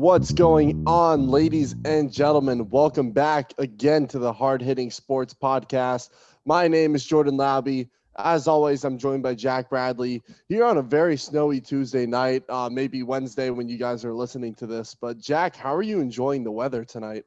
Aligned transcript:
What's 0.00 0.32
going 0.32 0.82
on, 0.86 1.28
ladies 1.28 1.74
and 1.84 2.10
gentlemen? 2.10 2.70
Welcome 2.70 3.10
back 3.10 3.52
again 3.58 4.06
to 4.06 4.18
the 4.18 4.32
Hard 4.32 4.62
Hitting 4.62 4.90
Sports 4.90 5.34
Podcast. 5.34 6.08
My 6.46 6.68
name 6.68 6.94
is 6.94 7.04
Jordan 7.04 7.36
Labby. 7.36 7.90
As 8.16 8.48
always, 8.48 8.82
I'm 8.82 8.96
joined 8.96 9.22
by 9.22 9.34
Jack 9.34 9.68
Bradley 9.68 10.22
here 10.48 10.64
on 10.64 10.78
a 10.78 10.82
very 10.82 11.18
snowy 11.18 11.60
Tuesday 11.60 12.06
night, 12.06 12.44
uh, 12.48 12.70
maybe 12.72 13.02
Wednesday 13.02 13.50
when 13.50 13.68
you 13.68 13.76
guys 13.76 14.02
are 14.06 14.14
listening 14.14 14.54
to 14.54 14.66
this. 14.66 14.96
But, 14.98 15.18
Jack, 15.18 15.54
how 15.54 15.74
are 15.74 15.82
you 15.82 16.00
enjoying 16.00 16.44
the 16.44 16.50
weather 16.50 16.82
tonight? 16.82 17.26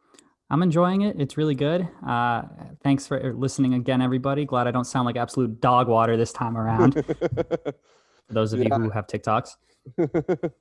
I'm 0.50 0.64
enjoying 0.64 1.02
it. 1.02 1.22
It's 1.22 1.38
really 1.38 1.54
good. 1.54 1.88
Uh, 2.04 2.42
thanks 2.82 3.06
for 3.06 3.36
listening 3.36 3.76
again, 3.76 4.02
everybody. 4.02 4.46
Glad 4.46 4.66
I 4.68 4.72
don't 4.72 4.86
sound 4.86 5.06
like 5.06 5.16
absolute 5.16 5.62
dog 5.62 5.90
water 5.90 6.18
this 6.18 6.34
time 6.34 6.58
around. 6.58 6.96
for 7.06 7.76
those 8.30 8.52
of 8.52 8.62
yeah. 8.62 8.76
you 8.76 8.84
who 8.86 8.90
have 8.90 9.06
TikToks. 9.06 9.58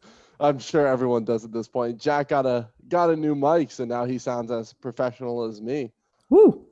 I'm 0.42 0.58
sure 0.58 0.86
everyone 0.86 1.24
does 1.24 1.44
at 1.44 1.52
this 1.52 1.68
point. 1.68 1.98
Jack 1.98 2.28
got 2.28 2.46
a 2.46 2.68
got 2.88 3.10
a 3.10 3.16
new 3.16 3.34
mic, 3.34 3.70
so 3.70 3.84
now 3.84 4.04
he 4.04 4.18
sounds 4.18 4.50
as 4.50 4.72
professional 4.72 5.44
as 5.44 5.60
me. 5.60 5.92
Woo! 6.30 6.66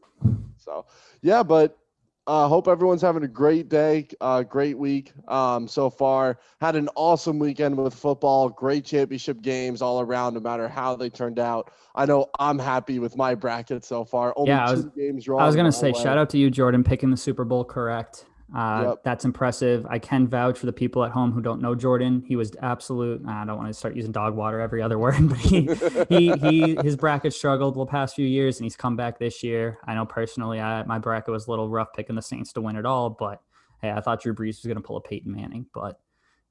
So 0.57 0.87
yeah, 1.23 1.43
but 1.43 1.79
uh, 2.27 2.47
hope 2.49 2.69
everyone's 2.69 3.03
having 3.03 3.23
a 3.23 3.29
great 3.29 3.69
day, 3.69 4.07
uh, 4.21 4.43
great 4.43 4.77
week 4.77 5.13
um, 5.29 5.67
so 5.67 5.89
far. 5.89 6.39
Had 6.61 6.77
an 6.77 6.89
awesome 6.95 7.39
weekend 7.39 7.77
with 7.77 7.95
football, 7.95 8.49
great 8.49 8.85
championship 8.85 9.41
games 9.41 9.83
all 9.83 10.01
around, 10.01 10.35
no 10.35 10.41
matter 10.41 10.69
how 10.69 10.95
they 10.97 11.09
turned 11.09 11.39
out. 11.39 11.73
I 11.95 12.07
know 12.07 12.27
I'm 12.39 12.59
happy 12.59 12.99
with 12.99 13.17
my 13.17 13.35
bracket 13.35 13.85
so 13.85 14.05
far. 14.05 14.35
Only 14.37 14.51
yeah, 14.51 14.69
I 14.69 14.71
was, 14.73 14.85
games 14.97 15.29
wrong. 15.29 15.41
I 15.41 15.47
was 15.47 15.57
gonna 15.57 15.73
say, 15.73 15.93
way. 15.93 16.03
shout 16.03 16.19
out 16.19 16.31
to 16.31 16.39
you, 16.39 16.51
Jordan, 16.51 16.85
picking 16.85 17.11
the 17.11 17.17
Super 17.17 17.45
Bowl 17.45 17.65
correct. 17.65 18.27
Uh, 18.55 18.85
yep. 18.89 19.05
That's 19.05 19.25
impressive. 19.25 19.87
I 19.89 19.99
can 19.99 20.27
vouch 20.27 20.59
for 20.59 20.67
the 20.67 20.73
people 20.73 21.05
at 21.05 21.13
home 21.13 21.31
who 21.31 21.41
don't 21.41 21.63
know 21.63 21.75
Jordan. 21.75 22.25
He 22.27 22.35
was 22.35 22.53
absolute. 22.61 23.23
I 23.27 23.45
don't 23.45 23.57
want 23.57 23.69
to 23.69 23.75
start 23.75 23.95
using 23.95 24.11
dog 24.11 24.35
water 24.35 24.61
every 24.61 24.83
other 24.83 24.99
word, 24.99 25.29
but 25.29 25.39
he, 25.39 25.69
he, 26.09 26.33
he, 26.33 26.77
his 26.83 26.97
bracket 26.97 27.33
struggled 27.33 27.75
the 27.75 27.87
past 27.87 28.17
few 28.17 28.27
years, 28.27 28.59
and 28.59 28.65
he's 28.65 28.77
come 28.77 28.97
back 28.97 29.19
this 29.19 29.43
year. 29.43 29.79
I 29.85 29.95
know 29.95 30.05
personally, 30.05 30.61
I, 30.61 30.83
my 30.85 30.99
bracket 30.99 31.31
was 31.33 31.47
a 31.47 31.51
little 31.51 31.69
rough 31.69 31.93
picking 31.95 32.17
the 32.17 32.23
Saints 32.23 32.53
to 32.55 32.61
win 32.61 32.77
it 32.77 32.87
all, 32.87 33.11
but 33.11 33.41
hey, 33.83 33.91
I 33.91 34.01
thought 34.01 34.21
Drew 34.21 34.35
Brees 34.35 34.59
was 34.59 34.65
going 34.65 34.77
to 34.77 34.83
pull 34.83 34.97
a 34.97 35.01
Peyton 35.01 35.33
Manning, 35.33 35.67
but 35.73 36.01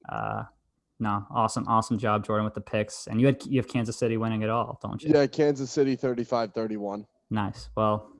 uh, 0.08 0.44
no, 1.00 1.26
awesome, 1.32 1.66
awesome 1.68 1.98
job, 1.98 2.26
Jordan, 2.26 2.46
with 2.46 2.54
the 2.54 2.62
picks. 2.62 3.08
And 3.08 3.20
you 3.20 3.28
had 3.28 3.46
you 3.46 3.60
have 3.60 3.68
Kansas 3.68 3.98
City 3.98 4.18
winning 4.18 4.42
it 4.42 4.50
all, 4.50 4.80
don't 4.82 5.02
you? 5.02 5.12
Yeah, 5.14 5.28
Kansas 5.28 5.72
City 5.72 5.96
35-31. 5.96 7.06
Nice. 7.30 7.70
Well, 7.76 8.12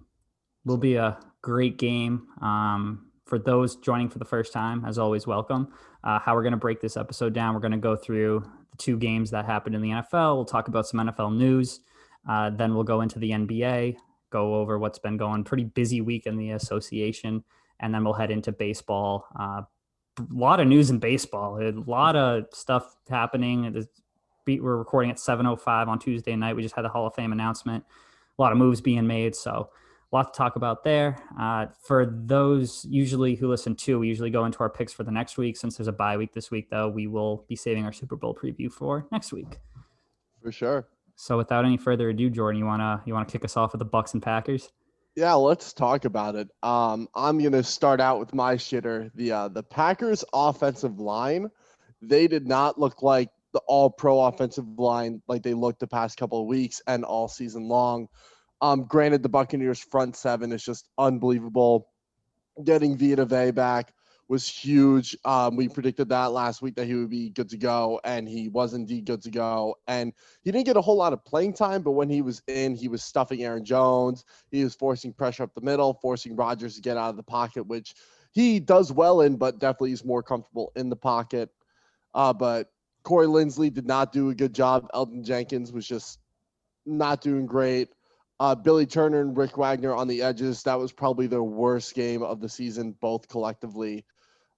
will 0.66 0.78
be 0.78 0.96
a 0.96 1.18
great 1.42 1.78
game. 1.78 2.28
Um, 2.42 3.09
for 3.30 3.38
those 3.38 3.76
joining 3.76 4.10
for 4.10 4.18
the 4.18 4.26
first 4.26 4.52
time, 4.52 4.84
as 4.86 4.98
always, 4.98 5.28
welcome. 5.28 5.72
Uh, 6.04 6.18
how 6.18 6.34
we're 6.34 6.42
going 6.42 6.52
to 6.52 6.58
break 6.58 6.82
this 6.82 6.98
episode 6.98 7.32
down, 7.32 7.54
we're 7.54 7.62
going 7.62 7.72
to 7.72 7.78
go 7.78 7.96
through 7.96 8.44
the 8.72 8.78
two 8.78 8.98
games 8.98 9.30
that 9.30 9.46
happened 9.46 9.76
in 9.76 9.82
the 9.82 9.90
NFL. 9.90 10.36
We'll 10.36 10.46
talk 10.46 10.68
about 10.68 10.88
some 10.88 11.00
NFL 11.00 11.38
news. 11.38 11.82
Uh, 12.28 12.50
then 12.50 12.74
we'll 12.74 12.84
go 12.84 13.02
into 13.02 13.20
the 13.20 13.30
NBA, 13.30 13.98
go 14.32 14.56
over 14.56 14.80
what's 14.80 14.98
been 14.98 15.16
going 15.16 15.44
pretty 15.44 15.64
busy 15.64 16.02
week 16.02 16.26
in 16.26 16.38
the 16.38 16.52
association, 16.52 17.44
and 17.80 17.94
then 17.94 18.04
we'll 18.04 18.14
head 18.14 18.32
into 18.32 18.52
baseball. 18.52 19.28
Uh, 19.40 19.62
a 20.20 20.26
lot 20.32 20.60
of 20.60 20.68
news 20.68 20.90
in 20.90 20.98
baseball, 20.98 21.62
a 21.62 21.72
lot 21.72 22.16
of 22.16 22.46
stuff 22.52 22.96
happening. 23.10 23.86
We're 24.48 24.78
recording 24.78 25.12
at 25.12 25.18
7:05 25.18 25.88
on 25.88 26.00
Tuesday 26.00 26.36
night. 26.36 26.56
We 26.56 26.64
just 26.64 26.76
had 26.76 26.84
the 26.84 26.90
Hall 26.90 27.06
of 27.06 27.14
Fame 27.14 27.32
announcement. 27.32 27.86
A 28.38 28.42
lot 28.42 28.52
of 28.52 28.58
moves 28.58 28.82
being 28.82 29.06
made, 29.06 29.36
so 29.36 29.70
a 30.12 30.16
lot 30.16 30.34
to 30.34 30.38
talk 30.38 30.56
about 30.56 30.84
there. 30.84 31.18
Uh, 31.40 31.68
for 31.84 32.06
those 32.06 32.86
usually 32.90 33.36
who 33.36 33.48
listen 33.48 33.76
to, 33.76 34.00
we 34.00 34.08
usually 34.08 34.32
go 34.32 34.46
into 34.46 34.60
our 34.60 34.70
picks 34.70 34.92
for 34.92 35.04
the 35.04 35.12
next 35.12 35.38
week. 35.38 35.56
Since 35.56 35.78
there's 35.78 35.88
a 35.88 35.94
bye 35.94 36.18
week 36.18 36.34
this 36.34 36.50
week, 36.50 36.70
though, 36.70 36.90
we 36.90 37.08
will 37.08 37.46
be 37.48 37.56
saving 37.56 37.86
our 37.86 37.94
Super 37.94 38.16
Bowl 38.16 38.36
preview 38.36 38.72
for 38.72 39.08
next 39.12 39.32
week. 39.32 39.60
For 40.42 40.52
sure. 40.52 40.88
So, 41.16 41.38
without 41.38 41.66
any 41.66 41.78
further 41.78 42.10
ado, 42.10 42.30
Jordan, 42.30 42.60
you 42.60 42.66
wanna 42.66 43.04
you 43.06 43.14
wanna 43.14 43.26
kick 43.26 43.46
us 43.46 43.56
off 43.58 43.74
with 43.74 43.80
the 43.80 43.86
Bucks 43.86 44.14
and 44.14 44.24
Packers? 44.24 44.72
Yeah, 45.16 45.34
let's 45.34 45.74
talk 45.74 46.06
about 46.06 46.36
it. 46.36 46.50
Um, 46.64 47.08
I'm 47.14 47.38
gonna 47.44 47.62
start 47.62 48.00
out 48.00 48.20
with 48.20 48.34
my 48.34 48.56
shitter. 48.56 49.12
The 49.16 49.32
uh, 49.32 49.48
the 49.50 49.64
Packers 49.64 50.24
offensive 50.34 51.00
line, 51.00 51.50
they 52.02 52.28
did 52.28 52.48
not 52.48 52.80
look 52.80 53.04
like 53.04 53.30
the 53.54 53.60
all 53.68 53.90
pro 53.90 54.22
offensive 54.22 54.66
line 54.80 55.22
like 55.28 55.44
they 55.44 55.54
looked 55.54 55.82
the 55.82 55.88
past 55.88 56.18
couple 56.18 56.42
of 56.42 56.48
weeks 56.48 56.82
and 56.88 57.04
all 57.04 57.28
season 57.28 57.68
long. 57.68 58.08
Um, 58.62 58.86
granted, 58.86 59.24
the 59.24 59.30
Buccaneers 59.30 59.80
front 59.80 60.16
seven 60.16 60.52
is 60.52 60.64
just 60.64 60.90
unbelievable. 60.98 61.88
Getting 62.64 62.98
Vita 62.98 63.26
Vea 63.26 63.52
back 63.52 63.94
was 64.28 64.48
huge. 64.48 65.18
Um, 65.26 65.56
we 65.56 65.68
predicted 65.68 66.10
that 66.10 66.32
last 66.32 66.62
week 66.62 66.76
that 66.76 66.86
he 66.86 66.94
would 66.94 67.10
be 67.10 67.30
good 67.30 67.50
to 67.50 67.58
go, 67.58 68.00
and 68.04 68.28
he 68.28 68.48
was 68.48 68.74
indeed 68.74 69.06
good 69.06 69.22
to 69.24 69.32
go. 69.32 69.76
And 69.88 70.14
he 70.44 70.52
didn't 70.52 70.68
get 70.68 70.78
a 70.78 70.82
whole 70.82 70.98
lot 70.98 71.14
of 71.14 71.26
playing 71.26 71.54
time, 71.54 71.82
but 71.82 71.92
when 71.92 72.10
he 72.10 72.22
was 72.22 72.42
in, 72.48 72.76
he 72.76 72.88
was 72.88 73.02
stuffing 73.04 73.44
Aaron 73.44 73.66
Jones. 73.66 74.26
He 74.52 74.64
was 74.64 74.76
forcing 74.76 75.14
pressure 75.14 75.44
up 75.44 75.56
the 75.56 75.62
middle, 75.62 75.96
forcing 75.96 76.36
Rodgers 76.36 76.76
to 76.76 76.82
get 76.82 76.96
out 76.96 77.10
of 77.10 77.18
the 77.18 77.24
pocket, 77.24 77.66
which 77.66 77.96
he 78.32 78.60
does 78.60 78.92
well 78.92 79.22
in, 79.22 79.36
but 79.36 79.60
definitely 79.60 79.94
is 79.94 80.06
more 80.06 80.22
comfortable 80.22 80.72
in 80.76 80.90
the 80.90 80.96
pocket. 80.96 81.50
Uh, 82.14 82.34
but 82.34 82.72
Corey 83.04 83.28
Linsley 83.28 83.74
did 83.74 83.88
not 83.88 84.12
do 84.12 84.30
a 84.30 84.36
good 84.36 84.54
job. 84.54 84.88
Elgton 84.94 85.24
Jenkins 85.24 85.72
was 85.72 85.88
just 85.88 86.20
not 86.86 87.22
doing 87.22 87.48
great. 87.48 87.90
Uh, 88.40 88.56
Billy 88.56 88.86
Turner 88.86 89.22
and 89.22 89.36
Rick 89.36 89.58
Wagner 89.58 89.94
on 89.94 90.08
the 90.08 90.22
edges. 90.22 90.64
That 90.64 90.80
was 90.80 90.94
probably 90.94 91.28
their 91.28 91.44
worst 91.44 91.94
game 91.94 92.24
of 92.24 92.40
the 92.40 92.48
season, 92.48 92.96
both 93.02 93.28
collectively. 93.28 94.06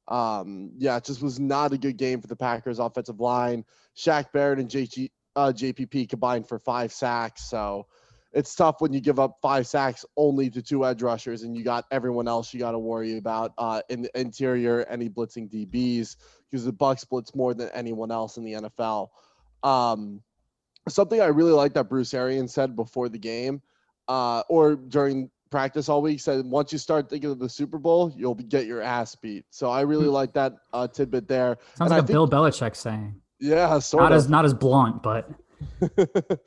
Um, 0.08 0.72
yeah, 0.78 0.98
it 0.98 1.06
just 1.06 1.22
was 1.22 1.40
not 1.40 1.74
a 1.74 1.78
good 1.78 1.98
game 1.98 2.22
for 2.22 2.28
the 2.28 2.36
Packers 2.36 2.80
offensive 2.80 3.20
line. 3.20 3.66
Shaq 3.98 4.32
Barrett 4.32 4.60
and 4.60 4.70
JG, 4.70 5.10
uh, 5.36 5.52
JPP 5.56 6.10
combined 6.10 6.48
for 6.48 6.60
five 6.60 6.92
sacks. 6.92 7.50
So 7.50 7.88
it's 8.34 8.54
tough 8.56 8.76
when 8.80 8.94
you 8.94 9.02
give 9.02 9.20
up 9.20 9.38
five 9.42 9.68
sacks 9.68 10.06
only 10.16 10.50
to 10.52 10.62
two 10.62 10.86
edge 10.86 11.02
rushers 11.02 11.44
and 11.44 11.56
you 11.56 11.64
got 11.64 11.86
everyone 11.92 12.28
else 12.28 12.54
you 12.54 12.60
got 12.60 12.72
to 12.72 12.80
worry 12.80 13.18
about 13.18 13.54
uh, 13.58 13.82
in 13.90 14.04
the 14.04 14.20
interior, 14.20 14.86
any 14.90 15.10
blitzing 15.10 15.50
DBs, 15.50 16.16
because 16.50 16.66
the 16.66 16.72
Bucks 16.72 17.04
blitz 17.04 17.34
more 17.36 17.54
than 17.54 17.70
anyone 17.74 18.12
else 18.12 18.38
in 18.38 18.44
the 18.44 18.54
NFL. 18.54 19.10
Um, 19.64 20.22
something 20.88 21.20
I 21.20 21.28
really 21.28 21.52
like 21.52 21.74
that 21.74 21.90
Bruce 21.90 22.14
Arians 22.14 22.54
said 22.54 22.76
before 22.76 23.10
the 23.10 23.20
game 23.20 23.62
uh, 24.12 24.44
or 24.50 24.76
during 24.76 25.30
practice 25.52 25.88
all 25.88 26.02
week 26.02 26.20
said 26.20 26.46
once 26.46 26.74
you 26.74 26.78
start 26.78 27.10
thinking 27.10 27.32
of 27.32 27.40
the 27.40 27.48
Super 27.48 27.78
Bowl, 27.78 28.12
you'll 28.14 28.36
get 28.36 28.66
your 28.66 28.82
ass 28.82 29.16
beat. 29.16 29.46
So 29.52 29.70
I 29.70 29.82
really 29.82 30.08
hmm. 30.08 30.12
like 30.12 30.34
that 30.34 30.54
uh, 30.74 30.88
tidbit 30.90 31.30
there. 31.30 31.58
Sounds 31.76 31.80
and 31.80 31.90
like 31.92 32.04
a 32.04 32.08
think, 32.08 32.16
Bill 32.16 32.28
Belichick 32.28 32.76
saying. 32.76 33.16
Yeah, 33.40 33.80
sort 33.80 34.04
not 34.04 34.12
of. 34.12 34.18
as 34.18 34.30
not 34.30 34.44
as 34.44 34.54
blunt, 34.54 35.02
but. 35.02 35.32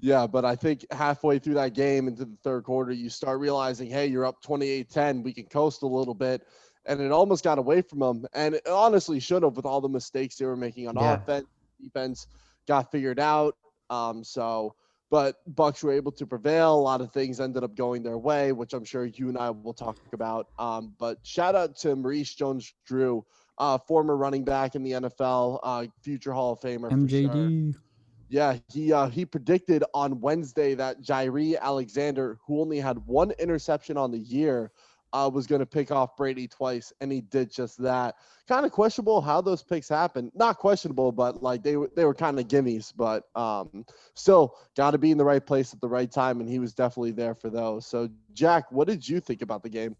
yeah, 0.00 0.28
but 0.28 0.44
I 0.44 0.54
think 0.54 0.86
halfway 0.92 1.40
through 1.40 1.54
that 1.54 1.74
game 1.74 2.06
into 2.06 2.24
the 2.24 2.36
third 2.44 2.62
quarter, 2.62 2.92
you 2.92 3.10
start 3.10 3.40
realizing, 3.40 3.90
hey, 3.90 4.06
you're 4.06 4.24
up 4.24 4.40
28-10. 4.44 5.24
We 5.24 5.32
can 5.32 5.46
coast 5.46 5.82
a 5.82 5.86
little 5.86 6.14
bit. 6.14 6.46
And 6.86 7.00
it 7.00 7.10
almost 7.10 7.42
got 7.42 7.58
away 7.58 7.82
from 7.82 7.98
them. 7.98 8.26
And 8.32 8.54
it 8.54 8.66
honestly 8.68 9.18
should 9.18 9.42
have 9.42 9.56
with 9.56 9.66
all 9.66 9.80
the 9.80 9.88
mistakes 9.88 10.36
they 10.36 10.46
were 10.46 10.56
making 10.56 10.86
on 10.86 10.94
yeah. 10.94 11.14
offense. 11.14 11.46
Defense 11.82 12.28
got 12.68 12.92
figured 12.92 13.18
out. 13.18 13.56
Um, 13.90 14.22
so– 14.22 14.76
but 15.10 15.36
Bucks 15.54 15.82
were 15.82 15.92
able 15.92 16.12
to 16.12 16.26
prevail. 16.26 16.74
A 16.74 16.76
lot 16.76 17.00
of 17.00 17.12
things 17.12 17.40
ended 17.40 17.64
up 17.64 17.74
going 17.74 18.02
their 18.02 18.18
way, 18.18 18.52
which 18.52 18.74
I'm 18.74 18.84
sure 18.84 19.06
you 19.06 19.28
and 19.28 19.38
I 19.38 19.50
will 19.50 19.72
talk 19.72 19.98
about. 20.12 20.48
Um, 20.58 20.94
but 20.98 21.18
shout 21.22 21.54
out 21.54 21.76
to 21.78 21.96
Maurice 21.96 22.34
Jones-Drew, 22.34 23.24
uh, 23.58 23.78
former 23.78 24.16
running 24.16 24.44
back 24.44 24.74
in 24.74 24.82
the 24.82 24.92
NFL, 24.92 25.60
uh, 25.62 25.86
future 26.02 26.32
Hall 26.32 26.52
of 26.52 26.60
Famer. 26.60 26.90
MJD. 26.90 27.72
Sure. 27.72 27.82
Yeah, 28.30 28.58
he 28.70 28.92
uh, 28.92 29.08
he 29.08 29.24
predicted 29.24 29.84
on 29.94 30.20
Wednesday 30.20 30.74
that 30.74 31.00
Jaire 31.00 31.58
Alexander, 31.58 32.38
who 32.46 32.60
only 32.60 32.78
had 32.78 32.98
one 33.06 33.30
interception 33.38 33.96
on 33.96 34.10
the 34.10 34.18
year, 34.18 34.70
uh, 35.12 35.30
was 35.32 35.46
going 35.46 35.60
to 35.60 35.66
pick 35.66 35.90
off 35.90 36.16
Brady 36.16 36.46
twice, 36.46 36.92
and 37.00 37.10
he 37.10 37.20
did 37.20 37.50
just 37.50 37.80
that. 37.82 38.16
Kind 38.46 38.64
of 38.64 38.72
questionable 38.72 39.20
how 39.20 39.40
those 39.40 39.62
picks 39.62 39.88
happened. 39.88 40.32
Not 40.34 40.58
questionable, 40.58 41.12
but 41.12 41.42
like 41.42 41.62
they 41.62 41.76
were 41.76 41.90
they 41.94 42.04
were 42.04 42.14
kind 42.14 42.38
of 42.38 42.48
gimmies. 42.48 42.92
But 42.96 43.24
um, 43.34 43.84
still, 44.14 44.56
got 44.76 44.92
to 44.92 44.98
be 44.98 45.10
in 45.10 45.18
the 45.18 45.24
right 45.24 45.44
place 45.44 45.72
at 45.72 45.80
the 45.80 45.88
right 45.88 46.10
time, 46.10 46.40
and 46.40 46.48
he 46.48 46.58
was 46.58 46.74
definitely 46.74 47.12
there 47.12 47.34
for 47.34 47.50
those. 47.50 47.86
So, 47.86 48.08
Jack, 48.32 48.70
what 48.70 48.88
did 48.88 49.08
you 49.08 49.20
think 49.20 49.42
about 49.42 49.62
the 49.62 49.70
game? 49.70 49.96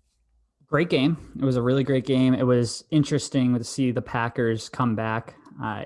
Great 0.66 0.90
game. 0.90 1.16
It 1.40 1.44
was 1.44 1.56
a 1.56 1.62
really 1.62 1.84
great 1.84 2.04
game. 2.04 2.34
It 2.34 2.42
was 2.42 2.84
interesting 2.90 3.56
to 3.56 3.64
see 3.64 3.90
the 3.90 4.02
Packers 4.02 4.68
come 4.68 4.94
back. 4.94 5.34
Uh, 5.62 5.84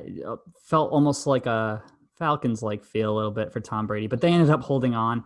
felt 0.64 0.90
almost 0.90 1.26
like 1.26 1.46
a 1.46 1.82
Falcons 2.18 2.62
like 2.62 2.84
feel 2.84 3.12
a 3.12 3.16
little 3.16 3.30
bit 3.30 3.52
for 3.52 3.60
Tom 3.60 3.86
Brady, 3.86 4.06
but 4.06 4.20
they 4.20 4.32
ended 4.32 4.50
up 4.50 4.62
holding 4.62 4.94
on. 4.94 5.24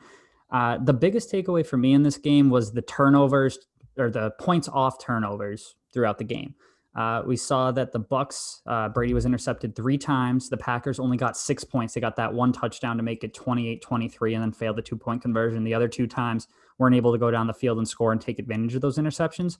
Uh, 0.50 0.78
the 0.78 0.93
biggest 0.93 1.31
takeaway 1.31 1.66
for 1.66 1.76
me 1.76 1.93
in 1.93 2.02
this 2.02 2.19
game 2.19 2.50
was 2.50 2.72
the 2.72 2.82
turnovers 2.82 3.58
or 3.98 4.10
the 4.10 4.31
points 4.32 4.69
off 4.69 5.02
turnovers 5.02 5.75
throughout 5.93 6.19
the 6.19 6.25
game. 6.25 6.54
Uh, 6.94 7.22
we 7.26 7.37
saw 7.37 7.70
that 7.70 7.93
the 7.93 7.98
Bucks, 7.98 8.62
uh, 8.66 8.88
Brady 8.88 9.12
was 9.12 9.26
intercepted 9.26 9.76
three 9.76 9.98
times. 9.98 10.48
The 10.48 10.56
Packers 10.56 10.98
only 10.98 11.19
got 11.19 11.37
six 11.37 11.62
points. 11.62 11.93
They 11.93 12.00
got 12.00 12.16
that 12.16 12.32
one 12.32 12.52
touchdown 12.52 12.96
to 12.96 13.02
make 13.02 13.22
it 13.22 13.34
28-23 13.34 14.34
and 14.34 14.43
then 14.43 14.52
failed 14.52 14.76
the 14.76 14.82
two-point 14.82 15.20
conversion. 15.20 15.62
The 15.62 15.75
other 15.75 15.88
two 15.88 16.06
times 16.06 16.48
weren't 16.78 16.96
able 16.96 17.12
to 17.12 17.19
go 17.19 17.31
down 17.31 17.48
the 17.48 17.52
field 17.52 17.76
and 17.76 17.87
score 17.87 18.12
and 18.12 18.20
take 18.20 18.38
advantage 18.38 18.75
of 18.75 18.81
those 18.81 18.96
interceptions. 18.96 19.58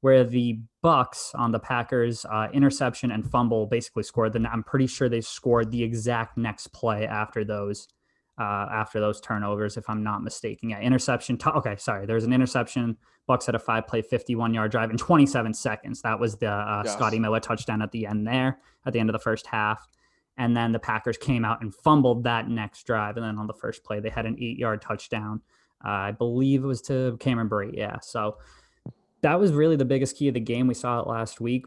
where 0.00 0.24
the 0.24 0.60
Bucks 0.80 1.32
on 1.34 1.50
the 1.52 1.58
Packers 1.58 2.24
uh, 2.26 2.48
interception 2.52 3.10
and 3.10 3.28
fumble 3.28 3.66
basically 3.66 4.04
scored. 4.04 4.32
Then 4.32 4.46
I'm 4.46 4.62
pretty 4.62 4.86
sure 4.86 5.08
they 5.08 5.20
scored 5.20 5.70
the 5.70 5.82
exact 5.82 6.36
next 6.38 6.68
play 6.68 7.06
after 7.06 7.44
those 7.44 7.88
uh, 8.38 8.66
after 8.70 9.00
those 9.00 9.20
turnovers, 9.20 9.76
if 9.76 9.88
I'm 9.88 10.02
not 10.02 10.22
mistaken. 10.22 10.70
Yeah, 10.70 10.80
interception. 10.80 11.38
T- 11.38 11.50
okay, 11.50 11.76
sorry. 11.76 12.06
There's 12.06 12.24
an 12.24 12.32
interception. 12.32 12.96
Bucks 13.26 13.46
had 13.46 13.54
a 13.54 13.58
five 13.58 13.86
play, 13.86 14.02
51 14.02 14.54
yard 14.54 14.70
drive 14.70 14.90
in 14.90 14.96
27 14.96 15.52
seconds. 15.54 16.02
That 16.02 16.18
was 16.18 16.36
the 16.36 16.50
uh, 16.50 16.82
yes. 16.84 16.94
Scotty 16.94 17.18
Miller 17.18 17.40
touchdown 17.40 17.82
at 17.82 17.90
the 17.90 18.06
end 18.06 18.26
there, 18.26 18.58
at 18.86 18.92
the 18.92 19.00
end 19.00 19.08
of 19.08 19.12
the 19.12 19.18
first 19.18 19.46
half. 19.46 19.86
And 20.36 20.56
then 20.56 20.70
the 20.70 20.78
Packers 20.78 21.18
came 21.18 21.44
out 21.44 21.60
and 21.62 21.74
fumbled 21.74 22.22
that 22.24 22.48
next 22.48 22.84
drive. 22.84 23.16
And 23.16 23.26
then 23.26 23.38
on 23.38 23.48
the 23.48 23.54
first 23.54 23.82
play, 23.82 23.98
they 23.98 24.08
had 24.08 24.24
an 24.24 24.36
eight 24.40 24.56
yard 24.56 24.80
touchdown. 24.80 25.40
Uh, 25.84 25.88
I 25.88 26.12
believe 26.12 26.62
it 26.62 26.66
was 26.66 26.80
to 26.82 27.16
Cameron 27.18 27.48
Brate. 27.48 27.76
Yeah. 27.76 27.98
So 28.00 28.38
that 29.22 29.38
was 29.40 29.52
really 29.52 29.76
the 29.76 29.84
biggest 29.84 30.16
key 30.16 30.28
of 30.28 30.34
the 30.34 30.40
game. 30.40 30.68
We 30.68 30.74
saw 30.74 31.00
it 31.00 31.08
last 31.08 31.40
week. 31.40 31.66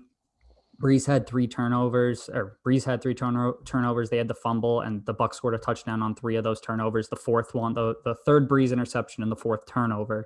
Brees 0.82 1.06
had 1.08 1.28
three 1.28 1.48
turnovers, 1.48 2.30
or 2.34 2.58
Brees 2.66 2.86
had 2.86 3.02
three 3.02 3.14
turn- 3.14 3.54
turnovers. 3.66 4.10
They 4.10 4.18
had 4.18 4.28
the 4.28 4.34
fumble, 4.34 4.82
and 4.82 5.06
the 5.06 5.14
Bucks 5.14 5.38
scored 5.38 5.54
a 5.54 5.58
touchdown 5.58 6.02
on 6.02 6.16
three 6.16 6.36
of 6.36 6.44
those 6.44 6.60
turnovers. 6.60 7.10
The 7.10 7.16
fourth 7.16 7.54
one, 7.54 7.74
the 7.74 7.96
the 8.04 8.16
third 8.26 8.50
Brees 8.50 8.72
interception, 8.74 9.24
and 9.24 9.32
the 9.32 9.36
fourth 9.36 9.66
turnover, 9.66 10.26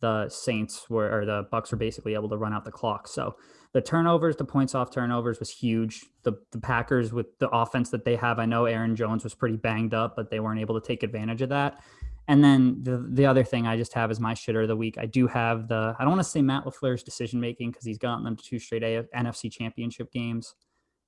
the 0.00 0.28
Saints 0.28 0.90
were, 0.90 1.10
or 1.10 1.24
the 1.24 1.46
Bucks 1.50 1.70
were 1.70 1.78
basically 1.78 2.14
able 2.14 2.28
to 2.28 2.36
run 2.36 2.52
out 2.52 2.64
the 2.64 2.72
clock. 2.72 3.06
So 3.06 3.36
the 3.72 3.80
turnovers, 3.80 4.36
the 4.36 4.44
points 4.44 4.74
off 4.74 4.90
turnovers 4.90 5.38
was 5.38 5.50
huge. 5.50 6.04
The 6.24 6.32
the 6.50 6.60
Packers 6.60 7.12
with 7.12 7.38
the 7.38 7.48
offense 7.50 7.90
that 7.90 8.04
they 8.04 8.16
have, 8.16 8.38
I 8.38 8.46
know 8.46 8.64
Aaron 8.64 8.96
Jones 8.96 9.24
was 9.24 9.34
pretty 9.34 9.56
banged 9.56 9.94
up, 9.94 10.16
but 10.16 10.30
they 10.30 10.40
weren't 10.40 10.60
able 10.60 10.80
to 10.80 10.86
take 10.86 11.02
advantage 11.02 11.42
of 11.42 11.50
that. 11.50 11.82
And 12.26 12.42
then 12.42 12.82
the 12.82 13.06
the 13.10 13.26
other 13.26 13.44
thing 13.44 13.66
I 13.66 13.76
just 13.76 13.92
have 13.92 14.10
is 14.10 14.18
my 14.18 14.34
shitter 14.34 14.62
of 14.62 14.68
the 14.68 14.76
week. 14.76 14.96
I 14.98 15.06
do 15.06 15.26
have 15.26 15.68
the 15.68 15.94
I 15.98 16.02
don't 16.02 16.12
want 16.12 16.22
to 16.22 16.28
say 16.28 16.40
Matt 16.40 16.64
LaFleur's 16.64 17.02
decision 17.02 17.38
making 17.38 17.70
because 17.70 17.84
he's 17.84 17.98
gotten 17.98 18.24
them 18.24 18.36
to 18.36 18.42
two 18.42 18.58
straight 18.58 18.82
A- 18.82 19.06
NFC 19.14 19.52
championship 19.52 20.10
games, 20.10 20.54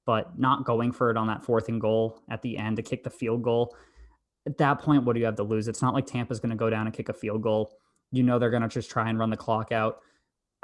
but 0.05 0.39
not 0.39 0.65
going 0.65 0.93
for 0.93 1.11
it 1.11 1.17
on 1.17 1.27
that 1.29 1.45
fourth 1.45 1.69
and 1.69 1.81
goal 1.81 2.23
at 2.29 2.43
the 2.43 2.59
end 2.59 2.77
to 2.77 2.83
kick 2.83 3.03
the 3.03 3.11
field 3.11 3.43
goal. 3.43 3.75
At 4.47 4.59
that 4.59 4.81
point, 4.81 5.05
what 5.05 5.15
do 5.15 5.21
you 5.21 5.27
have 5.27 5.37
to 5.37 5.43
lose? 5.43 5.69
It's 5.69 5.83
not 5.83 5.95
like 5.95 6.07
Tampa's 6.07 6.39
going 6.39 6.51
to 6.51 6.57
go 6.57 6.71
down 6.71 6.87
and 6.87 6.95
kick 6.95 7.09
a 7.09 7.15
field 7.15 7.43
goal. 7.43 7.73
You 8.13 8.23
know 8.23 8.39
they're 8.39 8.51
going 8.51 8.63
to 8.63 8.69
just 8.69 8.91
try 8.91 9.09
and 9.09 9.19
run 9.19 9.31
the 9.31 9.37
clock 9.37 9.73
out. 9.73 10.01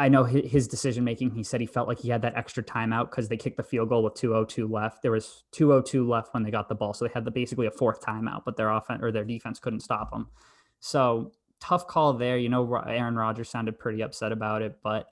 I 0.02 0.08
know 0.08 0.25
his 0.25 0.66
decision 0.66 1.04
making. 1.04 1.31
He 1.31 1.44
said 1.44 1.60
he 1.60 1.66
felt 1.66 1.87
like 1.87 2.00
he 2.00 2.08
had 2.08 2.22
that 2.22 2.37
extra 2.37 2.60
timeout 2.60 3.10
because 3.10 3.28
they 3.28 3.37
kicked 3.37 3.56
the 3.56 3.62
field 3.62 3.88
goal 3.88 4.02
with 4.02 4.14
2:02 4.14 4.69
left. 4.69 5.00
There 5.00 5.12
was 5.12 5.44
2:02 5.52 6.04
left 6.08 6.34
when 6.34 6.43
they 6.43 6.50
got 6.50 6.69
the 6.69 6.75
ball, 6.75 6.93
so 6.93 7.04
they 7.04 7.12
had 7.14 7.25
the 7.25 7.31
basically 7.31 7.69
a 7.69 7.70
fourth 7.70 8.00
timeout, 8.00 8.43
but 8.44 8.56
their 8.56 8.69
offense 8.69 9.00
or 9.00 9.12
their 9.12 9.25
defense 9.25 9.60
couldn't 9.60 9.78
stop 9.78 10.10
them. 10.10 10.26
So 10.81 11.31
tough 11.60 11.87
call 11.87 12.14
there. 12.14 12.37
You 12.37 12.49
know, 12.49 12.75
Aaron 12.75 13.14
Rodgers 13.14 13.49
sounded 13.49 13.78
pretty 13.78 14.02
upset 14.02 14.32
about 14.32 14.60
it, 14.62 14.81
but 14.82 15.06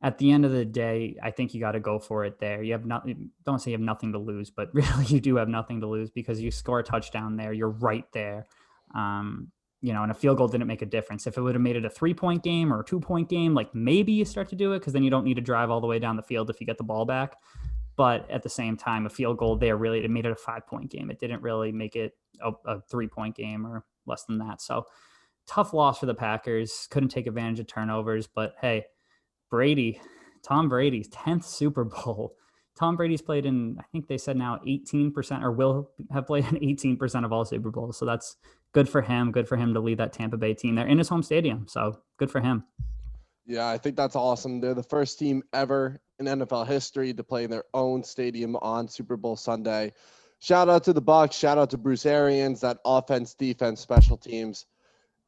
at 0.00 0.18
the 0.18 0.30
end 0.30 0.44
of 0.44 0.52
the 0.52 0.64
day, 0.64 1.16
I 1.20 1.32
think 1.32 1.52
you 1.52 1.58
got 1.58 1.72
to 1.72 1.80
go 1.80 1.98
for 1.98 2.24
it 2.24 2.38
there. 2.38 2.62
You 2.62 2.70
have 2.74 2.86
nothing. 2.86 3.30
Don't 3.44 3.58
say 3.58 3.72
you 3.72 3.76
have 3.78 3.84
nothing 3.84 4.12
to 4.12 4.20
lose, 4.20 4.48
but 4.48 4.70
really 4.72 5.06
you 5.06 5.18
do 5.18 5.34
have 5.36 5.48
nothing 5.48 5.80
to 5.80 5.88
lose 5.88 6.08
because 6.08 6.40
you 6.40 6.52
score 6.52 6.78
a 6.78 6.84
touchdown 6.84 7.36
there. 7.36 7.52
You're 7.52 7.70
right 7.70 8.06
there. 8.12 8.46
Um, 8.94 9.50
you 9.82 9.92
know, 9.92 10.02
and 10.02 10.10
a 10.10 10.14
field 10.14 10.36
goal 10.38 10.48
didn't 10.48 10.66
make 10.66 10.82
a 10.82 10.86
difference. 10.86 11.26
If 11.26 11.38
it 11.38 11.40
would 11.40 11.54
have 11.54 11.62
made 11.62 11.76
it 11.76 11.84
a 11.84 11.90
three 11.90 12.14
point 12.14 12.42
game 12.42 12.72
or 12.72 12.80
a 12.80 12.84
two 12.84 13.00
point 13.00 13.28
game, 13.28 13.54
like 13.54 13.74
maybe 13.74 14.12
you 14.12 14.24
start 14.24 14.48
to 14.50 14.56
do 14.56 14.72
it 14.72 14.80
because 14.80 14.92
then 14.92 15.02
you 15.02 15.10
don't 15.10 15.24
need 15.24 15.34
to 15.34 15.40
drive 15.40 15.70
all 15.70 15.80
the 15.80 15.86
way 15.86 15.98
down 15.98 16.16
the 16.16 16.22
field 16.22 16.50
if 16.50 16.60
you 16.60 16.66
get 16.66 16.78
the 16.78 16.84
ball 16.84 17.04
back. 17.04 17.36
But 17.96 18.30
at 18.30 18.42
the 18.42 18.48
same 18.48 18.76
time, 18.76 19.06
a 19.06 19.10
field 19.10 19.38
goal 19.38 19.56
there 19.56 19.76
really 19.76 20.04
it 20.04 20.10
made 20.10 20.26
it 20.26 20.32
a 20.32 20.36
five 20.36 20.66
point 20.66 20.90
game. 20.90 21.10
It 21.10 21.18
didn't 21.18 21.42
really 21.42 21.72
make 21.72 21.96
it 21.96 22.12
a, 22.42 22.52
a 22.66 22.80
three 22.82 23.08
point 23.08 23.34
game 23.36 23.66
or 23.66 23.84
less 24.06 24.24
than 24.24 24.38
that. 24.38 24.60
So 24.60 24.84
tough 25.46 25.72
loss 25.72 25.98
for 25.98 26.06
the 26.06 26.14
Packers. 26.14 26.86
Couldn't 26.90 27.08
take 27.08 27.26
advantage 27.26 27.60
of 27.60 27.66
turnovers, 27.66 28.26
but 28.26 28.54
hey, 28.60 28.84
Brady, 29.50 30.00
Tom 30.42 30.68
Brady's 30.68 31.08
10th 31.10 31.44
Super 31.44 31.84
Bowl. 31.84 32.34
Tom 32.76 32.96
Brady's 32.96 33.20
played 33.20 33.44
in, 33.44 33.76
I 33.78 33.84
think 33.92 34.06
they 34.06 34.16
said 34.16 34.36
now 34.36 34.58
18% 34.66 35.42
or 35.42 35.52
will 35.52 35.90
have 36.10 36.26
played 36.26 36.46
in 36.46 36.56
18% 36.76 37.24
of 37.24 37.32
all 37.32 37.44
Super 37.44 37.70
Bowls. 37.70 37.98
So 37.98 38.06
that's 38.06 38.36
good 38.72 38.88
for 38.88 39.02
him. 39.02 39.32
Good 39.32 39.48
for 39.48 39.56
him 39.56 39.74
to 39.74 39.80
lead 39.80 39.98
that 39.98 40.12
Tampa 40.12 40.36
Bay 40.36 40.54
team. 40.54 40.74
They're 40.74 40.86
in 40.86 40.98
his 40.98 41.08
home 41.08 41.22
stadium, 41.22 41.66
so 41.68 41.98
good 42.18 42.30
for 42.30 42.40
him. 42.40 42.64
Yeah, 43.46 43.68
I 43.68 43.78
think 43.78 43.96
that's 43.96 44.16
awesome. 44.16 44.60
They're 44.60 44.74
the 44.74 44.82
first 44.82 45.18
team 45.18 45.42
ever 45.52 46.00
in 46.18 46.26
NFL 46.26 46.66
history 46.66 47.12
to 47.14 47.24
play 47.24 47.44
in 47.44 47.50
their 47.50 47.64
own 47.74 48.04
stadium 48.04 48.54
on 48.56 48.86
Super 48.86 49.16
Bowl 49.16 49.36
Sunday. 49.36 49.92
Shout 50.38 50.68
out 50.68 50.84
to 50.84 50.92
the 50.92 51.00
Bucks. 51.00 51.36
Shout 51.36 51.58
out 51.58 51.70
to 51.70 51.78
Bruce 51.78 52.06
Arians. 52.06 52.60
That 52.60 52.78
offense, 52.84 53.34
defense, 53.34 53.80
special 53.80 54.16
teams, 54.16 54.66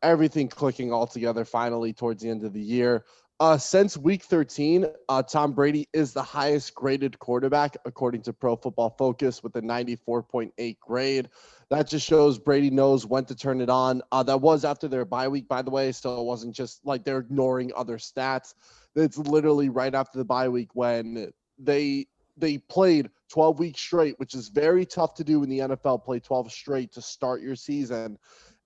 everything 0.03 0.49
clicking 0.49 0.93
all 0.93 1.07
together 1.07 1.45
finally 1.45 1.93
towards 1.93 2.23
the 2.23 2.31
end 2.31 2.45
of 2.45 2.53
the 2.53 2.61
year. 2.61 3.05
Uh, 3.41 3.59
since 3.59 3.99
week 3.99 4.23
13, 4.23 4.87
uh, 5.09 5.23
Tom 5.23 5.53
Brady 5.53 5.89
is 5.93 6.13
the 6.13 6.23
highest 6.23 6.75
graded 6.77 7.19
quarterback 7.19 7.77
according 7.85 8.23
to 8.23 8.33
Pro 8.33 8.55
Football 8.55 8.95
Focus 8.97 9.43
with 9.43 9.57
a 9.57 9.61
94.8 9.61 10.79
grade. 10.79 11.29
That 11.73 11.89
just 11.89 12.07
shows 12.07 12.39
Brady 12.39 12.69
knows 12.69 13.07
when 13.07 13.25
to 13.25 13.35
turn 13.35 13.63
it 13.63 13.71
on. 13.71 14.03
Uh, 14.13 14.23
that 14.25 14.43
was 14.43 14.63
after 14.63 14.89
their 14.89 15.07
bye 15.07 15.27
week, 15.27 15.49
by 15.49 15.63
the 15.63 15.71
way, 15.71 15.91
so 15.91 16.21
it 16.21 16.25
wasn't 16.25 16.55
just 16.55 16.85
like 16.85 17.03
they're 17.03 17.21
ignoring 17.21 17.73
other 17.75 17.97
stats. 17.97 18.53
It's 18.95 19.17
literally 19.17 19.71
right 19.71 19.95
after 19.95 20.19
the 20.19 20.25
bye 20.27 20.51
week 20.51 20.75
when 20.75 21.33
they 21.59 22.09
they 22.37 22.59
played 22.59 23.09
12 23.31 23.59
weeks 23.59 23.81
straight, 23.81 24.19
which 24.19 24.35
is 24.35 24.51
very 24.51 24.85
tough 24.85 25.15
to 25.15 25.25
do 25.25 25.43
in 25.43 25.49
the 25.49 25.61
NFL. 25.61 26.05
Play 26.05 26.21
12 26.21 26.53
straight 26.53 26.93
to 26.93 27.01
start 27.01 27.41
your 27.41 27.57
season, 27.57 28.19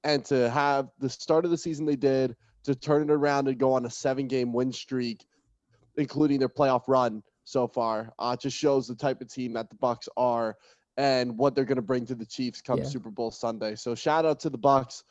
and 0.03 0.25
to 0.25 0.50
have 0.50 0.88
the 0.99 1.08
start 1.08 1.44
of 1.44 1.53
the 1.53 1.58
season 1.58 1.87
they 1.87 1.94
did 1.94 2.35
to 2.64 2.75
turn 2.75 3.03
it 3.03 3.12
around 3.12 3.47
and 3.47 3.56
go 3.56 3.73
on 3.73 3.87
a 3.87 3.91
seven-game 3.91 4.53
win 4.53 4.73
streak, 4.73 5.25
including 5.97 6.41
their 6.41 6.49
playoff 6.49 6.88
run 6.88 7.23
so 7.44 7.69
far, 7.69 8.12
uh, 8.19 8.35
just 8.37 8.56
shows 8.56 8.88
the 8.88 8.97
type 8.97 9.20
of 9.20 9.32
team 9.32 9.53
that 9.53 9.70
the 9.70 9.76
Bucks 9.76 10.08
are 10.17 10.56
and 10.96 11.37
what 11.37 11.54
they're 11.54 11.64
going 11.64 11.76
to 11.76 11.82
bring 11.82 12.06
to 12.06 12.14
the 12.14 12.26
Chiefs 12.26 12.60
come 12.60 12.78
yeah. 12.78 12.84
Super 12.84 13.10
Bowl 13.10 13.31
Sunday. 13.31 13.75
So 13.75 13.94
shout 13.94 14.25
out 14.25 14.40
to 14.40 14.50
the 14.50 14.58
Bucks. 14.58 15.04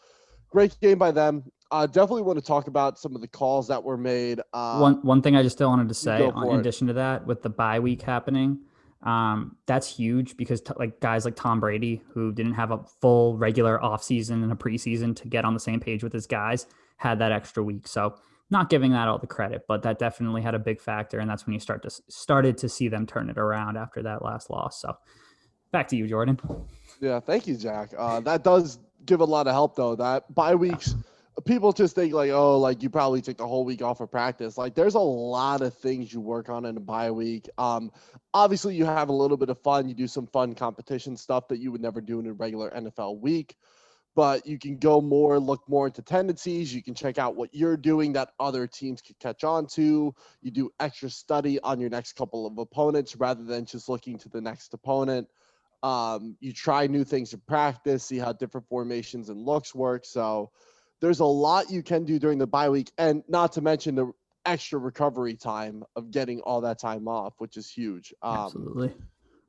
Great 0.49 0.79
game 0.81 0.97
by 0.97 1.11
them. 1.11 1.43
I 1.71 1.83
uh, 1.83 1.87
definitely 1.87 2.21
want 2.21 2.37
to 2.37 2.45
talk 2.45 2.67
about 2.67 2.99
some 2.99 3.15
of 3.15 3.21
the 3.21 3.27
calls 3.27 3.67
that 3.67 3.83
were 3.83 3.97
made. 3.97 4.39
Uh, 4.53 4.77
one 4.77 4.95
one 5.01 5.21
thing 5.21 5.35
I 5.35 5.41
just 5.41 5.57
still 5.57 5.69
wanted 5.69 5.89
to 5.89 5.95
say, 5.95 6.23
in 6.23 6.31
it. 6.37 6.59
addition 6.59 6.87
to 6.87 6.93
that, 6.93 7.25
with 7.25 7.41
the 7.41 7.49
bye 7.49 7.79
week 7.79 8.03
happening, 8.03 8.59
um, 9.01 9.57
that's 9.65 9.87
huge 9.87 10.37
because 10.37 10.61
t- 10.61 10.73
like 10.77 10.99
guys 10.99 11.25
like 11.25 11.35
Tom 11.35 11.59
Brady, 11.59 12.03
who 12.13 12.31
didn't 12.31 12.53
have 12.53 12.71
a 12.71 12.83
full 13.01 13.35
regular 13.37 13.79
offseason 13.79 14.43
and 14.43 14.51
a 14.51 14.55
preseason 14.55 15.15
to 15.17 15.27
get 15.27 15.43
on 15.43 15.55
the 15.55 15.59
same 15.59 15.79
page 15.79 16.03
with 16.03 16.13
his 16.13 16.27
guys, 16.27 16.67
had 16.97 17.17
that 17.19 17.31
extra 17.31 17.63
week. 17.63 17.87
So 17.87 18.15
not 18.51 18.69
giving 18.69 18.91
that 18.91 19.07
all 19.07 19.17
the 19.17 19.27
credit, 19.27 19.65
but 19.67 19.81
that 19.83 19.97
definitely 19.97 20.43
had 20.43 20.53
a 20.53 20.59
big 20.59 20.79
factor, 20.79 21.19
and 21.19 21.29
that's 21.29 21.47
when 21.47 21.53
you 21.53 21.59
start 21.59 21.81
to 21.83 21.89
started 22.09 22.57
to 22.59 22.69
see 22.69 22.87
them 22.87 23.07
turn 23.07 23.29
it 23.29 23.37
around 23.37 23.75
after 23.75 24.03
that 24.03 24.23
last 24.23 24.49
loss. 24.49 24.81
So 24.81 24.95
Back 25.75 25.89
to 25.89 25.97
you, 25.97 26.07
Jordan. 26.07 26.39
Yeah, 27.01 27.19
thank 27.19 27.47
you, 27.47 27.57
Jack. 27.57 27.89
Uh, 27.97 28.21
that 28.21 28.45
does 28.45 28.79
give 29.05 29.19
a 29.19 29.25
lot 29.25 29.45
of 29.45 29.51
help, 29.51 29.75
though. 29.75 29.93
That 29.93 30.33
bye 30.33 30.55
weeks, 30.55 30.95
people 31.43 31.73
just 31.73 31.95
think 31.95 32.13
like, 32.13 32.31
oh, 32.31 32.57
like 32.57 32.81
you 32.81 32.89
probably 32.89 33.21
take 33.21 33.35
the 33.35 33.45
whole 33.45 33.65
week 33.65 33.81
off 33.81 33.99
of 33.99 34.09
practice. 34.09 34.57
Like, 34.57 34.73
there's 34.73 34.95
a 34.95 34.99
lot 34.99 35.61
of 35.61 35.73
things 35.73 36.13
you 36.13 36.21
work 36.21 36.47
on 36.47 36.63
in 36.63 36.77
a 36.77 36.79
bye 36.79 37.11
week. 37.11 37.49
Um, 37.57 37.91
obviously, 38.33 38.73
you 38.73 38.85
have 38.85 39.09
a 39.09 39.11
little 39.11 39.35
bit 39.35 39.49
of 39.49 39.59
fun. 39.63 39.89
You 39.89 39.95
do 39.95 40.07
some 40.07 40.27
fun 40.27 40.55
competition 40.55 41.17
stuff 41.17 41.49
that 41.49 41.59
you 41.59 41.73
would 41.73 41.81
never 41.81 41.99
do 41.99 42.21
in 42.21 42.27
a 42.27 42.31
regular 42.31 42.71
NFL 42.71 43.19
week. 43.19 43.57
But 44.15 44.47
you 44.47 44.57
can 44.57 44.77
go 44.77 45.01
more, 45.01 45.41
look 45.41 45.67
more 45.67 45.87
into 45.87 46.01
tendencies. 46.01 46.73
You 46.73 46.83
can 46.83 46.93
check 46.93 47.17
out 47.17 47.35
what 47.35 47.53
you're 47.53 47.75
doing 47.75 48.13
that 48.13 48.29
other 48.39 48.65
teams 48.65 49.01
could 49.01 49.19
catch 49.19 49.43
on 49.43 49.67
to. 49.73 50.15
You 50.41 50.51
do 50.51 50.71
extra 50.79 51.09
study 51.09 51.59
on 51.59 51.81
your 51.81 51.89
next 51.89 52.13
couple 52.13 52.47
of 52.47 52.57
opponents 52.57 53.17
rather 53.17 53.43
than 53.43 53.65
just 53.65 53.89
looking 53.89 54.17
to 54.19 54.29
the 54.29 54.39
next 54.39 54.73
opponent. 54.73 55.27
Um, 55.85 56.35
you 56.39 56.51
try 56.51 56.87
new 56.87 57.03
things 57.03 57.31
in 57.33 57.41
practice, 57.47 58.05
see 58.05 58.17
how 58.17 58.33
different 58.33 58.67
formations 58.67 59.29
and 59.29 59.39
looks 59.39 59.75
work. 59.75 60.03
So 60.03 60.49
there's 60.99 61.19
a 61.19 61.25
lot 61.25 61.69
you 61.69 61.83
can 61.83 62.05
do 62.05 62.17
during 62.17 62.39
the 62.39 62.47
bye 62.47 62.69
week, 62.69 62.91
and 62.97 63.23
not 63.27 63.51
to 63.51 63.61
mention 63.61 63.93
the 63.93 64.11
extra 64.47 64.79
recovery 64.79 65.35
time 65.35 65.83
of 65.95 66.09
getting 66.09 66.41
all 66.41 66.61
that 66.61 66.79
time 66.79 67.07
off, 67.07 67.35
which 67.37 67.55
is 67.55 67.69
huge. 67.69 68.15
Um, 68.23 68.45
Absolutely. 68.45 68.93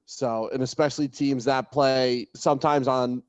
So, 0.05 0.51
and 0.53 0.63
especially 0.63 1.09
teams 1.09 1.47
that 1.47 1.73
play 1.73 2.27
sometimes 2.35 2.87
on 2.87 3.23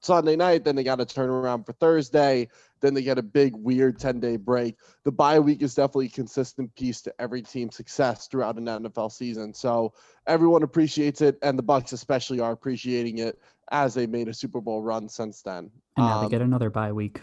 Sunday 0.00 0.36
night, 0.36 0.64
then 0.64 0.74
they 0.74 0.84
got 0.84 0.96
to 0.96 1.04
turn 1.04 1.28
around 1.28 1.64
for 1.64 1.74
Thursday, 1.74 2.48
then 2.84 2.92
they 2.92 3.02
get 3.02 3.18
a 3.18 3.22
big 3.22 3.56
weird 3.56 3.98
10 3.98 4.20
day 4.20 4.36
break. 4.36 4.76
The 5.04 5.12
bye 5.12 5.40
week 5.40 5.62
is 5.62 5.74
definitely 5.74 6.06
a 6.06 6.10
consistent 6.10 6.74
piece 6.74 7.00
to 7.02 7.14
every 7.18 7.40
team's 7.40 7.76
success 7.76 8.28
throughout 8.28 8.58
an 8.58 8.66
NFL 8.66 9.10
season. 9.10 9.54
So 9.54 9.94
everyone 10.26 10.62
appreciates 10.62 11.22
it, 11.22 11.38
and 11.42 11.58
the 11.58 11.62
Bucks 11.62 11.92
especially 11.92 12.40
are 12.40 12.52
appreciating 12.52 13.18
it 13.18 13.40
as 13.72 13.94
they 13.94 14.06
made 14.06 14.28
a 14.28 14.34
Super 14.34 14.60
Bowl 14.60 14.82
run 14.82 15.08
since 15.08 15.40
then. 15.40 15.70
And 15.96 16.06
now 16.06 16.18
um, 16.18 16.24
they 16.24 16.30
get 16.30 16.42
another 16.42 16.68
bye 16.68 16.92
week. 16.92 17.20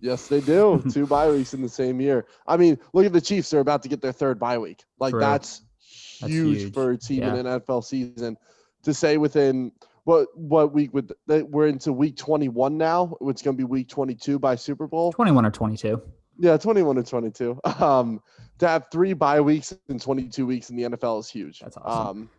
Yes, 0.00 0.28
they 0.28 0.42
do. 0.42 0.82
Two 0.92 1.06
bye 1.06 1.30
weeks 1.30 1.54
in 1.54 1.62
the 1.62 1.68
same 1.68 2.00
year. 2.00 2.26
I 2.46 2.58
mean, 2.58 2.78
look 2.92 3.06
at 3.06 3.12
the 3.14 3.20
Chiefs; 3.20 3.48
they're 3.48 3.60
about 3.60 3.82
to 3.82 3.88
get 3.88 4.02
their 4.02 4.12
third 4.12 4.38
bye 4.38 4.58
week. 4.58 4.84
Like 5.00 5.14
that's 5.18 5.62
huge, 5.80 6.20
that's 6.20 6.32
huge, 6.32 6.74
for 6.74 6.90
a 6.90 6.98
team 6.98 7.22
yeah. 7.22 7.34
in 7.34 7.46
an 7.46 7.60
NFL 7.60 7.84
season. 7.84 8.36
To 8.84 8.94
say 8.94 9.16
within 9.16 9.72
what 10.08 10.28
what 10.38 10.72
week 10.72 10.94
would 10.94 11.12
we're 11.26 11.66
into 11.66 11.92
week 11.92 12.16
21 12.16 12.78
now? 12.78 13.14
It's 13.20 13.42
going 13.42 13.54
to 13.54 13.58
be 13.58 13.64
week 13.64 13.88
22 13.88 14.38
by 14.38 14.54
Super 14.54 14.86
Bowl. 14.86 15.12
21 15.12 15.44
or 15.44 15.50
22. 15.50 16.00
Yeah, 16.38 16.56
21 16.56 16.96
or 16.96 17.02
22. 17.02 17.60
Um, 17.78 18.22
to 18.58 18.66
have 18.66 18.86
three 18.90 19.12
bye 19.12 19.40
weeks 19.40 19.76
and 19.88 20.00
22 20.00 20.46
weeks 20.46 20.70
in 20.70 20.76
the 20.76 20.84
NFL 20.84 21.20
is 21.20 21.28
huge. 21.28 21.60
That's 21.60 21.76
awesome. 21.76 22.22
Um, 22.22 22.30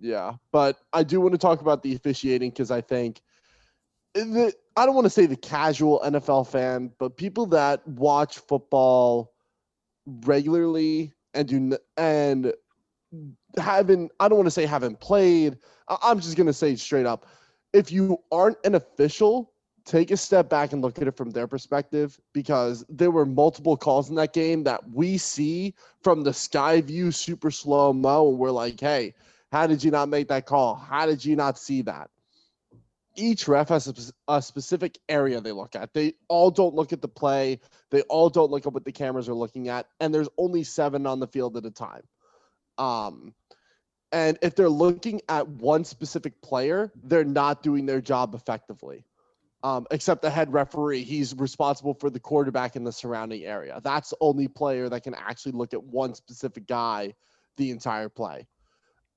yeah, 0.00 0.32
but 0.50 0.78
I 0.92 1.04
do 1.04 1.20
want 1.20 1.32
to 1.32 1.38
talk 1.38 1.60
about 1.60 1.82
the 1.84 1.94
officiating 1.94 2.50
because 2.50 2.72
I 2.72 2.80
think 2.80 3.22
the 4.14 4.52
I 4.76 4.84
don't 4.84 4.96
want 4.96 5.06
to 5.06 5.10
say 5.10 5.26
the 5.26 5.36
casual 5.36 6.02
NFL 6.04 6.48
fan, 6.48 6.90
but 6.98 7.16
people 7.16 7.46
that 7.46 7.86
watch 7.86 8.38
football 8.38 9.32
regularly 10.06 11.14
and 11.34 11.48
do 11.48 11.78
and 11.96 12.52
haven't 13.58 14.10
I 14.20 14.28
don't 14.28 14.38
want 14.38 14.46
to 14.46 14.52
say 14.52 14.66
haven't 14.66 15.00
played. 15.00 15.58
I'm 16.02 16.20
just 16.20 16.36
gonna 16.36 16.52
say 16.52 16.76
straight 16.76 17.06
up, 17.06 17.26
if 17.72 17.90
you 17.92 18.18
aren't 18.30 18.58
an 18.64 18.74
official, 18.74 19.52
take 19.84 20.10
a 20.10 20.16
step 20.16 20.48
back 20.48 20.72
and 20.72 20.82
look 20.82 21.00
at 21.00 21.08
it 21.08 21.16
from 21.16 21.30
their 21.30 21.46
perspective 21.46 22.18
because 22.32 22.84
there 22.88 23.10
were 23.10 23.26
multiple 23.26 23.76
calls 23.76 24.08
in 24.08 24.14
that 24.16 24.32
game 24.32 24.62
that 24.64 24.88
we 24.90 25.18
see 25.18 25.74
from 26.02 26.22
the 26.22 26.32
sky 26.32 26.80
view 26.80 27.10
super 27.10 27.50
slow 27.50 27.92
mo, 27.92 28.28
and 28.28 28.38
we're 28.38 28.50
like, 28.50 28.80
hey, 28.80 29.14
how 29.50 29.66
did 29.66 29.82
you 29.82 29.90
not 29.90 30.08
make 30.08 30.28
that 30.28 30.46
call? 30.46 30.74
How 30.74 31.06
did 31.06 31.24
you 31.24 31.36
not 31.36 31.58
see 31.58 31.82
that? 31.82 32.10
Each 33.14 33.46
ref 33.46 33.68
has 33.68 33.88
a, 33.88 34.32
a 34.32 34.40
specific 34.40 34.98
area 35.10 35.40
they 35.40 35.52
look 35.52 35.76
at. 35.76 35.92
They 35.92 36.14
all 36.28 36.50
don't 36.50 36.74
look 36.74 36.94
at 36.94 37.02
the 37.02 37.08
play. 37.08 37.60
They 37.90 38.00
all 38.02 38.30
don't 38.30 38.50
look 38.50 38.66
at 38.66 38.72
what 38.72 38.86
the 38.86 38.92
cameras 38.92 39.28
are 39.28 39.34
looking 39.34 39.68
at, 39.68 39.86
and 40.00 40.14
there's 40.14 40.30
only 40.38 40.64
seven 40.64 41.06
on 41.06 41.20
the 41.20 41.26
field 41.26 41.56
at 41.58 41.66
a 41.66 41.70
time. 41.70 42.02
Um, 42.78 43.34
and 44.12 44.38
if 44.42 44.54
they're 44.54 44.68
looking 44.68 45.20
at 45.28 45.48
one 45.48 45.84
specific 45.84 46.40
player, 46.42 46.92
they're 47.04 47.24
not 47.24 47.62
doing 47.62 47.86
their 47.86 48.00
job 48.00 48.34
effectively. 48.34 49.04
Um, 49.64 49.86
except 49.90 50.22
the 50.22 50.30
head 50.30 50.52
referee, 50.52 51.04
he's 51.04 51.34
responsible 51.36 51.94
for 51.94 52.10
the 52.10 52.18
quarterback 52.18 52.74
in 52.74 52.82
the 52.84 52.92
surrounding 52.92 53.44
area. 53.44 53.80
That's 53.82 54.10
the 54.10 54.16
only 54.20 54.48
player 54.48 54.88
that 54.88 55.04
can 55.04 55.14
actually 55.14 55.52
look 55.52 55.72
at 55.72 55.82
one 55.82 56.14
specific 56.14 56.66
guy 56.66 57.14
the 57.56 57.70
entire 57.70 58.08
play. 58.08 58.46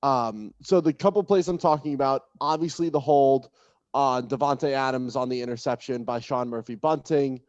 Um, 0.02 0.54
so 0.62 0.80
the 0.80 0.92
couple 0.92 1.22
plays 1.24 1.48
I'm 1.48 1.58
talking 1.58 1.94
about, 1.94 2.22
obviously 2.40 2.88
the 2.90 3.00
hold 3.00 3.50
on 3.92 4.28
Davante 4.28 4.72
Adams 4.72 5.16
on 5.16 5.28
the 5.28 5.42
interception 5.42 6.04
by 6.04 6.20
Sean 6.20 6.48
Murphy 6.48 6.76
Bunting. 6.76 7.40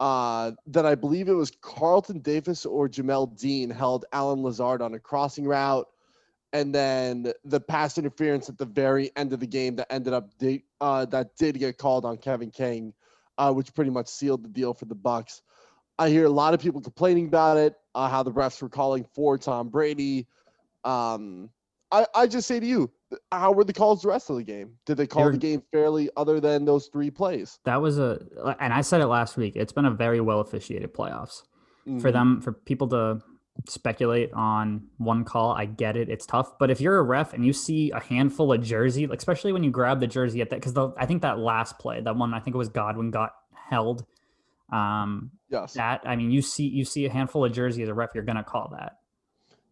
Uh, 0.00 0.52
then 0.66 0.86
I 0.86 0.94
believe 0.94 1.28
it 1.28 1.32
was 1.32 1.50
Carlton 1.60 2.20
Davis 2.20 2.64
or 2.64 2.88
Jamel 2.88 3.36
Dean 3.38 3.70
held 3.70 4.04
Allen 4.12 4.42
Lazard 4.42 4.80
on 4.80 4.94
a 4.94 4.98
crossing 4.98 5.44
route. 5.44 5.86
And 6.52 6.74
then 6.74 7.32
the 7.44 7.60
pass 7.60 7.98
interference 7.98 8.48
at 8.48 8.56
the 8.56 8.64
very 8.64 9.10
end 9.16 9.32
of 9.32 9.40
the 9.40 9.46
game 9.46 9.76
that 9.76 9.92
ended 9.92 10.14
up 10.14 10.36
di- 10.38 10.64
uh, 10.80 11.04
that 11.06 11.36
did 11.36 11.58
get 11.58 11.76
called 11.76 12.04
on 12.06 12.16
Kevin 12.16 12.50
King, 12.50 12.94
uh, 13.36 13.52
which 13.52 13.74
pretty 13.74 13.90
much 13.90 14.08
sealed 14.08 14.44
the 14.44 14.48
deal 14.48 14.72
for 14.72 14.86
the 14.86 14.94
Bucks. 14.94 15.42
I 15.98 16.08
hear 16.08 16.24
a 16.24 16.30
lot 16.30 16.54
of 16.54 16.60
people 16.60 16.80
complaining 16.80 17.26
about 17.26 17.58
it, 17.58 17.74
uh, 17.94 18.08
how 18.08 18.22
the 18.22 18.32
refs 18.32 18.62
were 18.62 18.68
calling 18.68 19.04
for 19.12 19.36
Tom 19.36 19.68
Brady. 19.68 20.26
Um, 20.84 21.50
I, 21.90 22.06
I 22.14 22.26
just 22.28 22.46
say 22.46 22.60
to 22.60 22.66
you, 22.66 22.90
how 23.32 23.52
were 23.52 23.64
the 23.64 23.72
calls 23.72 24.02
the 24.02 24.08
rest 24.08 24.28
of 24.30 24.36
the 24.36 24.42
game? 24.44 24.74
Did 24.86 24.96
they 24.98 25.06
call 25.06 25.30
the 25.30 25.38
game 25.38 25.62
fairly 25.72 26.10
other 26.16 26.40
than 26.40 26.64
those 26.64 26.88
three 26.88 27.10
plays? 27.10 27.58
That 27.64 27.80
was 27.80 27.98
a, 27.98 28.20
and 28.60 28.72
I 28.72 28.80
said 28.82 29.00
it 29.00 29.06
last 29.06 29.36
week. 29.36 29.54
It's 29.56 29.72
been 29.72 29.86
a 29.86 29.90
very 29.90 30.20
well 30.20 30.40
officiated 30.40 30.92
playoffs. 30.94 31.42
for 32.00 32.10
Mhm. 32.10 32.12
them 32.12 32.40
for 32.42 32.52
people 32.52 32.86
to 32.88 33.18
speculate 33.66 34.30
on 34.34 34.86
one 34.98 35.24
call 35.24 35.52
i 35.52 35.64
get 35.64 35.96
it 35.96 36.08
it's 36.10 36.24
tough 36.26 36.56
but 36.60 36.70
if 36.70 36.80
you're 36.82 36.98
a 36.98 37.02
ref 37.02 37.32
and 37.32 37.44
you 37.46 37.52
see 37.52 37.90
a 37.92 37.98
handful 37.98 38.52
of 38.52 38.62
jersey 38.62 39.06
like 39.08 39.18
especially 39.18 39.52
when 39.52 39.64
you 39.64 39.70
grab 39.70 39.98
the 39.98 40.06
jersey 40.06 40.40
at 40.42 40.48
that 40.50 40.60
because 40.62 40.76
i 40.96 41.04
think 41.06 41.22
that 41.22 41.38
last 41.38 41.76
play 41.78 42.00
that 42.00 42.14
one 42.14 42.32
i 42.34 42.38
think 42.38 42.54
it 42.54 42.58
was 42.58 42.68
godwin 42.68 43.10
got 43.10 43.32
held 43.70 44.04
um 44.70 45.30
Yes. 45.48 45.72
that 45.74 46.02
i 46.04 46.14
mean 46.14 46.30
you 46.30 46.42
see 46.42 46.68
you 46.68 46.84
see 46.84 47.06
a 47.06 47.10
handful 47.10 47.44
of 47.44 47.50
jersey 47.52 47.82
as 47.82 47.88
a 47.88 47.94
ref 47.94 48.10
you're 48.14 48.22
gonna 48.22 48.44
call 48.44 48.68
that 48.78 48.97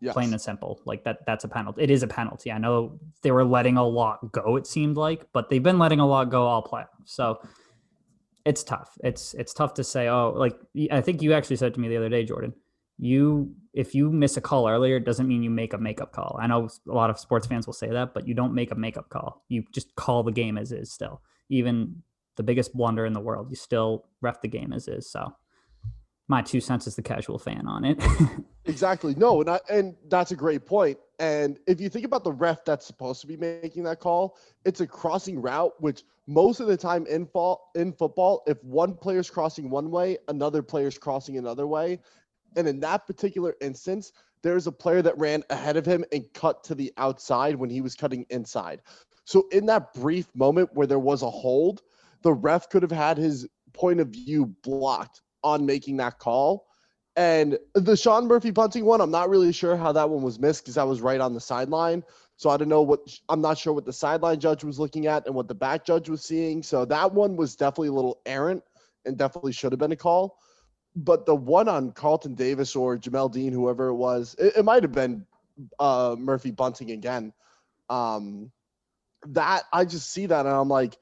yes. 0.01 0.13
plain 0.13 0.33
and 0.33 0.41
simple. 0.41 0.81
Like 0.85 1.05
that 1.05 1.25
that's 1.27 1.45
a 1.45 1.49
penalty 1.49 1.83
it 1.83 1.91
is 1.91 2.03
a 2.03 2.07
penalty. 2.07 2.53
I 2.53 2.59
know 2.59 2.99
they 3.23 3.31
were 3.31 3.45
letting 3.45 3.77
a 3.77 3.87
lot 3.87 4.33
go 4.33 4.57
it 4.57 4.67
seemed 4.67 4.97
like 4.97 5.27
but 5.33 5.49
they've 5.49 5.63
been 5.63 5.79
letting 5.79 6.01
a 6.01 6.07
lot 6.07 6.31
go 6.31 6.47
all 6.47 6.63
playoffs 6.63 6.87
so 7.05 7.41
it's 8.45 8.63
tough. 8.63 8.97
It's 9.03 9.35
it's 9.35 9.53
tough 9.53 9.75
to 9.75 9.85
say 9.85 10.09
oh 10.09 10.33
like 10.37 10.59
I 10.91 11.01
think 11.01 11.23
you 11.23 11.33
actually 11.33 11.57
said 11.57 11.75
to 11.75 11.81
me 11.81 11.89
the 11.89 11.97
other 11.97 12.09
day 12.09 12.25
jordan 12.25 12.55
you 12.99 13.55
if 13.75 13.95
you 13.95 14.11
miss 14.11 14.37
a 14.37 14.41
call 14.41 14.69
earlier 14.69 14.97
it 14.97 15.05
doesn't 15.05 15.29
mean 15.29 15.43
you 15.43 15.51
make 15.51 15.73
a 15.73 15.79
makeup 15.79 16.13
call. 16.13 16.39
I 16.41 16.47
know 16.47 16.69
a 16.89 16.93
lot 16.93 17.11
of 17.11 17.19
sports 17.19 17.47
fans 17.47 17.67
will 17.67 17.75
say 17.75 17.91
that 17.91 18.15
but 18.15 18.27
you 18.27 18.35
don't 18.35 18.55
make 18.55 18.71
a 18.71 18.77
makeup 18.77 19.09
call. 19.11 19.45
You 19.49 19.65
just 19.73 19.95
call 19.97 20.23
the 20.23 20.33
game 20.33 20.57
as 20.59 20.73
is 20.73 20.93
still. 20.93 21.23
Even 21.49 22.03
the 22.37 22.43
biggest 22.43 22.75
blunder 22.75 23.07
in 23.07 23.13
the 23.13 23.21
world 23.21 23.49
you 23.51 23.57
still 23.57 24.05
ref 24.21 24.41
the 24.43 24.49
game 24.49 24.73
as 24.73 24.89
is 24.89 25.11
so 25.11 25.35
my 26.29 26.43
two 26.43 26.61
cents 26.61 26.87
as 26.87 26.97
the 26.97 27.03
casual 27.03 27.39
fan 27.39 27.67
on 27.67 27.85
it 27.85 28.01
Exactly. 28.67 29.15
No, 29.15 29.41
and 29.41 29.51
I, 29.51 29.61
and 29.71 29.95
that's 30.09 30.33
a 30.33 30.37
great 30.37 30.67
point. 30.67 30.99
And 31.19 31.59
if 31.67 31.81
you 31.81 31.89
think 31.89 32.05
about 32.05 32.25
the 32.25 32.33
ref 32.33 32.65
that's 32.65 32.85
supposed 32.85 33.21
to 33.21 33.27
be 33.27 33.37
making 33.37 33.85
that 33.85 34.01
call, 34.01 34.37
it's 34.65 34.81
a 34.81 34.87
crossing 34.87 35.41
route, 35.41 35.73
which 35.81 36.03
most 36.27 36.61
of 36.61 36.67
the 36.67 36.77
time 36.77 37.07
in 37.07 37.27
fall 37.27 37.71
in 37.77 37.93
football, 37.93 38.43
if 38.47 38.63
one 38.65 38.95
player's 38.95 39.31
crossing 39.31 39.71
one 39.71 39.91
way, 39.91 40.19
another 40.29 40.63
player's 40.63 40.99
crossing 40.99 41.39
another 41.39 41.67
way. 41.67 42.01
And 42.57 42.67
in 42.67 42.81
that 42.81 43.07
particular 43.07 43.55
instance, 43.61 44.13
there's 44.43 44.67
a 44.67 44.73
player 44.73 45.03
that 45.03 45.17
ran 45.17 45.45
ahead 45.51 45.77
of 45.77 45.87
him 45.87 46.05
and 46.13 46.25
cut 46.35 46.65
to 46.65 46.75
the 46.75 46.93
outside 46.97 47.55
when 47.55 47.71
he 47.71 47.81
was 47.81 47.95
cutting 47.95 48.27
inside. 48.31 48.83
So 49.25 49.47
in 49.53 49.67
that 49.67 49.95
brief 49.95 50.29
moment 50.35 50.71
where 50.75 50.87
there 50.87 50.99
was 50.99 51.23
a 51.23 51.31
hold, 51.31 51.83
the 52.23 52.33
ref 52.33 52.69
could 52.69 52.83
have 52.83 52.93
had 52.93 53.17
his 53.17 53.47
point 53.73 54.01
of 54.01 54.09
view 54.09 54.47
blocked 54.63 55.23
on 55.43 55.67
making 55.67 55.97
that 55.99 56.19
call. 56.19 56.67
And 57.17 57.59
the 57.75 57.97
Sean 57.97 58.27
Murphy 58.27 58.51
Bunting 58.51 58.85
one, 58.85 59.01
I'm 59.01 59.11
not 59.11 59.31
really 59.31 59.53
sure 59.53 59.75
how 59.77 59.91
that 59.93 60.11
one 60.11 60.23
was 60.23 60.39
missed 60.39 60.65
because 60.65 60.77
I 60.77 60.85
was 60.85 61.01
right 61.01 61.21
on 61.21 61.33
the 61.33 61.41
sideline. 61.41 62.05
So 62.37 62.51
I 62.51 62.59
don't 62.59 62.69
know 62.69 62.83
what 62.83 63.01
I'm 63.31 63.41
not 63.41 63.57
sure 63.57 63.73
what 63.73 63.87
the 63.87 63.93
sideline 63.93 64.39
judge 64.39 64.63
was 64.63 64.79
looking 64.79 65.07
at 65.07 65.27
and 65.27 65.35
what 65.35 65.49
the 65.49 65.55
back 65.55 65.87
judge 65.87 66.11
was 66.11 66.23
seeing. 66.23 66.63
So 66.63 66.85
that 66.85 67.13
one 67.15 67.37
was 67.37 67.57
definitely 67.57 67.89
a 67.89 67.93
little 67.93 68.21
errant 68.27 68.63
and 69.07 69.17
definitely 69.17 69.53
should 69.53 69.73
have 69.73 69.79
been 69.79 69.93
a 69.93 69.97
call. 69.97 70.39
But 70.95 71.25
the 71.25 71.35
one 71.35 71.69
on 71.69 71.93
Carlton 71.93 72.35
Davis 72.35 72.77
or 72.77 72.99
Jamel 72.99 73.33
Dean, 73.33 73.53
whoever 73.53 73.89
it 73.89 73.95
was, 73.95 74.37
it, 74.39 74.57
it 74.57 74.65
might 74.65 74.83
have 74.83 74.93
been 74.93 75.25
uh, 75.79 76.17
Murphy 76.19 76.51
bunting 76.51 76.91
again. 76.91 77.33
Um, 77.89 78.51
that 79.29 79.65
I 79.73 79.85
just 79.87 80.11
see 80.13 80.27
that 80.27 80.45
and 80.47 80.55
I'm 80.55 80.69
like, 80.69 80.97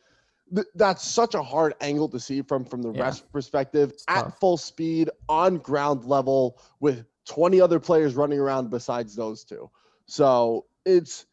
th- 0.54 0.66
that's 0.74 1.06
such 1.06 1.34
a 1.34 1.42
hard 1.42 1.74
angle 1.80 2.08
to 2.08 2.20
see 2.20 2.42
from 2.42 2.64
from 2.64 2.82
the 2.82 2.92
Yeah. 2.92 3.02
rest 3.02 3.30
perspective 3.32 3.90
It's 3.90 4.04
at 4.08 4.24
tough. 4.24 4.38
full 4.40 4.56
speed 4.56 5.10
on 5.28 5.58
ground 5.58 6.04
level 6.04 6.60
with 6.80 7.06
20 7.26 7.60
other 7.60 7.80
players 7.80 8.14
running 8.14 8.38
around 8.38 8.70
besides 8.70 9.14
those 9.16 9.44
two. 9.44 9.70
So 10.06 10.66
it's 10.84 11.26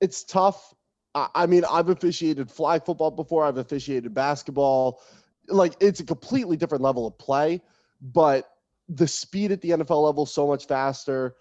it's 0.00 0.22
tough. 0.24 0.74
I, 1.14 1.28
I 1.34 1.46
mean, 1.46 1.64
I've 1.70 1.88
officiated 1.88 2.50
flag 2.50 2.84
football 2.84 3.10
before. 3.10 3.44
I've 3.44 3.56
officiated 3.58 4.14
basketball. 4.14 5.00
Like 5.48 5.74
it's 5.80 6.00
a 6.00 6.04
completely 6.04 6.56
different 6.56 6.82
level 6.82 7.06
of 7.06 7.16
play, 7.18 7.62
but 8.00 8.50
the 8.90 9.08
speed 9.08 9.50
at 9.52 9.60
the 9.60 9.70
NFL 9.70 10.04
level 10.04 10.24
is 10.24 10.30
so 10.32 10.46
much 10.46 10.66
faster. 10.66 11.34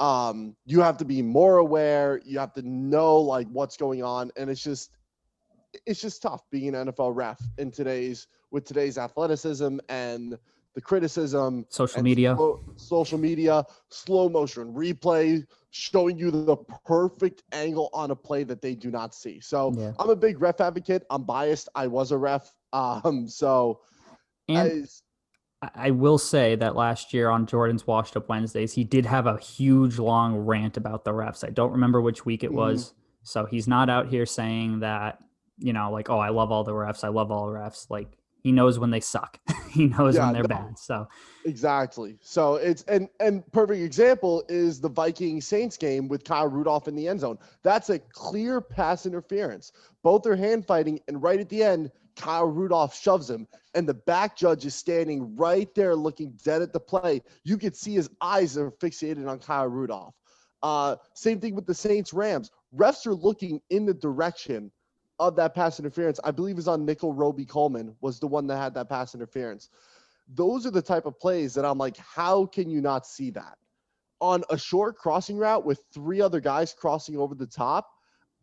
Um, 0.00 0.54
you 0.64 0.80
have 0.80 0.96
to 0.98 1.04
be 1.04 1.22
more 1.22 1.58
aware. 1.58 2.20
You 2.24 2.38
have 2.38 2.52
to 2.54 2.62
know 2.62 3.18
like 3.18 3.48
what's 3.48 3.76
going 3.76 4.02
on, 4.04 4.30
and 4.36 4.48
it's 4.48 4.62
just 4.62 4.90
it's 5.86 6.00
just 6.00 6.22
tough 6.22 6.42
being 6.50 6.74
an 6.74 6.88
NFL 6.88 7.14
ref 7.14 7.40
in 7.58 7.70
today's 7.70 8.26
with 8.50 8.64
today's 8.64 8.98
athleticism 8.98 9.78
and 9.88 10.38
the 10.74 10.80
criticism 10.80 11.66
social 11.70 12.02
media 12.02 12.34
slow- 12.36 12.62
social 12.76 13.18
media, 13.18 13.64
slow 13.90 14.28
motion 14.28 14.72
replay, 14.72 15.44
showing 15.70 16.16
you 16.18 16.30
the 16.30 16.56
perfect 16.86 17.42
angle 17.52 17.90
on 17.92 18.10
a 18.10 18.16
play 18.16 18.44
that 18.44 18.62
they 18.62 18.74
do 18.74 18.90
not 18.90 19.14
see. 19.14 19.40
So 19.40 19.72
Yeah. 19.76 19.92
I'm 19.98 20.10
a 20.10 20.16
big 20.16 20.40
ref 20.40 20.60
advocate. 20.60 21.04
I'm 21.10 21.24
biased. 21.24 21.68
I 21.74 21.86
was 21.88 22.12
a 22.12 22.18
ref. 22.18 22.52
Um, 22.72 23.26
so 23.28 23.80
and 24.48 24.86
I, 25.62 25.70
I- 25.74 25.90
will 25.90 26.18
say 26.18 26.54
that 26.56 26.76
last 26.76 27.12
year 27.12 27.28
on 27.30 27.46
Jordan's 27.46 27.86
Washed 27.86 28.16
Up 28.16 28.28
Wednesdays, 28.28 28.74
he 28.74 28.84
did 28.84 29.04
have 29.06 29.26
a 29.26 29.38
huge 29.38 29.98
long 29.98 30.36
rant 30.36 30.76
about 30.76 31.04
the 31.04 31.10
refs. 31.12 31.44
I 31.44 31.50
don't 31.50 31.72
remember 31.72 32.00
which 32.00 32.24
week 32.24 32.44
it 32.44 32.50
Mhm. 32.50 32.54
was. 32.54 32.94
So 33.24 33.46
he's 33.46 33.66
not 33.66 33.90
out 33.90 34.06
here 34.08 34.24
saying 34.26 34.80
that, 34.80 35.18
you 35.58 35.72
know, 35.72 35.90
like, 35.90 36.10
oh, 36.10 36.18
I 36.18 36.28
love 36.30 36.52
all 36.52 36.64
the 36.64 36.72
refs. 36.72 37.04
I 37.04 37.08
love 37.08 37.30
all 37.30 37.46
refs. 37.48 37.90
Like 37.90 38.18
he 38.42 38.52
knows 38.52 38.78
when 38.78 38.90
they 38.90 39.00
suck. 39.00 39.38
he 39.70 39.86
knows 39.88 40.14
Yeah, 40.14 40.26
when 40.26 40.34
they're 40.34 40.42
no. 40.42 40.48
bad. 40.48 40.78
So 40.78 41.06
exactly. 41.44 42.18
So 42.20 42.56
it's 42.56 42.82
and 42.84 43.08
and 43.20 43.50
perfect 43.52 43.82
example 43.82 44.44
is 44.48 44.80
the 44.80 44.88
Viking 44.88 45.40
Saints 45.40 45.76
game 45.76 46.08
with 46.08 46.24
Kyle 46.24 46.48
Rudolph 46.48 46.88
in 46.88 46.94
the 46.94 47.08
end 47.08 47.20
zone. 47.20 47.38
That's 47.62 47.90
a 47.90 47.98
clear 47.98 48.60
pass 48.60 49.06
interference. 49.06 49.72
Both 50.02 50.26
are 50.26 50.36
hand 50.36 50.66
fighting, 50.66 51.00
and 51.08 51.22
right 51.22 51.40
at 51.40 51.48
the 51.48 51.62
end, 51.62 51.90
Kyle 52.16 52.46
Rudolph 52.46 52.94
shoves 52.94 53.28
him, 53.28 53.46
and 53.74 53.88
the 53.88 53.94
back 53.94 54.36
judge 54.36 54.64
is 54.66 54.74
standing 54.74 55.34
right 55.36 55.72
there 55.74 55.94
looking 55.94 56.32
dead 56.44 56.62
at 56.62 56.72
the 56.72 56.80
play. 56.80 57.22
You 57.44 57.58
could 57.58 57.76
see 57.76 57.94
his 57.94 58.10
eyes 58.20 58.56
are 58.56 58.70
fixated 58.72 59.28
on 59.28 59.38
Kyle 59.38 59.68
Rudolph. 59.68 60.14
Uh, 60.62 60.96
same 61.14 61.40
thing 61.40 61.54
with 61.54 61.66
the 61.66 61.74
Saints 61.74 62.12
Rams. 62.12 62.50
Refs 62.76 63.06
are 63.06 63.14
looking 63.14 63.60
in 63.70 63.86
the 63.86 63.94
direction 63.94 64.70
of 65.18 65.36
that 65.36 65.54
pass 65.54 65.78
interference. 65.78 66.20
I 66.24 66.30
believe 66.30 66.58
is 66.58 66.68
on 66.68 66.84
Nickell 66.84 67.12
Robey 67.12 67.44
Coleman 67.44 67.94
was 68.00 68.18
the 68.18 68.26
one 68.26 68.46
that 68.46 68.58
had 68.58 68.74
that 68.74 68.88
pass 68.88 69.14
interference. 69.14 69.70
those 70.28 70.66
are 70.66 70.70
the 70.70 70.82
type 70.82 71.06
of 71.06 71.18
plays 71.18 71.54
that 71.54 71.64
I'm 71.64 71.78
like, 71.78 71.96
how 71.96 72.46
can 72.46 72.68
you 72.68 72.80
not 72.80 73.06
see 73.06 73.30
that? 73.30 73.56
On 74.20 74.44
a 74.50 74.58
short 74.58 74.96
crossing 74.96 75.38
route 75.38 75.64
with 75.64 75.82
three 75.92 76.20
other 76.20 76.40
guys 76.40 76.74
crossing 76.74 77.16
over 77.16 77.34
the 77.34 77.46
top, 77.46 77.88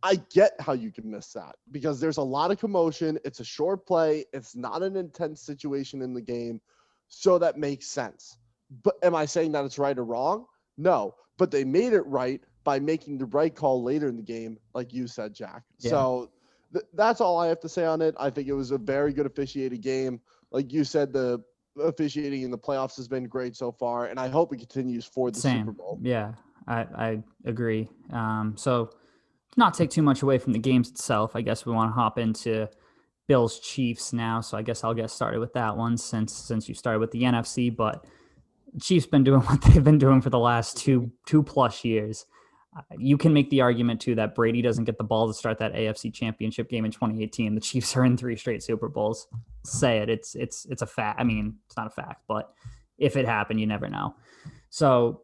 I 0.01 0.15
get 0.31 0.53
how 0.59 0.73
you 0.73 0.91
can 0.91 1.09
miss 1.09 1.33
that 1.33 1.55
because 1.71 1.99
there's 1.99 2.17
a 2.17 2.23
lot 2.23 2.51
of 2.51 2.59
commotion. 2.59 3.19
It's 3.23 3.39
a 3.39 3.45
short 3.45 3.85
play, 3.85 4.25
it's 4.33 4.55
not 4.55 4.83
an 4.83 4.95
intense 4.95 5.41
situation 5.41 6.01
in 6.01 6.13
the 6.13 6.21
game. 6.21 6.61
So 7.07 7.37
that 7.39 7.57
makes 7.57 7.87
sense. 7.87 8.37
But 8.83 8.95
am 9.03 9.15
I 9.15 9.25
saying 9.25 9.51
that 9.51 9.65
it's 9.65 9.77
right 9.77 9.97
or 9.97 10.05
wrong? 10.05 10.45
No, 10.77 11.15
but 11.37 11.51
they 11.51 11.63
made 11.63 11.93
it 11.93 12.05
right 12.07 12.41
by 12.63 12.79
making 12.79 13.17
the 13.17 13.25
right 13.25 13.53
call 13.55 13.83
later 13.83 14.07
in 14.07 14.17
the 14.17 14.23
game, 14.23 14.57
like 14.73 14.91
you 14.91 15.07
said, 15.07 15.33
Jack. 15.33 15.63
Yeah. 15.79 15.91
So 15.91 16.31
th- 16.75 16.85
that's 16.93 17.21
all 17.21 17.39
I 17.39 17.47
have 17.47 17.59
to 17.61 17.69
say 17.69 17.85
on 17.85 18.01
it. 18.01 18.15
I 18.19 18.29
think 18.29 18.47
it 18.47 18.53
was 18.53 18.71
a 18.71 18.77
very 18.77 19.13
good 19.13 19.25
officiated 19.25 19.81
game. 19.81 20.19
Like 20.51 20.71
you 20.71 20.83
said, 20.83 21.13
the 21.13 21.41
officiating 21.81 22.43
in 22.43 22.51
the 22.51 22.57
playoffs 22.57 22.95
has 22.97 23.07
been 23.07 23.25
great 23.25 23.55
so 23.55 23.71
far, 23.71 24.07
and 24.07 24.19
I 24.19 24.27
hope 24.27 24.53
it 24.53 24.57
continues 24.57 25.05
for 25.05 25.31
the 25.31 25.39
Same. 25.39 25.65
Super 25.65 25.71
Bowl. 25.71 25.99
Yeah, 26.01 26.33
I, 26.67 26.79
I 26.95 27.23
agree. 27.45 27.89
Um, 28.11 28.55
so 28.57 28.91
not 29.57 29.73
take 29.73 29.89
too 29.89 30.01
much 30.01 30.21
away 30.21 30.37
from 30.37 30.53
the 30.53 30.59
games 30.59 30.89
itself. 30.89 31.35
I 31.35 31.41
guess 31.41 31.65
we 31.65 31.73
want 31.73 31.89
to 31.89 31.93
hop 31.93 32.19
into 32.19 32.69
Bills 33.27 33.59
Chiefs 33.59 34.13
now. 34.13 34.41
So 34.41 34.57
I 34.57 34.61
guess 34.61 34.83
I'll 34.83 34.93
get 34.93 35.09
started 35.09 35.39
with 35.39 35.53
that 35.53 35.77
one 35.77 35.97
since 35.97 36.33
since 36.33 36.67
you 36.67 36.75
started 36.75 36.99
with 36.99 37.11
the 37.11 37.23
NFC. 37.23 37.75
But 37.75 38.05
Chiefs 38.81 39.05
been 39.05 39.23
doing 39.23 39.41
what 39.47 39.61
they've 39.61 39.83
been 39.83 39.97
doing 39.97 40.21
for 40.21 40.29
the 40.29 40.39
last 40.39 40.77
two 40.77 41.11
two 41.25 41.41
plus 41.41 41.83
years. 41.85 42.25
You 42.97 43.17
can 43.17 43.33
make 43.33 43.49
the 43.49 43.61
argument 43.61 44.01
too 44.01 44.15
that 44.15 44.35
Brady 44.35 44.61
doesn't 44.61 44.83
get 44.83 44.97
the 44.97 45.03
ball 45.03 45.27
to 45.27 45.33
start 45.33 45.59
that 45.59 45.73
AFC 45.73 46.13
Championship 46.13 46.69
game 46.69 46.85
in 46.85 46.91
2018. 46.91 47.55
The 47.55 47.61
Chiefs 47.61 47.95
are 47.95 48.03
in 48.05 48.17
three 48.17 48.35
straight 48.35 48.63
Super 48.63 48.89
Bowls. 48.89 49.27
Say 49.63 49.99
it. 49.99 50.09
It's 50.09 50.35
it's 50.35 50.65
it's 50.65 50.81
a 50.81 50.85
fact. 50.87 51.19
I 51.19 51.23
mean, 51.23 51.55
it's 51.65 51.77
not 51.77 51.87
a 51.87 51.89
fact, 51.89 52.23
but 52.27 52.53
if 52.97 53.15
it 53.15 53.25
happened, 53.25 53.59
you 53.59 53.67
never 53.67 53.87
know. 53.87 54.15
So 54.69 55.21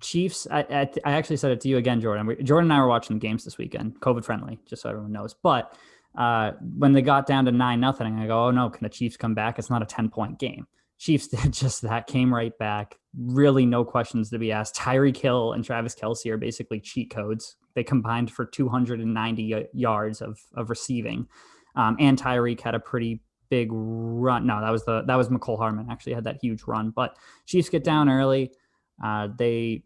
Chiefs. 0.00 0.46
I, 0.50 0.60
I, 0.60 0.90
I 1.04 1.12
actually 1.12 1.38
said 1.38 1.52
it 1.52 1.60
to 1.62 1.68
you 1.68 1.78
again, 1.78 2.00
Jordan. 2.00 2.26
We, 2.26 2.36
Jordan 2.36 2.70
and 2.70 2.78
I 2.78 2.82
were 2.82 2.88
watching 2.88 3.16
the 3.16 3.20
games 3.20 3.44
this 3.44 3.58
weekend, 3.58 4.00
COVID 4.00 4.24
friendly, 4.24 4.58
just 4.66 4.82
so 4.82 4.90
everyone 4.90 5.12
knows. 5.12 5.34
But 5.34 5.74
uh, 6.16 6.52
when 6.76 6.92
they 6.92 7.02
got 7.02 7.26
down 7.26 7.46
to 7.46 7.52
nine 7.52 7.80
nothing, 7.80 8.18
I 8.18 8.26
go, 8.26 8.46
oh 8.46 8.50
no, 8.50 8.70
can 8.70 8.82
the 8.82 8.90
Chiefs 8.90 9.16
come 9.16 9.34
back? 9.34 9.58
It's 9.58 9.70
not 9.70 9.82
a 9.82 9.86
ten 9.86 10.10
point 10.10 10.38
game. 10.38 10.66
Chiefs 10.98 11.28
did 11.28 11.52
just 11.52 11.82
that, 11.82 12.06
came 12.06 12.32
right 12.32 12.56
back. 12.58 12.96
Really, 13.16 13.66
no 13.66 13.84
questions 13.84 14.30
to 14.30 14.38
be 14.38 14.52
asked. 14.52 14.76
Tyreek 14.76 15.16
Hill 15.16 15.52
and 15.52 15.64
Travis 15.64 15.94
Kelce 15.94 16.30
are 16.30 16.36
basically 16.36 16.80
cheat 16.80 17.10
codes. 17.10 17.56
They 17.74 17.84
combined 17.84 18.30
for 18.30 18.44
290 18.44 19.66
yards 19.72 20.22
of 20.22 20.40
of 20.54 20.70
receiving, 20.70 21.26
um, 21.74 21.96
and 21.98 22.18
Tyreek 22.18 22.60
had 22.60 22.74
a 22.74 22.80
pretty 22.80 23.20
big 23.48 23.68
run. 23.70 24.46
No, 24.46 24.60
that 24.60 24.70
was 24.70 24.84
the 24.84 25.02
that 25.02 25.16
was 25.16 25.28
Mecole 25.28 25.58
Hardman 25.58 25.88
actually 25.90 26.14
had 26.14 26.24
that 26.24 26.38
huge 26.42 26.64
run. 26.66 26.90
But 26.90 27.16
Chiefs 27.46 27.68
get 27.68 27.84
down 27.84 28.08
early. 28.08 28.52
Uh, 29.02 29.28
they 29.36 29.82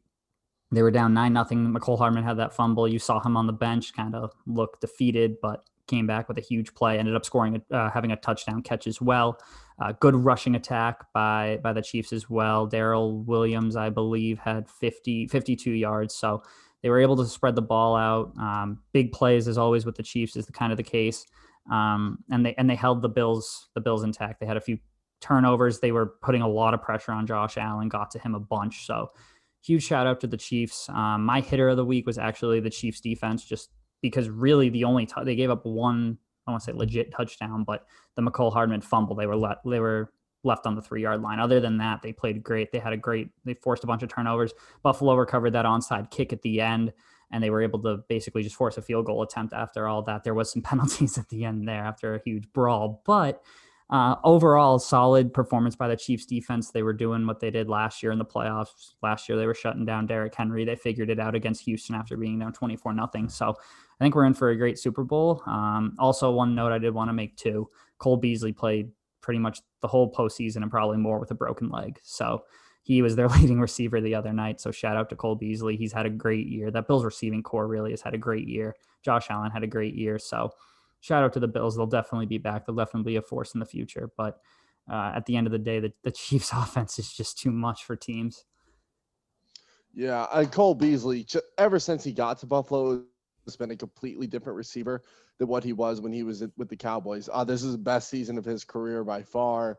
they 0.72 0.82
were 0.82 0.90
down 0.90 1.14
nine 1.14 1.32
nothing. 1.32 1.72
Mecole 1.72 1.98
Hardman 1.98 2.24
had 2.24 2.38
that 2.38 2.54
fumble. 2.54 2.86
You 2.86 2.98
saw 2.98 3.20
him 3.20 3.36
on 3.36 3.46
the 3.46 3.52
bench, 3.52 3.92
kind 3.94 4.14
of 4.14 4.32
look 4.46 4.80
defeated, 4.80 5.36
but 5.42 5.64
came 5.86 6.06
back 6.06 6.28
with 6.28 6.38
a 6.38 6.40
huge 6.40 6.72
play. 6.74 6.98
Ended 6.98 7.16
up 7.16 7.24
scoring, 7.24 7.60
uh, 7.72 7.90
having 7.90 8.12
a 8.12 8.16
touchdown 8.16 8.62
catch 8.62 8.86
as 8.86 9.00
well. 9.00 9.38
Uh, 9.80 9.92
good 9.98 10.14
rushing 10.14 10.54
attack 10.54 11.06
by 11.14 11.58
by 11.62 11.72
the 11.72 11.82
Chiefs 11.82 12.12
as 12.12 12.28
well. 12.28 12.66
Darrel 12.66 13.22
Williams, 13.22 13.76
I 13.76 13.88
believe, 13.88 14.38
had 14.38 14.68
50, 14.68 15.28
52 15.28 15.70
yards. 15.70 16.14
So 16.14 16.42
they 16.82 16.90
were 16.90 17.00
able 17.00 17.16
to 17.16 17.26
spread 17.26 17.54
the 17.54 17.62
ball 17.62 17.96
out. 17.96 18.36
Um, 18.38 18.80
big 18.92 19.12
plays, 19.12 19.48
as 19.48 19.58
always, 19.58 19.86
with 19.86 19.96
the 19.96 20.02
Chiefs 20.02 20.36
is 20.36 20.46
the 20.46 20.52
kind 20.52 20.72
of 20.72 20.76
the 20.76 20.82
case. 20.82 21.26
Um, 21.70 22.18
and 22.30 22.44
they 22.44 22.54
and 22.56 22.68
they 22.68 22.74
held 22.74 23.00
the 23.02 23.08
Bills 23.08 23.68
the 23.74 23.80
Bills 23.80 24.02
intact. 24.02 24.40
They 24.40 24.46
had 24.46 24.56
a 24.56 24.60
few 24.60 24.78
turnovers. 25.20 25.80
They 25.80 25.92
were 25.92 26.14
putting 26.22 26.42
a 26.42 26.48
lot 26.48 26.74
of 26.74 26.82
pressure 26.82 27.12
on 27.12 27.26
Josh 27.26 27.56
Allen. 27.56 27.88
Got 27.88 28.10
to 28.12 28.18
him 28.18 28.34
a 28.34 28.40
bunch. 28.40 28.86
So 28.86 29.10
huge 29.62 29.84
shout 29.84 30.06
out 30.06 30.20
to 30.20 30.26
the 30.26 30.36
Chiefs. 30.36 30.88
Um, 30.88 31.24
my 31.24 31.40
hitter 31.40 31.68
of 31.68 31.76
the 31.76 31.84
week 31.84 32.06
was 32.06 32.18
actually 32.18 32.60
the 32.60 32.70
Chiefs 32.70 33.00
defense, 33.00 33.44
just 33.44 33.70
because 34.02 34.28
really 34.28 34.68
the 34.68 34.84
only 34.84 35.06
t- 35.06 35.24
they 35.24 35.36
gave 35.36 35.50
up 35.50 35.64
one 35.64 36.18
I 36.50 36.52
want 36.52 36.62
to 36.64 36.72
say 36.72 36.76
legit 36.76 37.12
touchdown, 37.12 37.64
but 37.64 37.86
the 38.16 38.22
Mecole 38.22 38.52
Hardman 38.52 38.80
fumble, 38.80 39.16
they 39.16 39.26
were 39.26 39.36
let 39.36 39.58
they 39.64 39.80
were 39.80 40.12
left 40.44 40.66
on 40.66 40.74
the 40.74 40.82
three 40.82 41.02
yard 41.02 41.22
line. 41.22 41.38
Other 41.38 41.60
than 41.60 41.78
that, 41.78 42.02
they 42.02 42.12
played 42.12 42.42
great. 42.42 42.72
They 42.72 42.78
had 42.78 42.92
a 42.92 42.96
great, 42.96 43.28
they 43.44 43.54
forced 43.54 43.84
a 43.84 43.86
bunch 43.86 44.02
of 44.02 44.08
turnovers. 44.08 44.52
Buffalo 44.82 45.14
recovered 45.14 45.50
that 45.52 45.66
onside 45.66 46.10
kick 46.10 46.32
at 46.32 46.42
the 46.42 46.60
end, 46.60 46.92
and 47.30 47.42
they 47.42 47.50
were 47.50 47.62
able 47.62 47.80
to 47.82 47.98
basically 48.08 48.42
just 48.42 48.56
force 48.56 48.76
a 48.76 48.82
field 48.82 49.06
goal 49.06 49.22
attempt 49.22 49.52
after 49.52 49.86
all 49.86 50.02
that. 50.02 50.24
There 50.24 50.34
was 50.34 50.50
some 50.50 50.62
penalties 50.70 51.18
at 51.18 51.28
the 51.28 51.44
end 51.44 51.68
there 51.68 51.84
after 51.84 52.14
a 52.14 52.20
huge 52.24 52.50
brawl, 52.52 53.02
but 53.04 53.42
uh, 53.90 54.14
overall, 54.22 54.78
solid 54.78 55.34
performance 55.34 55.74
by 55.74 55.88
the 55.88 55.96
Chiefs 55.96 56.24
defense. 56.24 56.70
They 56.70 56.84
were 56.84 56.92
doing 56.92 57.26
what 57.26 57.40
they 57.40 57.50
did 57.50 57.68
last 57.68 58.04
year 58.04 58.12
in 58.12 58.18
the 58.18 58.24
playoffs. 58.24 58.94
Last 59.02 59.28
year, 59.28 59.36
they 59.36 59.46
were 59.46 59.54
shutting 59.54 59.84
down 59.84 60.06
Derrick 60.06 60.32
Henry. 60.32 60.64
They 60.64 60.76
figured 60.76 61.10
it 61.10 61.18
out 61.18 61.34
against 61.34 61.64
Houston 61.64 61.96
after 61.96 62.16
being 62.16 62.38
down 62.38 62.52
24 62.52 62.94
nothing. 62.94 63.28
So 63.28 63.56
I 64.00 64.04
think 64.04 64.14
we're 64.14 64.24
in 64.24 64.34
for 64.34 64.50
a 64.50 64.56
great 64.56 64.78
Super 64.78 65.04
Bowl. 65.04 65.42
Um, 65.46 65.94
also, 65.98 66.30
one 66.30 66.54
note 66.54 66.72
I 66.72 66.78
did 66.78 66.94
want 66.94 67.10
to 67.10 67.12
make 67.12 67.36
too 67.36 67.68
Cole 67.98 68.16
Beasley 68.16 68.52
played 68.52 68.90
pretty 69.20 69.38
much 69.38 69.60
the 69.82 69.88
whole 69.88 70.10
postseason 70.10 70.62
and 70.62 70.70
probably 70.70 70.96
more 70.96 71.20
with 71.20 71.30
a 71.30 71.34
broken 71.34 71.68
leg. 71.68 72.00
So 72.02 72.44
he 72.82 73.02
was 73.02 73.14
their 73.14 73.28
leading 73.40 73.60
receiver 73.60 74.00
the 74.00 74.14
other 74.14 74.32
night. 74.32 74.60
So 74.60 74.70
shout 74.70 74.96
out 74.96 75.10
to 75.10 75.16
Cole 75.16 75.36
Beasley. 75.36 75.76
He's 75.76 75.92
had 75.92 76.06
a 76.06 76.10
great 76.10 76.46
year. 76.46 76.70
That 76.70 76.88
Bills 76.88 77.04
receiving 77.04 77.42
corps 77.42 77.68
really 77.68 77.90
has 77.90 78.00
had 78.00 78.14
a 78.14 78.18
great 78.18 78.48
year. 78.48 78.74
Josh 79.04 79.26
Allen 79.30 79.50
had 79.50 79.62
a 79.62 79.68
great 79.68 79.94
year. 79.94 80.18
So 80.18 80.50
shout 81.00 81.22
out 81.22 81.32
to 81.34 81.40
the 81.40 81.48
Bills. 81.48 81.76
They'll 81.76 81.86
definitely 81.86 82.26
be 82.26 82.38
back. 82.38 82.66
They'll 82.66 82.74
definitely 82.74 83.12
be 83.12 83.16
a 83.16 83.22
force 83.22 83.54
in 83.54 83.60
the 83.60 83.66
future. 83.66 84.10
But 84.16 84.40
uh, 84.90 85.12
at 85.14 85.26
the 85.26 85.36
end 85.36 85.46
of 85.46 85.52
the 85.52 85.58
day, 85.58 85.78
the, 85.78 85.92
the 86.02 86.10
Chiefs' 86.10 86.52
offense 86.52 86.98
is 86.98 87.12
just 87.12 87.38
too 87.38 87.50
much 87.50 87.84
for 87.84 87.96
teams. 87.96 88.44
Yeah, 89.92 90.26
and 90.32 90.50
Cole 90.52 90.74
Beasley, 90.74 91.26
ever 91.58 91.80
since 91.80 92.04
he 92.04 92.12
got 92.12 92.38
to 92.38 92.46
Buffalo, 92.46 93.02
has 93.50 93.56
been 93.56 93.70
a 93.70 93.76
completely 93.76 94.26
different 94.26 94.56
receiver 94.56 95.02
than 95.38 95.48
what 95.48 95.64
he 95.64 95.72
was 95.72 96.00
when 96.00 96.12
he 96.12 96.22
was 96.22 96.44
with 96.56 96.68
the 96.68 96.76
Cowboys. 96.76 97.28
Uh, 97.32 97.44
this 97.44 97.62
is 97.62 97.72
the 97.72 97.78
best 97.78 98.08
season 98.08 98.38
of 98.38 98.44
his 98.44 98.64
career 98.64 99.04
by 99.04 99.22
far. 99.22 99.78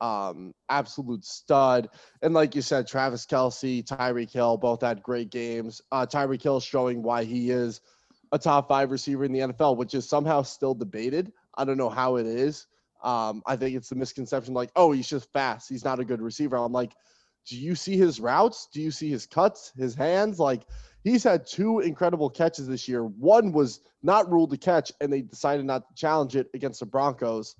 Um, 0.00 0.54
absolute 0.68 1.24
stud. 1.24 1.88
And 2.22 2.32
like 2.32 2.54
you 2.54 2.62
said, 2.62 2.86
Travis 2.86 3.26
Kelce, 3.26 3.84
Tyreek 3.84 4.32
Hill 4.32 4.56
both 4.56 4.82
had 4.82 5.02
great 5.02 5.30
games. 5.30 5.80
Uh, 5.90 6.06
Tyreek 6.06 6.42
Hill 6.42 6.60
showing 6.60 7.02
why 7.02 7.24
he 7.24 7.50
is– 7.50 7.80
a 8.32 8.38
top 8.38 8.68
five 8.68 8.90
receiver 8.90 9.24
in 9.24 9.32
the 9.32 9.40
NFL, 9.40 9.76
which 9.76 9.94
is 9.94 10.08
somehow 10.08 10.42
still 10.42 10.74
debated. 10.74 11.32
I 11.56 11.64
don't 11.64 11.78
know 11.78 11.88
how 11.88 12.16
it 12.16 12.26
is. 12.26 12.66
Um, 13.02 13.42
I 13.46 13.56
think 13.56 13.76
it's 13.76 13.88
the 13.88 13.94
misconception 13.94 14.54
like, 14.54 14.70
oh, 14.76 14.92
he's 14.92 15.08
just 15.08 15.32
fast. 15.32 15.68
He's 15.68 15.84
not 15.84 16.00
a 16.00 16.04
good 16.04 16.20
receiver. 16.20 16.56
I'm 16.56 16.72
like, 16.72 16.94
do 17.46 17.56
you 17.56 17.74
see 17.74 17.96
his 17.96 18.20
routes? 18.20 18.68
Do 18.72 18.82
you 18.82 18.90
see 18.90 19.08
his 19.08 19.26
cuts, 19.26 19.72
his 19.76 19.94
hands? 19.94 20.38
Like, 20.38 20.64
he's 21.08 21.24
had 21.24 21.46
two 21.46 21.80
incredible 21.80 22.30
catches 22.30 22.66
this 22.66 22.88
year. 22.88 23.04
One 23.04 23.52
was 23.52 23.80
not 24.02 24.30
ruled 24.30 24.52
a 24.52 24.56
catch, 24.56 24.92
and 25.00 25.12
they 25.12 25.22
decided 25.22 25.64
not 25.64 25.88
to 25.88 25.94
challenge 25.94 26.36
it 26.36 26.48
against 26.54 26.80
the 26.80 26.86
Broncos. 26.86 27.56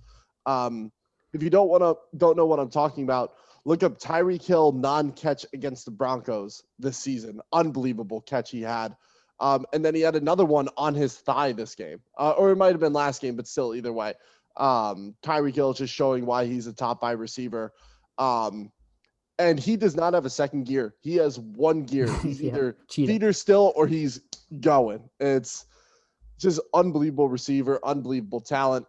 Um, 0.46 0.92
if 1.32 1.42
you 1.42 1.50
don't 1.50 1.68
want 1.68 1.82
to, 1.82 1.96
don't 2.16 2.36
know 2.36 2.46
what 2.46 2.58
I'm 2.58 2.70
talking 2.70 3.04
about, 3.04 3.34
look 3.64 3.82
up 3.82 3.98
Tyreek 3.98 4.44
Hill 4.44 4.72
non-catch 4.72 5.44
against 5.52 5.84
the 5.84 5.90
Broncos 5.90 6.62
this 6.78 6.96
season. 6.96 7.40
Unbelievable 7.52 8.20
catch 8.20 8.50
he 8.50 8.62
had. 8.62 8.96
Um, 9.40 9.66
and 9.72 9.84
then 9.84 9.94
he 9.94 10.00
had 10.00 10.16
another 10.16 10.44
one 10.44 10.68
on 10.76 10.94
his 10.94 11.16
thigh 11.16 11.52
this 11.52 11.74
game, 11.74 12.00
uh, 12.18 12.32
or 12.32 12.50
it 12.50 12.56
might 12.56 12.72
have 12.72 12.80
been 12.80 12.92
last 12.92 13.22
game, 13.22 13.36
but 13.36 13.46
still, 13.46 13.74
either 13.74 13.92
way. 13.92 14.14
Um, 14.56 15.14
Tyreek 15.22 15.54
Hill 15.54 15.74
just 15.74 15.94
showing 15.94 16.26
why 16.26 16.46
he's 16.46 16.66
a 16.66 16.72
top 16.72 17.00
five 17.00 17.20
receiver. 17.20 17.72
Um, 18.16 18.72
and 19.38 19.58
he 19.58 19.76
does 19.76 19.94
not 19.94 20.14
have 20.14 20.24
a 20.24 20.30
second 20.30 20.64
gear. 20.64 20.94
He 21.00 21.16
has 21.16 21.38
one 21.38 21.84
gear. 21.84 22.12
He's 22.22 22.40
yeah, 22.40 22.50
either 22.50 22.76
feeder 22.90 23.32
still 23.32 23.72
or 23.76 23.86
he's 23.86 24.20
going. 24.60 25.08
It's 25.20 25.66
just 26.38 26.60
unbelievable 26.74 27.28
receiver, 27.28 27.80
unbelievable 27.84 28.40
talent. 28.40 28.86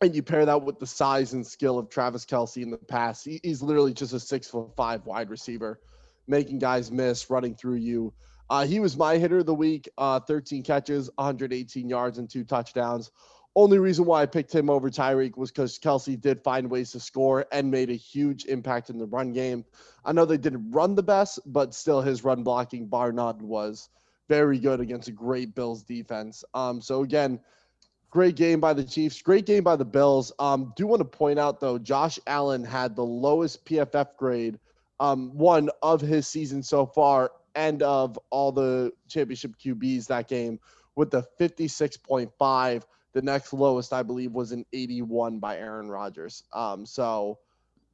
And 0.00 0.14
you 0.14 0.22
pair 0.22 0.44
that 0.44 0.62
with 0.62 0.78
the 0.78 0.86
size 0.86 1.32
and 1.32 1.46
skill 1.46 1.78
of 1.78 1.88
Travis 1.88 2.24
Kelce 2.24 2.62
in 2.62 2.70
the 2.70 2.76
past. 2.78 3.24
He, 3.24 3.40
he's 3.42 3.62
literally 3.62 3.92
just 3.92 4.12
a 4.12 4.20
six 4.20 4.48
foot 4.48 4.74
five 4.76 5.06
wide 5.06 5.30
receiver, 5.30 5.80
making 6.26 6.58
guys 6.58 6.90
miss, 6.90 7.30
running 7.30 7.54
through 7.54 7.76
you. 7.76 8.12
Uh, 8.50 8.66
he 8.66 8.80
was 8.80 8.96
my 8.96 9.16
hitter 9.16 9.38
of 9.38 9.46
the 9.46 9.54
week, 9.54 9.88
uh, 9.98 10.20
13 10.20 10.62
catches, 10.62 11.08
118 11.14 11.88
yards, 11.88 12.18
and 12.18 12.28
two 12.28 12.44
touchdowns. 12.44 13.10
Only 13.54 13.78
reason 13.78 14.06
why 14.06 14.22
I 14.22 14.26
picked 14.26 14.54
him 14.54 14.70
over 14.70 14.88
Tyreek 14.88 15.36
was 15.36 15.50
because 15.50 15.78
Kelce 15.78 16.18
did 16.18 16.42
find 16.42 16.70
ways 16.70 16.92
to 16.92 17.00
score 17.00 17.44
and 17.52 17.70
made 17.70 17.90
a 17.90 17.94
huge 17.94 18.46
impact 18.46 18.88
in 18.88 18.98
the 18.98 19.06
run 19.06 19.32
game. 19.32 19.64
I 20.04 20.12
know 20.12 20.24
they 20.24 20.38
didn't 20.38 20.70
run 20.70 20.94
the 20.94 21.02
best, 21.02 21.38
but 21.44 21.74
still 21.74 22.00
his 22.00 22.24
run 22.24 22.42
blocking, 22.42 22.86
bar 22.86 23.12
none, 23.12 23.46
was 23.46 23.90
very 24.28 24.58
good 24.58 24.80
against 24.80 25.08
a 25.08 25.12
great 25.12 25.54
Bills 25.54 25.82
defense. 25.82 26.42
Um, 26.54 26.80
so 26.80 27.02
again, 27.02 27.38
great 28.08 28.36
game 28.36 28.58
by 28.58 28.72
the 28.72 28.84
Chiefs, 28.84 29.20
great 29.20 29.44
game 29.44 29.62
by 29.64 29.76
the 29.76 29.84
Bills. 29.84 30.32
Um, 30.38 30.72
do 30.74 30.86
want 30.86 31.00
to 31.00 31.04
point 31.04 31.38
out 31.38 31.60
though, 31.60 31.78
Josh 31.78 32.18
Allen 32.26 32.64
had 32.64 32.96
the 32.96 33.04
lowest 33.04 33.66
PFF 33.66 34.16
grade, 34.16 34.58
um, 34.98 35.36
one 35.36 35.68
of 35.82 36.00
his 36.00 36.26
season 36.26 36.62
so 36.62 36.86
far 36.86 37.32
and 37.54 37.82
of 37.82 38.18
all 38.30 38.52
the 38.52 38.92
championship 39.08 39.52
QBs 39.62 40.06
that 40.06 40.28
game 40.28 40.58
with 40.94 41.10
the 41.10 41.26
56.5. 41.38 42.82
The 43.12 43.22
next 43.22 43.52
lowest, 43.52 43.92
I 43.92 44.02
believe, 44.02 44.32
was 44.32 44.52
an 44.52 44.64
81 44.72 45.38
by 45.38 45.58
Aaron 45.58 45.88
Rodgers. 45.90 46.44
Um, 46.52 46.86
so 46.86 47.38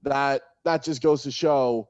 that 0.03 0.43
that 0.65 0.83
just 0.85 1.03
goes 1.03 1.23
to 1.25 1.31
show 1.31 1.89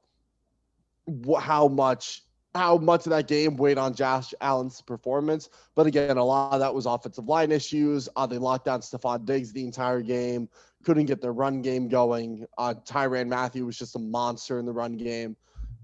wh- 1.26 1.40
how 1.40 1.68
much 1.68 2.22
how 2.54 2.78
much 2.78 3.06
of 3.06 3.10
that 3.10 3.28
game 3.28 3.56
weighed 3.56 3.76
on 3.78 3.94
Josh 3.94 4.32
Allen's 4.40 4.80
performance. 4.80 5.50
But 5.74 5.86
again, 5.86 6.16
a 6.16 6.24
lot 6.24 6.54
of 6.54 6.60
that 6.60 6.74
was 6.74 6.86
offensive 6.86 7.28
line 7.28 7.52
issues. 7.52 8.08
Uh, 8.16 8.26
they 8.26 8.38
locked 8.38 8.64
down 8.64 8.80
Stefon 8.80 9.24
Diggs 9.26 9.52
the 9.52 9.62
entire 9.62 10.00
game, 10.00 10.48
couldn't 10.82 11.04
get 11.04 11.20
their 11.20 11.34
run 11.34 11.60
game 11.60 11.88
going. 11.88 12.46
Uh, 12.56 12.74
Tyrann 12.84 13.28
Mathieu 13.28 13.66
was 13.66 13.78
just 13.78 13.94
a 13.96 13.98
monster 13.98 14.58
in 14.58 14.64
the 14.64 14.72
run 14.72 14.96
game, 14.96 15.36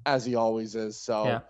as 0.06 0.24
he 0.24 0.34
always 0.34 0.74
is. 0.74 0.98
So, 0.98 1.24
Yeah. 1.26 1.40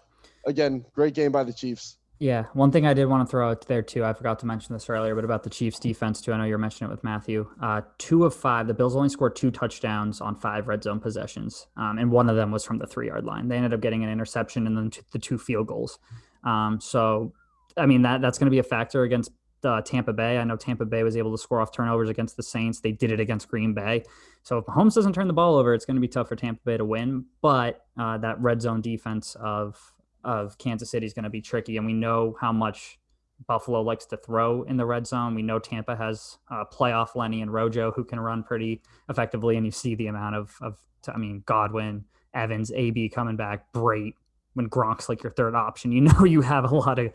again, 0.47 0.85
great 0.93 1.15
game 1.15 1.31
by 1.31 1.45
the 1.45 1.53
Chiefs. 1.53 1.99
Yeah, 2.25 2.47
one 2.55 2.73
thing 2.73 2.87
I 2.87 2.95
did 2.95 3.05
want 3.05 3.29
to 3.29 3.31
throw 3.31 3.51
out 3.51 3.67
there 3.67 3.83
too. 3.83 4.03
I 4.03 4.15
forgot 4.15 4.39
to 4.39 4.47
mention 4.47 4.73
this 4.73 4.89
earlier, 4.89 5.15
but 5.15 5.27
about 5.27 5.43
the 5.43 5.51
Chiefs 5.51 5.79
defense 5.79 6.23
too. 6.23 6.33
I 6.33 6.39
know 6.39 6.45
you 6.45 6.53
were 6.53 6.59
mentioning 6.59 6.91
it 6.91 6.95
with 6.95 7.05
Mathieu. 7.05 7.47
Uh, 7.61 7.83
two 7.99 8.25
of 8.25 8.35
five. 8.35 8.67
The 8.67 8.73
Bills 8.73 8.97
only 8.97 9.11
scored 9.11 9.37
two 9.37 9.51
touchdowns 9.51 10.23
on 10.23 10.35
five 10.35 10.67
red 10.67 10.83
zone 10.83 11.01
possessions, 11.01 11.67
um, 11.77 11.99
and 11.99 12.11
one 12.11 12.31
of 12.31 12.37
them 12.37 12.51
was 12.51 12.65
from 12.65 12.79
the 12.79 12.87
three 12.87 13.09
yard 13.09 13.27
line. 13.27 13.49
They 13.49 13.57
ended 13.57 13.75
up 13.75 13.83
getting 13.83 14.05
an 14.05 14.09
interception 14.09 14.67
and 14.67 14.75
then 14.75 14.89
t- 14.89 15.03
the 15.13 15.19
two 15.19 15.37
field 15.37 15.67
goals. 15.67 15.99
Um, 16.45 16.81
so, 16.81 17.35
I 17.77 17.85
mean 17.85 18.01
that 18.01 18.23
that's 18.23 18.39
going 18.39 18.47
to 18.47 18.51
be 18.51 18.59
a 18.59 18.63
factor 18.63 19.03
against 19.03 19.31
uh, 19.63 19.83
Tampa 19.83 20.15
Bay. 20.15 20.39
I 20.39 20.45
know 20.45 20.57
Tampa 20.57 20.87
Bay 20.87 21.03
was 21.03 21.19
able 21.19 21.33
to 21.33 21.39
score 21.39 21.61
off 21.61 21.73
turnovers 21.73 22.09
against 22.09 22.39
the 22.39 22.43
Saints. 22.43 22.81
They 22.81 22.93
did 22.93 23.13
it 23.13 23.21
against 23.21 23.49
Green 23.49 23.75
Bay. 23.75 24.03
So 24.45 24.57
if 24.57 24.65
Mahomes 24.65 24.95
doesn't 24.95 25.13
turn 25.13 25.27
the 25.27 25.35
ball 25.35 25.57
over, 25.57 25.75
it's 25.75 25.85
going 25.85 25.97
to 25.97 26.01
be 26.01 26.09
tough 26.09 26.29
for 26.31 26.37
Tampa 26.37 26.63
Bay 26.65 26.79
to 26.79 26.87
win. 26.87 27.27
But 27.43 27.85
uh, 27.99 28.17
that 28.19 28.41
red 28.41 28.63
zone 28.63 28.81
defense 28.81 29.37
of 29.39 29.93
of 30.25 30.59
Kansas 30.59 30.91
City 30.91 31.07
is 31.07 31.13
going 31.13 31.25
to 31.25 31.31
be 31.31 31.41
tricky, 31.41 31.77
and 31.77 31.87
we 31.87 31.93
know 31.93 32.37
how 32.41 32.53
much 32.53 32.99
Buffalo 33.47 33.83
likes 33.83 34.07
to 34.07 34.17
throw 34.17 34.63
in 34.63 34.77
the 34.77 34.87
red 34.87 35.07
zone. 35.07 35.35
We 35.35 35.43
know 35.43 35.59
Tampa 35.59 35.97
has 35.97 36.39
uh, 36.51 36.65
playoff 36.73 37.15
Lenny 37.15 37.43
and 37.43 37.53
Rojo 37.53 37.91
who 37.91 38.05
can 38.05 38.21
run 38.21 38.43
pretty 38.43 38.83
effectively, 39.09 39.57
and 39.57 39.67
you 39.67 39.73
see 39.73 39.95
the 39.95 40.07
amount 40.07 40.37
of 40.37 40.57
of 40.61 40.79
I 41.13 41.19
mean 41.19 41.43
Godwin, 41.47 42.05
Evans, 42.33 42.73
AB 42.73 43.09
coming 43.11 43.37
back, 43.37 43.73
Brate 43.73 44.15
when 44.55 44.69
Gronk's 44.69 45.09
like 45.09 45.23
your 45.23 45.33
third 45.33 45.55
option. 45.55 45.93
You 45.93 46.01
know 46.03 46.25
you 46.25 46.41
have 46.41 46.65
a 46.65 46.75
lot 46.75 46.99
of 46.99 47.13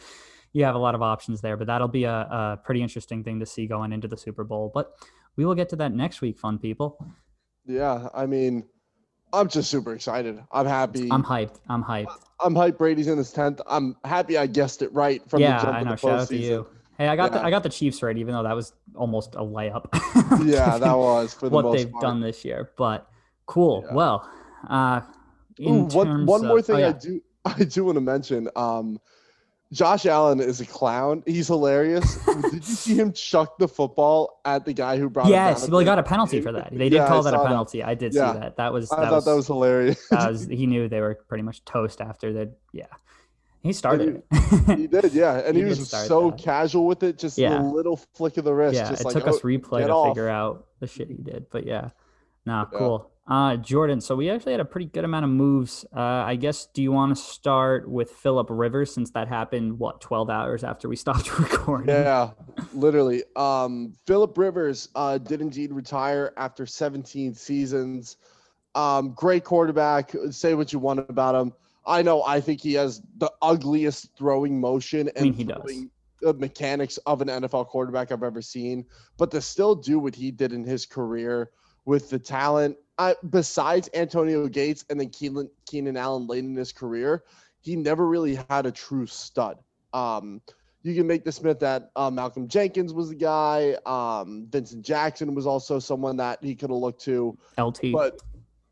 you 0.54 0.64
have 0.66 0.76
a 0.76 0.80
lot 0.80 0.96
of 0.96 1.02
options 1.02 1.42
there, 1.42 1.58
but 1.58 1.68
that'll 1.68 1.88
be 1.88 2.06
a, 2.06 2.14
a 2.14 2.60
pretty 2.64 2.82
interesting 2.82 3.24
thing 3.24 3.40
to 3.40 3.46
see 3.46 3.68
going 3.68 3.94
into 3.94 4.08
the 4.08 4.18
Super 4.18 4.44
Bowl. 4.44 4.72
But 4.74 4.92
we 5.36 5.46
will 5.46 5.56
get 5.56 5.70
to 5.70 5.76
that 5.78 5.94
next 5.94 6.22
week, 6.22 6.38
fun 6.38 6.58
people. 6.58 6.98
Yeah, 7.66 8.10
I 8.14 8.26
mean, 8.26 8.68
I'm 9.34 9.48
just 9.48 9.70
super 9.70 9.94
excited. 9.94 10.42
I'm 10.52 10.66
happy. 10.66 11.08
I'm 11.12 11.24
hyped. 11.24 11.60
I'm 11.70 11.84
hyped. 11.84 12.16
I'm 12.40 12.54
hyped. 12.56 12.78
Brady's 12.78 13.08
in 13.08 13.18
his 13.18 13.32
tenth. 13.32 13.62
I'm 13.68 13.96
happy 14.04 14.38
I 14.38 14.48
guessed 14.48 14.82
it 14.82 14.92
right 14.94 15.22
from 15.30 15.42
yeah, 15.42 15.58
the 15.60 15.64
jump 15.66 15.76
I 15.76 15.84
know. 15.84 15.90
the 15.92 15.98
Shout 15.98 16.20
out 16.22 16.28
to 16.30 16.38
you. 16.38 16.68
Hey, 16.98 17.08
I 17.08 17.16
got 17.16 17.32
the 17.32 17.42
I 17.44 17.50
got 17.50 17.64
the 17.64 17.70
Chiefs 17.70 18.02
right, 18.04 18.18
even 18.18 18.34
though 18.34 18.44
that 18.44 18.56
was 18.56 18.74
almost 18.96 19.36
a 19.36 19.40
layup. 19.40 19.86
Yeah, 20.46 20.78
that 20.78 20.98
was 20.98 21.34
for 21.34 21.50
the 21.50 21.56
what 21.56 21.66
most 21.66 21.78
they've 21.78 21.92
part. 21.92 22.02
done 22.02 22.22
this 22.22 22.44
year. 22.44 22.72
But 22.78 23.10
cool. 23.46 23.84
Yeah. 23.88 23.94
Well, 23.94 24.30
uh, 24.70 25.02
in 25.58 25.76
Ooh, 25.76 25.84
one 25.86 26.08
terms 26.08 26.28
one 26.28 26.46
more 26.46 26.60
of- 26.60 26.66
thing 26.66 26.76
oh, 26.76 26.80
yeah. 26.80 26.88
I 26.90 26.92
do 26.94 27.22
I 27.46 27.64
do 27.64 27.84
want 27.86 27.96
to 27.96 28.02
mention. 28.02 28.50
Um, 28.56 29.00
Josh 29.72 30.06
Allen 30.08 30.40
is 30.40 30.60
a 30.62 30.66
clown. 30.66 31.22
He's 31.28 31.48
hilarious. 31.48 32.16
Did 32.26 32.54
you 32.56 32.62
see 32.62 32.96
him 32.96 33.14
chuck 33.14 33.60
the 33.60 33.68
football 33.68 34.42
at 34.44 34.66
the 34.66 34.74
guy 34.74 34.98
who 34.98 35.10
brought 35.10 35.28
Yes, 35.28 35.70
well, 35.70 35.80
he 35.80 35.86
got 35.86 36.00
a 36.00 36.04
penalty 36.04 36.42
for 36.42 36.52
that. 36.54 36.70
They 36.72 36.90
did 36.90 36.94
Yeah, 36.94 37.06
I 37.06 37.08
call 37.08 37.22
that 37.24 37.34
a 37.34 37.38
saw 37.38 37.44
that. 37.44 37.48
penalty. 37.50 37.84
I 37.84 37.94
did 37.94 38.14
Yeah. 38.16 38.34
see 38.34 38.40
that. 38.40 38.58
That 38.58 38.74
was 38.74 38.92
I 38.92 38.96
that 39.02 39.06
thought 39.10 39.16
was, 39.16 39.26
that 39.26 39.36
was 39.36 39.48
hilarious. 39.48 40.08
that 40.12 40.32
was 40.32 40.48
he 40.48 40.66
knew 40.66 40.88
they 40.90 41.02
were 41.02 41.20
pretty 41.28 41.44
much 41.44 41.64
toast 41.66 42.02
after 42.02 42.34
that. 42.34 42.58
Yeah, 42.74 42.88
he 43.62 43.72
started 43.74 44.24
he 44.48 44.86
it. 44.86 44.92
did, 44.92 45.14
yeah, 45.14 45.38
and 45.46 45.56
He 45.56 45.62
he, 45.62 45.70
was 45.70 45.88
so 45.88 46.32
that. 46.32 46.40
casual 46.40 46.88
with 46.88 47.04
it, 47.04 47.20
just 47.20 47.38
Yeah. 47.38 47.62
a 47.62 47.64
little 47.64 47.98
flick 48.16 48.38
of 48.38 48.46
the 48.46 48.54
wrist, 48.56 48.74
yeah, 48.76 48.90
just 48.90 49.02
it 49.02 49.06
like 49.06 49.14
took 49.14 49.28
oh, 49.28 49.36
us 49.36 49.42
replay 49.42 49.86
to 49.86 49.92
off. 49.94 50.10
figure 50.10 50.30
out 50.30 50.66
the 50.80 50.88
shit 50.88 51.10
he 51.10 51.18
did. 51.18 51.46
But 51.52 51.68
yeah, 51.68 51.90
nah, 52.44 52.66
cool. 52.66 53.12
Uh, 53.30 53.56
Jordan, 53.58 54.02
so 54.02 54.16
we 54.16 54.28
actually 54.28 54.54
had 54.54 54.60
a 54.60 54.66
pretty 54.66 54.88
good 54.88 55.04
amount 55.04 55.24
of 55.24 55.30
moves. 55.30 55.86
Uh, 55.96 56.00
I 56.00 56.36
guess, 56.36 56.66
do 56.74 56.82
you 56.82 56.92
want 56.92 57.16
to 57.16 57.22
start 57.22 57.88
with 57.88 58.10
Philip 58.10 58.48
Rivers 58.50 58.92
since 58.92 59.12
that 59.12 59.28
happened, 59.28 59.78
what, 59.78 60.02
12 60.02 60.32
hours 60.32 60.64
after 60.64 60.90
we 60.90 60.96
stopped 60.96 61.38
recording? 61.38 61.90
Yeah, 61.90 62.32
literally. 62.74 63.24
Um, 63.36 63.94
Philip 64.08 64.36
Rivers 64.36 64.90
uh, 64.96 65.20
did 65.20 65.42
indeed 65.42 65.72
retire 65.72 66.34
after 66.38 66.66
17 66.66 67.36
seasons. 67.36 68.18
Um, 68.74 69.14
great 69.14 69.44
quarterback. 69.44 70.12
Say 70.32 70.56
what 70.56 70.74
you 70.74 70.80
want 70.80 71.00
about 71.08 71.36
him. 71.36 71.54
I 71.86 72.02
know. 72.02 72.24
I 72.24 72.42
think 72.42 72.62
he 72.62 72.74
has 72.74 73.02
the 73.18 73.32
ugliest 73.44 74.16
throwing 74.18 74.60
motion 74.60 75.10
and 75.16 75.24
mean, 75.26 75.34
he 75.34 75.44
does. 75.44 75.58
throwing, 75.58 75.92
uh, 76.26 76.34
mechanics 76.34 76.98
of 77.06 77.22
an 77.22 77.28
NFL 77.28 77.68
quarterback 77.68 78.12
I've 78.12 78.24
ever 78.24 78.42
seen. 78.42 78.86
But 79.18 79.30
to 79.32 79.42
still 79.42 79.76
do 79.76 80.00
what 80.00 80.16
he 80.16 80.32
did 80.32 80.52
in 80.52 80.64
his 80.64 80.88
career 80.88 81.52
with 81.86 82.10
the 82.10 82.20
talent, 82.20 82.78
I, 82.98 83.16
besides 83.30 83.90
Antonio 83.94 84.48
Gates 84.48 84.86
and 84.90 85.00
then 85.00 85.10
Keenan, 85.10 85.50
Keenan 85.66 85.98
Allen 85.98 86.28
late 86.28 86.44
in 86.44 86.56
his 86.56 86.72
career, 86.72 87.24
he 87.62 87.76
never 87.76 88.08
really 88.08 88.40
had 88.50 88.66
a 88.66 88.72
true 88.72 89.06
stud. 89.06 89.58
Um, 89.94 90.42
you 90.84 90.96
can 90.96 91.08
make 91.08 91.26
the 91.26 91.32
Smith 91.32 91.60
that 91.60 91.92
uh, 91.96 92.10
Malcolm 92.10 92.48
Jenkins 92.48 92.94
was 92.94 93.10
the 93.10 93.16
guy. 93.16 93.76
Um, 93.86 94.48
Vincent 94.50 94.86
Jackson 94.86 95.36
was 95.36 95.46
also 95.46 95.80
someone 95.80 96.18
that 96.18 96.40
he 96.42 96.56
could 96.56 96.70
have 96.70 96.80
looked 96.80 97.04
to. 97.04 97.38
LT. 97.58 97.92
But 97.92 98.20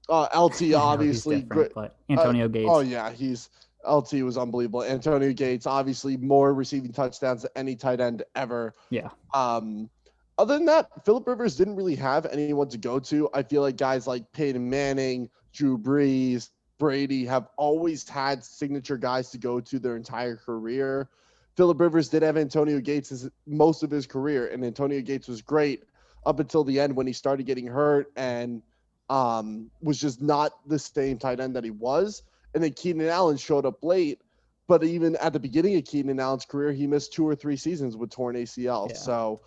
uh, 0.09 0.23
LT 0.23 0.33
I 0.33 0.39
know 0.39 0.49
he's 0.49 0.73
obviously 0.75 1.41
great. 1.41 1.73
but 1.73 1.97
Antonio 2.09 2.47
Gates. 2.47 2.69
Oh 2.71 2.79
yeah, 2.79 3.11
he's 3.11 3.49
LT 3.87 4.13
was 4.23 4.37
unbelievable. 4.37 4.83
Antonio 4.83 5.33
Gates 5.33 5.67
obviously 5.67 6.17
more 6.17 6.53
receiving 6.53 6.91
touchdowns 6.91 7.43
than 7.43 7.51
any 7.55 7.75
tight 7.75 7.99
end 7.99 8.23
ever. 8.35 8.73
Yeah. 8.89 9.09
Um, 9.33 9.89
other 10.37 10.55
than 10.55 10.65
that, 10.65 11.05
Philip 11.05 11.27
Rivers 11.27 11.55
didn't 11.55 11.75
really 11.75 11.95
have 11.95 12.25
anyone 12.27 12.69
to 12.69 12.77
go 12.77 12.99
to. 12.99 13.29
I 13.33 13.43
feel 13.43 13.61
like 13.61 13.77
guys 13.77 14.07
like 14.07 14.31
Peyton 14.31 14.69
Manning, 14.69 15.29
Drew 15.53 15.77
Brees, 15.77 16.49
Brady 16.77 17.25
have 17.25 17.47
always 17.57 18.07
had 18.07 18.43
signature 18.43 18.97
guys 18.97 19.31
to 19.31 19.37
go 19.37 19.59
to 19.59 19.79
their 19.79 19.95
entire 19.95 20.35
career. 20.35 21.09
Philip 21.55 21.79
Rivers 21.79 22.09
did 22.09 22.21
have 22.21 22.37
Antonio 22.37 22.79
Gates 22.79 23.09
his, 23.09 23.29
most 23.47 23.81
of 23.81 23.89
his 23.89 24.05
career, 24.05 24.47
and 24.47 24.63
Antonio 24.63 25.01
Gates 25.01 25.27
was 25.27 25.41
great 25.41 25.83
up 26.25 26.39
until 26.39 26.63
the 26.63 26.79
end 26.79 26.95
when 26.95 27.07
he 27.07 27.13
started 27.13 27.45
getting 27.45 27.65
hurt 27.65 28.11
and 28.15 28.61
um, 29.09 29.71
was 29.81 29.99
just 29.99 30.21
not 30.21 30.51
the 30.67 30.77
same 30.77 31.17
tight 31.17 31.39
end 31.39 31.55
that 31.55 31.63
he 31.63 31.71
was. 31.71 32.23
And 32.53 32.63
then 32.63 32.73
Keenan 32.73 33.07
Allen 33.07 33.37
showed 33.37 33.65
up 33.65 33.83
late, 33.83 34.21
but 34.67 34.83
even 34.83 35.15
at 35.15 35.33
the 35.33 35.39
beginning 35.39 35.77
of 35.77 35.85
Keenan 35.85 36.19
Allen's 36.19 36.45
career, 36.45 36.71
he 36.71 36.85
missed 36.85 37.13
two 37.13 37.27
or 37.27 37.35
three 37.35 37.57
seasons 37.57 37.95
with 37.97 38.11
torn 38.11 38.35
ACL. 38.35 38.89
Yeah. 38.89 38.95
So 38.95 39.41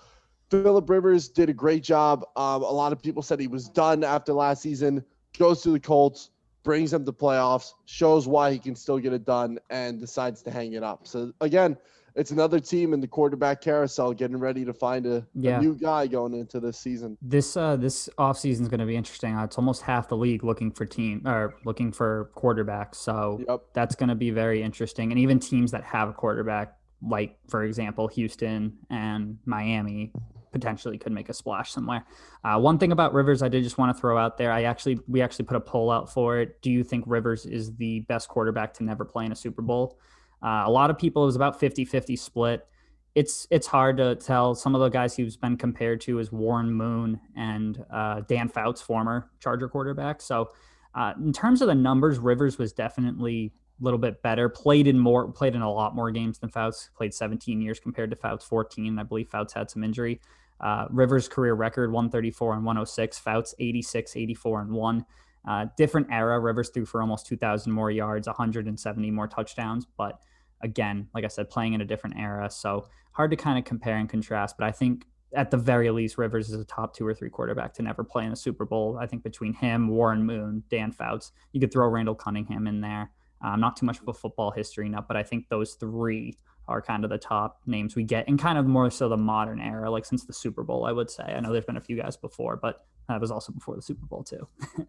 Philip 0.50 0.90
Rivers 0.90 1.28
did 1.28 1.48
a 1.48 1.52
great 1.52 1.82
job. 1.82 2.24
Um, 2.36 2.62
a 2.62 2.70
lot 2.70 2.92
of 2.92 3.00
people 3.00 3.22
said 3.22 3.38
he 3.38 3.46
was 3.46 3.68
done 3.68 4.02
after 4.02 4.32
last 4.32 4.62
season. 4.62 5.04
Goes 5.38 5.62
to 5.62 5.70
the 5.70 5.78
Colts, 5.80 6.30
brings 6.64 6.90
them 6.90 7.04
to 7.04 7.12
playoffs, 7.12 7.72
shows 7.84 8.26
why 8.26 8.50
he 8.52 8.58
can 8.58 8.74
still 8.74 8.98
get 8.98 9.12
it 9.12 9.24
done, 9.24 9.58
and 9.70 10.00
decides 10.00 10.42
to 10.42 10.50
hang 10.50 10.72
it 10.72 10.82
up. 10.82 11.06
So 11.06 11.32
again, 11.40 11.76
it's 12.16 12.32
another 12.32 12.58
team 12.58 12.92
in 12.92 13.00
the 13.00 13.06
quarterback 13.06 13.60
carousel 13.60 14.12
getting 14.12 14.36
ready 14.38 14.64
to 14.64 14.74
find 14.74 15.06
a, 15.06 15.24
a 15.36 15.60
new 15.60 15.76
guy 15.76 16.08
going 16.08 16.34
into 16.34 16.58
this 16.58 16.76
season. 16.76 17.16
This 17.22 17.56
uh 17.56 17.76
this 17.76 18.08
offseason 18.18 18.62
is 18.62 18.68
going 18.68 18.80
to 18.80 18.86
be 18.86 18.96
interesting. 18.96 19.36
Uh, 19.36 19.44
it's 19.44 19.56
almost 19.56 19.82
half 19.82 20.08
the 20.08 20.16
league 20.16 20.42
looking 20.42 20.72
for 20.72 20.84
team 20.84 21.22
or 21.24 21.54
looking 21.64 21.92
for 21.92 22.32
quarterbacks. 22.36 22.96
So 22.96 23.40
Yep. 23.48 23.60
that's 23.72 23.94
going 23.94 24.08
to 24.08 24.16
be 24.16 24.30
very 24.32 24.60
interesting. 24.60 25.12
And 25.12 25.20
even 25.20 25.38
teams 25.38 25.70
that 25.70 25.84
have 25.84 26.08
a 26.08 26.12
quarterback, 26.12 26.76
like 27.00 27.38
for 27.48 27.62
example 27.62 28.08
Houston 28.08 28.76
and 28.90 29.38
Miami, 29.46 30.12
potentially 30.52 30.98
could 30.98 31.12
make 31.12 31.28
a 31.28 31.34
splash 31.34 31.72
somewhere. 31.72 32.04
Uh, 32.44 32.58
one 32.58 32.78
thing 32.78 32.92
about 32.92 33.12
Rivers, 33.12 33.42
I 33.42 33.48
did 33.48 33.62
just 33.62 33.78
want 33.78 33.94
to 33.94 34.00
throw 34.00 34.18
out 34.18 34.36
there. 34.38 34.52
I 34.52 34.64
actually 34.64 34.98
we 35.08 35.22
actually 35.22 35.44
put 35.46 35.56
a 35.56 35.60
poll 35.60 35.90
out 35.90 36.12
for 36.12 36.38
it. 36.38 36.60
Do 36.62 36.70
you 36.70 36.84
think 36.84 37.04
Rivers 37.06 37.46
is 37.46 37.74
the 37.76 38.00
best 38.00 38.28
quarterback 38.28 38.74
to 38.74 38.84
never 38.84 39.04
play 39.04 39.24
in 39.24 39.32
a 39.32 39.36
Super 39.36 39.62
Bowl? 39.62 39.98
Uh, 40.42 40.64
a 40.66 40.70
lot 40.70 40.90
of 40.90 40.98
people 40.98 41.22
it 41.22 41.26
was 41.26 41.36
about 41.36 41.60
50-50 41.60 42.18
split. 42.18 42.66
It's 43.14 43.46
it's 43.50 43.66
hard 43.66 43.96
to 43.96 44.14
tell. 44.16 44.54
Some 44.54 44.74
of 44.74 44.80
the 44.80 44.88
guys 44.88 45.16
he's 45.16 45.36
been 45.36 45.56
compared 45.56 46.00
to 46.02 46.18
is 46.20 46.30
Warren 46.30 46.72
Moon 46.72 47.20
and 47.36 47.84
uh, 47.92 48.20
Dan 48.28 48.48
Fouts, 48.48 48.80
former 48.80 49.30
Charger 49.40 49.68
quarterback. 49.68 50.20
So 50.20 50.50
uh, 50.94 51.14
in 51.18 51.32
terms 51.32 51.60
of 51.60 51.68
the 51.68 51.74
numbers, 51.74 52.18
Rivers 52.18 52.58
was 52.58 52.72
definitely 52.72 53.52
a 53.80 53.84
little 53.84 53.98
bit 53.98 54.22
better. 54.22 54.48
Played 54.48 54.86
in 54.86 54.98
more, 54.98 55.30
played 55.30 55.54
in 55.54 55.62
a 55.62 55.72
lot 55.72 55.94
more 55.94 56.10
games 56.10 56.38
than 56.38 56.50
Fouts. 56.50 56.90
Played 56.94 57.14
17 57.14 57.60
years 57.60 57.80
compared 57.80 58.10
to 58.10 58.16
Fouts 58.16 58.44
14. 58.44 58.98
I 58.98 59.02
believe 59.02 59.28
Fouts 59.28 59.52
had 59.52 59.70
some 59.70 59.84
injury. 59.84 60.20
Uh, 60.60 60.86
Rivers' 60.90 61.28
career 61.28 61.54
record 61.54 61.92
134 61.92 62.54
and 62.54 62.64
106. 62.64 63.18
Fouts 63.18 63.54
86, 63.58 64.16
84 64.16 64.60
and 64.62 64.70
one. 64.72 65.04
Uh, 65.48 65.66
different 65.76 66.08
era. 66.10 66.38
Rivers 66.38 66.68
threw 66.68 66.84
for 66.84 67.00
almost 67.00 67.26
2,000 67.26 67.72
more 67.72 67.90
yards, 67.90 68.26
170 68.26 69.10
more 69.10 69.26
touchdowns. 69.26 69.86
But 69.96 70.20
again, 70.62 71.08
like 71.14 71.24
I 71.24 71.28
said, 71.28 71.50
playing 71.50 71.72
in 71.72 71.80
a 71.80 71.84
different 71.84 72.16
era, 72.18 72.50
so 72.50 72.86
hard 73.12 73.30
to 73.30 73.36
kind 73.36 73.58
of 73.58 73.64
compare 73.64 73.96
and 73.96 74.08
contrast. 74.08 74.56
But 74.58 74.66
I 74.66 74.72
think 74.72 75.06
at 75.34 75.50
the 75.50 75.56
very 75.56 75.90
least, 75.90 76.18
Rivers 76.18 76.50
is 76.50 76.60
a 76.60 76.64
top 76.64 76.94
two 76.94 77.06
or 77.06 77.14
three 77.14 77.30
quarterback 77.30 77.72
to 77.74 77.82
never 77.82 78.04
play 78.04 78.24
in 78.24 78.32
a 78.32 78.36
Super 78.36 78.64
Bowl. 78.64 78.98
I 79.00 79.06
think 79.06 79.22
between 79.22 79.54
him, 79.54 79.88
Warren 79.88 80.24
Moon, 80.24 80.64
Dan 80.68 80.92
Fouts, 80.92 81.32
you 81.52 81.60
could 81.60 81.72
throw 81.72 81.88
Randall 81.88 82.14
Cunningham 82.14 82.66
in 82.66 82.80
there. 82.80 83.10
Um, 83.42 83.60
not 83.60 83.76
too 83.76 83.86
much 83.86 84.00
of 84.00 84.08
a 84.08 84.12
football 84.12 84.50
history 84.50 84.88
nut, 84.88 85.06
but 85.08 85.16
I 85.16 85.22
think 85.22 85.48
those 85.48 85.74
three 85.74 86.36
are 86.68 86.80
kind 86.80 87.04
of 87.04 87.10
the 87.10 87.18
top 87.18 87.60
names 87.66 87.96
we 87.96 88.04
get, 88.04 88.28
and 88.28 88.38
kind 88.38 88.58
of 88.58 88.66
more 88.66 88.90
so 88.90 89.08
the 89.08 89.16
modern 89.16 89.60
era, 89.60 89.90
like 89.90 90.04
since 90.04 90.24
the 90.24 90.32
Super 90.32 90.62
Bowl, 90.62 90.86
I 90.86 90.92
would 90.92 91.10
say. 91.10 91.24
I 91.24 91.40
know 91.40 91.52
there's 91.52 91.64
been 91.64 91.76
a 91.76 91.80
few 91.80 91.96
guys 91.96 92.16
before, 92.16 92.56
but 92.56 92.84
that 93.08 93.20
was 93.20 93.30
also 93.30 93.52
before 93.52 93.76
the 93.76 93.82
Super 93.82 94.06
Bowl 94.06 94.22
too. 94.22 94.46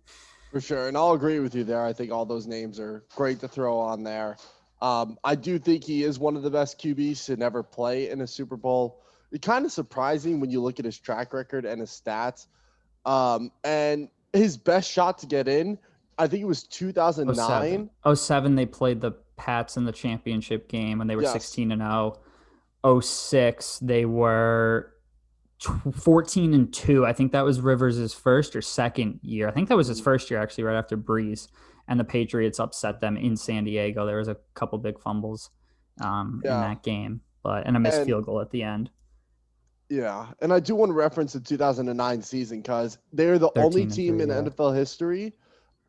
For 0.51 0.61
sure, 0.61 0.87
and 0.87 0.97
I'll 0.97 1.13
agree 1.13 1.39
with 1.39 1.55
you 1.55 1.63
there. 1.63 1.83
I 1.83 1.93
think 1.93 2.11
all 2.11 2.25
those 2.25 2.45
names 2.45 2.79
are 2.79 3.05
great 3.15 3.39
to 3.39 3.47
throw 3.47 3.79
on 3.79 4.03
there. 4.03 4.37
Um, 4.81 5.17
I 5.23 5.35
do 5.35 5.59
think 5.59 5.83
he 5.83 6.03
is 6.03 6.19
one 6.19 6.35
of 6.35 6.43
the 6.43 6.49
best 6.49 6.79
QBs 6.81 7.25
to 7.25 7.37
never 7.37 7.63
play 7.63 8.09
in 8.09 8.21
a 8.21 8.27
Super 8.27 8.57
Bowl. 8.57 9.01
It's 9.31 9.45
kind 9.45 9.65
of 9.65 9.71
surprising 9.71 10.39
when 10.39 10.49
you 10.49 10.61
look 10.61 10.79
at 10.79 10.85
his 10.85 10.97
track 10.97 11.33
record 11.33 11.65
and 11.65 11.79
his 11.79 11.89
stats. 11.89 12.47
Um, 13.05 13.51
and 13.63 14.09
his 14.33 14.57
best 14.57 14.91
shot 14.91 15.19
to 15.19 15.25
get 15.25 15.47
in, 15.47 15.77
I 16.17 16.27
think 16.27 16.41
it 16.41 16.47
was 16.47 16.63
2009. 16.63 17.89
07. 18.03 18.15
07 18.15 18.55
they 18.55 18.65
played 18.65 19.01
the 19.01 19.13
Pats 19.41 19.75
in 19.75 19.85
the 19.85 19.91
championship 19.91 20.69
game 20.69 20.99
when 20.99 21.07
they 21.07 21.15
were 21.15 21.23
Yes. 21.23 21.33
16 21.33 21.71
and 21.71 21.81
0. 21.81 22.19
06 23.01 23.79
they 23.79 24.05
were 24.05 24.93
14 25.59 26.53
and 26.53 26.71
2. 26.71 27.05
I 27.07 27.13
think 27.13 27.31
that 27.31 27.43
was 27.43 27.59
Rivers' 27.59 28.13
first 28.13 28.55
or 28.55 28.61
second 28.61 29.19
year. 29.23 29.47
I 29.47 29.51
think 29.51 29.67
that 29.69 29.77
was 29.77 29.87
his 29.87 29.99
first 29.99 30.29
year 30.29 30.39
actually 30.39 30.63
right 30.65 30.77
after 30.77 30.95
Brees 30.95 31.47
and 31.87 31.99
the 31.99 32.03
Patriots 32.03 32.59
upset 32.59 33.01
them 33.01 33.17
in 33.17 33.35
San 33.35 33.63
Diego. 33.63 34.05
There 34.05 34.17
was 34.17 34.27
a 34.27 34.37
couple 34.53 34.77
big 34.77 34.99
fumbles 34.99 35.49
um, 35.99 36.41
Yeah. 36.45 36.55
in 36.55 36.69
that 36.69 36.83
game, 36.83 37.21
but 37.43 37.65
and 37.65 37.75
a 37.75 37.79
missed 37.79 37.97
And- 37.99 38.05
field 38.07 38.25
goal 38.25 38.41
at 38.41 38.51
the 38.51 38.61
end. 38.63 38.91
Yeah, 39.89 40.27
and 40.41 40.53
I 40.53 40.61
do 40.61 40.73
want 40.75 40.89
to 40.91 40.93
reference 40.93 41.33
the 41.33 41.41
2009 41.41 42.21
season 42.21 42.61
because 42.61 42.97
they're 43.11 43.37
the 43.39 43.51
only 43.59 43.85
team 43.87 44.15
three, 44.15 44.23
in 44.23 44.29
yeah. 44.29 44.41
NFL 44.41 44.73
history. 44.73 45.33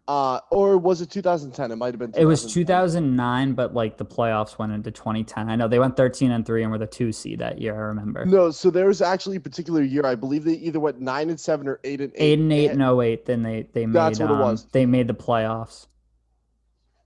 Uh, 0.08 0.40
or 0.50 0.78
was 0.78 1.00
it 1.00 1.08
2010? 1.10 1.70
It 1.70 1.76
might 1.76 1.94
have 1.94 1.98
been. 2.00 2.12
It 2.16 2.24
was 2.24 2.52
2009, 2.52 3.52
but 3.52 3.72
like 3.72 3.98
the 3.98 4.04
playoffs 4.04 4.58
went 4.58 4.72
into 4.72 4.90
2010. 4.90 5.48
I 5.48 5.54
know 5.54 5.68
they 5.68 5.78
went 5.78 5.96
13 5.96 6.32
and 6.32 6.44
3 6.44 6.62
and 6.64 6.72
were 6.72 6.78
the 6.78 6.88
2 6.88 7.12
seed 7.12 7.38
that 7.38 7.60
year, 7.60 7.74
I 7.74 7.78
remember. 7.86 8.26
No, 8.26 8.50
so 8.50 8.68
there 8.70 8.86
was 8.86 9.00
actually 9.00 9.36
a 9.36 9.40
particular 9.40 9.80
year. 9.80 10.04
I 10.04 10.16
believe 10.16 10.42
they 10.42 10.54
either 10.54 10.80
went 10.80 11.00
nine 11.00 11.30
and 11.30 11.38
seven 11.38 11.68
or 11.68 11.78
eight 11.84 12.00
and 12.00 12.12
eight. 12.16 12.20
eight 12.20 12.38
and 12.40 12.52
eight 12.52 12.70
and 12.72 12.82
08 12.82 13.26
then 13.26 13.42
they 13.44 13.68
they 13.72 13.86
made 13.86 13.94
That's 13.94 14.18
what 14.18 14.30
it 14.30 14.34
um, 14.34 14.40
was. 14.40 14.66
they 14.72 14.86
made 14.86 15.06
the 15.06 15.14
playoffs 15.14 15.86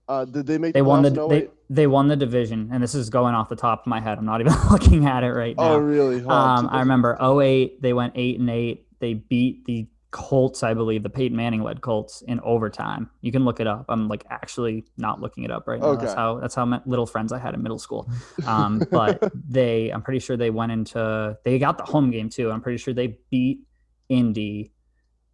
Uh, 0.09 0.25
did 0.25 0.47
they 0.47 0.57
make? 0.57 0.73
they 0.73 0.81
the 0.81 0.85
won 0.85 1.03
the 1.03 1.11
they, 1.29 1.49
they 1.69 1.87
won 1.87 2.09
the 2.09 2.17
division 2.17 2.71
and 2.73 2.83
this 2.83 2.95
is 2.95 3.11
going 3.11 3.35
off 3.35 3.51
the 3.51 3.57
top 3.57 3.81
of 3.83 3.87
my 3.89 4.01
head 4.01 4.17
i'm 4.19 4.25
not 4.25 4.41
even 4.41 4.55
looking 4.71 5.05
at 5.07 5.23
it 5.23 5.33
right 5.33 5.57
now 5.57 5.75
Oh, 5.75 5.79
really? 5.79 6.25
Um 6.25 6.69
i 6.73 6.79
remember 6.81 7.19
08 7.21 7.83
they 7.83 7.93
went 7.93 8.13
eight 8.17 8.39
and 8.41 8.49
eight 8.49 8.87
they 9.01 9.15
beat 9.15 9.65
the 9.67 9.87
colts 10.17 10.63
i 10.63 10.73
believe 10.73 11.03
the 11.03 11.11
peyton 11.11 11.37
manning 11.37 11.63
led 11.63 11.83
colts 11.83 12.23
in 12.23 12.41
overtime. 12.41 13.11
You 13.21 13.31
can 13.31 13.45
look 13.45 13.61
it 13.61 13.67
up. 13.67 13.85
I'm 13.91 14.09
like 14.09 14.25
actually 14.31 14.87
not 14.97 15.21
looking 15.21 15.45
it 15.45 15.51
up 15.51 15.69
right 15.69 15.79
now. 15.79 15.89
Okay. 15.89 16.07
that's 16.07 16.17
how 16.17 16.41
that's 16.41 16.55
how 16.55 16.83
little 16.87 17.05
friends 17.05 17.33
i 17.33 17.39
had 17.39 17.53
in 17.53 17.63
middle 17.63 17.79
school. 17.79 18.11
Um 18.47 18.83
but 18.91 19.31
they 19.49 19.91
i'm 19.91 20.01
pretty 20.01 20.21
sure 20.21 20.39
they 20.39 20.49
went 20.49 20.73
into 20.73 21.37
they 21.45 21.59
got 21.59 21.77
the 21.77 21.85
home 21.85 22.11
game 22.11 22.31
too. 22.31 22.51
I'm 22.51 22.63
pretty 22.63 22.79
sure 22.79 22.95
they 22.95 23.19
beat 23.31 23.61
indy. 24.09 24.73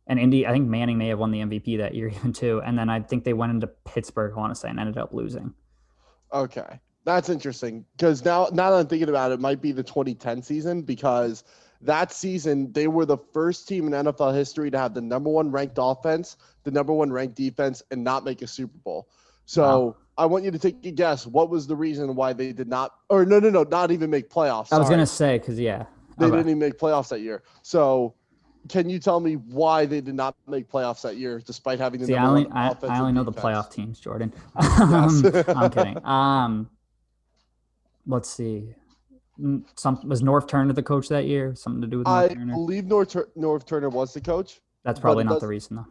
And 0.09 0.18
Indy, 0.18 0.49
I 0.49 0.51
think 0.51 0.68
Manning 0.68 0.99
may 0.99 1.09
have 1.09 1.21
won 1.21 1.31
the 1.31 1.38
MVP 1.38 1.79
that 1.79 1.95
year 1.95 2.09
even 2.16 2.33
too. 2.33 2.61
And 2.66 2.77
then 2.77 2.90
I 2.90 3.01
think 3.01 3.23
they 3.23 3.35
went 3.35 3.53
into 3.53 3.68
Pittsburgh, 3.68 4.33
I 4.37 4.40
want 4.40 4.53
to 4.53 4.61
say, 4.61 4.68
and 4.68 4.81
ended 4.81 4.99
up 4.99 5.14
losing. 5.14 5.55
Okay, 6.33 6.81
that's 7.05 7.29
interesting. 7.29 7.85
Because 7.97 8.25
now, 8.25 8.49
now 8.53 8.73
that 8.73 8.79
I'm 8.79 8.87
thinking 8.88 9.09
about 9.09 9.31
it, 9.31 9.35
it 9.35 9.40
might 9.40 9.62
be 9.62 9.71
the 9.71 9.85
2010 9.85 10.42
season 10.42 10.83
because 10.83 11.45
that 11.83 12.12
season 12.12 12.73
they 12.73 12.87
were 12.88 13.05
the 13.07 13.18
first 13.33 13.68
team 13.68 13.87
in 13.87 13.92
NFL 13.92 14.35
history 14.35 14.71
to 14.71 14.79
have 14.79 14.95
the 14.95 15.01
number 15.01 15.31
one 15.31 15.51
ranked 15.51 15.77
offense, 15.79 16.37
the 16.64 16.71
number 16.71 16.92
one 16.92 17.12
ranked 17.12 17.35
defense, 17.35 17.83
and 17.90 18.03
not 18.03 18.25
make 18.25 18.42
a 18.42 18.47
Super 18.47 18.79
Bowl. 18.79 19.09
So 19.47 19.62
Wow. 19.85 19.97
I 20.18 20.27
want 20.27 20.45
you 20.45 20.51
to 20.51 20.59
take 20.59 20.85
a 20.85 20.90
guess. 20.90 21.27
What 21.27 21.49
was 21.51 21.66
the 21.66 21.75
reason 21.75 22.14
why 22.14 22.33
they 22.35 22.53
did 22.53 22.68
not, 22.68 22.92
or 23.09 23.25
no, 23.25 23.38
no, 23.40 23.49
no, 23.51 23.62
not 23.64 23.90
even 23.90 24.11
make 24.11 24.29
playoffs? 24.29 24.68
I 24.73 24.79
was 24.79 24.88
gonna 24.90 25.07
say 25.07 25.38
because 25.38 25.59
yeah, 25.59 25.87
They 26.18 26.27
Okay. 26.27 26.37
didn't 26.37 26.51
even 26.51 26.59
make 26.59 26.79
playoffs 26.79 27.09
that 27.09 27.21
year. 27.21 27.42
So, 27.62 28.14
can 28.68 28.88
you 28.88 28.99
tell 28.99 29.18
me 29.18 29.35
why 29.35 29.87
they 29.87 30.01
did 30.01 30.14
not 30.14 30.37
make 30.47 30.71
playoffs 30.71 31.03
that 31.03 31.16
year, 31.16 31.40
despite 31.45 31.81
having 31.81 32.01
the 32.01 32.07
See, 32.07 32.14
I 32.16 32.27
only 32.27 32.45
one 32.45 32.57
I, 32.57 32.77
I 32.88 32.99
only 33.01 33.12
know 33.12 33.25
the 33.25 33.33
playoff 33.33 33.71
teams, 33.71 33.99
Jordan. 33.99 34.33
Um, 34.57 35.25
I'm 35.49 35.71
kidding. 35.71 35.99
Um, 36.05 36.71
let's 38.07 38.29
see. 38.29 38.75
Mm, 39.42 39.64
Some 39.76 40.00
was 40.09 40.22
Norv 40.22 40.46
Turner 40.46 40.72
the 40.72 40.83
coach 40.83 41.09
that 41.09 41.24
year? 41.26 41.55
Something 41.55 41.81
to 41.83 41.87
do 41.88 41.98
with 41.98 42.07
Norv 42.07 42.12
I 42.31 42.35
Turner? 42.35 42.52
believe 42.55 42.85
Norv, 42.85 43.26
Norv 43.37 43.66
Turner 43.66 43.88
was 43.88 44.14
the 44.14 44.20
coach. 44.20 44.61
That's 44.85 45.00
probably 45.00 45.24
not 45.24 45.40
the 45.40 45.48
reason 45.48 45.76
though. 45.76 45.87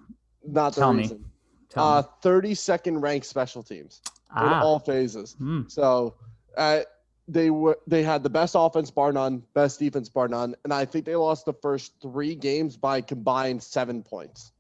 Not 0.46 0.74
the 0.76 0.82
Tell 0.82 0.94
me. 0.94 1.04
reason. 1.04 1.26
Tell 1.70 1.84
Uh, 1.86 2.02
me. 2.02 2.08
32nd 2.24 3.02
ranked 3.02 3.26
special 3.26 3.64
teams 3.64 4.02
in 4.06 4.38
Ah, 4.38 4.62
all 4.62 4.80
phases. 4.80 5.34
hmm. 5.34 5.62
So, 5.68 6.16
uh, 6.58 6.82
they 7.28 7.50
were 7.50 7.78
they 7.88 8.04
had 8.04 8.24
the 8.24 8.30
best 8.30 8.56
offense 8.58 8.92
bar 8.92 9.14
none, 9.14 9.44
best 9.54 9.80
defense 9.80 10.10
bar 10.10 10.28
none, 10.28 10.56
and 10.64 10.74
I 10.74 10.84
think 10.86 11.06
they 11.06 11.16
lost 11.16 11.46
the 11.46 11.54
first 11.54 11.94
three 12.02 12.36
games 12.36 12.76
by 12.76 13.00
combined 13.00 13.62
seven 13.64 14.02
points. 14.04 14.52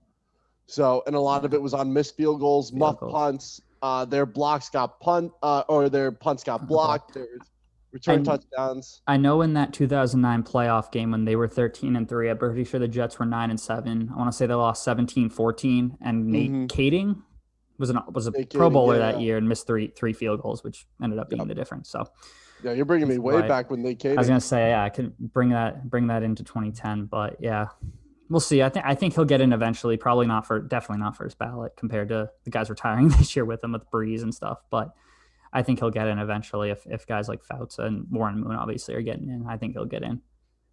So, 0.68 1.04
and 1.08 1.16
a 1.16 1.20
lot 1.20 1.44
of 1.44 1.54
it 1.54 1.62
was 1.62 1.74
on 1.74 1.92
missed 1.92 2.16
field 2.16 2.40
goals, 2.40 2.70
Field 2.70 2.80
muff 2.80 3.00
goals. 3.00 3.12
punts. 3.14 3.62
Uh, 3.82 4.06
their 4.06 4.26
blocks 4.26 4.70
got 4.70 5.00
punt, 5.02 5.32
uh, 5.44 5.64
or 5.68 5.90
their 5.90 6.12
punts 6.12 6.44
got 6.46 6.68
blocked. 6.68 7.14
Their 7.16 7.28
return 7.92 8.16
And- 8.18 8.26
touchdowns. 8.26 9.02
I 9.08 9.18
know 9.18 9.42
in 9.42 9.54
that 9.54 9.74
2009 9.74 10.44
playoff 10.44 10.92
game 10.92 11.12
when 11.12 11.26
they 11.26 11.36
were 11.36 11.48
13 11.48 11.96
and 11.96 12.08
3, 12.08 12.30
I'm 12.30 12.38
pretty 12.38 12.64
sure 12.64 12.80
the 12.80 12.88
Jets 12.88 13.20
were 13.20 13.26
9 13.26 13.50
and 13.50 13.60
7. 13.60 14.10
I 14.14 14.18
want 14.18 14.32
to 14.32 14.36
say 14.36 14.46
they 14.46 14.54
lost 14.54 14.84
17-14 14.88 15.98
and 16.02 16.28
Nate 16.28 16.52
Mhm. 16.52 16.68
Kaeding 16.68 17.22
was 17.78 17.90
an 17.90 18.00
was 18.14 18.28
a 18.28 18.32
Nate 18.32 18.54
pro 18.54 18.70
Kaeding, 18.70 18.74
bowler 18.74 18.96
yeah, 18.98 19.12
that 19.12 19.22
year 19.22 19.38
and 19.38 19.50
missed 19.50 19.66
three 19.66 19.88
three 19.96 20.14
field 20.14 20.40
goals 20.42 20.64
which 20.64 20.86
ended 21.02 21.18
up 21.20 21.30
being 21.30 21.40
Yep. 21.42 21.48
the 21.48 21.56
difference. 21.56 21.90
So 21.90 22.06
Yeah, 22.64 22.74
you're 22.74 22.86
bringing 22.86 23.08
me 23.08 23.18
way 23.18 23.36
right. 23.36 23.48
back 23.48 23.72
when 23.72 23.82
they 23.82 23.96
came. 23.96 24.18
I 24.18 24.22
was 24.22 24.28
gonna 24.28 24.40
say, 24.40 24.70
yeah, 24.70 24.84
I 24.84 24.90
could 24.90 25.18
bring 25.18 25.50
that 25.50 25.90
bring 25.90 26.08
that 26.08 26.22
into 26.22 26.44
2010, 26.44 27.06
but 27.06 27.38
yeah, 27.40 27.70
we'll 28.30 28.40
see. 28.40 28.62
I 28.62 28.70
think 28.70 28.86
I 28.86 28.94
think 28.94 29.16
he'll 29.16 29.26
get 29.26 29.42
in 29.42 29.52
eventually. 29.52 29.98
Probably 29.98 30.28
not 30.28 30.46
for 30.46 30.60
definitely 30.60 31.02
not 31.04 31.18
first 31.18 31.40
ballot 31.40 31.74
compared 31.76 32.10
to 32.10 32.30
the 32.44 32.52
guys 32.52 32.70
retiring 32.70 33.08
this 33.18 33.36
year 33.36 33.46
with 33.46 33.64
him 33.64 33.72
with 33.72 33.90
Brees 33.90 34.22
and 34.22 34.34
stuff. 34.34 34.60
But 34.70 34.94
I 35.54 35.62
think 35.64 35.80
he'll 35.80 35.90
get 35.92 36.08
in 36.08 36.18
eventually 36.20 36.70
if 36.70 36.86
if 36.88 37.06
guys 37.08 37.28
like 37.28 37.44
Fouts 37.44 37.78
and 37.80 38.06
Warren 38.10 38.40
Moon 38.40 38.56
obviously 38.56 38.96
are 38.96 39.02
getting 39.02 39.30
in. 39.30 39.46
I 39.48 39.58
think 39.58 39.74
he'll 39.74 39.86
get 39.86 40.04
in. 40.04 40.22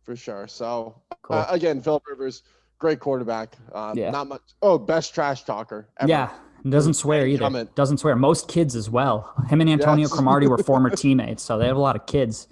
for 0.02 0.16
sure. 0.16 0.46
So 0.48 0.94
Cool. 1.22 1.36
uh, 1.36 1.46
again, 1.50 1.82
Philip 1.82 2.02
Rivers, 2.08 2.42
great 2.78 2.98
quarterback. 3.00 3.56
Um, 3.74 3.98
Yeah. 3.98 4.10
Not 4.10 4.26
much. 4.28 4.40
Oh, 4.62 4.78
best 4.78 5.14
trash 5.14 5.42
talker. 5.44 5.88
Ever. 6.00 6.08
Yeah, 6.08 6.30
and 6.62 6.72
doesn't 6.72 6.94
swear 6.94 7.26
either. 7.26 7.66
Doesn't 7.74 7.98
swear. 7.98 8.16
Most 8.16 8.48
kids 8.48 8.74
as 8.74 8.88
well. 8.88 9.32
Him 9.50 9.60
and 9.60 9.68
Antonio 9.68 10.04
Yes. 10.06 10.12
Cromartie 10.12 10.46
were 10.46 10.58
former 10.72 10.88
teammates, 10.90 11.42
so 11.42 11.58
they 11.58 11.66
have 11.66 11.76
a 11.76 11.80
lot 11.80 11.94
of 11.96 12.06
kids. 12.06 12.48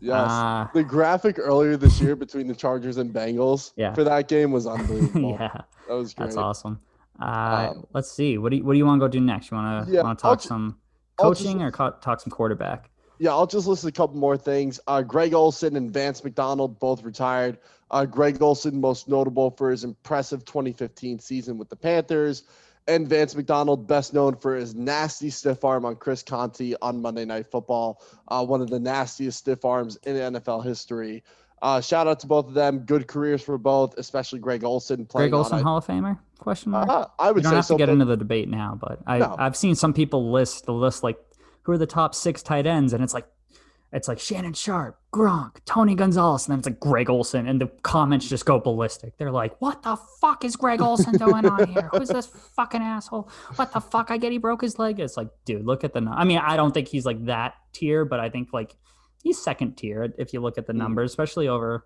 Yes. 0.00 0.30
Uh, 0.30 0.66
the 0.74 0.82
graphic 0.84 1.38
earlier 1.38 1.76
this 1.76 2.00
year 2.00 2.14
between 2.16 2.46
the 2.48 2.54
Chargers 2.54 2.96
and 2.98 3.12
Bengals 3.14 3.72
Yeah. 3.76 3.94
for 3.94 4.04
that 4.04 4.28
game 4.28 4.50
was 4.52 4.66
unbelievable. 4.74 5.36
yeah, 5.40 5.62
That 5.88 5.94
was 5.94 6.12
great. 6.14 6.26
that's 6.26 6.36
awesome. 6.36 6.80
Uh, 7.20 7.70
Um, 7.74 7.86
let's 7.92 8.10
see. 8.10 8.36
What 8.38 8.50
do 8.50 8.56
you, 8.58 8.64
what 8.64 8.72
do 8.74 8.78
you 8.78 8.86
want 8.86 9.00
to 9.00 9.04
go 9.04 9.08
do 9.08 9.20
next? 9.20 9.50
You 9.50 9.56
want 9.56 9.86
to 9.86 9.92
Yeah, 9.92 10.02
want 10.02 10.18
to 10.20 10.26
I'll 10.26 10.36
talk 10.36 10.42
some 10.44 10.76
I'll 11.18 11.30
just- 11.30 11.42
coaching 11.44 11.62
or 11.62 11.70
co- 11.70 11.94
talk 12.00 12.20
some 12.20 12.30
quarterback? 12.30 12.90
Yeah, 13.18 13.30
I'll 13.30 13.46
just 13.46 13.68
list 13.68 13.84
a 13.84 13.92
couple 13.92 14.16
more 14.16 14.36
things. 14.36 14.80
Uh, 14.88 15.02
Greg 15.02 15.32
Olsen 15.32 15.76
and 15.76 15.92
Vance 15.92 16.24
McDonald 16.24 16.80
both 16.80 17.04
retired. 17.04 17.58
Uh, 17.90 18.04
Greg 18.04 18.42
Olsen, 18.42 18.80
most 18.80 19.08
notable 19.08 19.50
for 19.50 19.70
his 19.70 19.84
impressive 19.84 20.44
2015 20.44 21.20
season 21.20 21.56
with 21.56 21.68
the 21.68 21.76
Panthers, 21.76 22.44
and 22.88 23.06
Vance 23.06 23.36
McDonald, 23.36 23.86
best 23.86 24.12
known 24.12 24.34
for 24.34 24.56
his 24.56 24.74
nasty 24.74 25.30
stiff 25.30 25.62
arm 25.62 25.84
on 25.84 25.94
Chris 25.94 26.22
Conte 26.22 26.74
on 26.82 27.00
Monday 27.00 27.24
Night 27.24 27.46
Football, 27.48 28.02
uh, 28.26 28.44
one 28.44 28.60
of 28.60 28.70
the 28.70 28.80
nastiest 28.80 29.38
stiff 29.38 29.64
arms 29.64 29.96
in 30.04 30.16
NFL 30.16 30.64
history. 30.64 31.22
Uh, 31.62 31.80
shout 31.80 32.06
out 32.08 32.18
to 32.20 32.26
both 32.26 32.48
of 32.48 32.54
them. 32.54 32.80
Good 32.80 33.06
careers 33.06 33.40
for 33.40 33.56
both, 33.56 33.96
especially 33.96 34.40
Greg 34.40 34.64
Olsen. 34.64 35.06
Playing 35.06 35.30
Greg 35.30 35.38
Olsen 35.38 35.58
on 35.58 35.62
Hall 35.62 35.76
of 35.78 35.86
Famer? 35.86 36.18
Question 36.38 36.72
mark. 36.72 36.88
uh, 36.88 37.06
I 37.20 37.30
would 37.30 37.44
don't 37.44 37.50
say 37.52 37.56
have 37.56 37.64
so. 37.66 37.74
to 37.74 37.78
get 37.78 37.86
but- 37.86 37.92
into 37.92 38.04
the 38.04 38.16
debate 38.16 38.48
now, 38.48 38.76
but 38.80 38.98
I 39.06 39.18
No. 39.18 39.36
I've 39.38 39.56
seen 39.56 39.74
some 39.76 39.92
people 39.94 40.32
list 40.32 40.66
the 40.66 40.72
list 40.72 41.02
like 41.04 41.16
who 41.62 41.70
are 41.72 41.78
the 41.78 41.86
top 41.86 42.14
six 42.16 42.42
tight 42.42 42.66
ends, 42.66 42.92
and 42.92 43.02
it's 43.04 43.14
like 43.14 43.26
it's 43.92 44.08
like 44.08 44.18
Shannon 44.18 44.54
Sharpe, 44.54 44.98
Gronk, 45.12 45.58
Tony 45.66 45.94
Gonzalez, 45.94 46.46
and 46.48 46.52
then 46.52 46.58
it's 46.60 46.66
like 46.66 46.80
Greg 46.80 47.10
Olsen, 47.10 47.46
and 47.46 47.60
the 47.60 47.66
comments 47.82 48.26
just 48.26 48.46
go 48.46 48.58
ballistic. 48.58 49.16
They're 49.18 49.30
like, 49.30 49.60
"What 49.60 49.82
the 49.84 49.96
fuck 50.20 50.44
is 50.46 50.56
Greg 50.56 50.80
Olsen 50.80 51.12
doing 51.18 51.44
on 51.46 51.68
here? 51.68 51.90
Who's 51.92 52.08
this 52.08 52.26
fucking 52.26 52.80
asshole? 52.82 53.28
What 53.56 53.72
the 53.72 53.80
fuck? 53.80 54.10
I 54.10 54.16
get 54.16 54.32
he 54.32 54.38
broke 54.38 54.62
his 54.62 54.78
leg." 54.80 54.98
It's 54.98 55.16
like, 55.16 55.28
dude, 55.44 55.64
look 55.66 55.84
at 55.84 55.92
the. 55.92 56.00
I 56.10 56.24
mean, 56.24 56.38
I 56.38 56.56
don't 56.56 56.72
think 56.72 56.88
he's 56.88 57.04
like 57.06 57.26
that 57.26 57.54
tier, 57.72 58.04
but 58.04 58.18
I 58.18 58.30
think 58.30 58.48
like 58.52 58.74
he's 59.22 59.38
second 59.42 59.76
tier 59.76 60.12
if 60.18 60.32
you 60.32 60.40
look 60.40 60.58
at 60.58 60.66
the 60.66 60.72
Mm. 60.72 60.78
numbers, 60.78 61.10
especially 61.10 61.48
over 61.48 61.84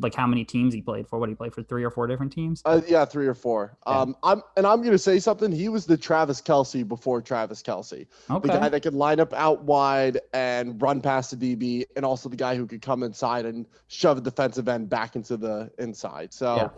like 0.00 0.14
how 0.14 0.26
many 0.26 0.46
teams 0.46 0.72
he 0.72 0.80
played 0.80 1.06
for. 1.06 1.18
What 1.18 1.28
he 1.28 1.34
played 1.34 1.52
for 1.52 1.62
three 1.62 1.84
or 1.84 1.90
four 1.90 2.06
different 2.06 2.32
teams. 2.32 2.62
Uh, 2.64 2.80
yeah, 2.88 3.04
three 3.04 3.26
or 3.26 3.34
four. 3.34 3.76
Yeah. 3.86 4.00
Um, 4.00 4.16
I'm 4.22 4.40
and 4.56 4.66
I'm 4.66 4.80
gonna 4.80 4.96
say 4.96 5.18
something. 5.18 5.52
He 5.52 5.68
was 5.68 5.84
the 5.84 5.98
Travis 5.98 6.40
Kelce 6.40 6.88
before 6.88 7.20
Travis 7.20 7.62
Kelce, 7.62 8.06
the 8.28 8.48
guy 8.48 8.70
that 8.70 8.82
could 8.82 8.94
line 8.94 9.20
up 9.20 9.34
out 9.34 9.62
wide 9.64 10.20
and 10.32 10.80
run 10.80 11.02
past 11.02 11.38
the 11.38 11.54
DB, 11.56 11.84
and 11.96 12.04
also 12.04 12.30
the 12.30 12.36
guy 12.36 12.56
who 12.56 12.66
could 12.66 12.80
come 12.80 13.02
inside 13.02 13.44
and 13.44 13.66
shove 13.88 14.16
a 14.16 14.20
defensive 14.22 14.68
end 14.68 14.88
back 14.88 15.16
into 15.16 15.36
the 15.36 15.70
inside. 15.78 16.32
So, 16.32 16.56
Yeah. 16.56 16.68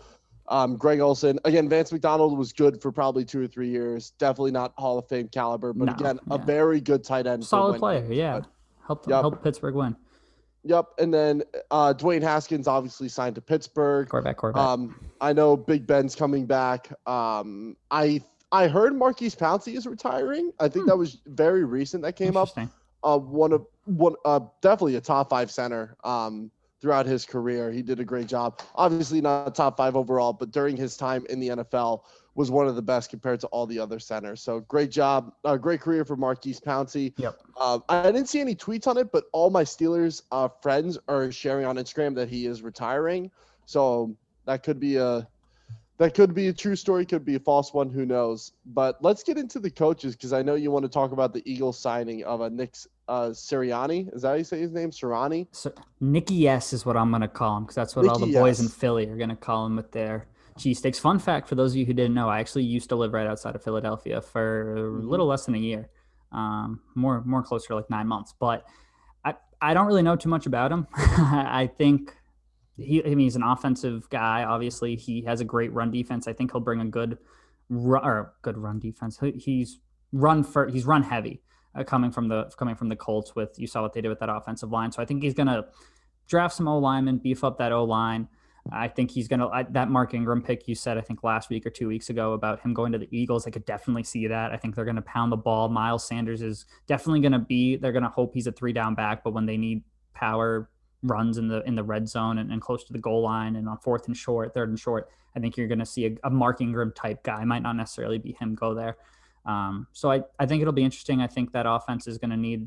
um, 0.49 0.75
Greg 0.75 0.99
Olsen 0.99 1.39
again. 1.45 1.69
Vance 1.69 1.93
McDonald 1.93 2.37
was 2.37 2.53
good 2.53 2.83
for 2.83 2.91
probably 2.91 3.25
two 3.25 3.41
or 3.41 3.47
three 3.47 3.69
years. 3.69 4.11
Definitely 4.19 4.51
not 4.51 4.73
Hall 4.79 4.99
of 4.99 5.07
Fame 5.07 5.29
caliber, 5.29 5.73
but 5.73 5.85
No, 5.85 5.93
again, 5.93 6.19
a 6.33 6.39
very 6.39 6.81
good 6.81 7.05
tight 7.05 7.29
end. 7.29 7.45
solid 7.45 7.79
player. 7.79 8.05
Yeah, 8.13 8.41
good. 8.41 8.47
Helped 8.87 9.09
Yep. 9.09 9.21
helped 9.21 9.43
Pittsburgh 9.43 9.75
win. 9.75 9.97
Yep. 10.65 10.87
And 10.99 11.15
then 11.15 11.43
uh, 11.71 11.95
Dwayne 11.97 12.23
Haskins 12.23 12.67
obviously 12.67 13.09
signed 13.09 13.35
to 13.37 13.41
Pittsburgh. 13.41 14.09
Quarterback, 14.09 14.37
quarterback. 14.37 14.65
Um, 14.67 14.99
I 15.21 15.33
know 15.33 15.57
Big 15.57 15.87
Ben's 15.87 16.15
coming 16.17 16.45
back. 16.47 16.93
Um, 17.09 17.77
I 17.91 18.21
I 18.53 18.69
heard 18.69 18.95
Maurkice 18.95 19.35
Pouncey 19.35 19.77
is 19.77 19.87
retiring. 19.87 20.53
I 20.61 20.69
think 20.69 20.85
Hmm. 20.85 20.89
that 20.91 20.97
was 20.97 21.19
very 21.27 21.65
recent 21.65 22.03
that 22.05 22.15
came 22.15 22.37
up. 22.37 22.49
Uh, 23.05 23.19
one 23.19 23.53
of 23.53 23.67
one, 23.85 24.15
uh, 24.25 24.41
definitely 24.63 24.97
a 24.97 25.01
top 25.01 25.31
five 25.31 25.51
center. 25.51 25.97
Um, 26.05 26.51
throughout 26.81 27.07
his 27.07 27.25
career, 27.25 27.71
he 27.73 27.81
did 27.83 28.01
a 28.01 28.05
great 28.05 28.27
job. 28.27 28.61
Obviously, 28.75 29.21
not 29.21 29.55
top 29.55 29.77
five 29.77 29.97
overall, 29.97 30.33
but 30.33 30.51
during 30.51 30.77
his 30.77 30.97
time 30.97 31.25
in 31.31 31.41
the 31.41 31.49
NFL, 31.49 32.03
was 32.37 32.51
one 32.51 32.69
of 32.69 32.77
the 32.77 32.83
best 32.83 33.09
compared 33.11 33.41
to 33.41 33.47
all 33.49 33.67
the 33.67 33.79
other 33.79 33.99
centers. 33.99 34.43
So 34.43 34.61
great 34.61 34.91
job, 34.91 35.33
uh, 35.45 35.57
great 35.57 35.81
career 35.81 36.05
for 36.05 36.17
Maurkice 36.17 36.61
Pouncey. 36.61 37.15
Yep. 37.17 37.39
Um, 37.59 37.83
I 37.89 38.03
didn't 38.03 38.29
see 38.29 38.41
any 38.41 38.55
tweets 38.55 38.87
on 38.87 38.99
it, 38.99 39.11
but 39.11 39.25
all 39.33 39.49
my 39.49 39.65
Steelers 39.65 40.23
uh, 40.31 40.49
friends 40.61 40.99
are 41.09 41.33
sharing 41.33 41.65
on 41.65 41.77
Instagram 41.77 42.15
that 42.15 42.29
he 42.29 42.47
is 42.47 42.63
retiring. 42.63 43.31
So 43.65 44.15
that 44.45 44.63
could 44.63 44.79
be 44.79 44.97
a 44.97 45.27
that 45.99 46.13
could 46.13 46.35
be 46.35 46.49
a 46.49 46.53
true 46.53 46.77
story, 46.77 47.07
could 47.07 47.25
be 47.25 47.37
a 47.37 47.41
false 47.41 47.73
one. 47.73 47.89
Who 47.89 48.05
knows? 48.05 48.53
But 48.67 49.03
let's 49.03 49.23
get 49.23 49.39
into 49.39 49.59
the 49.59 49.71
coaches 49.71 50.15
because 50.15 50.35
I 50.35 50.43
know 50.43 50.55
you 50.55 50.71
want 50.71 50.85
to 50.85 50.91
talk 50.91 51.13
about 51.13 51.33
the 51.33 51.43
Eagles 51.51 51.79
signing 51.79 52.23
of 52.25 52.43
a 52.43 52.51
Nick 52.51 52.75
uh, 53.09 53.29
Sirianni. 53.29 54.15
Is 54.15 54.21
that 54.21 54.29
how 54.29 54.35
you 54.35 54.45
say 54.45 54.61
his 54.61 54.73
name? 54.73 54.91
Sirianni. 54.91 55.47
So 55.53 55.73
Nicky 56.01 56.47
S 56.47 56.75
is 56.75 56.85
what 56.85 56.99
I'm 56.99 57.11
gonna 57.11 57.29
call 57.29 57.57
him 57.57 57.63
because 57.63 57.77
that's 57.77 57.97
what 57.97 58.07
all 58.09 58.19
the 58.19 58.27
Nicky 58.27 58.39
boys 58.39 58.61
in 58.61 58.69
Philly 58.69 59.09
are 59.09 59.17
gonna 59.17 59.37
call 59.37 59.65
him 59.65 59.77
with 59.77 59.91
their 59.91 60.27
cheesesteaks. 60.57 60.99
Fun 61.01 61.19
fact 61.19 61.49
for 61.49 61.55
those 61.55 61.73
of 61.73 61.77
you 61.77 61.87
who 61.87 61.93
didn't 61.93 62.15
know, 62.15 62.29
I 62.29 62.41
actually 62.41 62.65
used 62.65 62.89
to 62.91 62.97
live 62.97 63.13
right 63.13 63.27
outside 63.27 63.55
of 63.55 63.63
Philadelphia 63.63 64.21
for 64.21 64.73
a 64.77 64.81
Mhm. 65.03 65.09
little 65.09 65.27
less 65.27 65.47
than 65.47 65.55
a 65.55 65.59
year, 65.59 65.89
um, 66.33 66.81
more 66.95 67.23
more 67.25 67.43
closer 67.43 67.75
like 67.75 67.89
nine 67.91 68.07
months. 68.07 68.35
But 68.39 68.65
I 69.25 69.35
I 69.61 69.75
don't 69.75 69.87
really 69.87 70.03
know 70.03 70.17
too 70.17 70.29
much 70.29 70.47
about 70.47 70.73
him. 70.73 70.87
I 70.95 71.67
think 71.67 72.17
he 72.77 73.03
I 73.05 73.09
mean 73.09 73.21
he's 73.21 73.37
an 73.37 73.43
offensive 73.43 74.09
guy. 74.11 74.45
Obviously, 74.45 74.97
he 74.97 75.23
has 75.23 75.41
a 75.41 75.45
great 75.45 75.73
run 75.73 75.91
defense. 75.91 76.27
I 76.29 76.33
think 76.33 76.53
he'll 76.53 76.61
bring 76.61 76.81
a 76.81 76.87
good 76.87 77.19
run 77.69 78.05
or 78.05 78.35
good 78.43 78.57
run 78.59 78.79
defense. 78.79 79.19
He's 79.21 79.79
run 80.13 80.43
for 80.45 80.69
he's 80.69 80.87
run 80.87 81.03
heavy 81.03 81.43
uh, 81.75 81.85
coming 81.85 82.11
from 82.11 82.29
the 82.29 82.45
coming 82.57 82.75
from 82.77 82.89
the 82.89 82.97
Colts 82.97 83.35
with 83.35 83.59
you 83.59 83.67
saw 83.67 83.83
what 83.83 83.93
they 83.93 84.01
did 84.01 84.09
with 84.09 84.21
that 84.21 84.29
offensive 84.31 84.71
line. 84.71 84.93
So 84.93 85.03
I 85.03 85.05
think 85.05 85.23
he's 85.23 85.35
gonna 85.35 85.67
draft 86.29 86.55
some 86.55 86.67
O 86.69 86.79
linemen, 86.79 87.19
beef 87.19 87.45
up 87.45 87.59
that 87.59 87.73
O 87.73 87.85
line. 87.85 88.29
I 88.73 88.89
think 88.89 89.11
he's 89.11 89.29
gonna 89.29 89.49
that 89.71 89.91
Mark 89.91 90.15
Ingram 90.15 90.43
pick 90.43 90.69
you 90.69 90.75
said 90.75 90.99
I 90.99 91.01
think 91.01 91.23
last 91.23 91.51
week 91.51 91.67
or 91.67 91.71
two 91.71 91.89
weeks 91.89 92.11
ago 92.11 92.33
about 92.33 92.61
him 92.61 92.75
going 92.75 92.93
to 92.93 92.99
the 92.99 93.09
Eagles. 93.11 93.47
I 93.47 93.51
could 93.51 93.65
definitely 93.65 94.03
see 94.03 94.27
that. 94.27 94.53
I 94.53 94.57
think 94.57 94.75
they're 94.75 94.85
gonna 94.85 95.03
pound 95.03 95.33
the 95.33 95.37
ball. 95.37 95.69
Miles 95.69 96.07
Sanders 96.07 96.43
is 96.43 96.67
definitely 96.87 97.21
gonna 97.21 97.39
be. 97.39 97.77
They're 97.77 97.93
gonna 97.93 98.09
hope 98.09 98.35
he's 98.35 98.47
a 98.47 98.53
three 98.53 98.73
down 98.73 98.95
back, 98.95 99.25
but 99.25 99.33
when 99.33 99.47
they 99.47 99.57
need 99.57 99.83
power 100.15 100.71
runs 101.03 101.39
in 101.39 101.49
the 101.49 101.63
in 101.65 101.75
the 101.75 101.85
red 101.85 102.09
zone 102.09 102.39
and, 102.39 102.51
and 102.51 102.61
close 102.61 102.85
to 102.85 102.93
the 102.93 102.99
goal 102.99 103.23
line 103.23 103.57
and 103.57 103.69
on 103.69 103.79
fourth 103.79 104.07
and 104.07 104.17
short, 104.17 104.55
third 104.55 104.69
and 104.69 104.79
short, 104.79 105.09
I 105.35 105.41
think 105.41 105.57
you're 105.57 105.69
gonna 105.69 105.87
see 105.87 106.07
a, 106.07 106.17
a 106.25 106.31
Mark 106.31 106.61
Ingram 106.61 106.93
type 106.93 107.23
guy. 107.23 107.45
Might 107.45 107.63
not 107.63 107.77
necessarily 107.77 108.19
be 108.19 108.33
him 108.33 108.55
go 108.55 108.75
there. 108.75 108.97
Um, 109.47 109.87
so 109.93 110.11
I, 110.11 110.23
I 110.39 110.47
think 110.47 110.61
it'll 110.61 110.73
be 110.73 110.85
interesting. 110.85 111.23
I 111.23 111.29
think 111.29 111.53
that 111.53 111.67
offense 111.67 112.07
is 112.07 112.19
going 112.19 112.31
to 112.31 112.37
need, 112.37 112.67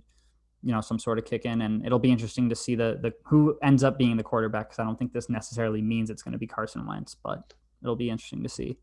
you 0.63 0.71
know, 0.71 0.81
some 0.81 0.99
sort 0.99 1.17
of 1.17 1.25
kick 1.25 1.45
in, 1.45 1.61
and 1.61 1.85
it'll 1.85 1.99
be 1.99 2.11
interesting 2.11 2.49
to 2.49 2.55
see 2.55 2.75
the 2.75 2.99
the 3.01 3.13
who 3.25 3.57
ends 3.63 3.83
up 3.83 3.97
being 3.97 4.17
the 4.17 4.23
quarterback. 4.23 4.69
Because 4.69 4.79
I 4.79 4.83
don't 4.83 4.97
think 4.97 5.13
this 5.13 5.29
necessarily 5.29 5.81
means 5.81 6.09
it's 6.09 6.21
going 6.21 6.33
to 6.33 6.37
be 6.37 6.47
Carson 6.47 6.85
Wentz, 6.85 7.15
but 7.15 7.53
it'll 7.81 7.95
be 7.95 8.09
interesting 8.09 8.43
to 8.43 8.49
see. 8.49 8.77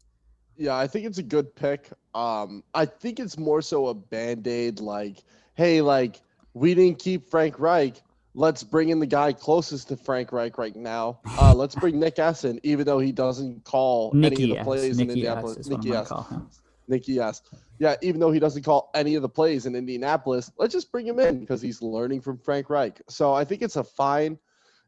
Yeah, 0.57 0.77
I 0.77 0.87
think 0.87 1.05
it's 1.05 1.19
a 1.19 1.23
good 1.23 1.55
pick. 1.55 1.91
Um, 2.15 2.65
I 2.75 2.87
think 2.87 3.21
it's 3.21 3.39
more 3.39 3.61
so 3.61 3.89
a 3.89 3.95
band 3.95 4.47
aid. 4.47 4.81
Like, 4.81 5.19
hey, 5.55 5.83
like 5.83 6.21
we 6.55 6.75
didn't 6.75 6.99
keep 6.99 7.29
Frank 7.29 7.59
Reich. 7.59 8.03
Let's 8.35 8.63
bring 8.63 8.91
in 8.91 8.99
the 8.99 9.07
guy 9.07 9.33
closest 9.33 9.89
to 9.89 9.97
Frank 9.97 10.33
Reich 10.33 10.59
right 10.59 10.77
now. 10.77 11.21
Uh, 11.39 11.55
let's 11.55 11.75
bring 11.75 11.99
Nick 12.01 12.19
Essen, 12.19 12.61
even 12.63 12.87
though 12.87 12.99
he 12.99 13.13
doesn't 13.13 13.65
call 13.65 14.13
any 14.15 14.27
of 14.27 14.31
Nicky 14.33 14.53
the 14.53 14.59
S. 14.59 14.65
plays 14.65 14.99
in 14.99 15.09
Nicky 15.09 15.11
S 15.11 15.17
Indianapolis. 15.17 15.57
is 15.59 15.69
what 15.69 15.77
I'm 15.77 15.81
Nicky 15.81 15.91
going 15.91 16.51
Nicky 16.89 17.13
yes. 17.13 17.43
Yeah, 17.79 17.97
even 18.03 18.21
though 18.21 18.31
he 18.31 18.39
doesn't 18.39 18.63
call 18.63 18.91
any 18.95 19.15
of 19.15 19.23
the 19.23 19.29
plays 19.29 19.67
in 19.67 19.75
Indianapolis, 19.75 20.51
let's 20.59 20.73
just 20.73 20.91
bring 20.91 21.07
him 21.07 21.19
in 21.19 21.41
because 21.41 21.61
he's 21.61 21.83
learning 21.83 22.21
from 22.23 22.39
Frank 22.39 22.71
Reich. 22.71 23.01
So 23.09 23.35
I 23.35 23.45
think 23.45 23.63
it's 23.63 23.77
a 23.77 23.85
fine, 23.85 24.39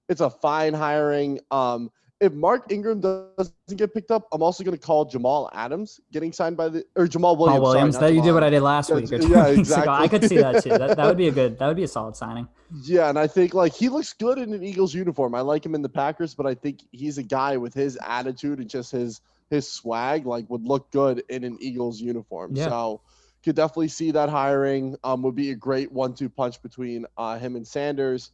it's 0.09 0.21
a 0.21 0.31
fine 0.31 0.73
hiring. 0.73 1.41
Um, 1.51 1.91
if 2.21 2.33
Mark 2.33 2.73
Ingram 2.73 3.01
doesn't 3.01 3.55
get 3.77 3.95
picked 3.95 4.11
up, 4.11 4.27
I'm 4.33 4.43
also 4.43 4.65
going 4.65 4.77
to 4.77 4.83
call 4.83 5.05
Jamal 5.05 5.49
Adams 5.53 6.01
getting 6.11 6.33
signed 6.33 6.57
by 6.57 6.69
the 6.69 6.85
or 6.97 7.07
Jamaal 7.07 7.39
Williams. 7.39 7.61
Paul 7.61 7.61
Williams. 7.61 7.95
not 7.95 8.01
that 8.01 8.15
you 8.15 8.23
did 8.23 8.33
what 8.33 8.43
I 8.43 8.51
did 8.51 8.61
last 8.61 8.91
Yeah, 8.91 8.97
week 8.97 9.11
yeah, 9.11 9.47
exactly. 9.49 9.95
I 9.95 10.09
could 10.09 10.25
see 10.25 10.37
that 10.39 10.63
too. 10.63 10.71
That, 10.71 10.97
that 10.97 11.07
would 11.07 11.17
be 11.17 11.29
a 11.29 11.33
good. 11.33 11.59
That 11.59 11.69
would 11.69 11.77
be 11.77 11.85
a 11.85 11.89
solid 11.89 12.17
signing. 12.17 12.49
Yeah, 12.83 13.09
and 13.09 13.19
I 13.19 13.27
think 13.27 13.55
like 13.55 13.73
he 13.73 13.89
looks 13.89 14.13
good 14.13 14.37
in 14.37 14.53
an 14.53 14.63
Eagles 14.63 14.95
uniform. 14.95 15.35
I 15.35 15.41
like 15.41 15.65
him 15.65 15.75
in 15.75 15.81
the 15.81 15.89
Packers, 15.89 16.35
but 16.35 16.45
I 16.45 16.53
think 16.53 16.81
he's 16.93 17.17
a 17.17 17.23
guy 17.23 17.57
with 17.57 17.73
his 17.73 17.99
attitude 18.07 18.59
and 18.59 18.69
just 18.69 18.93
his 18.93 19.23
his 19.51 19.71
swag 19.71 20.27
like 20.27 20.49
would 20.51 20.65
look 20.65 20.91
good 20.91 21.23
in 21.29 21.45
an 21.45 21.59
Eagles 21.61 22.01
uniform. 22.01 22.55
Yeah. 22.55 22.69
So 22.69 23.01
could 23.45 23.57
definitely 23.57 23.89
see 23.89 24.11
that 24.11 24.29
hiring. 24.29 24.97
Um, 25.05 25.23
would 25.23 25.37
be 25.37 25.51
a 25.51 25.55
great 25.55 25.91
one-two 25.93 26.29
punch 26.29 26.61
between 26.63 27.07
uh, 27.17 27.39
him 27.39 27.57
and 27.57 27.67
Sanders. 27.67 28.31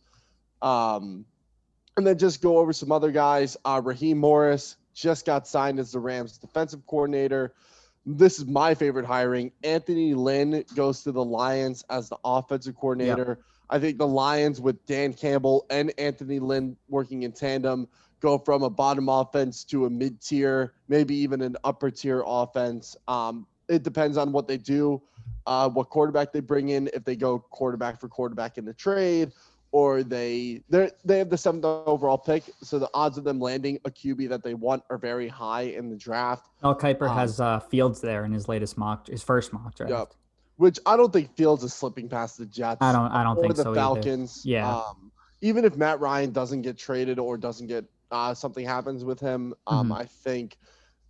Um, 0.62 1.24
and 1.96 2.06
then 2.06 2.18
just 2.18 2.42
go 2.42 2.58
over 2.58 2.72
some 2.72 2.90
other 2.90 3.12
guys. 3.12 3.56
Uh, 3.64 3.80
Raheem 3.84 4.18
Morris 4.18 4.76
just 4.94 5.26
got 5.26 5.46
signed 5.46 5.78
as 5.78 5.92
the 5.92 6.00
Rams 6.00 6.38
defensive 6.38 6.86
coordinator. 6.86 7.54
This 8.06 8.38
is 8.38 8.46
my 8.46 8.74
favorite 8.74 9.06
hiring. 9.06 9.52
Anthony 9.62 10.14
Lynn 10.14 10.64
goes 10.74 11.02
to 11.04 11.12
the 11.12 11.24
Lions 11.24 11.84
as 11.90 12.08
the 12.08 12.18
offensive 12.24 12.76
coordinator. 12.76 13.38
I 13.70 13.78
think 13.78 13.98
the 13.98 14.06
Lions 14.06 14.60
with 14.60 14.84
Dan 14.86 15.14
Campbell 15.14 15.66
and 15.70 15.92
Anthony 15.98 16.38
Lynn 16.38 16.76
working 16.88 17.22
in 17.22 17.32
tandem 17.32 17.88
go 18.24 18.38
from 18.38 18.62
a 18.62 18.70
bottom 18.70 19.10
offense 19.10 19.64
to 19.64 19.84
a 19.84 19.90
mid 19.90 20.18
tier, 20.20 20.72
maybe 20.88 21.14
even 21.14 21.42
an 21.42 21.56
upper 21.62 21.90
tier 21.90 22.24
offense. 22.26 22.96
Um, 23.06 23.46
it 23.68 23.82
depends 23.82 24.16
on 24.16 24.32
what 24.32 24.48
they 24.48 24.56
do, 24.56 25.02
uh, 25.46 25.68
what 25.68 25.90
quarterback 25.90 26.32
they 26.32 26.40
bring 26.40 26.70
in, 26.70 26.88
if 26.94 27.04
they 27.04 27.16
go 27.16 27.38
quarterback 27.38 28.00
for 28.00 28.08
quarterback 28.08 28.56
in 28.56 28.64
the 28.64 28.72
trade, 28.72 29.30
or 29.72 30.02
they 30.02 30.62
they 30.70 30.90
they 31.04 31.18
have 31.18 31.28
the 31.28 31.36
seventh 31.36 31.66
overall 31.66 32.16
pick, 32.16 32.44
so 32.62 32.78
the 32.78 32.88
odds 32.94 33.18
of 33.18 33.24
them 33.24 33.38
landing 33.38 33.78
a 33.84 33.90
QB 33.90 34.30
that 34.30 34.42
they 34.42 34.54
want 34.54 34.82
are 34.88 34.98
very 34.98 35.28
high 35.28 35.62
in 35.62 35.90
the 35.90 35.96
draft. 35.96 36.48
Mel 36.62 36.74
Kiper 36.74 37.10
Um, 37.10 37.16
has 37.16 37.40
uh, 37.40 37.60
Fields 37.60 38.00
there 38.00 38.24
in 38.24 38.32
his 38.32 38.48
latest 38.48 38.78
mock, 38.78 39.08
his 39.08 39.22
first 39.22 39.52
mock 39.52 39.74
draft. 39.74 39.90
Yep. 39.90 40.14
Which 40.56 40.78
I 40.86 40.96
don't 40.96 41.12
think 41.12 41.36
Fields 41.36 41.62
is 41.62 41.74
slipping 41.74 42.08
past 42.08 42.38
the 42.38 42.46
Jets. 42.46 42.78
I 42.80 42.92
don't. 42.92 43.10
I 43.10 43.22
don't 43.22 43.36
or 43.36 43.42
think 43.42 43.56
the 43.56 43.64
so 43.64 43.70
either. 43.72 43.80
Falcons. 43.80 44.42
Yeah. 44.44 44.76
Um, 44.76 45.10
even 45.42 45.66
if 45.66 45.76
Matt 45.76 46.00
Ryan 46.00 46.30
doesn't 46.30 46.62
get 46.62 46.78
traded 46.78 47.18
or 47.18 47.36
doesn't 47.36 47.66
get 47.66 47.84
uh, 48.10 48.34
something 48.34 48.64
happens 48.66 49.04
with 49.04 49.20
him, 49.20 49.54
um, 49.66 49.90
Mhm. 49.90 49.96
I 50.00 50.04
think 50.04 50.56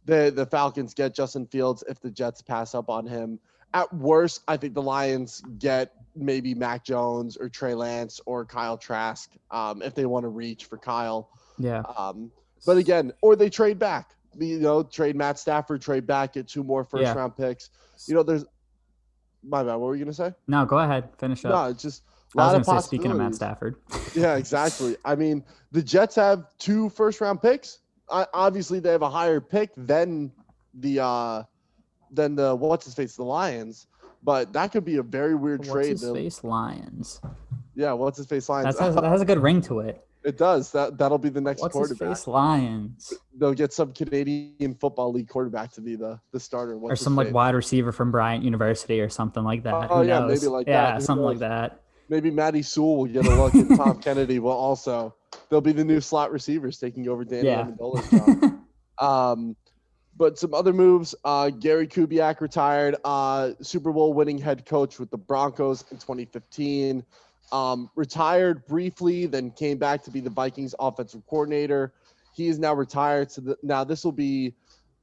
the 0.04 0.32
the 0.34 0.46
Falcons 0.46 0.94
get 0.94 1.14
Justin 1.14 1.46
Fields 1.46 1.82
if 1.88 2.00
the 2.00 2.10
Jets 2.10 2.42
pass 2.42 2.74
up 2.74 2.88
on 2.90 3.06
him. 3.06 3.38
At 3.72 3.92
worst, 3.92 4.42
I 4.46 4.56
think 4.56 4.74
the 4.74 4.82
Lions 4.82 5.42
get 5.58 5.92
maybe 6.14 6.54
Mac 6.54 6.84
Jones 6.84 7.36
or 7.36 7.48
Trey 7.48 7.74
Lance 7.74 8.20
or 8.26 8.44
Kyle 8.44 8.78
Trask 8.78 9.32
um, 9.50 9.82
if 9.82 9.94
they 9.94 10.06
want 10.06 10.24
to 10.24 10.28
reach 10.28 10.66
for 10.66 10.78
Kyle. 10.78 11.30
Yeah. 11.58 11.82
Um, 11.96 12.30
but 12.66 12.76
again, 12.76 13.12
or 13.20 13.34
they 13.34 13.50
trade 13.50 13.78
back. 13.78 14.10
You 14.36 14.58
know, 14.60 14.82
trade 14.82 15.16
Matt 15.16 15.38
Stafford, 15.38 15.80
trade 15.82 16.06
back, 16.06 16.32
get 16.34 16.48
two 16.48 16.62
more 16.64 16.84
first 16.84 17.02
Yeah. 17.04 17.14
round 17.14 17.36
picks. 17.36 17.70
You 18.06 18.14
know, 18.14 18.22
there's 18.22 18.44
my 19.42 19.62
bad. 19.62 19.74
What 19.76 19.86
were 19.88 19.94
you 19.96 20.04
gonna 20.04 20.12
say? 20.14 20.32
No, 20.48 20.64
go 20.64 20.78
ahead. 20.78 21.08
Finish 21.18 21.44
up. 21.44 21.50
No, 21.52 21.72
just 21.72 22.02
a 22.36 22.40
I 22.40 22.46
was 22.46 22.52
lot 22.52 22.60
of 22.60 22.66
going 22.66 22.76
to 22.76 22.82
say, 22.82 22.86
speaking 22.86 23.10
of 23.10 23.16
Matt. 23.18 23.34
Stafford. 23.34 23.76
Yeah, 24.14 24.36
exactly. 24.36 24.96
I 25.04 25.14
mean, 25.16 25.44
the 25.72 25.82
Jets 25.82 26.14
have 26.16 26.44
two 26.58 26.88
first 26.90 27.20
round 27.20 27.42
picks. 27.42 27.80
I, 28.10 28.26
obviously, 28.32 28.78
they 28.80 28.90
have 28.90 29.02
a 29.02 29.10
higher 29.10 29.40
pick 29.40 29.70
than 29.76 30.30
the 30.74 31.00
uh 31.02 31.42
than 32.12 32.36
the 32.36 32.54
what's 32.54 32.84
his 32.84 32.94
face 32.94 33.16
the 33.16 33.24
Lions, 33.24 33.86
but 34.22 34.52
that 34.52 34.70
could 34.72 34.84
be 34.84 34.96
a 34.98 35.02
very 35.02 35.34
weird 35.34 35.60
What's 35.60 35.72
trade. 35.72 35.88
his 35.90 36.00
They'll- 36.02 36.14
face? 36.14 36.44
Lions. 36.44 37.20
Yeah, 37.74 37.92
what's 37.92 38.18
his 38.18 38.26
face 38.26 38.48
Lions? 38.48 38.78
Has, 38.78 38.94
that 38.94 39.02
has 39.04 39.20
a 39.20 39.24
good 39.24 39.42
ring 39.42 39.60
to 39.62 39.80
it. 39.80 40.06
it 40.22 40.38
does. 40.38 40.70
That 40.70 40.96
that'll 40.96 41.18
be 41.18 41.28
the 41.28 41.40
next 41.40 41.60
What's 41.60 41.76
his 41.76 41.98
face? 41.98 42.28
Lions. 42.28 43.12
They'll 43.36 43.52
get 43.54 43.72
some 43.72 43.92
Canadian 43.92 44.74
football 44.76 45.12
league 45.12 45.28
quarterback 45.28 45.72
to 45.72 45.80
be 45.80 45.96
the 45.96 46.20
the 46.30 46.38
starter. 46.38 46.78
What's 46.78 46.92
or 47.00 47.04
some 47.04 47.16
like 47.16 47.32
wide 47.32 47.56
receiver 47.56 47.90
from 47.90 48.12
Bryant 48.12 48.44
University 48.44 49.00
or 49.00 49.08
something 49.08 49.42
like 49.42 49.64
that. 49.64 49.88
Oh, 49.90 50.02
Who 50.02 50.08
yeah, 50.08 50.20
knows? 50.20 50.40
maybe 50.42 50.50
like 50.52 50.66
yeah, 50.68 50.92
that. 50.92 51.02
Something 51.02 51.24
like 51.24 51.38
that. 51.40 51.80
Maybe 52.08 52.30
Matty 52.30 52.62
Sewell 52.62 52.96
will 52.98 53.06
get 53.06 53.26
a 53.26 53.34
look, 53.34 53.54
and 53.54 53.76
Tom 53.76 53.98
Kennedy 54.02 54.38
will 54.38 54.50
also. 54.52 55.14
They'll 55.48 55.60
be 55.60 55.72
the 55.72 55.84
new 55.84 56.00
slot 56.00 56.30
receivers 56.32 56.78
taking 56.78 57.08
over 57.08 57.24
Danny 57.24 57.48
Yeah. 57.48 57.64
Amendola's 57.64 58.10
job. 58.10 58.60
Um, 59.00 59.56
but 60.16 60.38
some 60.38 60.54
other 60.54 60.72
moves. 60.72 61.16
Uh, 61.24 61.50
Gary 61.50 61.88
Kubiak 61.88 62.40
retired. 62.40 62.94
Uh, 63.04 63.50
Super 63.60 63.92
Bowl 63.92 64.14
winning 64.14 64.38
head 64.38 64.64
coach 64.66 65.00
with 65.00 65.10
the 65.10 65.18
Broncos 65.18 65.84
in 65.90 65.98
2015. 65.98 67.04
Um, 67.50 67.90
retired 67.96 68.64
briefly, 68.66 69.26
then 69.26 69.50
came 69.50 69.78
back 69.78 70.04
to 70.04 70.12
be 70.12 70.20
the 70.20 70.30
Vikings 70.30 70.76
offensive 70.78 71.26
coordinator. 71.26 71.92
He 72.34 72.46
is 72.46 72.60
now 72.60 72.72
retired. 72.74 73.32
So 73.32 73.40
the, 73.40 73.56
now 73.64 73.82
this 73.82 74.04
will 74.04 74.12
be. 74.12 74.54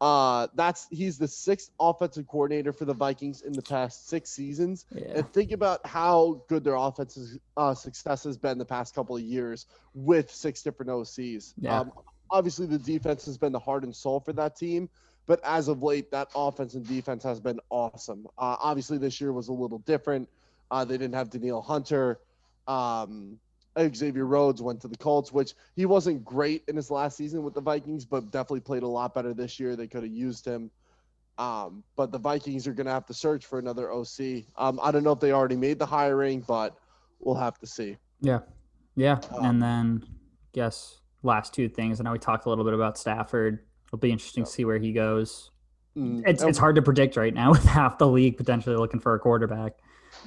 Uh, 0.02 0.48
that's 0.56 0.88
he's 0.90 1.20
the 1.20 1.28
sixth 1.28 1.70
offensive 1.80 2.28
coordinator 2.28 2.74
for 2.74 2.86
the 2.86 2.94
Vikings 2.94 3.44
in 3.44 3.54
the 3.54 3.62
past 3.62 4.10
six 4.10 4.32
seasons. 4.32 4.88
yeah. 4.90 5.12
And 5.18 5.32
think 5.32 5.52
about 5.52 5.86
how 5.86 6.42
good 6.48 6.64
their 6.64 6.74
offense's 6.74 7.38
uh, 7.56 7.76
success 7.76 8.24
has 8.24 8.36
been 8.36 8.58
the 8.58 8.66
past 8.66 8.96
couple 8.96 9.16
of 9.16 9.22
years 9.22 9.68
with 9.94 10.32
six 10.32 10.64
different 10.64 10.90
OCs. 10.90 11.54
Yeah. 11.60 11.82
Um, 11.82 11.92
obviously, 12.32 12.66
the 12.66 12.80
defense 12.80 13.26
has 13.26 13.38
been 13.38 13.52
the 13.52 13.60
heart 13.60 13.84
and 13.84 13.96
soul 13.96 14.20
for 14.20 14.34
that 14.34 14.56
team, 14.56 14.90
But 15.28 15.40
as 15.44 15.68
of 15.68 15.84
late, 15.84 16.10
that 16.10 16.30
offense 16.34 16.74
and 16.74 16.88
defense 16.88 17.24
has 17.24 17.40
been 17.40 17.60
awesome. 17.70 18.26
Uh, 18.40 18.58
obviously, 18.60 18.98
this 18.98 19.22
year 19.22 19.32
was 19.32 19.50
a 19.50 19.54
little 19.54 19.80
different. 19.80 20.28
Uh, 20.72 20.84
they 20.84 20.98
didn't 20.98 21.14
have 21.14 21.30
Danielle 21.30 21.62
Hunter. 21.62 22.20
Um, 22.68 23.38
Xavier 23.80 24.26
Rhodes 24.26 24.62
went 24.62 24.82
to 24.82 24.88
the 24.88 24.98
Colts, 24.98 25.32
which 25.32 25.54
he 25.76 25.86
wasn't 25.86 26.26
great 26.26 26.64
in 26.68 26.76
his 26.76 26.92
last 26.92 27.18
season 27.18 27.44
with 27.44 27.54
the 27.54 27.62
Vikings, 27.62 28.06
but 28.06 28.32
definitely 28.32 28.60
played 28.60 28.84
a 28.84 28.88
lot 28.88 29.14
better 29.14 29.34
this 29.34 29.60
year. 29.60 29.76
They 29.76 29.88
could 29.88 30.04
have 30.04 30.12
used 30.12 30.46
him. 30.46 30.70
Um, 31.38 31.84
but 31.96 32.12
the 32.12 32.20
Vikings 32.20 32.68
are 32.68 32.74
going 32.74 32.86
to 32.86 32.92
have 32.92 33.06
to 33.08 33.14
search 33.14 33.46
for 33.46 33.60
another 33.60 33.92
OC. 33.92 34.44
Um, 34.58 34.80
I 34.84 34.92
don't 34.92 35.04
know 35.04 35.14
if 35.14 35.20
they 35.20 35.32
already 35.32 35.56
made 35.56 35.80
the 35.80 35.86
hiring, 35.86 36.42
but 36.42 36.76
we'll 37.20 37.36
have 37.36 37.58
to 37.60 37.68
see. 37.68 37.98
Yeah. 38.20 38.40
Yeah. 38.96 39.20
Um, 39.32 39.46
and 39.46 39.62
then, 39.62 40.06
guess 40.54 41.00
last 41.24 41.54
two 41.54 41.70
things. 41.70 42.00
I 42.00 42.04
know 42.04 42.12
we 42.12 42.20
talked 42.20 42.46
a 42.46 42.50
little 42.50 42.66
bit 42.66 42.74
about 42.74 42.98
Stafford. 42.98 43.60
It'll 43.88 43.98
be 43.98 44.12
interesting 44.12 44.44
to 44.44 44.50
see 44.50 44.66
where 44.66 44.78
he 44.78 44.92
goes. 44.92 45.52
Mm, 45.98 46.24
It's, 46.26 46.44
it's 46.44 46.58
hard 46.58 46.76
to 46.76 46.82
predict 46.82 47.16
right 47.18 47.34
now 47.34 47.52
with 47.52 47.64
half 47.64 47.98
the 47.98 48.08
league 48.08 48.38
potentially 48.38 48.76
looking 48.76 49.00
for 49.00 49.16
a 49.16 49.20
quarterback. 49.20 49.74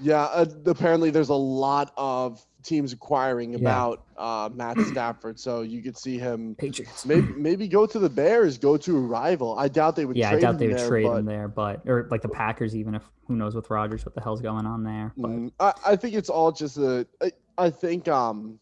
Yeah, 0.01 0.25
uh, 0.25 0.47
apparently 0.67 1.11
there's 1.11 1.29
a 1.29 1.35
lot 1.35 1.93
of 1.97 2.45
teams 2.65 2.93
inquiring 2.93 3.53
Yeah. 3.53 3.59
about 3.61 4.05
uh, 4.17 4.49
Matt 4.53 4.81
Stafford, 4.81 5.39
so 5.39 5.61
you 5.62 5.83
could 5.83 5.97
see 5.97 6.19
him 6.19 6.55
Patriots. 6.59 7.05
maybe 7.07 7.33
maybe 7.37 7.69
go 7.69 7.87
to 7.87 7.99
the 7.99 8.09
Bears, 8.09 8.59
go 8.59 8.77
to 8.77 8.97
a 8.97 9.01
rival. 9.01 9.59
I 9.59 9.69
doubt 9.69 9.97
they 9.97 10.05
would. 10.05 10.17
Yeah, 10.17 10.29
I 10.29 10.33
trade 10.33 10.41
doubt 10.43 10.51
him 10.55 10.59
they 10.59 10.69
would 10.69 10.79
there, 10.79 10.89
trade 10.89 11.05
but, 11.07 11.17
him 11.19 11.25
there, 11.27 11.49
but 11.49 11.83
or 11.87 12.09
like 12.11 12.23
the 12.23 12.29
Packers, 12.29 12.75
even 12.75 12.95
if 12.95 13.03
who 13.29 13.37
knows 13.37 13.55
with 13.55 13.71
Rodgers, 13.71 14.05
what 14.05 14.15
the 14.15 14.21
hell's 14.21 14.41
going 14.41 14.67
on 14.67 14.83
there. 14.85 15.12
But 15.17 15.31
Mm, 15.31 15.53
I, 15.61 15.73
I 15.87 15.97
think 15.97 16.15
it's 16.15 16.29
all 16.31 16.53
just 16.53 16.77
a. 16.79 17.07
I, 17.23 17.33
I 17.57 17.71
think 17.71 18.09
um, 18.09 18.59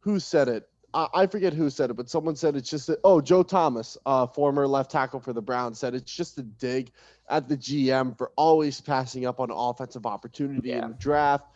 who 0.00 0.18
said 0.18 0.48
it? 0.48 0.66
I, 0.92 1.06
I 1.14 1.26
forget 1.26 1.52
who 1.52 1.70
said 1.70 1.90
it, 1.90 1.94
but 1.94 2.08
someone 2.10 2.34
said 2.36 2.56
it's 2.56 2.68
just 2.70 2.88
a, 2.88 2.98
oh 3.04 3.20
Joe 3.20 3.42
Thomas, 3.42 3.96
uh, 4.06 4.26
former 4.26 4.66
left 4.66 4.90
tackle 4.90 5.20
for 5.20 5.32
the 5.32 5.42
Browns, 5.42 5.78
said 5.78 5.94
it's 5.94 6.14
just 6.14 6.38
a 6.38 6.42
dig 6.42 6.90
at 7.28 7.48
the 7.48 7.56
GM 7.56 8.18
for 8.18 8.32
always 8.36 8.80
passing 8.80 9.24
up 9.24 9.38
on 9.38 9.50
offensive 9.52 10.04
opportunity 10.04 10.70
Yeah. 10.70 10.82
in 10.84 10.88
the 10.90 10.96
draft 10.96 11.46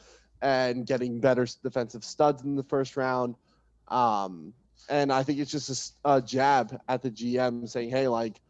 and 0.45 0.87
getting 0.87 1.19
better 1.19 1.47
defensive 1.63 2.05
studs 2.05 2.43
in 2.43 2.55
the 2.55 2.63
first 2.63 2.97
round. 2.97 3.35
Um, 3.89 4.53
and 4.89 5.13
I 5.13 5.25
think 5.25 5.41
it's 5.41 5.51
just 5.51 5.97
a 6.05 6.23
jab 6.23 6.81
at 6.89 7.03
the 7.03 7.11
GM 7.11 7.69
saying, 7.69 7.91
hey, 7.91 8.09
like. 8.09 8.41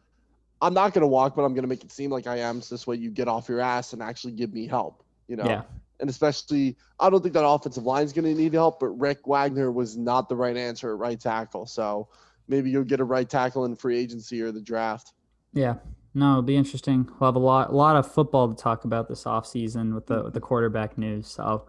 I'm 0.63 0.73
not 0.73 0.95
gonna 0.95 1.09
walk, 1.09 1.37
but 1.37 1.43
I'm 1.43 1.53
gonna 1.53 1.67
make 1.67 1.85
it 1.85 1.93
seem 1.93 2.11
like 2.11 2.27
I 2.27 2.39
am. 2.39 2.63
So 2.63 2.75
this 2.75 2.87
way, 2.87 2.97
you 2.97 3.11
get 3.11 3.29
off 3.29 3.51
your 3.51 3.61
ass 3.61 3.93
and 3.93 4.01
actually 4.01 4.33
give 4.33 4.55
me 4.55 4.67
help. 4.67 5.03
You 5.29 5.37
know, 5.37 5.45
yeah, 5.45 5.63
and 6.01 6.11
especially 6.11 6.77
I 7.01 7.11
don't 7.11 7.23
think 7.23 7.35
that 7.35 7.47
offensive 7.47 7.85
line 7.85 8.05
is 8.05 8.13
going 8.13 8.25
to 8.25 8.41
need 8.41 8.55
help, 8.55 8.81
but 8.81 8.89
Rick 8.89 9.27
Wagner 9.27 9.71
was 9.71 9.97
not 9.97 10.29
the 10.29 10.37
right 10.37 10.57
answer 10.57 10.93
at 10.93 10.99
right 10.99 11.19
tackle. 11.19 11.67
So 11.67 12.09
maybe 12.49 12.71
you'll 12.71 12.85
get 12.85 13.01
a 13.01 13.05
right 13.05 13.29
tackle 13.29 13.65
in 13.65 13.75
free 13.77 13.99
agency 13.99 14.41
or 14.43 14.53
the 14.53 14.61
draft. 14.61 15.13
yeah. 15.53 15.77
No, 16.17 16.31
it'll 16.31 16.43
be 16.43 16.57
interesting. 16.57 17.09
We'll 17.19 17.29
have 17.29 17.35
a 17.35 17.41
lot, 17.41 17.71
a 17.71 17.73
lot 17.73 17.97
of 17.97 18.11
football 18.11 18.49
to 18.49 18.55
talk 18.55 18.85
about 18.85 19.09
this 19.09 19.25
offseason 19.25 19.93
with 19.95 20.07
the 20.07 20.23
with 20.23 20.35
the 20.35 20.41
quarterback 20.41 20.97
news. 20.97 21.27
So, 21.27 21.67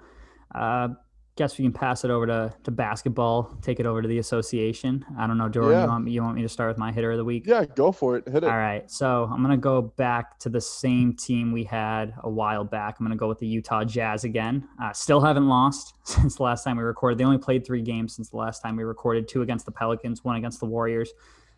uh, 0.53 0.89
guess 1.37 1.57
we 1.57 1.65
can 1.65 1.73
pass 1.73 2.05
it 2.05 2.11
over 2.11 2.25
to 2.25 2.53
to 2.63 2.71
basketball. 2.71 3.57
Take 3.61 3.79
it 3.79 3.85
over 3.85 4.01
to 4.01 4.07
the 4.07 4.19
association. 4.19 5.05
I 5.17 5.27
don't 5.27 5.37
know, 5.37 5.49
Jordan. 5.49 5.71
Yeah. 5.73 5.83
You 5.83 5.89
want 5.89 6.03
me? 6.05 6.11
You 6.11 6.23
want 6.23 6.35
me 6.35 6.41
to 6.43 6.49
start 6.49 6.69
with 6.69 6.77
my 6.77 6.91
hitter 6.91 7.11
of 7.11 7.17
the 7.17 7.25
week? 7.25 7.43
Yeah, 7.45 7.65
go 7.65 7.91
for 7.91 8.15
it. 8.17 8.27
Hit 8.27 8.43
it. 8.43 8.49
All 8.49 8.57
right. 8.57 8.89
So 8.89 9.25
I'm 9.29 9.43
going 9.43 9.51
to 9.51 9.61
go 9.61 9.81
back 9.81 10.39
to 10.39 10.49
the 10.49 10.61
same 10.61 11.13
team 11.13 11.51
we 11.51 11.63
had 11.63 12.13
a 12.23 12.29
while 12.29 12.63
back. 12.63 12.97
I'm 12.99 13.05
going 13.05 13.17
to 13.17 13.19
go 13.19 13.27
with 13.27 13.39
the 13.39 13.47
Utah 13.47 13.83
Jazz 13.83 14.23
again. 14.23 14.67
Uh, 14.81 14.93
still 14.93 15.21
haven't 15.21 15.47
lost 15.47 15.93
since 16.03 16.35
the 16.35 16.43
last 16.43 16.63
time 16.63 16.77
we 16.77 16.83
recorded. 16.83 17.17
They 17.17 17.25
only 17.25 17.37
played 17.37 17.65
three 17.65 17.81
games 17.81 18.15
since 18.15 18.29
the 18.29 18.37
last 18.37 18.61
time 18.61 18.75
we 18.75 18.83
recorded 18.83 19.27
two 19.27 19.41
against 19.41 19.65
the 19.65 19.71
Pelicans, 19.71 20.23
one 20.23 20.37
against 20.37 20.59
the 20.59 20.67
Warriors. 20.67 21.11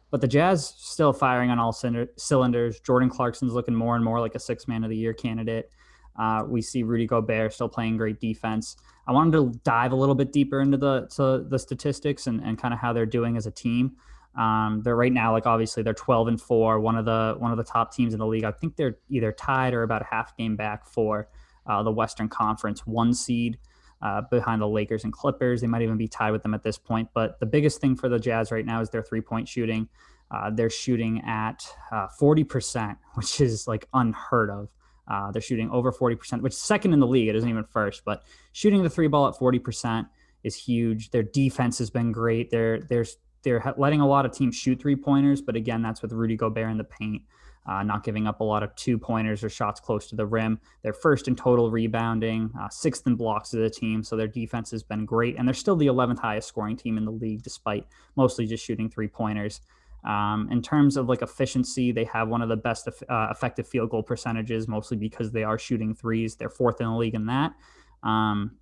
But 0.09 0.21
the 0.21 0.27
Jazz 0.27 0.73
still 0.77 1.11
firing 1.11 1.51
on 1.51 1.59
all 1.59 1.73
cylinder- 1.73 2.07
cylinders. 2.15 2.79
Jordan 2.79 3.09
Clarkson's 3.09 3.53
looking 3.53 3.75
more 3.75 3.95
and 3.95 4.05
more 4.05 4.21
like 4.21 4.35
a 4.35 4.39
six 4.39 4.67
man 4.67 4.83
of 4.83 4.89
the 4.89 4.95
year 4.95 5.13
candidate. 5.13 5.69
Uh, 6.17 6.43
we 6.47 6.61
see 6.61 6.83
Rudy 6.83 7.05
Gobert 7.05 7.53
still 7.53 7.69
playing 7.69 7.97
great 7.97 8.19
defense. 8.19 8.77
I 9.07 9.11
wanted 9.11 9.33
to 9.33 9.59
dive 9.63 9.91
a 9.91 9.95
little 9.95 10.15
bit 10.15 10.33
deeper 10.33 10.59
into 10.59 10.77
the 10.77 11.07
to 11.15 11.45
the 11.47 11.59
statistics 11.59 12.27
and, 12.27 12.41
and 12.41 12.57
kind 12.57 12.73
of 12.73 12.79
how 12.79 12.93
they're 12.93 13.05
doing 13.05 13.37
as 13.37 13.45
a 13.45 13.51
team. 13.51 13.97
Um, 14.35 14.81
they're 14.83 14.95
right 14.95 15.11
now, 15.11 15.31
like 15.31 15.47
obviously 15.47 15.81
they're 15.81 15.93
12 15.93 16.27
and 16.27 16.41
four, 16.41 16.79
one 16.79 16.95
of 16.95 17.05
the 17.05 17.35
one 17.39 17.51
of 17.51 17.57
the 17.57 17.63
top 17.63 17.93
teams 17.93 18.13
in 18.13 18.19
the 18.19 18.27
league. 18.27 18.43
I 18.43 18.51
think 18.51 18.75
they're 18.75 18.97
either 19.09 19.31
tied 19.31 19.73
or 19.73 19.83
about 19.83 20.03
a 20.03 20.05
half 20.05 20.35
game 20.37 20.55
back 20.55 20.85
for 20.85 21.27
uh, 21.65 21.81
the 21.83 21.91
Western 21.91 22.29
Conference 22.29 22.85
one 22.85 23.13
seed 23.13 23.57
uh, 24.01 24.21
behind 24.29 24.61
the 24.61 24.67
Lakers 24.67 25.03
and 25.03 25.13
Clippers. 25.13 25.61
They 25.61 25.67
might 25.67 25.81
even 25.81 25.97
be 25.97 26.07
tied 26.07 26.31
with 26.31 26.43
them 26.43 26.53
at 26.53 26.63
this 26.63 26.77
point. 26.77 27.09
But 27.13 27.39
the 27.39 27.45
biggest 27.45 27.81
thing 27.81 27.95
for 27.95 28.09
the 28.09 28.19
Jazz 28.19 28.51
right 28.51 28.65
now 28.65 28.81
is 28.81 28.89
their 28.89 29.03
three 29.03 29.21
point 29.21 29.47
shooting. 29.47 29.87
Uh, 30.29 30.49
they're 30.49 30.69
shooting 30.69 31.21
at 31.25 31.65
uh, 31.91 32.07
40%, 32.19 32.97
which 33.15 33.41
is 33.41 33.67
like 33.67 33.87
unheard 33.93 34.49
of. 34.49 34.69
Uh, 35.07 35.31
they're 35.31 35.41
shooting 35.41 35.69
over 35.71 35.91
40%, 35.91 36.41
which 36.41 36.53
is 36.53 36.59
second 36.59 36.93
in 36.93 36.99
the 36.99 37.07
league. 37.07 37.29
It 37.29 37.35
isn't 37.35 37.49
even 37.49 37.63
first, 37.63 38.03
but 38.05 38.23
shooting 38.51 38.83
the 38.83 38.89
three 38.89 39.07
ball 39.07 39.27
at 39.27 39.35
40% 39.35 40.07
is 40.43 40.55
huge. 40.55 41.11
Their 41.11 41.23
defense 41.23 41.77
has 41.77 41.89
been 41.89 42.11
great. 42.11 42.51
They're 42.51 42.81
they're 42.81 43.05
they're 43.43 43.73
letting 43.77 44.01
a 44.01 44.07
lot 44.07 44.25
of 44.25 44.31
teams 44.31 44.55
shoot 44.55 44.81
three 44.81 44.95
pointers, 44.95 45.41
but 45.41 45.55
again, 45.55 45.81
that's 45.81 46.01
with 46.01 46.11
Rudy 46.11 46.35
Gobert 46.35 46.69
in 46.69 46.77
the 46.77 46.83
paint, 46.83 47.21
uh, 47.65 47.83
not 47.83 48.03
giving 48.03 48.27
up 48.27 48.41
a 48.41 48.43
lot 48.43 48.63
of 48.63 48.75
two 48.75 48.97
pointers 48.97 49.43
or 49.43 49.49
shots 49.49 49.79
close 49.79 50.07
to 50.09 50.15
the 50.15 50.25
rim. 50.25 50.59
They're 50.81 50.91
first 50.91 51.27
in 51.27 51.35
total 51.35 51.71
rebounding, 51.71 52.51
uh, 52.59 52.67
sixth 52.69 53.07
in 53.07 53.15
blocks 53.15 53.53
as 53.53 53.61
a 53.61 53.69
team, 53.69 54.03
so 54.03 54.17
their 54.17 54.27
defense 54.27 54.71
has 54.71 54.83
been 54.83 55.05
great, 55.05 55.37
and 55.37 55.47
they're 55.47 55.53
still 55.53 55.75
the 55.75 55.87
11th 55.87 56.19
highest 56.19 56.47
scoring 56.47 56.75
team 56.75 56.97
in 56.97 57.05
the 57.05 57.11
league, 57.11 57.43
despite 57.43 57.85
mostly 58.15 58.45
just 58.45 58.65
shooting 58.65 58.89
three 58.89 59.07
pointers. 59.07 59.61
Um, 60.07 60.47
in 60.49 60.61
terms 60.61 60.95
of 60.95 61.09
like 61.09 61.21
efficiency, 61.21 61.91
they 61.91 62.05
have 62.05 62.29
one 62.29 62.41
of 62.41 62.47
the 62.47 62.55
best 62.55 62.87
uh, 62.87 63.27
effective 63.29 63.67
field 63.67 63.89
goal 63.89 64.03
percentages, 64.03 64.67
mostly 64.67 64.95
because 64.95 65.31
they 65.31 65.43
are 65.43 65.59
shooting 65.59 65.93
threes. 65.93 66.35
They're 66.35 66.49
fourth 66.49 66.79
in 66.79 66.87
the 66.87 66.95
league 66.95 67.15
in 67.15 67.25
that. 67.25 67.53
Um, 68.03 68.57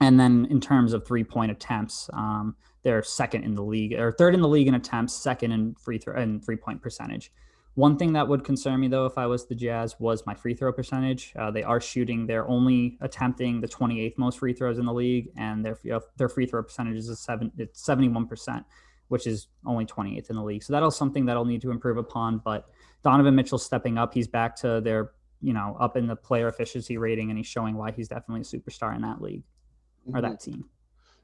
and 0.00 0.18
then 0.18 0.46
in 0.50 0.60
terms 0.60 0.92
of 0.92 1.06
three 1.06 1.22
point 1.22 1.52
attempts, 1.52 2.10
um, 2.12 2.56
they're 2.82 3.02
second 3.04 3.44
in 3.44 3.54
the 3.54 3.62
league 3.62 3.92
or 3.92 4.10
third 4.10 4.34
in 4.34 4.40
the 4.40 4.48
league 4.48 4.66
in 4.66 4.74
attempts, 4.74 5.14
second 5.14 5.52
in 5.52 5.74
free 5.74 5.98
throw 5.98 6.20
and 6.20 6.44
three 6.44 6.56
point 6.56 6.82
percentage. 6.82 7.30
One 7.74 7.96
thing 7.96 8.14
that 8.14 8.26
would 8.26 8.42
concern 8.42 8.80
me 8.80 8.88
though, 8.88 9.06
if 9.06 9.16
I 9.16 9.26
was 9.26 9.46
the 9.46 9.54
Jazz, 9.54 9.94
was 10.00 10.26
my 10.26 10.34
free 10.34 10.54
throw 10.54 10.72
percentage. 10.72 11.32
Uh, 11.38 11.52
they 11.52 11.62
are 11.62 11.80
shooting; 11.80 12.26
they're 12.26 12.48
only 12.48 12.98
attempting 13.00 13.60
the 13.60 13.68
28th 13.68 14.18
most 14.18 14.38
free 14.40 14.54
throws 14.54 14.78
in 14.78 14.86
the 14.86 14.92
league, 14.92 15.28
and 15.36 15.64
their 15.64 15.78
their 16.16 16.28
free 16.28 16.46
throw 16.46 16.62
percentage 16.62 16.96
is 16.96 17.16
seven, 17.20 17.52
it's 17.58 17.84
71 17.84 18.26
percent, 18.26 18.64
which 19.10 19.26
is 19.26 19.48
only 19.66 19.84
28th 19.84 20.30
in 20.30 20.36
the 20.36 20.42
league. 20.42 20.62
So 20.62 20.72
that'll 20.72 20.90
something 20.92 21.26
that'll 21.26 21.44
need 21.44 21.60
to 21.62 21.72
improve 21.72 21.96
upon. 21.96 22.38
But 22.38 22.68
Donovan 23.02 23.34
Mitchell 23.34 23.58
stepping 23.58 23.98
up, 23.98 24.14
he's 24.14 24.28
back 24.28 24.54
to 24.56 24.80
their 24.80 25.10
you 25.42 25.52
know 25.52 25.76
up 25.80 25.96
in 25.96 26.06
the 26.06 26.14
player 26.16 26.48
efficiency 26.48 26.96
rating, 26.96 27.30
and 27.30 27.36
he's 27.38 27.46
showing 27.48 27.76
why 27.76 27.90
he's 27.90 28.08
definitely 28.08 28.42
a 28.42 28.44
superstar 28.44 28.94
in 28.94 29.02
that 29.02 29.20
league 29.20 29.42
or 30.06 30.20
Mhm. 30.20 30.22
that 30.22 30.40
team. 30.40 30.64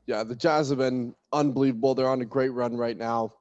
Yeah, 0.07 0.25
the 0.25 0.35
Jazz 0.35 0.69
have 0.71 0.79
been 0.79 1.15
unbelievable. 1.33 1.95
They're 1.95 2.09
on 2.09 2.21
a 2.23 2.25
great 2.27 2.51
run 2.51 2.77
right 2.77 2.97
now. 2.97 3.33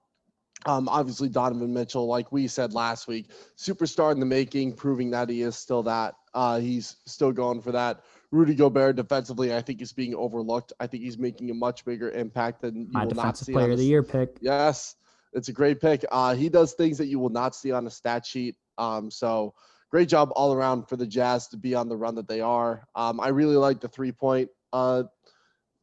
Um, 0.68 0.88
obviously, 0.90 1.30
Donovan 1.30 1.74
Mitchell, 1.74 2.08
like 2.08 2.32
we 2.32 2.48
said 2.48 2.74
last 2.74 3.08
week, 3.08 3.32
superstar 3.58 4.12
in 4.12 4.20
the 4.20 4.26
making, 4.26 4.74
proving 4.74 5.12
that 5.12 5.30
he 5.30 5.42
is 5.42 5.56
still 5.56 5.84
that. 5.84 6.16
Uh, 6.34 6.60
he's 6.60 6.98
still 7.06 7.32
going 7.32 7.62
for 7.62 7.72
that. 7.72 8.02
Rudy 8.36 8.54
Gobert 8.54 8.98
defensively, 8.98 9.56
I 9.56 9.62
think 9.62 9.82
is 9.82 9.94
being 9.94 10.14
overlooked. 10.14 10.74
I 10.80 10.88
think 10.88 11.04
he's 11.04 11.18
making 11.18 11.50
a 11.50 11.54
much 11.54 11.86
bigger 11.86 12.12
impact 12.12 12.62
than 12.62 12.82
you 12.82 12.90
My 12.92 13.06
will 13.06 13.16
not 13.16 13.38
see 13.38 13.54
player 13.54 13.72
of 13.72 13.78
the 13.78 13.86
year 13.86 14.04
pick. 14.04 14.38
Yes, 14.42 14.96
it's 15.34 15.48
a 15.48 15.54
great 15.54 15.80
pick. 15.80 16.06
Uh, 16.12 16.36
he 16.36 16.50
does 16.50 16.74
things 16.74 16.98
that 16.98 17.08
you 17.08 17.18
will 17.18 17.30
not 17.30 17.56
see 17.56 17.72
on 17.72 17.88
a 17.88 17.90
stat 17.90 18.26
sheet. 18.26 18.56
Um, 18.78 19.10
so 19.10 19.54
great 19.90 20.10
job 20.10 20.32
all 20.36 20.54
around 20.54 20.90
for 20.90 20.98
the 20.98 21.08
Jazz 21.08 21.48
to 21.48 21.58
be 21.58 21.74
on 21.74 21.88
the 21.88 21.96
run 21.96 22.16
that 22.16 22.28
they 22.28 22.42
are. 22.42 22.86
Um, 22.94 23.22
I 23.22 23.30
really 23.30 23.56
like 23.56 23.80
the 23.80 23.88
three 23.88 24.12
point 24.12 24.50
uh, 24.74 25.04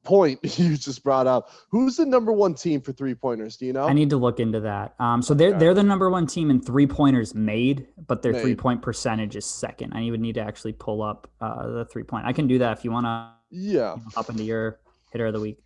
point 0.04 0.40
you 0.58 0.76
just 0.76 1.02
brought 1.04 1.26
up. 1.26 1.50
Who's 1.70 1.96
the 1.96 2.06
number 2.06 2.32
one 2.32 2.54
team 2.54 2.80
for 2.80 2.92
three 2.92 3.14
pointers? 3.14 3.56
Do 3.56 3.66
you 3.66 3.72
know? 3.72 3.84
I 3.86 3.92
need 3.92 4.10
to 4.10 4.16
look 4.16 4.40
into 4.40 4.60
that. 4.60 4.94
Um, 4.98 5.22
so 5.22 5.34
they're 5.34 5.50
Okay. 5.50 5.58
they're 5.58 5.74
the 5.74 5.82
number 5.82 6.10
one 6.10 6.26
team 6.26 6.50
in 6.50 6.60
three 6.60 6.86
pointers 6.86 7.34
made, 7.34 7.86
but 8.06 8.22
their 8.22 8.32
Made. 8.32 8.42
three 8.42 8.54
point 8.54 8.82
percentage 8.82 9.36
is 9.36 9.44
second. 9.46 9.92
I 9.94 10.10
would 10.10 10.20
need 10.20 10.34
to 10.34 10.40
actually 10.42 10.72
pull 10.72 11.02
up 11.02 11.28
uh, 11.40 11.68
the 11.68 11.84
three 11.86 12.02
point. 12.04 12.26
I 12.26 12.32
can 12.32 12.46
do 12.46 12.58
that 12.58 12.76
if 12.78 12.84
you 12.84 12.90
want 12.90 13.06
to 13.06 13.30
yeah, 13.50 13.96
hop 14.14 14.30
into 14.30 14.44
your 14.44 14.80
hitter 15.12 15.26
of 15.26 15.32
the 15.34 15.40
week. 15.40 15.58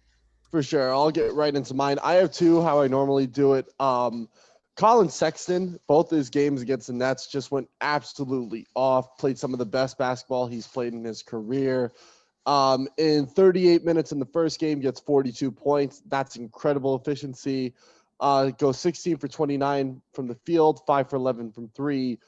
for 0.50 0.62
sure. 0.62 0.92
I'll 0.92 1.10
get 1.10 1.32
right 1.34 1.54
into 1.54 1.74
mine. 1.74 1.98
I 2.02 2.14
have 2.14 2.32
two. 2.32 2.62
How 2.62 2.80
I 2.80 2.88
normally 2.88 3.26
do 3.26 3.54
it. 3.54 3.66
Um, 3.80 4.28
Collin 4.76 5.08
Sexton, 5.08 5.78
both 5.86 6.10
his 6.10 6.28
games 6.28 6.60
against 6.60 6.88
the 6.88 6.92
Nets 6.92 7.28
just 7.28 7.50
went 7.50 7.66
absolutely 7.80 8.66
off. 8.74 9.16
Played 9.18 9.38
some 9.38 9.52
of 9.54 9.58
the 9.58 9.64
best 9.64 9.96
basketball 9.96 10.46
he's 10.46 10.66
played 10.66 10.92
in 10.92 11.02
his 11.02 11.22
career. 11.22 11.92
Um, 12.46 12.88
in 12.96 13.26
38 13.26 13.84
minutes 13.84 14.12
in 14.12 14.20
the 14.20 14.26
first 14.26 14.60
game, 14.60 14.80
gets 14.80 15.00
42 15.00 15.50
points. 15.50 16.02
That's 16.08 16.36
incredible 16.36 16.94
efficiency. 16.94 17.74
Uh, 18.20 18.46
goes 18.50 18.78
16 18.78 19.18
for 19.18 19.28
29 19.28 20.00
from 20.14 20.26
the 20.28 20.36
field, 20.46 20.80
five 20.86 21.10
for 21.10 21.16
11 21.16 21.52
from 21.52 21.68
three, 21.74 22.18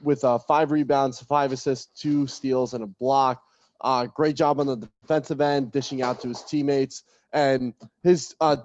with 0.00 0.24
uh, 0.24 0.38
five 0.38 0.70
rebounds, 0.70 1.20
five 1.20 1.52
assists, 1.52 2.00
two 2.00 2.26
steals, 2.26 2.74
and 2.74 2.84
a 2.84 2.86
block. 2.86 3.42
Uh, 3.80 4.06
great 4.06 4.36
job 4.36 4.60
on 4.60 4.66
the 4.66 4.88
defensive 5.02 5.40
end, 5.40 5.72
dishing 5.72 6.00
out 6.00 6.20
to 6.20 6.28
his 6.28 6.42
teammates, 6.42 7.02
and 7.32 7.74
his 8.02 8.34
uh, 8.40 8.56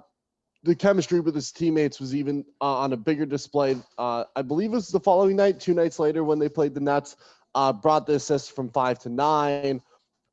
the 0.62 0.74
chemistry 0.74 1.20
with 1.20 1.34
his 1.34 1.50
teammates 1.50 2.00
was 2.00 2.14
even 2.14 2.44
uh, 2.60 2.78
on 2.78 2.92
a 2.92 2.96
bigger 2.96 3.26
display. 3.26 3.76
Uh, 3.98 4.24
I 4.36 4.42
believe 4.42 4.72
it 4.72 4.76
was 4.76 4.88
the 4.88 5.00
following 5.00 5.36
night, 5.36 5.60
two 5.60 5.74
nights 5.74 5.98
later 5.98 6.24
when 6.24 6.38
they 6.38 6.48
played 6.48 6.74
the 6.74 6.80
Nets. 6.80 7.16
Uh, 7.54 7.70
brought 7.70 8.06
the 8.06 8.14
assists 8.14 8.48
from 8.48 8.70
five 8.70 8.98
to 9.00 9.10
nine. 9.10 9.82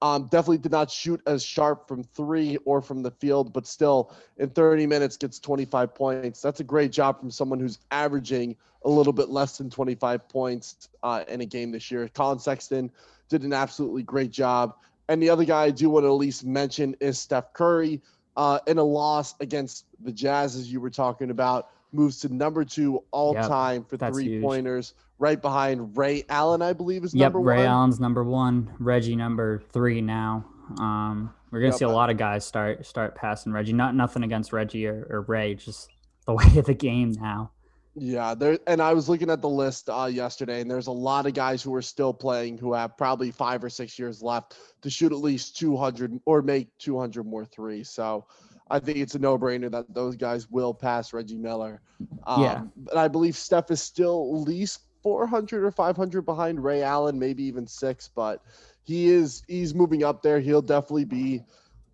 Um, 0.02 0.28
definitely 0.32 0.60
did 0.60 0.72
not 0.72 0.89
shoot 0.89 1.22
as 1.28 1.43
sharp 1.43 1.88
from 1.88 2.04
three 2.04 2.58
or 2.64 2.82
from 2.82 3.04
the 3.04 3.12
field, 3.12 3.52
but 3.52 3.68
still 3.68 4.16
in 4.38 4.50
30 4.50 4.88
minutes 4.88 5.18
gets 5.18 5.39
25 5.39 5.93
points. 5.93 6.41
That's 6.41 6.62
a 6.62 6.64
great 6.64 6.91
job 6.91 7.20
from 7.20 7.30
someone 7.30 7.60
who's 7.60 7.80
averaging 7.91 8.56
a 8.86 8.89
little 8.89 9.12
bit 9.12 9.30
less 9.30 9.58
than 9.58 9.70
25 9.70 10.28
points 10.30 10.89
uh, 11.04 11.26
in 11.28 11.41
a 11.41 11.45
game 11.45 11.72
this 11.72 11.91
year. 11.91 12.08
Collin 12.08 12.39
Sexton 12.39 12.89
did 13.28 13.43
an 13.43 13.52
absolutely 13.52 14.04
great 14.04 14.32
job. 14.32 14.76
And 15.10 15.22
the 15.22 15.30
other 15.30 15.43
guy 15.43 15.64
I 15.64 15.72
do 15.72 15.89
want 15.89 16.04
to 16.04 16.08
at 16.08 16.14
least 16.14 16.45
mention 16.45 16.95
is 17.00 17.20
Steph 17.20 17.54
Curry. 17.54 18.02
Uh, 18.38 18.60
in 18.68 18.78
a 18.78 18.84
loss 18.84 19.36
against 19.41 19.86
the 20.00 20.14
Jazz, 20.14 20.56
as 20.56 20.72
you 20.72 20.80
were 20.80 20.89
talking 20.89 21.30
about, 21.30 21.72
moves 21.92 22.20
to 22.22 22.34
number 22.34 22.64
two 22.66 23.04
all 23.12 23.34
Yep, 23.34 23.48
time 23.48 23.84
for 23.86 23.98
three 23.98 24.26
huge. 24.26 24.44
pointers, 24.44 24.94
right 25.18 25.42
behind 25.42 25.98
Ray 25.98 26.24
Allen, 26.30 26.62
I 26.62 26.74
believe 26.74 27.04
is 27.04 27.14
Yep, 27.14 27.34
number 27.34 27.40
Ray 27.40 27.58
one. 27.58 27.64
Ray 27.64 27.68
Allen's 27.68 28.00
number 28.00 28.24
one, 28.24 28.72
Reggie 28.80 29.16
number 29.16 29.62
three 29.72 30.02
now. 30.02 30.46
Um, 30.80 31.34
we're 31.52 31.60
gonna 31.62 31.72
Yep. 31.72 31.80
see 31.80 31.86
a 31.86 31.90
lot 31.90 32.10
of 32.10 32.18
guys 32.18 32.46
start 32.46 32.86
start 32.86 33.16
passing 33.16 33.52
Reggie. 33.52 33.74
Not 33.74 33.96
nothing 33.96 34.24
against 34.24 34.54
Reggie 34.54 34.86
or, 34.88 35.08
or 35.10 35.22
Ray, 35.22 35.56
just 35.56 35.90
the 36.26 36.34
way 36.36 36.58
of 36.58 36.66
the 36.66 36.74
game 36.76 37.12
now. 37.14 37.52
Yeah, 37.96 38.36
there 38.36 38.60
and 38.68 38.82
I 38.82 38.94
was 38.94 39.10
looking 39.10 39.30
at 39.32 39.42
the 39.42 39.50
list 39.50 39.90
uh, 39.90 40.06
yesterday, 40.06 40.62
and 40.62 40.70
there's 40.70 40.88
a 40.88 40.92
lot 40.92 41.26
of 41.26 41.34
guys 41.34 41.62
who 41.64 41.74
are 41.74 41.82
still 41.82 42.14
playing 42.14 42.58
who 42.60 42.74
have 42.74 42.96
probably 42.98 43.32
five 43.32 43.64
or 43.64 43.70
six 43.70 43.98
years 43.98 44.22
left 44.22 44.56
to 44.84 44.90
shoot 44.90 45.12
at 45.12 45.18
least 45.18 45.58
200 45.58 46.20
or 46.26 46.42
make 46.42 46.70
200 46.78 47.26
more 47.26 47.46
threes. 47.46 47.90
So 47.90 48.28
I 48.70 48.80
think 48.80 48.97
it's 48.97 49.15
a 49.15 49.20
no-brainer 49.20 49.72
that 49.72 49.93
those 49.93 50.15
guys 50.15 50.49
will 50.49 50.74
pass 50.74 51.13
Reggie 51.13 51.38
Miller. 51.38 51.82
Um, 52.26 52.43
Yeah. 52.43 52.63
But 52.78 52.97
I 52.97 53.07
believe 53.07 53.36
Steph 53.36 53.72
is 53.72 53.82
still 53.82 54.32
at 54.36 54.47
least 54.47 54.82
400 55.01 55.63
or 55.63 55.72
500 55.72 56.22
behind 56.24 56.63
Ray 56.63 56.84
Allen, 56.84 57.17
maybe 57.17 57.43
even 57.43 57.65
six. 57.65 58.09
But 58.13 58.43
he 58.84 59.09
is 59.09 59.43
he's 59.47 59.74
moving 59.74 60.03
up 60.03 60.22
there. 60.22 60.39
He'll 60.39 60.61
definitely 60.61 61.05
be. 61.05 61.43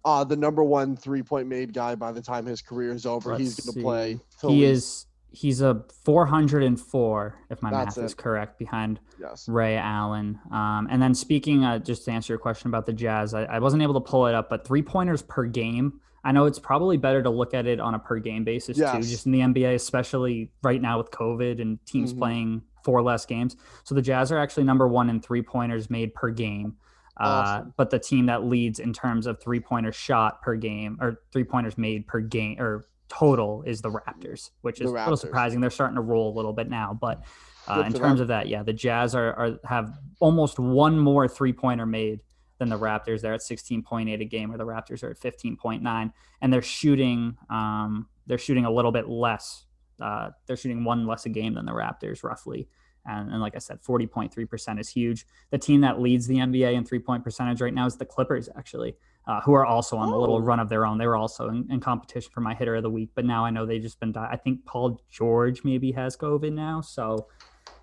Uh, 0.04 0.24
the 0.24 0.36
number 0.36 0.64
one 0.64 0.96
three-point 0.96 1.48
made 1.48 1.74
guy 1.74 1.96
by 1.96 2.12
the 2.12 2.22
time 2.22 2.46
his 2.46 2.62
career 2.62 2.92
is 2.92 3.08
over. 3.08 3.36
he's 3.36 3.58
Let's 3.58 3.66
going 3.66 3.74
to 3.76 3.82
play. 3.82 4.20
He 4.52 4.64
is 4.64 5.08
he's 5.36 5.62
a 5.62 5.84
404 6.04 7.36
if 7.50 7.62
my 7.62 7.72
That's 7.72 7.98
math 7.98 8.06
is 8.06 8.14
correct 8.14 8.58
behind 8.58 9.00
Yes. 9.20 9.48
Ray 9.48 9.78
Allen. 9.78 10.40
Um, 10.52 10.88
and 10.90 11.02
then 11.02 11.14
speaking, 11.14 11.64
uh, 11.64 11.80
just 11.80 12.06
to 12.06 12.12
answer 12.12 12.34
your 12.34 12.40
question 12.40 12.70
about 12.70 12.86
the 12.86 12.94
Jazz, 12.94 13.34
I, 13.34 13.44
I 13.44 13.60
wasn't 13.60 13.84
able 13.84 13.96
to 13.96 14.00
pull 14.00 14.28
it 14.28 14.36
up, 14.36 14.50
but 14.50 14.66
three 14.66 14.82
pointers 14.82 15.22
per 15.22 15.46
game. 15.46 16.00
I 16.26 16.32
know 16.32 16.46
it's 16.46 16.60
probably 16.60 16.98
better 16.98 17.22
to 17.24 17.30
look 17.30 17.54
at 17.54 17.68
it 17.68 17.80
on 17.80 17.94
a 17.94 18.00
per 18.00 18.20
game 18.20 18.44
basis 18.44 18.76
too, 18.78 18.82
Yes. 18.84 19.08
just 19.10 19.26
in 19.28 19.32
the 19.32 19.42
NBA, 19.42 19.76
especially 19.76 20.52
right 20.64 20.82
now 20.82 20.98
with 20.98 21.12
COVID 21.12 21.62
and 21.62 21.80
teams 21.86 22.14
Mhm. 22.14 22.18
playing 22.18 22.62
four 22.84 23.02
less 23.02 23.26
games. 23.26 23.56
So 23.84 23.96
the 23.96 24.02
Jazz 24.02 24.32
are 24.32 24.38
actually 24.40 24.64
number 24.64 24.88
one 24.88 25.10
in 25.10 25.22
three 25.22 25.42
pointers 25.44 25.90
made 25.90 26.14
per 26.16 26.32
game. 26.32 26.76
Uh, 27.18 27.24
Awesome. 27.24 27.74
but 27.78 27.92
the 27.92 28.00
team 28.00 28.26
that 28.26 28.44
leads 28.44 28.80
in 28.80 28.92
terms 28.92 29.26
of 29.28 29.40
three 29.42 29.60
pointer 29.62 29.92
shot 29.92 30.42
per 30.42 30.56
game 30.58 30.98
or 31.00 31.22
three 31.32 31.46
pointers 31.46 31.78
made 31.78 32.08
per 32.08 32.20
game 32.20 32.60
or 32.60 32.86
total 33.08 33.62
is 33.66 33.82
the 33.82 33.90
Raptors, 33.90 34.50
which 34.62 34.82
is 34.82 34.90
a 34.92 34.94
little 34.94 35.16
surprising. 35.16 35.62
They're 35.62 35.70
starting 35.70 35.96
to 35.96 36.02
roll 36.02 36.34
a 36.34 36.36
little 36.36 36.52
bit 36.54 36.70
now, 36.70 36.98
but 37.00 37.24
uh, 37.68 37.84
in 37.86 37.94
terms 37.94 38.16
them. 38.16 38.22
of 38.24 38.28
that, 38.30 38.48
yeah, 38.50 38.64
the 38.64 38.74
Jazz 38.74 39.16
are, 39.16 39.34
are 39.34 39.60
have 39.64 39.98
almost 40.20 40.60
one 40.60 41.00
more 41.00 41.28
three 41.28 41.54
pointer 41.54 41.86
made 41.86 42.20
than 42.58 42.70
the 42.70 42.78
Raptors. 42.80 43.22
They're 43.22 43.34
at 43.34 43.42
16.8 43.42 44.22
a 44.22 44.26
game, 44.26 44.50
where 44.50 44.58
the 44.58 44.66
Raptors 44.66 45.04
are 45.04 45.10
at 45.12 45.20
15.9, 45.20 46.12
and 46.42 46.54
they're 46.54 46.62
shooting 46.62 47.36
um, 47.50 48.08
they're 48.28 48.38
shooting 48.38 48.66
a 48.66 48.72
little 48.72 48.92
bit 48.92 49.08
less. 49.08 49.66
Uh, 50.02 50.32
they're 50.48 50.58
shooting 50.58 50.84
one 50.84 51.06
less 51.06 51.26
a 51.26 51.30
game 51.30 51.54
than 51.54 51.66
the 51.66 51.72
Raptors, 51.72 52.24
roughly. 52.24 52.68
And, 53.08 53.30
and 53.32 53.40
like 53.40 53.56
I 53.56 53.60
said, 53.60 53.84
40.3% 53.84 54.80
is 54.80 54.90
huge. 54.90 55.28
The 55.52 55.60
team 55.60 55.82
that 55.82 56.02
leads 56.02 56.26
the 56.26 56.38
NBA 56.38 56.74
in 56.74 56.84
three 56.84 56.98
point 56.98 57.24
percentage 57.24 57.62
right 57.62 57.74
now 57.74 57.86
is 57.86 57.96
the 57.98 58.06
Clippers, 58.06 58.50
actually, 58.58 58.96
uh, 59.28 59.42
who 59.42 59.54
are 59.54 59.64
also 59.64 59.96
on 59.96 60.10
a 60.10 60.18
little 60.18 60.38
Oh. 60.38 60.40
run 60.40 60.60
of 60.60 60.70
their 60.70 60.88
own. 60.88 60.98
They 60.98 61.06
were 61.06 61.16
also 61.16 61.50
in, 61.50 61.68
in 61.70 61.80
competition 61.82 62.32
for 62.34 62.42
my 62.42 62.56
hitter 62.56 62.76
of 62.76 62.82
the 62.84 62.90
week, 62.90 63.12
but 63.14 63.24
now 63.26 63.46
I 63.46 63.52
know 63.52 63.64
they've 63.68 63.80
just 63.82 64.00
been. 64.00 64.12
Di- 64.12 64.28
I 64.32 64.38
think 64.38 64.66
Paul 64.66 65.00
George 65.08 65.64
maybe 65.64 65.92
has 65.92 66.18
COVID 66.18 66.52
now, 66.54 66.82
so 66.82 67.28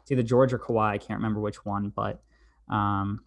it's 0.00 0.10
either 0.10 0.24
George 0.24 0.52
or 0.52 0.58
Kawhi. 0.58 0.88
I 0.88 0.98
can't 0.98 1.18
remember 1.18 1.38
which 1.40 1.64
one, 1.64 1.90
but 1.94 2.20
um, 2.68 3.20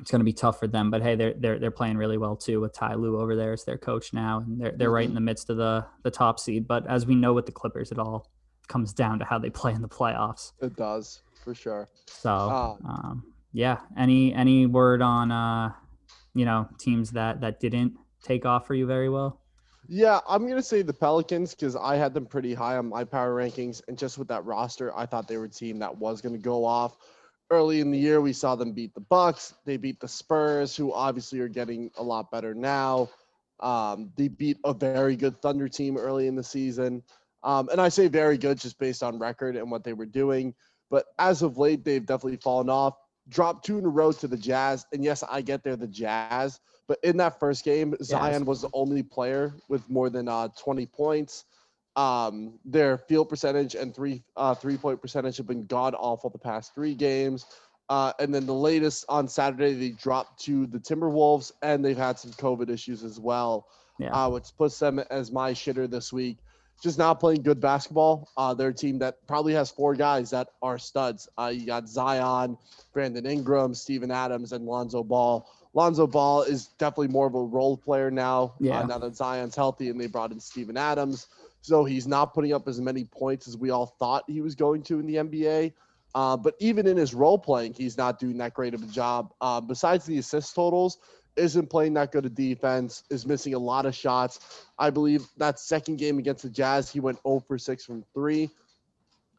it's 0.00 0.10
going 0.10 0.20
to 0.20 0.24
be 0.24 0.32
tough 0.32 0.58
for 0.58 0.66
them. 0.66 0.90
But 0.90 1.02
hey, 1.02 1.14
they're 1.14 1.34
they're 1.34 1.58
they're 1.58 1.70
playing 1.70 1.96
really 1.96 2.18
well 2.18 2.36
too 2.36 2.60
with 2.60 2.72
Ty 2.72 2.94
Lue 2.94 3.20
over 3.20 3.36
there 3.36 3.52
as 3.52 3.64
their 3.64 3.78
coach 3.78 4.12
now, 4.12 4.38
and 4.46 4.60
they're 4.60 4.72
they're 4.72 4.90
right 4.90 5.06
in 5.08 5.14
the 5.14 5.20
midst 5.20 5.50
of 5.50 5.56
the 5.56 5.84
the 6.02 6.10
top 6.10 6.40
seed. 6.40 6.66
But 6.66 6.86
as 6.86 7.06
we 7.06 7.14
know 7.14 7.32
with 7.32 7.46
the 7.46 7.52
Clippers, 7.52 7.92
it 7.92 7.98
all 7.98 8.30
comes 8.68 8.92
down 8.92 9.18
to 9.18 9.24
how 9.24 9.38
they 9.38 9.50
play 9.50 9.72
in 9.72 9.82
the 9.82 9.88
playoffs. 9.88 10.52
It 10.60 10.76
does 10.76 11.22
for 11.44 11.54
sure. 11.54 11.88
So 12.06 12.30
Ah. 12.30 12.76
um, 12.84 13.32
yeah, 13.52 13.78
any 13.98 14.32
any 14.34 14.66
word 14.66 15.02
on 15.02 15.30
uh, 15.30 15.72
you 16.34 16.44
know 16.44 16.68
teams 16.78 17.10
that 17.12 17.40
that 17.40 17.60
didn't 17.60 17.94
take 18.22 18.46
off 18.46 18.66
for 18.66 18.74
you 18.74 18.86
very 18.86 19.08
well? 19.08 19.40
Yeah, 19.88 20.20
I'm 20.28 20.48
gonna 20.48 20.62
say 20.62 20.82
the 20.82 20.92
Pelicans 20.94 21.54
because 21.54 21.74
I 21.74 21.96
had 21.96 22.14
them 22.14 22.24
pretty 22.26 22.54
high 22.54 22.76
on 22.76 22.88
my 22.88 23.02
power 23.04 23.34
rankings, 23.34 23.82
and 23.88 23.98
just 23.98 24.18
with 24.18 24.28
that 24.28 24.44
roster, 24.44 24.96
I 24.96 25.04
thought 25.04 25.26
they 25.26 25.36
were 25.36 25.46
a 25.46 25.48
team 25.48 25.78
that 25.80 25.96
was 25.96 26.20
gonna 26.20 26.38
go 26.38 26.64
off. 26.64 26.96
Early 27.50 27.80
in 27.80 27.90
the 27.90 27.98
year, 27.98 28.20
we 28.20 28.32
saw 28.32 28.54
them 28.54 28.72
beat 28.72 28.94
the 28.94 29.00
Bucks. 29.00 29.54
They 29.64 29.76
beat 29.76 29.98
the 29.98 30.06
Spurs, 30.06 30.76
who 30.76 30.92
obviously 30.92 31.40
are 31.40 31.48
getting 31.48 31.90
a 31.98 32.02
lot 32.02 32.30
better 32.30 32.54
now. 32.54 33.10
Um, 33.58 34.12
they 34.16 34.28
beat 34.28 34.58
a 34.64 34.72
very 34.72 35.16
good 35.16 35.40
Thunder 35.42 35.68
team 35.68 35.96
early 35.96 36.28
in 36.28 36.36
the 36.36 36.44
season, 36.44 37.02
um, 37.42 37.68
and 37.70 37.80
I 37.80 37.88
say 37.88 38.08
very 38.08 38.38
good 38.38 38.58
just 38.58 38.78
based 38.78 39.02
on 39.02 39.18
record 39.18 39.56
and 39.56 39.70
what 39.70 39.84
they 39.84 39.92
were 39.92 40.06
doing. 40.06 40.54
But 40.90 41.06
as 41.18 41.42
of 41.42 41.58
late, 41.58 41.84
they've 41.84 42.04
definitely 42.04 42.38
fallen 42.38 42.70
off. 42.70 42.94
Dropped 43.28 43.66
two 43.66 43.78
in 43.78 43.84
a 43.84 43.88
row 43.88 44.12
to 44.12 44.28
the 44.28 44.36
Jazz, 44.36 44.86
and 44.92 45.04
yes, 45.04 45.22
I 45.28 45.40
get 45.42 45.62
they're 45.62 45.76
the 45.76 45.86
Jazz, 45.86 46.60
but 46.88 46.98
in 47.02 47.16
that 47.18 47.38
first 47.38 47.64
game, 47.64 47.94
Zion 48.02 48.44
was 48.44 48.62
the 48.62 48.70
only 48.72 49.02
player 49.02 49.54
with 49.68 49.88
more 49.88 50.10
than 50.10 50.26
uh, 50.26 50.48
20 50.58 50.86
points. 50.86 51.44
Um, 51.96 52.58
their 52.64 52.98
field 52.98 53.28
percentage 53.28 53.74
and 53.74 53.94
three 53.94 54.22
uh, 54.36 54.54
three 54.54 54.76
point 54.76 55.00
percentage 55.02 55.36
have 55.38 55.46
been 55.46 55.66
god 55.66 55.94
awful 55.98 56.30
the 56.30 56.38
past 56.38 56.74
three 56.74 56.94
games. 56.94 57.46
Uh, 57.88 58.12
and 58.20 58.32
then 58.32 58.46
the 58.46 58.54
latest 58.54 59.04
on 59.08 59.26
Saturday, 59.26 59.74
they 59.74 59.88
dropped 59.90 60.40
to 60.44 60.66
the 60.68 60.78
Timberwolves, 60.78 61.50
and 61.60 61.84
they've 61.84 61.98
had 61.98 62.20
some 62.20 62.30
COVID 62.32 62.70
issues 62.70 63.02
as 63.02 63.18
well, 63.18 63.66
Yeah. 63.98 64.10
uh, 64.12 64.30
which 64.30 64.56
puts 64.56 64.78
them 64.78 65.00
as 65.10 65.32
my 65.32 65.52
shitter 65.52 65.90
this 65.90 66.12
week. 66.12 66.38
Just 66.80 66.98
not 66.98 67.18
playing 67.18 67.42
good 67.42 67.60
basketball. 67.60 68.28
Uh, 68.36 68.54
they're 68.54 68.68
a 68.68 68.74
team 68.74 69.00
that 69.00 69.26
probably 69.26 69.52
has 69.54 69.72
four 69.72 69.96
guys 69.96 70.30
that 70.30 70.50
are 70.62 70.78
studs. 70.78 71.28
Uh, 71.36 71.50
you 71.52 71.66
got 71.66 71.88
Zion, 71.88 72.56
Brandon 72.92 73.26
Ingram, 73.26 73.74
Steven 73.74 74.12
Adams, 74.12 74.52
and 74.52 74.64
Lonzo 74.66 75.02
Ball. 75.02 75.44
Lonzo 75.74 76.06
Ball 76.06 76.42
is 76.42 76.68
definitely 76.78 77.08
more 77.08 77.26
of 77.26 77.34
a 77.34 77.42
role 77.42 77.76
player 77.76 78.10
now. 78.10 78.54
Yeah. 78.60 78.78
Uh, 78.80 78.86
now 78.86 78.98
that 78.98 79.16
Zion's 79.16 79.56
healthy 79.56 79.90
and 79.90 80.00
they 80.00 80.06
brought 80.06 80.30
in 80.30 80.38
Steven 80.38 80.76
Adams. 80.76 81.26
So 81.62 81.84
he's 81.84 82.06
not 82.06 82.32
putting 82.34 82.52
up 82.52 82.66
as 82.68 82.80
many 82.80 83.04
points 83.04 83.46
as 83.46 83.56
we 83.56 83.70
all 83.70 83.86
thought 83.86 84.24
he 84.26 84.40
was 84.40 84.54
going 84.54 84.82
to 84.84 84.98
in 84.98 85.06
the 85.06 85.16
NBA. 85.16 85.72
Uh, 86.14 86.36
but 86.36 86.54
even 86.58 86.86
in 86.86 86.96
his 86.96 87.14
role 87.14 87.38
playing, 87.38 87.74
he's 87.74 87.96
not 87.96 88.18
doing 88.18 88.38
that 88.38 88.54
great 88.54 88.74
of 88.74 88.82
a 88.82 88.86
job. 88.86 89.32
Uh, 89.40 89.60
besides 89.60 90.06
the 90.06 90.18
assist 90.18 90.54
totals, 90.54 90.98
isn't 91.36 91.70
playing 91.70 91.94
that 91.94 92.12
good 92.12 92.26
of 92.26 92.34
defense, 92.34 93.04
is 93.10 93.26
missing 93.26 93.54
a 93.54 93.58
lot 93.58 93.86
of 93.86 93.94
shots. 93.94 94.64
I 94.78 94.90
believe 94.90 95.26
that 95.36 95.58
second 95.60 95.96
game 95.96 96.18
against 96.18 96.42
the 96.42 96.50
Jazz, 96.50 96.90
he 96.90 97.00
went 97.00 97.18
0 97.22 97.44
for 97.46 97.58
6 97.58 97.84
from 97.84 98.04
three. 98.12 98.50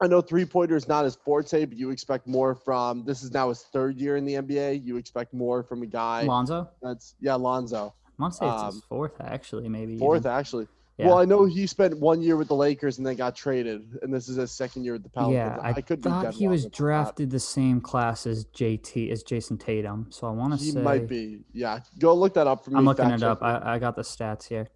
I 0.02 0.08
know 0.08 0.20
three 0.20 0.46
pointer 0.46 0.76
is 0.76 0.88
not 0.88 1.04
his 1.04 1.16
forte, 1.16 1.66
but 1.66 1.78
you 1.78 1.92
expect 1.92 2.26
more 2.26 2.56
from 2.56 3.06
this 3.06 3.22
is 3.22 3.32
now 3.32 3.50
his 3.50 3.62
third 3.62 4.00
year 4.00 4.18
in 4.18 4.26
the 4.26 4.34
NBA. 4.34 4.84
You 4.84 4.98
expect 4.98 5.32
more 5.32 5.62
from 5.62 5.84
a 5.84 5.86
guy 5.86 6.24
Lonzo, 6.24 6.70
that's 6.82 7.14
yeah, 7.22 7.36
Lonzo. 7.36 7.94
I 8.08 8.22
want 8.22 8.34
to 8.34 8.40
say 8.40 8.48
it's 8.48 8.64
Um, 8.64 8.74
his 8.74 8.84
fourth 8.86 9.22
actually, 9.22 9.70
maybe 9.70 10.00
Fourth, 10.00 10.22
even. 10.22 10.32
actually. 10.32 10.68
Yeah. 11.02 11.08
Well, 11.08 11.18
I 11.18 11.26
know 11.26 11.46
he 11.46 11.66
spent 11.66 11.98
one 11.98 12.22
year 12.22 12.38
with 12.38 12.48
the 12.48 12.56
Lakers 12.56 13.00
and 13.00 13.08
then 13.08 13.16
got 13.16 13.36
traded, 13.36 13.98
and 14.04 14.14
this 14.14 14.30
is 14.30 14.36
his 14.36 14.52
second 14.52 14.84
year 14.84 14.94
with 14.94 15.02
the 15.02 15.10
Pelicans. 15.10 15.34
Yeah, 15.36 15.58
I, 15.60 15.82
could 15.82 16.04
thought 16.04 16.32
he 16.32 16.48
was 16.48 16.68
drafted 16.68 17.32
the 17.32 17.40
same 17.40 17.82
class 17.82 18.28
as 18.28 18.46
JT 18.46 19.12
as 19.12 19.24
Jayson 19.24 19.58
Tatum. 19.60 20.08
So 20.12 20.28
I 20.28 20.30
want 20.30 20.54
to 20.54 20.60
say 20.60 20.78
He 20.78 20.84
might 20.84 21.08
be. 21.08 21.40
Yeah, 21.54 21.80
go 21.98 22.14
look 22.14 22.36
that 22.36 22.46
up 22.46 22.64
for 22.64 22.70
me. 22.70 22.78
I'm 22.78 22.86
looking 22.86 23.10
it 23.10 23.24
up. 23.24 23.42
I, 23.42 23.76
I 23.76 23.80
got 23.80 23.96
the 23.96 24.04
stats 24.04 24.48
here. 24.48 24.68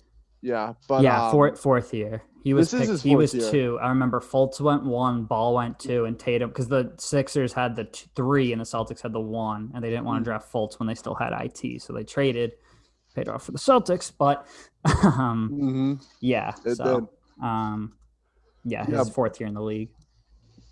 yeah, 0.41 0.73
but 0.88 1.03
yeah, 1.03 1.26
um, 1.26 1.32
fourth 1.32 1.59
fourth 1.59 1.93
year. 1.93 2.23
He 2.43 2.55
was 2.55 2.71
picked, 2.71 3.01
he 3.01 3.15
was 3.15 3.34
year. 3.34 3.51
two. 3.51 3.80
I 3.80 3.89
remember 3.89 4.19
Fultz 4.19 4.59
went 4.61 4.84
one, 4.84 5.26
Ball 5.26 5.53
went 5.53 5.78
two, 5.80 6.05
and 6.05 6.17
Tatum 6.17 6.49
because 6.49 6.67
the 6.67 6.93
Sixers 6.97 7.53
had 7.53 7.76
the 7.76 7.86
three 8.15 8.51
and 8.51 8.59
the 8.59 8.65
Celtics 8.65 9.01
had 9.01 9.13
the 9.13 9.19
one, 9.19 9.71
and 9.76 9.84
they 9.84 9.89
didn't 9.91 10.05
want 10.05 10.23
to 10.23 10.23
draft 10.23 10.51
Fultz 10.51 10.80
when 10.80 10.88
they 10.88 10.95
still 10.95 11.15
had 11.15 11.34
IT, 11.34 11.82
so 11.82 11.93
they 11.93 12.03
traded, 12.03 12.53
paid 13.16 13.30
off 13.30 13.43
for 13.43 13.51
the 13.51 13.57
Celtics. 13.57 14.11
But 14.18 14.45
um, 15.03 15.49
mhm. 15.51 16.05
yeah, 16.22 16.53
It 16.66 16.76
so 16.76 17.09
um, 17.41 17.93
yeah, 18.63 18.86
his 18.86 18.93
Yeah. 18.93 19.03
fourth 19.05 19.39
year 19.39 19.47
in 19.47 19.53
the 19.55 19.61
league. 19.61 19.89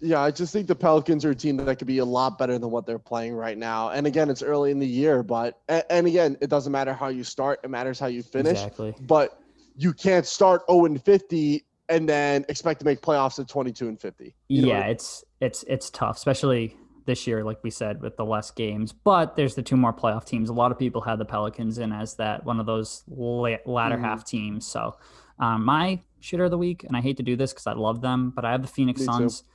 Yeah, 0.01 0.19
I 0.19 0.31
just 0.31 0.51
think 0.51 0.67
the 0.67 0.75
Pelicans 0.75 1.23
are 1.23 1.29
a 1.29 1.35
team 1.35 1.55
that 1.57 1.77
could 1.77 1.87
be 1.87 1.99
a 1.99 2.05
lot 2.05 2.37
better 2.37 2.59
than 2.59 2.69
what 2.71 2.85
they're 2.85 2.99
playing 2.99 3.35
right 3.35 3.57
now. 3.57 3.89
And 3.89 4.05
again, 4.05 4.29
it's 4.29 4.43
early 4.43 4.69
in 4.71 4.79
the 4.79 4.87
year, 4.87 5.23
but 5.23 5.59
and 5.69 6.05
again, 6.05 6.35
it 6.41 6.49
doesn't 6.49 6.73
matter 6.73 6.93
how 6.93 7.07
you 7.07 7.23
start; 7.23 7.61
it 7.63 7.69
matters 7.69 7.99
how 7.99 8.07
you 8.07 8.21
finish. 8.21 8.51
Exactly. 8.51 8.93
But 9.01 9.39
you 9.75 9.93
can't 9.93 10.25
start 10.25 10.63
0 10.69 10.85
and 10.85 11.01
50 11.03 11.65
and 11.89 12.07
then 12.07 12.45
expect 12.49 12.79
to 12.81 12.85
make 12.85 13.01
playoffs 13.01 13.39
at 13.39 13.47
22 13.47 13.87
and 13.87 13.99
50. 13.99 14.35
You 14.49 14.67
yeah, 14.67 14.87
it's 14.87 15.23
it's 15.39 15.63
it's 15.69 15.89
tough, 15.89 16.17
especially 16.17 16.75
this 17.05 17.27
year, 17.27 17.43
like 17.43 17.63
we 17.63 17.69
said, 17.69 18.01
with 18.01 18.17
the 18.17 18.25
less 18.25 18.51
games. 18.51 18.91
But 18.91 19.35
there's 19.35 19.55
the 19.55 19.61
two 19.61 19.77
more 19.77 19.93
playoff 19.93 20.25
teams. 20.25 20.49
A 20.49 20.53
lot 20.53 20.71
of 20.71 20.79
people 20.79 21.01
had 21.01 21.19
the 21.19 21.25
Pelicans 21.25 21.77
in 21.77 21.91
as 21.91 22.15
that 22.15 22.45
one 22.45 22.59
of 22.59 22.65
those 22.65 23.03
latter 23.07 23.97
mm. 23.97 24.01
half 24.01 24.25
teams. 24.25 24.67
So 24.67 24.97
um, 25.39 25.65
my 25.65 26.01
shooter 26.19 26.45
of 26.45 26.51
the 26.51 26.57
week, 26.57 26.83
and 26.83 26.95
I 26.95 27.01
hate 27.01 27.17
to 27.17 27.23
do 27.23 27.35
this 27.35 27.51
because 27.51 27.67
I 27.67 27.73
love 27.73 28.01
them, 28.01 28.31
but 28.35 28.45
I 28.45 28.51
have 28.51 28.61
the 28.61 28.67
Phoenix 28.67 29.01
Me 29.01 29.05
Suns. 29.05 29.41
Too. 29.41 29.47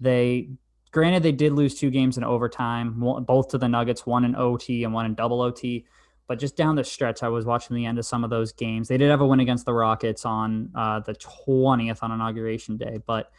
They 0.00 0.48
granted 0.92 1.22
they 1.22 1.32
did 1.32 1.52
lose 1.52 1.78
two 1.78 1.90
games 1.90 2.16
in 2.16 2.24
overtime, 2.24 2.94
both 3.26 3.48
to 3.48 3.58
the 3.58 3.68
Nuggets, 3.68 4.06
one 4.06 4.24
in 4.24 4.34
OT 4.34 4.84
and 4.84 4.92
one 4.92 5.06
in 5.06 5.14
double 5.14 5.40
OT. 5.40 5.86
But 6.26 6.38
just 6.38 6.56
down 6.56 6.76
the 6.76 6.84
stretch, 6.84 7.22
I 7.22 7.28
was 7.28 7.44
watching 7.44 7.74
the 7.74 7.86
end 7.86 7.98
of 7.98 8.06
some 8.06 8.22
of 8.22 8.30
those 8.30 8.52
games. 8.52 8.88
They 8.88 8.96
did 8.96 9.10
have 9.10 9.20
a 9.20 9.26
win 9.26 9.40
against 9.40 9.66
the 9.66 9.74
Rockets 9.74 10.24
on 10.24 10.70
uh, 10.76 11.00
the 11.00 11.14
20th 11.14 11.98
on 12.02 12.12
inauguration 12.12 12.76
day, 12.76 13.00
but 13.04 13.32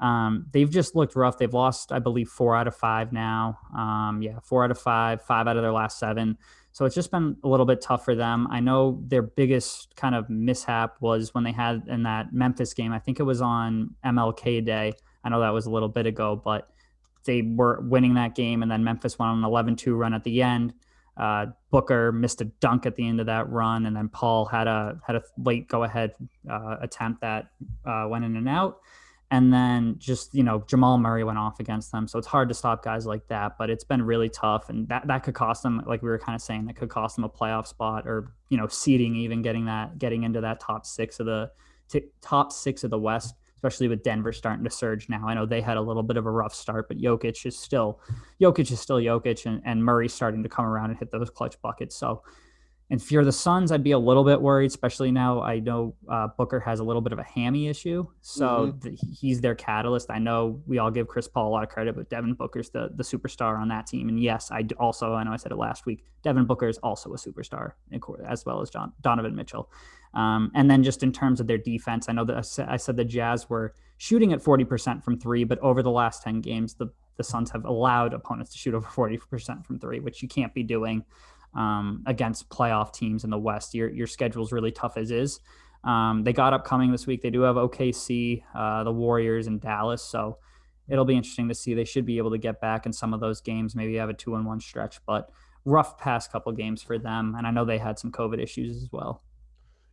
um, 0.00 0.46
they've 0.52 0.70
just 0.70 0.94
looked 0.94 1.16
rough. 1.16 1.38
They've 1.38 1.52
lost, 1.52 1.92
I 1.92 1.98
believe, 1.98 2.28
four 2.28 2.56
out 2.56 2.68
of 2.68 2.76
five 2.76 3.12
now. 3.12 3.58
Um, 3.76 4.20
yeah, 4.22 4.38
four 4.42 4.64
out 4.64 4.70
of 4.70 4.78
five, 4.78 5.22
five 5.22 5.48
out 5.48 5.56
of 5.56 5.62
their 5.62 5.72
last 5.72 5.98
seven. 5.98 6.38
So 6.72 6.84
it's 6.84 6.94
just 6.94 7.10
been 7.10 7.36
a 7.42 7.48
little 7.48 7.66
bit 7.66 7.80
tough 7.80 8.04
for 8.04 8.14
them. 8.14 8.46
I 8.50 8.60
know 8.60 9.02
their 9.06 9.22
biggest 9.22 9.96
kind 9.96 10.14
of 10.14 10.30
mishap 10.30 10.96
was 11.00 11.34
when 11.34 11.42
they 11.42 11.50
had 11.52 11.82
in 11.88 12.04
that 12.04 12.32
Memphis 12.32 12.72
game. 12.74 12.92
I 12.92 13.00
think 13.00 13.18
it 13.18 13.24
was 13.24 13.40
on 13.40 13.96
MLK 14.04 14.64
Day. 14.64 14.92
I 15.24 15.28
know 15.28 15.40
that 15.40 15.50
was 15.52 15.66
a 15.66 15.70
little 15.70 15.88
bit 15.88 16.06
ago, 16.06 16.40
but 16.42 16.68
they 17.24 17.42
were 17.42 17.80
winning 17.82 18.14
that 18.14 18.36
game, 18.36 18.62
and 18.62 18.70
then 18.70 18.84
Memphis 18.84 19.18
went 19.18 19.30
on 19.30 19.38
an 19.38 19.44
11 19.44 19.76
2 19.76 19.94
run 19.96 20.14
at 20.14 20.22
the 20.22 20.40
end. 20.40 20.72
Uh, 21.16 21.46
Booker 21.70 22.12
missed 22.12 22.40
a 22.40 22.44
dunk 22.44 22.86
at 22.86 22.94
the 22.94 23.06
end 23.06 23.18
of 23.18 23.26
that 23.26 23.50
run, 23.50 23.84
and 23.86 23.96
then 23.96 24.08
Paul 24.08 24.44
had 24.46 24.68
a 24.68 25.00
had 25.04 25.16
a 25.16 25.22
late 25.36 25.66
go 25.68 25.82
ahead 25.82 26.12
uh, 26.48 26.76
attempt 26.80 27.22
that 27.22 27.50
uh, 27.84 28.06
went 28.08 28.24
in 28.24 28.36
and 28.36 28.48
out. 28.48 28.78
And 29.30 29.52
then 29.52 29.96
just 29.98 30.34
you 30.34 30.42
know 30.42 30.64
Jamal 30.66 30.96
Murray 30.96 31.22
went 31.22 31.38
off 31.38 31.60
against 31.60 31.92
them, 31.92 32.08
so 32.08 32.18
it's 32.18 32.26
hard 32.26 32.48
to 32.48 32.54
stop 32.54 32.82
guys 32.82 33.04
like 33.04 33.26
that. 33.28 33.58
But 33.58 33.68
it's 33.68 33.84
been 33.84 34.02
really 34.02 34.30
tough, 34.30 34.70
and 34.70 34.88
that 34.88 35.06
that 35.06 35.22
could 35.22 35.34
cost 35.34 35.62
them, 35.62 35.82
like 35.86 36.00
we 36.02 36.08
were 36.08 36.18
kind 36.18 36.34
of 36.34 36.40
saying, 36.40 36.64
that 36.66 36.76
could 36.76 36.88
cost 36.88 37.16
them 37.16 37.24
a 37.24 37.28
playoff 37.28 37.66
spot 37.66 38.06
or 38.06 38.32
you 38.48 38.56
know 38.56 38.66
seeding, 38.68 39.16
even 39.16 39.42
getting 39.42 39.66
that 39.66 39.98
getting 39.98 40.22
into 40.22 40.40
that 40.40 40.60
top 40.60 40.86
six 40.86 41.20
of 41.20 41.26
the 41.26 41.50
t- 41.90 42.06
top 42.22 42.52
six 42.52 42.84
of 42.84 42.90
the 42.90 42.98
West 42.98 43.34
especially 43.58 43.88
with 43.88 44.04
Denver 44.04 44.32
starting 44.32 44.62
to 44.62 44.70
surge 44.70 45.08
now. 45.08 45.26
I 45.26 45.34
know 45.34 45.44
they 45.44 45.60
had 45.60 45.76
a 45.76 45.80
little 45.80 46.04
bit 46.04 46.16
of 46.16 46.26
a 46.26 46.30
rough 46.30 46.54
start, 46.54 46.86
but 46.86 46.98
Jokic 46.98 47.44
is 47.44 47.58
still 47.58 48.00
Jokic 48.40 48.70
is 48.70 48.80
still 48.80 48.98
Jokic, 48.98 49.46
and, 49.46 49.60
and 49.64 49.84
Murray's 49.84 50.14
starting 50.14 50.44
to 50.44 50.48
come 50.48 50.64
around 50.64 50.90
and 50.90 50.98
hit 50.98 51.10
those 51.10 51.28
clutch 51.28 51.60
buckets. 51.60 51.96
So 51.96 52.22
and 52.90 53.00
if 53.00 53.12
you're 53.12 53.24
the 53.24 53.32
Suns, 53.32 53.70
I'd 53.70 53.82
be 53.82 53.90
a 53.90 53.98
little 53.98 54.24
bit 54.24 54.40
worried, 54.40 54.66
especially 54.66 55.10
now 55.10 55.42
I 55.42 55.58
know 55.58 55.94
uh, 56.08 56.28
Booker 56.38 56.58
has 56.60 56.80
a 56.80 56.84
little 56.84 57.02
bit 57.02 57.12
of 57.12 57.18
a 57.18 57.22
hammy 57.22 57.68
issue. 57.68 58.06
So 58.22 58.72
mm-hmm. 58.72 58.94
he's 59.12 59.42
their 59.42 59.54
catalyst. 59.54 60.10
I 60.10 60.18
know 60.18 60.62
we 60.66 60.78
all 60.78 60.90
give 60.90 61.06
Chris 61.06 61.28
Paul 61.28 61.48
a 61.48 61.50
lot 61.50 61.62
of 61.62 61.68
credit, 61.68 61.96
but 61.96 62.08
Devin 62.08 62.32
Booker's 62.32 62.70
the, 62.70 62.90
the 62.94 63.02
superstar 63.02 63.60
on 63.60 63.68
that 63.68 63.86
team. 63.86 64.08
And 64.08 64.18
yes, 64.18 64.50
I 64.50 64.66
also, 64.78 65.12
I 65.12 65.22
know 65.22 65.32
I 65.32 65.36
said 65.36 65.52
it 65.52 65.58
last 65.58 65.84
week, 65.84 66.02
Devin 66.22 66.46
Booker 66.46 66.66
is 66.66 66.78
also 66.78 67.12
a 67.12 67.16
superstar, 67.16 67.72
as 68.26 68.46
well 68.46 68.62
as 68.62 68.70
John, 68.70 68.92
Donovan 69.02 69.36
Mitchell. 69.36 69.70
Um, 70.14 70.50
and 70.54 70.70
then 70.70 70.82
just 70.82 71.02
in 71.02 71.12
terms 71.12 71.40
of 71.40 71.46
their 71.46 71.58
defense, 71.58 72.08
I 72.08 72.12
know 72.12 72.24
that 72.24 72.66
I 72.66 72.78
said 72.78 72.96
the 72.96 73.04
Jazz 73.04 73.50
were 73.50 73.74
shooting 73.98 74.32
at 74.32 74.42
40% 74.42 75.04
from 75.04 75.20
three, 75.20 75.44
but 75.44 75.58
over 75.58 75.82
the 75.82 75.90
last 75.90 76.22
10 76.22 76.40
games, 76.40 76.72
the, 76.72 76.90
the 77.18 77.24
Suns 77.24 77.50
have 77.50 77.66
allowed 77.66 78.14
opponents 78.14 78.52
to 78.52 78.58
shoot 78.58 78.72
over 78.72 78.88
40% 78.88 79.66
from 79.66 79.78
three, 79.78 80.00
which 80.00 80.22
you 80.22 80.28
can't 80.28 80.54
be 80.54 80.62
doing 80.62 81.04
um, 81.54 82.02
against 82.06 82.48
playoff 82.48 82.92
teams 82.92 83.24
in 83.24 83.30
the 83.30 83.38
West. 83.38 83.74
Your 83.74 83.90
your 83.90 84.06
schedule 84.06 84.44
is 84.44 84.52
really 84.52 84.72
tough 84.72 84.96
as 84.96 85.10
is. 85.10 85.40
Um, 85.84 86.24
they 86.24 86.32
got 86.32 86.52
upcoming 86.52 86.90
this 86.90 87.06
week. 87.06 87.22
They 87.22 87.30
do 87.30 87.42
have 87.42 87.56
OKC, 87.56 88.42
uh, 88.54 88.84
the 88.84 88.92
Warriors, 88.92 89.46
and 89.46 89.60
Dallas. 89.60 90.02
So 90.02 90.38
it'll 90.88 91.04
be 91.04 91.16
interesting 91.16 91.48
to 91.48 91.54
see. 91.54 91.74
They 91.74 91.84
should 91.84 92.04
be 92.04 92.18
able 92.18 92.30
to 92.32 92.38
get 92.38 92.60
back 92.60 92.86
in 92.86 92.92
some 92.92 93.14
of 93.14 93.20
those 93.20 93.40
games. 93.40 93.74
Maybe 93.74 93.96
have 93.96 94.08
a 94.08 94.14
two 94.14 94.34
and 94.34 94.44
one 94.44 94.60
stretch, 94.60 94.98
but 95.06 95.30
rough 95.64 95.98
past 95.98 96.32
couple 96.32 96.52
games 96.52 96.82
for 96.82 96.98
them. 96.98 97.34
And 97.36 97.46
I 97.46 97.50
know 97.50 97.64
they 97.64 97.78
had 97.78 97.98
some 97.98 98.10
COVID 98.10 98.42
issues 98.42 98.82
as 98.82 98.88
well. 98.90 99.22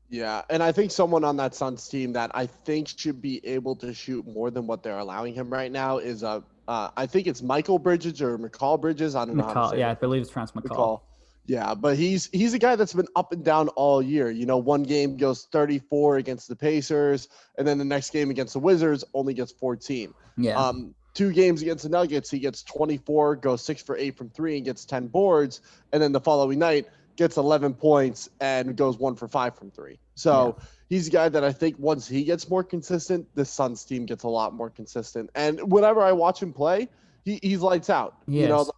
Yeah, 0.09 0.43
and 0.49 0.61
I 0.61 0.71
think 0.71 0.91
someone 0.91 1.23
on 1.23 1.35
that 1.37 1.55
Suns 1.55 1.87
team 1.87 2.13
that 2.13 2.31
I 2.33 2.45
think 2.45 2.87
should 2.87 3.21
be 3.21 3.45
able 3.45 3.75
to 3.77 3.93
shoot 3.93 4.25
more 4.27 4.51
than 4.51 4.67
what 4.67 4.83
they're 4.83 4.99
allowing 4.99 5.33
him 5.33 5.51
right 5.51 5.71
now 5.71 5.97
is 5.97 6.23
uh, 6.23 6.41
uh 6.67 6.89
I 6.95 7.07
think 7.07 7.27
it's 7.27 7.41
Michael 7.41 7.79
Bridges 7.79 8.21
or 8.21 8.37
McCall 8.37 8.79
Bridges. 8.79 9.15
I 9.15 9.25
don't 9.25 9.35
McCall, 9.35 9.71
know. 9.71 9.77
yeah, 9.77 9.89
it. 9.89 9.91
I 9.91 9.95
believe 9.95 10.21
it's 10.21 10.31
Trans 10.31 10.51
McCall. 10.51 10.69
McCall. 10.69 11.01
Yeah, 11.47 11.75
but 11.75 11.95
he's 11.95 12.27
he's 12.31 12.53
a 12.53 12.59
guy 12.59 12.75
that's 12.75 12.93
been 12.93 13.07
up 13.15 13.31
and 13.31 13.43
down 13.43 13.67
all 13.69 14.01
year. 14.01 14.31
You 14.31 14.45
know, 14.45 14.57
one 14.57 14.83
game 14.83 15.15
goes 15.15 15.47
34 15.51 16.17
against 16.17 16.47
the 16.47 16.55
Pacers, 16.55 17.29
and 17.57 17.67
then 17.67 17.77
the 17.77 17.85
next 17.85 18.11
game 18.11 18.31
against 18.31 18.53
the 18.53 18.59
Wizards 18.59 19.03
only 19.13 19.33
gets 19.33 19.51
14. 19.51 20.13
Yeah. 20.37 20.57
Um, 20.57 20.95
two 21.15 21.31
games 21.31 21.61
against 21.61 21.83
the 21.83 21.89
Nuggets, 21.89 22.29
he 22.29 22.39
gets 22.39 22.61
24, 22.63 23.37
goes 23.37 23.63
six 23.63 23.81
for 23.81 23.97
eight 23.97 24.17
from 24.17 24.29
three, 24.29 24.57
and 24.57 24.65
gets 24.65 24.85
10 24.85 25.07
boards. 25.07 25.61
And 25.91 26.01
then 26.01 26.11
the 26.11 26.19
following 26.19 26.59
night 26.59 26.87
gets 27.15 27.37
11 27.37 27.73
points 27.75 28.29
and 28.39 28.75
goes 28.75 28.97
one 28.97 29.15
for 29.15 29.27
five 29.27 29.57
from 29.57 29.71
three. 29.71 29.97
So 30.15 30.55
yeah. 30.57 30.65
he's 30.89 31.07
a 31.07 31.11
guy 31.11 31.29
that 31.29 31.43
I 31.43 31.51
think 31.51 31.79
once 31.79 32.07
he 32.07 32.23
gets 32.23 32.49
more 32.49 32.63
consistent, 32.63 33.27
the 33.33 33.45
Suns 33.45 33.85
team 33.85 34.05
gets 34.05 34.23
a 34.23 34.27
lot 34.27 34.53
more 34.53 34.69
consistent. 34.69 35.29
And 35.33 35.71
whenever 35.71 36.01
I 36.01 36.11
watch 36.11 36.41
him 36.41 36.53
play, 36.53 36.89
he, 37.23 37.39
he's 37.41 37.61
lights 37.61 37.89
out. 37.89 38.17
Yes. 38.27 38.41
You 38.41 38.47
know, 38.49 38.69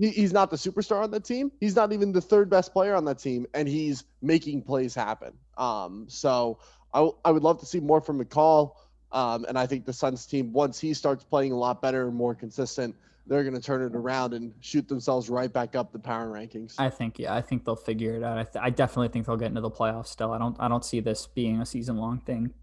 he, 0.00 0.08
he's 0.08 0.32
not 0.32 0.50
the 0.50 0.56
superstar 0.56 1.04
on 1.04 1.10
that 1.10 1.24
team. 1.24 1.52
He's 1.60 1.76
not 1.76 1.92
even 1.92 2.10
the 2.10 2.22
third 2.22 2.48
best 2.48 2.72
player 2.72 2.94
on 2.94 3.04
that 3.04 3.18
team, 3.18 3.46
and 3.52 3.68
he's 3.68 4.04
making 4.22 4.62
plays 4.62 4.94
happen. 4.94 5.34
Um, 5.58 6.06
so 6.08 6.58
I, 6.94 7.10
I 7.24 7.30
would 7.30 7.42
love 7.42 7.60
to 7.60 7.66
see 7.66 7.80
more 7.80 8.00
from 8.00 8.18
McCall. 8.18 8.72
Um, 9.12 9.44
and 9.46 9.58
I 9.58 9.66
think 9.66 9.84
the 9.84 9.92
Suns 9.92 10.24
team, 10.24 10.52
once 10.52 10.80
he 10.80 10.94
starts 10.94 11.22
playing 11.22 11.52
a 11.52 11.56
lot 11.56 11.82
better 11.82 12.08
and 12.08 12.16
more 12.16 12.34
consistent, 12.34 12.94
they're 13.26 13.42
going 13.42 13.54
to 13.54 13.60
turn 13.60 13.82
it 13.82 13.94
around 13.94 14.32
and 14.32 14.54
shoot 14.60 14.88
themselves 14.88 15.28
right 15.28 15.52
back 15.52 15.76
up 15.76 15.92
the 15.92 15.98
power 15.98 16.28
rankings. 16.28 16.76
I 16.78 16.88
think, 16.88 17.18
yeah, 17.18 17.34
I 17.34 17.42
think 17.42 17.66
they'll 17.66 17.76
figure 17.76 18.14
it 18.14 18.22
out. 18.22 18.38
I, 18.38 18.44
th- 18.44 18.62
I 18.62 18.70
definitely 18.70 19.08
think 19.08 19.26
they'll 19.26 19.36
get 19.36 19.48
into 19.48 19.60
the 19.60 19.70
playoffs 19.70 20.06
still. 20.06 20.32
I 20.32 20.38
don't, 20.38 20.56
I 20.58 20.68
don't 20.68 20.84
see 20.84 21.00
this 21.00 21.26
being 21.26 21.60
a 21.60 21.66
season 21.66 21.96
long 21.96 22.20
thing 22.20 22.54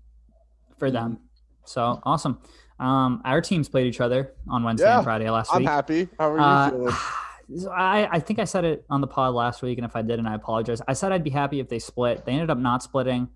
for 0.77 0.89
them. 0.89 1.11
Mm-hmm. 1.11 1.23
So 1.65 2.01
awesome. 2.03 2.39
Um, 2.79 3.21
our 3.25 3.41
teams 3.41 3.69
played 3.69 3.88
each 3.88 4.01
other 4.01 4.33
on 4.49 4.63
Wednesday 4.63 4.88
yeah, 4.88 4.97
and 4.97 5.03
Friday 5.03 5.29
last 5.29 5.51
I'm 5.51 5.59
week. 5.59 5.67
I'm 5.67 5.75
happy. 5.75 6.09
How 6.17 6.31
are 6.31 6.38
you 6.38 6.43
uh, 6.43 6.69
feeling? 6.71 6.95
I, 7.71 8.07
I 8.11 8.19
think 8.19 8.39
I 8.39 8.43
said 8.43 8.65
it 8.65 8.85
on 8.89 9.01
the 9.01 9.07
pod 9.07 9.33
last 9.33 9.61
week, 9.61 9.77
and 9.77 9.85
if 9.85 9.95
I 9.95 10.01
didn't, 10.01 10.27
I 10.27 10.35
apologize. 10.35 10.81
I 10.87 10.93
said 10.93 11.11
I'd 11.11 11.23
be 11.23 11.29
happy 11.29 11.59
if 11.59 11.69
they 11.69 11.79
split. 11.79 12.25
They 12.25 12.33
ended 12.33 12.49
up 12.49 12.57
not 12.57 12.83
splitting. 12.83 13.29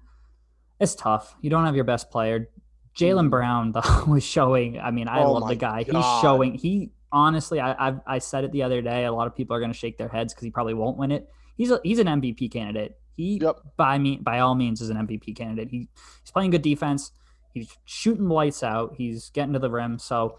It's 0.80 0.95
tough. 0.95 1.36
You 1.41 1.49
don't 1.49 1.66
have 1.66 1.76
your 1.76 1.86
best 1.86 2.09
player. 2.09 2.49
Jaylen 2.97 3.28
mm. 3.28 3.30
Brown 3.30 3.72
though 3.74 4.05
was 4.07 4.24
showing. 4.24 4.80
I 4.80 4.91
mean, 4.91 5.07
I 5.07 5.24
oh 5.24 5.34
love 5.34 5.47
the 5.47 5.55
guy. 5.55 5.84
God. 5.84 5.95
He's 5.95 6.22
showing. 6.22 6.55
He 6.55 6.91
honestly, 7.12 7.59
I 7.59 7.88
I've, 7.88 7.99
i 8.05 8.20
said 8.20 8.43
it 8.43 8.51
the 8.51 8.64
other 8.64 8.82
day. 8.82 9.05
A 9.05 9.12
lot 9.12 9.28
of 9.28 9.36
people 9.36 9.55
are 9.55 9.59
going 9.59 9.72
to 9.72 9.78
shake 9.78 9.97
their 9.97 10.09
heads 10.09 10.34
because 10.34 10.43
he 10.43 10.51
probably 10.51 10.74
won't 10.74 10.97
win 10.97 11.12
it. 11.12 11.30
He's 11.55 11.72
a, 11.72 11.80
he's 11.84 11.99
an 11.99 12.07
MVP 12.07 12.51
candidate. 12.51 12.97
He 13.16 13.39
yep. 13.41 13.57
by 13.78 13.97
me 13.97 14.18
by 14.18 14.39
all 14.39 14.55
means 14.55 14.82
is 14.82 14.89
an 14.89 14.97
MVP 14.97 15.36
candidate. 15.36 15.70
He 15.70 15.88
he's 16.22 16.32
playing 16.32 16.51
good 16.51 16.62
defense. 16.62 17.12
He's 17.53 17.78
shooting 17.86 18.30
lights 18.30 18.64
out. 18.64 18.95
He's 18.97 19.30
getting 19.30 19.53
to 19.53 19.59
the 19.59 19.70
rim. 19.70 19.99
So 19.99 20.38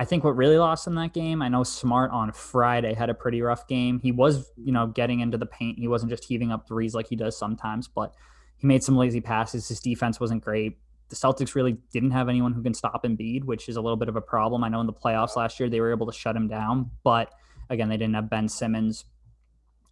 I 0.00 0.04
think 0.04 0.22
what 0.22 0.36
really 0.36 0.58
lost 0.58 0.86
in 0.86 0.94
that 0.94 1.12
game, 1.12 1.42
I 1.42 1.48
know 1.48 1.64
Smart 1.64 2.12
on 2.12 2.30
Friday 2.30 2.94
had 2.94 3.10
a 3.10 3.14
pretty 3.14 3.42
rough 3.42 3.66
game. 3.66 3.98
He 3.98 4.12
was, 4.12 4.48
you 4.56 4.70
know, 4.70 4.86
getting 4.86 5.18
into 5.18 5.36
the 5.36 5.46
paint. 5.46 5.80
He 5.80 5.88
wasn't 5.88 6.10
just 6.10 6.24
heaving 6.24 6.52
up 6.52 6.68
threes 6.68 6.94
like 6.94 7.08
he 7.08 7.16
does 7.16 7.36
sometimes, 7.36 7.88
but 7.88 8.14
he 8.58 8.68
made 8.68 8.84
some 8.84 8.96
lazy 8.96 9.20
passes. 9.20 9.66
His 9.66 9.80
defense 9.80 10.20
wasn't 10.20 10.44
great. 10.44 10.78
The 11.08 11.16
Celtics 11.16 11.56
really 11.56 11.78
didn't 11.92 12.12
have 12.12 12.28
anyone 12.28 12.52
who 12.52 12.62
can 12.62 12.74
stop 12.74 13.02
Embiid, 13.02 13.42
which 13.42 13.68
is 13.68 13.74
a 13.74 13.80
little 13.80 13.96
bit 13.96 14.08
of 14.08 14.14
a 14.14 14.20
problem. 14.20 14.62
I 14.62 14.68
know 14.68 14.80
in 14.80 14.86
the 14.86 14.92
playoffs 14.92 15.34
last 15.34 15.58
year 15.58 15.68
they 15.68 15.80
were 15.80 15.90
able 15.90 16.06
to 16.06 16.12
shut 16.12 16.36
him 16.36 16.46
down, 16.46 16.92
but 17.02 17.32
again, 17.68 17.88
they 17.88 17.96
didn't 17.96 18.14
have 18.14 18.30
Ben 18.30 18.48
Simmons. 18.48 19.04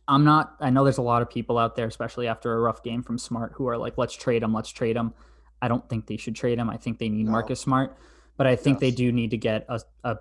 I'm 0.06 0.24
not, 0.24 0.54
I 0.60 0.70
know 0.70 0.84
there's 0.84 0.98
a 0.98 1.02
lot 1.02 1.22
of 1.22 1.30
people 1.30 1.58
out 1.58 1.74
there, 1.74 1.86
especially 1.86 2.28
after 2.28 2.52
a 2.52 2.60
rough 2.60 2.84
game 2.84 3.02
from 3.02 3.18
Smart, 3.18 3.54
who 3.56 3.66
are 3.66 3.76
like, 3.76 3.98
let's 3.98 4.14
trade 4.14 4.44
him, 4.44 4.54
let's 4.54 4.70
trade 4.70 4.94
him. 4.94 5.14
I 5.60 5.66
don't 5.66 5.88
think 5.88 6.06
they 6.06 6.16
should 6.16 6.36
trade 6.36 6.58
him. 6.58 6.70
I 6.70 6.76
think 6.76 7.00
they 7.00 7.08
need 7.08 7.26
no. 7.26 7.32
Marcus 7.32 7.60
Smart 7.60 7.96
but 8.36 8.46
I 8.46 8.56
think 8.56 8.76
yes. 8.76 8.80
they 8.80 8.90
do 8.90 9.12
need 9.12 9.30
to 9.30 9.36
get 9.36 9.66
a, 9.68 9.80
a 10.04 10.16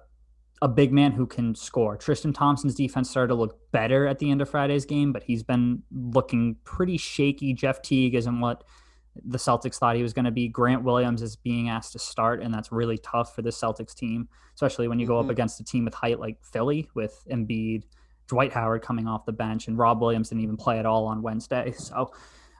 a 0.62 0.68
big 0.68 0.94
man 0.94 1.12
who 1.12 1.28
can 1.28 1.54
score. 1.54 1.98
Tristan 1.98 2.34
Thompson's 2.34 2.76
defense 2.76 3.10
started 3.10 3.28
to 3.28 3.36
look 3.36 3.60
better 3.72 4.08
at 4.08 4.20
the 4.20 4.32
end 4.32 4.42
of 4.42 4.50
Friday's 4.50 4.86
game, 4.86 5.12
but 5.12 5.24
he's 5.24 5.44
been 5.44 5.84
looking 5.92 6.56
pretty 6.64 6.98
shaky. 6.98 7.54
Jeff 7.54 7.82
Teague 7.82 8.16
isn't 8.16 8.40
what 8.40 8.64
the 9.24 9.38
Celtics 9.38 9.78
thought 9.78 9.96
he 9.96 10.04
was 10.04 10.14
going 10.14 10.26
to 10.26 10.32
be. 10.32 10.48
Grant 10.48 10.84
Williams 10.84 11.22
is 11.22 11.36
being 11.36 11.70
asked 11.70 11.94
to 11.94 12.00
start, 12.00 12.42
and 12.42 12.54
that's 12.54 12.72
really 12.72 12.98
tough 12.98 13.36
for 13.36 13.42
the 13.42 13.50
Celtics 13.50 13.94
team, 13.94 14.28
especially 14.54 14.88
when 14.88 15.00
you 15.00 15.06
go 15.06 15.16
mm-hmm. 15.16 15.30
up 15.30 15.32
against 15.32 15.60
a 15.60 15.64
team 15.64 15.86
with 15.86 15.94
height 15.94 16.20
like 16.20 16.38
Philly, 16.42 16.90
with 16.96 17.24
Embiid, 17.30 17.84
Dwight 18.28 18.54
Howard 18.54 18.82
coming 18.82 19.08
off 19.08 19.26
the 19.26 19.34
bench, 19.34 19.68
and 19.68 19.78
Rob 19.78 20.02
Williams 20.02 20.30
didn't 20.30 20.44
even 20.44 20.58
play 20.58 20.80
at 20.80 20.86
all 20.86 21.06
on 21.06 21.22
Wednesday. 21.22 21.74
So 21.78 22.12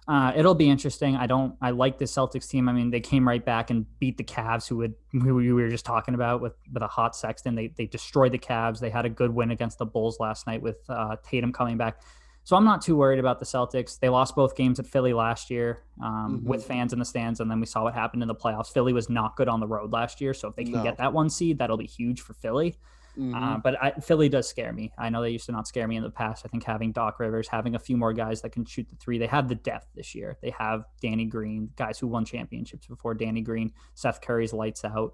uh, 0.08 0.32
it'll 0.36 0.54
be 0.56 0.70
interesting. 0.70 1.16
I 1.16 1.26
don't. 1.26 1.56
I 1.62 1.72
like 1.72 1.98
the 1.98 2.06
Celtics 2.06 2.48
team. 2.48 2.70
I 2.70 2.74
mean, 2.74 2.92
they 2.92 3.00
came 3.00 3.28
right 3.28 3.44
back 3.44 3.70
and 3.72 3.86
beat 4.00 4.18
the 4.18 4.24
Cavs, 4.24 4.68
who 4.68 4.78
would 4.78 4.94
who 5.12 5.34
we 5.36 5.52
were 5.52 5.70
just 5.70 5.86
talking 5.86 6.14
about 6.14 6.42
with 6.42 6.54
with 6.74 6.84
a 6.84 6.88
hot 6.88 7.16
Sexton. 7.16 7.56
They 7.56 7.68
they 7.76 7.86
destroyed 7.88 8.32
the 8.32 8.38
Cavs. 8.40 8.80
They 8.80 8.90
had 8.92 9.06
a 9.06 9.10
good 9.10 9.34
win 9.34 9.52
against 9.52 9.80
the 9.80 9.86
Bulls 9.86 10.20
last 10.20 10.46
night 10.48 10.62
with 10.62 10.78
uh, 10.90 11.16
Tatum 11.24 11.52
coming 11.52 11.78
back. 11.78 12.02
So 12.44 12.56
I'm 12.56 12.64
not 12.64 12.84
too 12.84 12.96
worried 12.96 13.18
about 13.18 13.40
the 13.40 13.46
Celtics. 13.46 13.98
They 14.00 14.08
lost 14.10 14.36
both 14.36 14.56
games 14.56 14.80
at 14.80 14.86
Philly 14.86 15.14
last 15.14 15.50
year 15.50 15.82
um, 16.04 16.42
Mhm. 16.42 16.44
with 16.44 16.64
fans 16.64 16.94
in 16.94 17.00
the 17.00 17.06
stands, 17.06 17.40
and 17.40 17.50
then 17.50 17.60
we 17.60 17.66
saw 17.66 17.82
what 17.82 17.96
happened 17.96 18.22
in 18.22 18.28
the 18.28 18.36
playoffs. 18.36 18.72
Philly 18.72 18.94
was 18.94 19.10
not 19.10 19.36
good 19.36 19.48
on 19.50 19.60
the 19.60 19.66
road 19.66 19.92
last 19.92 20.22
year, 20.22 20.32
so 20.36 20.50
if 20.50 20.56
they 20.56 20.64
can 20.64 20.74
No. 20.74 20.84
get 20.84 20.98
that 20.98 21.12
one 21.12 21.32
seed, 21.32 21.58
that'll 21.58 21.76
be 21.78 21.88
huge 21.88 22.22
for 22.22 22.36
Philly. 22.36 22.78
Mhm. 23.18 23.34
Uh, 23.36 23.58
but 23.58 23.82
I, 23.82 23.92
Philly 23.92 24.28
does 24.30 24.48
scare 24.48 24.74
me. 24.74 24.92
I 24.98 25.10
know 25.10 25.22
they 25.22 25.30
used 25.30 25.46
to 25.46 25.52
not 25.52 25.68
scare 25.68 25.88
me 25.88 25.96
in 25.96 26.04
the 26.04 26.10
past. 26.10 26.46
I 26.46 26.50
think 26.50 26.64
having 26.64 26.92
Doc 26.92 27.20
Rivers, 27.20 27.48
having 27.48 27.76
a 27.76 27.80
few 27.80 27.96
more 27.98 28.14
guys 28.14 28.42
that 28.42 28.52
can 28.52 28.66
shoot 28.66 28.88
the 28.90 28.96
three, 28.98 29.18
they 29.18 29.28
have 29.28 29.48
the 29.48 29.56
depth 29.56 29.88
this 29.96 30.14
year. 30.16 30.38
They 30.42 30.50
have 30.52 30.86
Danny 31.02 31.26
Green, 31.26 31.70
guys 31.76 31.98
who 32.00 32.08
won 32.08 32.26
championships 32.26 32.88
before 32.88 33.14
Danny 33.14 33.42
Green, 33.42 33.72
Seth 33.94 34.22
Curry's 34.22 34.54
lights 34.54 34.84
out, 34.84 35.14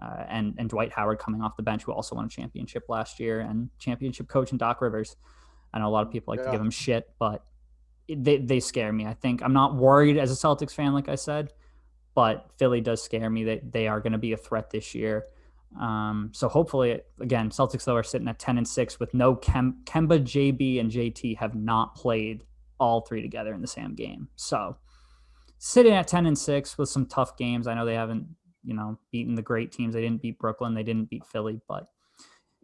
uh, 0.00 0.24
and 0.28 0.54
and 0.58 0.68
Dwight 0.70 0.92
Howard 0.92 1.18
coming 1.18 1.42
off 1.42 1.56
the 1.56 1.62
bench, 1.62 1.82
who 1.84 1.92
also 1.92 2.14
won 2.16 2.24
a 2.24 2.28
championship 2.28 2.84
last 2.88 3.18
year, 3.20 3.40
and 3.40 3.68
championship 3.78 4.28
coach 4.28 4.50
and 4.50 4.58
Doc 4.58 4.80
Rivers. 4.80 5.16
I 5.72 5.78
know 5.80 5.88
a 5.88 5.90
lot 5.90 6.06
of 6.06 6.12
people 6.12 6.32
like 6.32 6.40
to 6.40 6.46
give 6.52 6.60
him 6.60 6.70
shit, 6.70 7.10
but 7.18 7.44
it- 8.08 8.24
they 8.24 8.38
they 8.38 8.60
scare 8.60 8.92
me. 8.92 9.06
I 9.06 9.14
think 9.14 9.42
I'm 9.42 9.52
not 9.52 9.74
worried 9.74 10.16
as 10.18 10.30
a 10.32 10.34
Celtics 10.34 10.72
fan, 10.74 10.92
like 10.94 11.08
I 11.08 11.16
said, 11.16 11.52
but 12.14 12.50
Philly 12.58 12.80
does 12.80 13.02
scare 13.02 13.28
me 13.30 13.44
that 13.44 13.72
they 13.72 13.86
are 13.88 14.00
going 14.00 14.12
to 14.12 14.18
be 14.18 14.32
a 14.32 14.36
threat 14.36 14.70
this 14.70 14.94
year. 14.94 15.26
Um, 15.78 16.30
so 16.32 16.48
hopefully, 16.48 17.00
again, 17.20 17.50
Celtics 17.50 17.84
though 17.84 17.96
are 17.96 18.02
sitting 18.02 18.28
at 18.28 18.38
ten 18.38 18.58
and 18.58 18.66
six 18.66 18.98
with 18.98 19.14
no 19.14 19.36
Kem- 19.36 19.82
Kemba, 19.84 20.20
JB, 20.22 20.80
and 20.80 20.90
JT 20.90 21.36
have 21.38 21.54
not 21.54 21.94
played 21.94 22.44
all 22.78 23.02
three 23.02 23.22
together 23.22 23.54
in 23.54 23.60
the 23.60 23.66
same 23.66 23.94
game. 23.94 24.28
So 24.36 24.76
sitting 25.58 25.92
at 25.92 26.08
ten 26.08 26.26
and 26.26 26.38
six 26.38 26.76
with 26.76 26.88
some 26.88 27.06
tough 27.06 27.36
games. 27.36 27.66
I 27.66 27.74
know 27.74 27.84
they 27.84 27.94
haven't, 27.94 28.26
you 28.64 28.74
know, 28.74 28.98
beaten 29.12 29.34
the 29.34 29.42
great 29.42 29.70
teams. 29.72 29.94
They 29.94 30.02
didn't 30.02 30.22
beat 30.22 30.38
Brooklyn. 30.38 30.74
They 30.74 30.82
didn't 30.82 31.10
beat 31.10 31.24
Philly, 31.26 31.60
but 31.68 31.88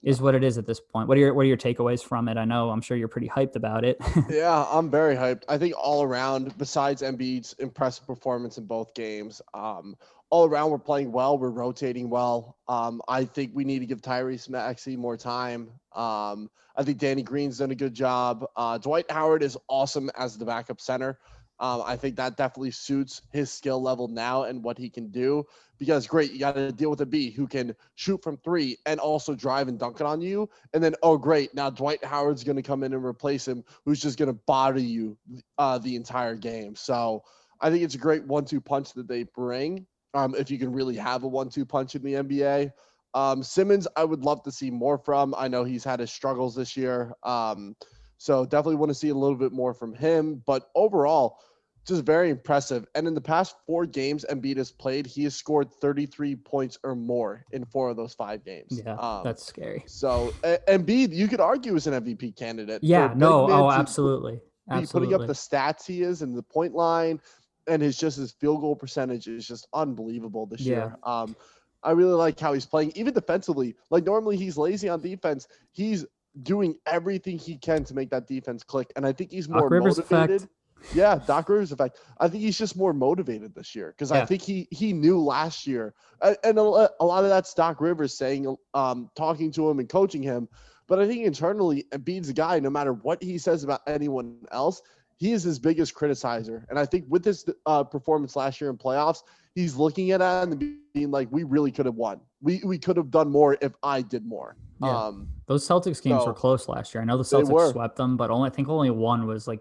is 0.03 0.21
what 0.21 0.35
it 0.35 0.45
is 0.45 0.57
at 0.57 0.67
this 0.67 0.81
point. 0.81 1.09
What 1.09 1.17
are 1.19 1.21
your 1.21 1.35
What 1.35 1.43
are 1.43 1.49
your 1.49 1.57
takeaways 1.57 2.03
from 2.03 2.29
it? 2.29 2.37
I 2.37 2.45
know 2.45 2.71
I'm 2.71 2.81
sure 2.81 2.97
you're 2.97 3.09
pretty 3.09 3.29
hyped 3.29 3.57
about 3.57 3.85
it. 3.85 3.99
Yeah, 4.31 4.67
I'm 4.71 4.91
very 4.91 5.15
hyped. 5.17 5.45
I 5.49 5.59
think 5.59 5.75
all 5.77 6.03
around, 6.03 6.57
besides 6.59 7.03
Embiid's 7.03 7.55
impressive 7.59 8.07
performance 8.07 8.59
in 8.59 8.67
both 8.67 8.95
games, 8.95 9.41
um, 9.55 9.97
all 10.31 10.49
around 10.49 10.71
we're 10.71 10.79
playing 10.79 11.13
well. 11.13 11.39
We're 11.39 11.51
rotating 11.51 12.11
well. 12.11 12.57
Um, 12.69 13.01
I 13.09 13.25
think 13.25 13.53
we 13.55 13.65
need 13.65 13.79
to 13.81 13.87
give 13.87 14.01
Tyrese 14.01 14.49
Maxey 14.49 14.97
more 14.97 15.17
time. 15.17 15.71
Um, 15.95 16.51
I 16.77 16.83
think 16.83 16.99
Danny 16.99 17.23
Green's 17.23 17.59
done 17.59 17.71
a 17.71 17.77
good 17.77 17.95
job. 17.95 18.45
Uh, 18.57 18.79
Dwight 18.79 19.11
Howard 19.11 19.43
is 19.43 19.57
awesome 19.69 20.11
as 20.17 20.37
the 20.37 20.45
backup 20.45 20.81
center. 20.81 21.19
Um, 21.59 21.83
I 21.87 21.97
think 21.97 22.17
that 22.17 22.37
definitely 22.37 22.73
suits 22.73 23.23
his 23.33 23.51
skill 23.51 23.81
level 23.81 24.09
now 24.09 24.43
and 24.43 24.63
what 24.63 24.77
he 24.77 24.91
can 24.91 25.09
do. 25.09 25.47
Because 25.79 26.07
great, 26.07 26.33
you 26.33 26.39
got 26.39 26.55
to 26.55 26.71
deal 26.73 26.91
with 26.91 26.99
Embiid 26.99 27.35
who 27.35 27.47
can 27.47 27.75
shoot 27.95 28.23
from 28.23 28.37
three 28.39 28.77
and 28.85 29.01
also 29.01 29.35
drive 29.35 29.69
and 29.69 29.79
dunk 29.79 30.01
it 30.01 30.07
on 30.07 30.21
you. 30.21 30.51
And 30.75 30.85
then, 30.85 30.95
oh 31.03 31.17
great, 31.17 31.55
now 31.55 31.71
Dwight 31.71 32.05
Howard's 32.05 32.45
going 32.45 32.57
to 32.57 32.63
come 32.63 32.83
in 32.83 32.93
and 32.93 33.05
replace 33.05 33.49
him, 33.49 33.65
who's 33.85 34.01
just 34.01 34.19
going 34.19 34.29
to 34.29 34.39
bother 34.47 34.81
you 34.81 35.17
uh, 35.57 35.79
the 35.79 35.97
entire 35.97 36.35
game. 36.35 36.77
So 36.77 37.23
I 37.61 37.71
think 37.71 37.85
it's 37.85 37.95
a 37.95 37.99
great 37.99 38.25
one-two 38.25 38.61
punch 38.61 38.93
that 38.93 39.09
they 39.09 39.23
bring. 39.23 39.87
Um, 40.17 40.35
if 40.35 40.51
you 40.51 40.59
can 40.59 40.73
really 40.73 40.97
have 40.97 41.25
a 41.25 41.29
one-two 41.29 41.67
punch 41.67 41.95
in 41.95 42.03
the 42.03 42.15
NBA. 42.15 42.73
Um, 43.15 43.43
Simmons, 43.43 43.87
I 43.97 44.05
would 44.05 44.25
love 44.25 44.43
to 44.45 44.53
see 44.53 44.71
more 44.71 44.99
from. 44.99 45.35
I 45.37 45.49
know 45.49 45.65
he's 45.65 45.85
had 45.85 46.01
his 46.01 46.11
struggles 46.11 46.55
this 46.55 46.77
year. 46.77 47.13
Um, 47.23 47.77
so 48.19 48.45
definitely 48.45 48.77
want 48.77 48.91
to 48.91 48.95
see 48.95 49.11
a 49.11 49.15
little 49.15 49.37
bit 49.37 49.53
more 49.53 49.75
from 49.75 49.95
him. 49.95 50.43
But 50.47 50.71
overall, 50.75 51.39
just 51.87 52.05
very 52.05 52.31
impressive. 52.31 52.87
And 52.95 53.07
in 53.07 53.15
the 53.15 53.21
past 53.21 53.57
four 53.67 53.87
games 53.87 54.25
Embiid 54.29 54.57
has 54.57 54.73
played, 54.73 55.07
he 55.07 55.25
has 55.25 55.35
scored 55.35 55.71
33 55.71 56.37
points 56.37 56.79
or 56.83 56.97
more 56.97 57.45
in 57.53 57.65
four 57.65 57.91
of 57.91 57.97
those 57.97 58.13
five 58.13 58.45
games. 58.45 58.83
yeah, 58.85 58.95
Um, 58.95 59.23
that's 59.23 59.47
scary. 59.47 59.85
so 59.87 60.35
uh, 60.45 60.57
Embiid, 60.69 61.13
you 61.13 61.29
could 61.29 61.41
argue 61.41 61.77
is 61.77 61.87
an 61.87 62.03
MVP 62.05 62.37
candidate. 62.37 62.83
Yeah, 62.83 63.13
no, 63.17 63.51
oh, 63.51 63.71
absolutely, 63.71 64.41
absolutely. 64.71 65.15
putting 65.15 65.23
up 65.23 65.29
the 65.29 65.35
stats 65.35 65.87
he 65.87 66.03
is 66.03 66.23
and 66.23 66.37
the 66.37 66.43
point 66.43 66.75
line, 66.75 67.21
and 67.69 67.83
his 67.83 67.97
just 67.97 68.19
his 68.19 68.33
field 68.33 68.61
goal 68.61 68.77
percentage 68.77 69.27
is 69.29 69.47
just 69.47 69.67
unbelievable 69.73 70.47
this 70.47 70.61
Yeah. 70.61 70.75
year. 70.75 70.97
Um, 71.03 71.37
I 71.83 71.93
really 71.93 72.15
like 72.15 72.41
how 72.41 72.53
he's 72.53 72.67
playing, 72.67 72.93
even 72.97 73.15
defensively. 73.15 73.77
Like 73.91 74.05
normally 74.05 74.37
he's 74.37 74.57
lazy 74.57 74.89
on 74.89 75.01
defense. 75.01 75.47
He's 75.73 76.05
doing 76.43 76.77
everything 76.87 77.39
he 77.39 77.57
can 77.57 77.85
to 77.85 77.95
make 77.95 78.11
that 78.11 78.27
defense 78.27 78.63
click, 78.63 78.93
and 78.97 79.07
I 79.07 79.13
think 79.13 79.31
he's 79.31 79.49
more 79.49 79.69
Rivers 79.69 79.99
effect. 79.99 80.11
motivated. 80.13 80.49
Yeah, 80.95 81.19
Doc 81.27 81.49
Rivers 81.49 81.73
effect. 81.73 81.99
I 82.21 82.29
think 82.29 82.43
he's 82.43 82.59
just 82.59 82.77
more 82.77 82.93
motivated 82.93 83.55
this 83.55 83.75
year 83.75 83.93
because 83.97 84.13
I 84.13 84.25
think 84.25 84.43
he 84.43 84.69
he 84.71 84.93
knew 84.93 85.21
last 85.21 85.67
year, 85.67 85.95
and 86.23 86.59
a, 86.59 86.91
a 87.01 87.05
lot 87.05 87.25
of 87.25 87.31
that's 87.31 87.55
Doc 87.55 87.81
Rivers 87.81 88.17
saying, 88.17 88.55
um, 88.75 89.11
talking 89.17 89.51
to 89.53 89.69
him 89.69 89.79
and 89.79 89.89
coaching 89.89 90.23
him. 90.23 90.49
But 90.87 91.01
I 91.01 91.09
think 91.09 91.25
internally, 91.25 91.85
Embiid's 91.93 92.29
a 92.29 92.33
guy. 92.33 92.61
No 92.61 92.71
matter 92.71 92.93
what 92.93 93.23
he 93.23 93.39
says 93.39 93.65
about 93.65 93.81
anyone 93.89 94.39
else, 94.53 94.81
he 95.17 95.33
is 95.33 95.43
his 95.43 95.59
biggest 95.59 95.95
criticizer. 95.95 96.65
And 96.69 96.79
I 96.79 96.85
think 96.87 97.05
with 97.09 97.25
this 97.25 97.45
uh, 97.67 97.85
performance 97.85 98.37
last 98.37 98.61
year 98.61 98.71
in 98.71 98.77
playoffs, 98.77 99.23
he's 99.55 99.77
looking 99.77 100.11
at 100.11 100.21
it 100.21 100.25
and 100.53 100.77
being 100.95 101.11
like, 101.11 101.29
"We 101.33 101.43
really 101.45 101.71
could 101.73 101.87
have 101.87 101.95
won. 101.95 102.21
We 102.41 102.61
we 102.65 102.79
could 102.79 102.97
have 102.97 103.11
done 103.11 103.31
more 103.31 103.57
if 103.61 103.73
I 103.83 104.03
did 104.03 104.25
more." 104.27 104.57
Yeah. 104.83 104.89
Um, 105.07 105.29
Those 105.47 105.67
Celtics 105.67 106.03
games 106.03 106.23
So- 106.23 106.27
were 106.27 106.35
close 106.35 106.69
last 106.69 106.95
year. 106.95 107.01
I 107.03 107.05
know 107.07 107.17
the 107.17 107.23
Celtics 107.23 107.73
swept 107.73 107.97
them, 107.97 108.17
but 108.17 108.31
only 108.31 108.49
I 108.49 108.53
think 108.53 108.69
only 108.69 108.91
one 108.91 109.27
was 109.27 109.49
like 109.49 109.61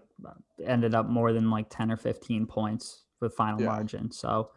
ended 0.64 0.94
up 0.94 1.08
more 1.08 1.32
than 1.32 1.50
like 1.50 1.68
ten 1.70 1.92
or 1.92 1.98
fifteen 1.98 2.46
points 2.46 3.06
for 3.20 3.30
final 3.30 3.62
Yeah. 3.62 3.68
margin. 3.68 4.12
So, 4.12 4.50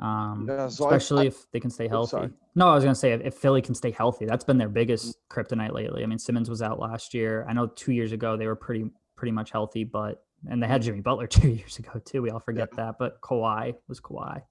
um, 0.00 0.46
Yeah, 0.48 0.66
so 0.68 0.86
especially 0.86 1.24
I- 1.24 1.26
if 1.28 1.48
they 1.52 1.60
can 1.60 1.70
stay 1.70 1.86
healthy. 1.86 2.30
No, 2.56 2.68
I 2.68 2.74
was 2.74 2.82
gonna 2.82 2.94
say 2.96 3.12
if, 3.12 3.20
if 3.20 3.34
Philly 3.34 3.62
can 3.62 3.74
stay 3.76 3.92
healthy, 3.92 4.26
that's 4.26 4.44
been 4.44 4.58
their 4.58 4.68
biggest 4.68 5.16
Mm. 5.16 5.36
kryptonite 5.36 5.72
lately. 5.72 6.02
I 6.02 6.06
mean, 6.06 6.18
Simmons 6.18 6.50
was 6.50 6.62
out 6.62 6.80
last 6.80 7.14
year. 7.14 7.46
I 7.48 7.52
know 7.52 7.68
two 7.68 7.92
years 7.92 8.10
ago 8.12 8.36
they 8.36 8.46
were 8.48 8.56
pretty 8.56 8.90
pretty 9.14 9.30
much 9.32 9.52
healthy, 9.52 9.84
but 9.84 10.24
and 10.48 10.62
they 10.62 10.66
had 10.66 10.82
Jimmy 10.82 11.00
Butler 11.00 11.26
two 11.28 11.48
years 11.48 11.78
ago 11.78 12.00
too. 12.04 12.22
We 12.22 12.30
all 12.30 12.40
forget 12.40 12.68
that, 12.76 12.96
but 12.98 13.20
Kawhi 13.20 13.74
was 13.88 14.00
Kawhi. 14.00 14.42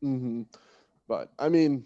hmm 0.00 0.42
But 1.08 1.32
I 1.38 1.48
mean, 1.48 1.84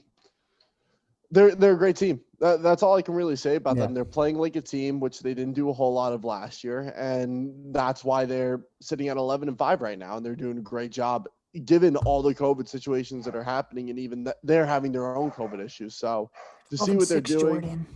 they're 1.31 1.55
they're 1.55 1.73
a 1.73 1.79
great 1.79 1.97
team. 1.97 2.21
That, 2.41 2.63
that's 2.63 2.83
all 2.83 2.97
I 2.97 3.03
can 3.03 3.15
really 3.15 3.37
say 3.37 3.57
about 3.57 3.77
Yeah. 3.77 3.85
them. 3.85 3.95
They're 3.95 4.05
playing 4.05 4.37
like 4.37 4.57
a 4.57 4.61
team, 4.61 5.01
which 5.01 5.21
they 5.21 5.35
didn't 5.35 5.55
do 5.55 5.71
a 5.71 5.73
whole 5.73 5.93
lot 5.93 6.13
of 6.13 6.25
last 6.25 6.63
year, 6.63 6.93
and 6.97 7.75
that's 7.75 8.05
why 8.05 8.25
they're 8.25 8.67
sitting 8.81 9.09
at 9.09 9.17
11 9.17 9.49
and 9.49 9.59
five 9.59 9.81
right 9.83 9.99
now, 9.99 10.17
and 10.17 10.25
they're 10.27 10.37
doing 10.37 10.59
a 10.59 10.63
great 10.63 10.91
job 10.93 11.27
given 11.65 11.97
all 11.99 12.21
the 12.21 12.35
COVID 12.35 12.69
situations 12.69 13.25
that 13.25 13.37
are 13.37 13.43
happening, 13.43 13.89
and 13.89 13.99
even 13.99 14.25
that 14.25 14.37
they're 14.43 14.67
having 14.67 14.93
their 14.93 15.17
own 15.17 15.31
COVID 15.31 15.65
issues. 15.65 15.95
So 15.95 16.31
to 16.71 16.77
see 16.77 16.97
what 16.97 17.09
they're 17.09 17.21
doing. 17.21 17.87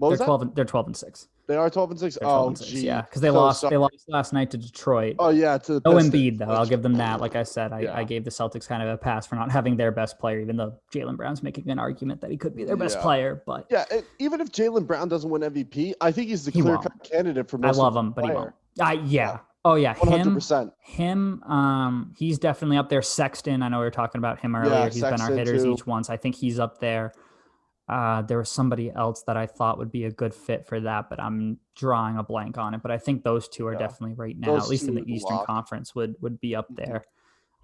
What 0.00 0.08
They're 0.08 0.10
was 0.10 0.18
that? 0.20 0.24
twelve. 0.24 0.42
And, 0.42 0.54
they're 0.56 0.64
twelve 0.64 0.86
and 0.86 0.96
six. 0.96 1.28
They 1.46 1.56
are 1.56 1.68
12 1.68 1.90
and 1.90 1.98
six. 1.98 2.16
12 2.16 2.44
Oh, 2.44 2.46
and 2.46 2.56
six. 2.56 2.72
Yeah, 2.74 3.00
because 3.02 3.20
they 3.22 3.28
So 3.28 3.34
lost. 3.34 3.68
They 3.68 3.76
lost 3.76 4.04
last 4.06 4.32
night 4.32 4.52
to 4.52 4.56
Detroit. 4.56 5.16
Oh 5.18 5.30
yeah, 5.30 5.58
to 5.58 5.74
the 5.74 5.80
No 5.84 5.96
Pistons, 5.96 6.14
Embiid 6.14 6.38
though. 6.38 6.44
I'll 6.44 6.64
give 6.64 6.80
them 6.80 6.92
that. 6.94 7.20
Like 7.20 7.34
I 7.34 7.42
said, 7.42 7.72
I, 7.72 7.80
Yeah. 7.80 7.96
I 7.96 8.04
gave 8.04 8.22
the 8.22 8.30
Celtics 8.30 8.68
kind 8.68 8.84
of 8.84 8.88
a 8.88 8.96
pass 8.96 9.26
for 9.26 9.34
not 9.34 9.50
having 9.50 9.76
their 9.76 9.90
best 9.90 10.20
player, 10.20 10.38
even 10.38 10.56
though 10.56 10.74
Jaylen 10.94 11.16
Brown's 11.16 11.42
making 11.42 11.68
an 11.68 11.80
argument 11.80 12.20
that 12.20 12.30
he 12.30 12.36
could 12.36 12.54
be 12.54 12.62
their 12.62 12.76
best 12.76 12.98
Yeah. 12.98 13.02
player. 13.02 13.42
But 13.46 13.66
Yeah, 13.68 13.84
even 14.20 14.40
if 14.40 14.52
Jaylen 14.52 14.86
Brown 14.86 15.08
doesn't 15.08 15.28
win 15.28 15.42
MVP, 15.42 15.92
I 16.00 16.12
think 16.12 16.28
he's 16.28 16.44
the 16.44 16.52
He 16.52 16.62
clear 16.62 16.78
cut 16.78 16.92
candidate 17.02 17.50
for 17.50 17.58
Most 17.58 17.76
I 17.76 17.82
love 17.82 17.96
him, 17.96 18.12
but 18.12 18.24
he 18.26 18.30
won't. 18.30 18.52
I 18.80 18.92
yeah. 18.92 19.00
Yeah. 19.08 19.38
Oh 19.64 19.74
yeah, 19.74 19.94
One 19.98 20.08
hundred 20.08 20.28
him. 20.28 20.34
percent. 20.34 20.72
Him. 20.78 21.42
Um, 21.42 22.14
he's 22.16 22.38
definitely 22.38 22.76
up 22.76 22.88
there. 22.90 23.02
Sexton. 23.02 23.62
I 23.64 23.68
know 23.68 23.78
we 23.78 23.84
were 23.86 23.90
talking 23.90 24.20
about 24.20 24.38
him 24.38 24.54
earlier. 24.54 24.84
he's 24.88 25.02
been 25.02 25.20
our 25.20 25.32
hitters 25.32 25.64
too. 25.64 25.72
each 25.72 25.84
once. 25.86 26.08
I 26.08 26.16
think 26.16 26.36
he's 26.36 26.60
up 26.60 26.78
there. 26.78 27.12
Uh, 27.90 28.22
there 28.22 28.38
was 28.38 28.48
somebody 28.48 28.92
else 28.94 29.24
that 29.26 29.36
I 29.36 29.46
thought 29.46 29.76
would 29.78 29.90
be 29.90 30.04
a 30.04 30.12
good 30.12 30.32
fit 30.32 30.64
for 30.64 30.78
that, 30.80 31.10
but 31.10 31.18
I'm 31.18 31.58
drawing 31.74 32.18
a 32.18 32.22
blank 32.22 32.56
on 32.56 32.72
it. 32.74 32.82
But 32.82 32.92
I 32.92 32.98
think 32.98 33.24
those 33.24 33.48
two 33.48 33.66
are 33.66 33.72
Yeah. 33.72 33.80
definitely 33.80 34.14
right 34.14 34.38
now, 34.38 34.52
Those 34.52 34.64
at 34.64 34.68
least 34.70 34.86
in 34.88 34.94
the 34.94 35.02
Eastern 35.12 35.36
locked. 35.38 35.46
Conference, 35.48 35.92
would 35.96 36.14
would 36.20 36.38
be 36.40 36.54
up 36.54 36.70
Mhm. 36.70 36.76
there. 36.76 37.04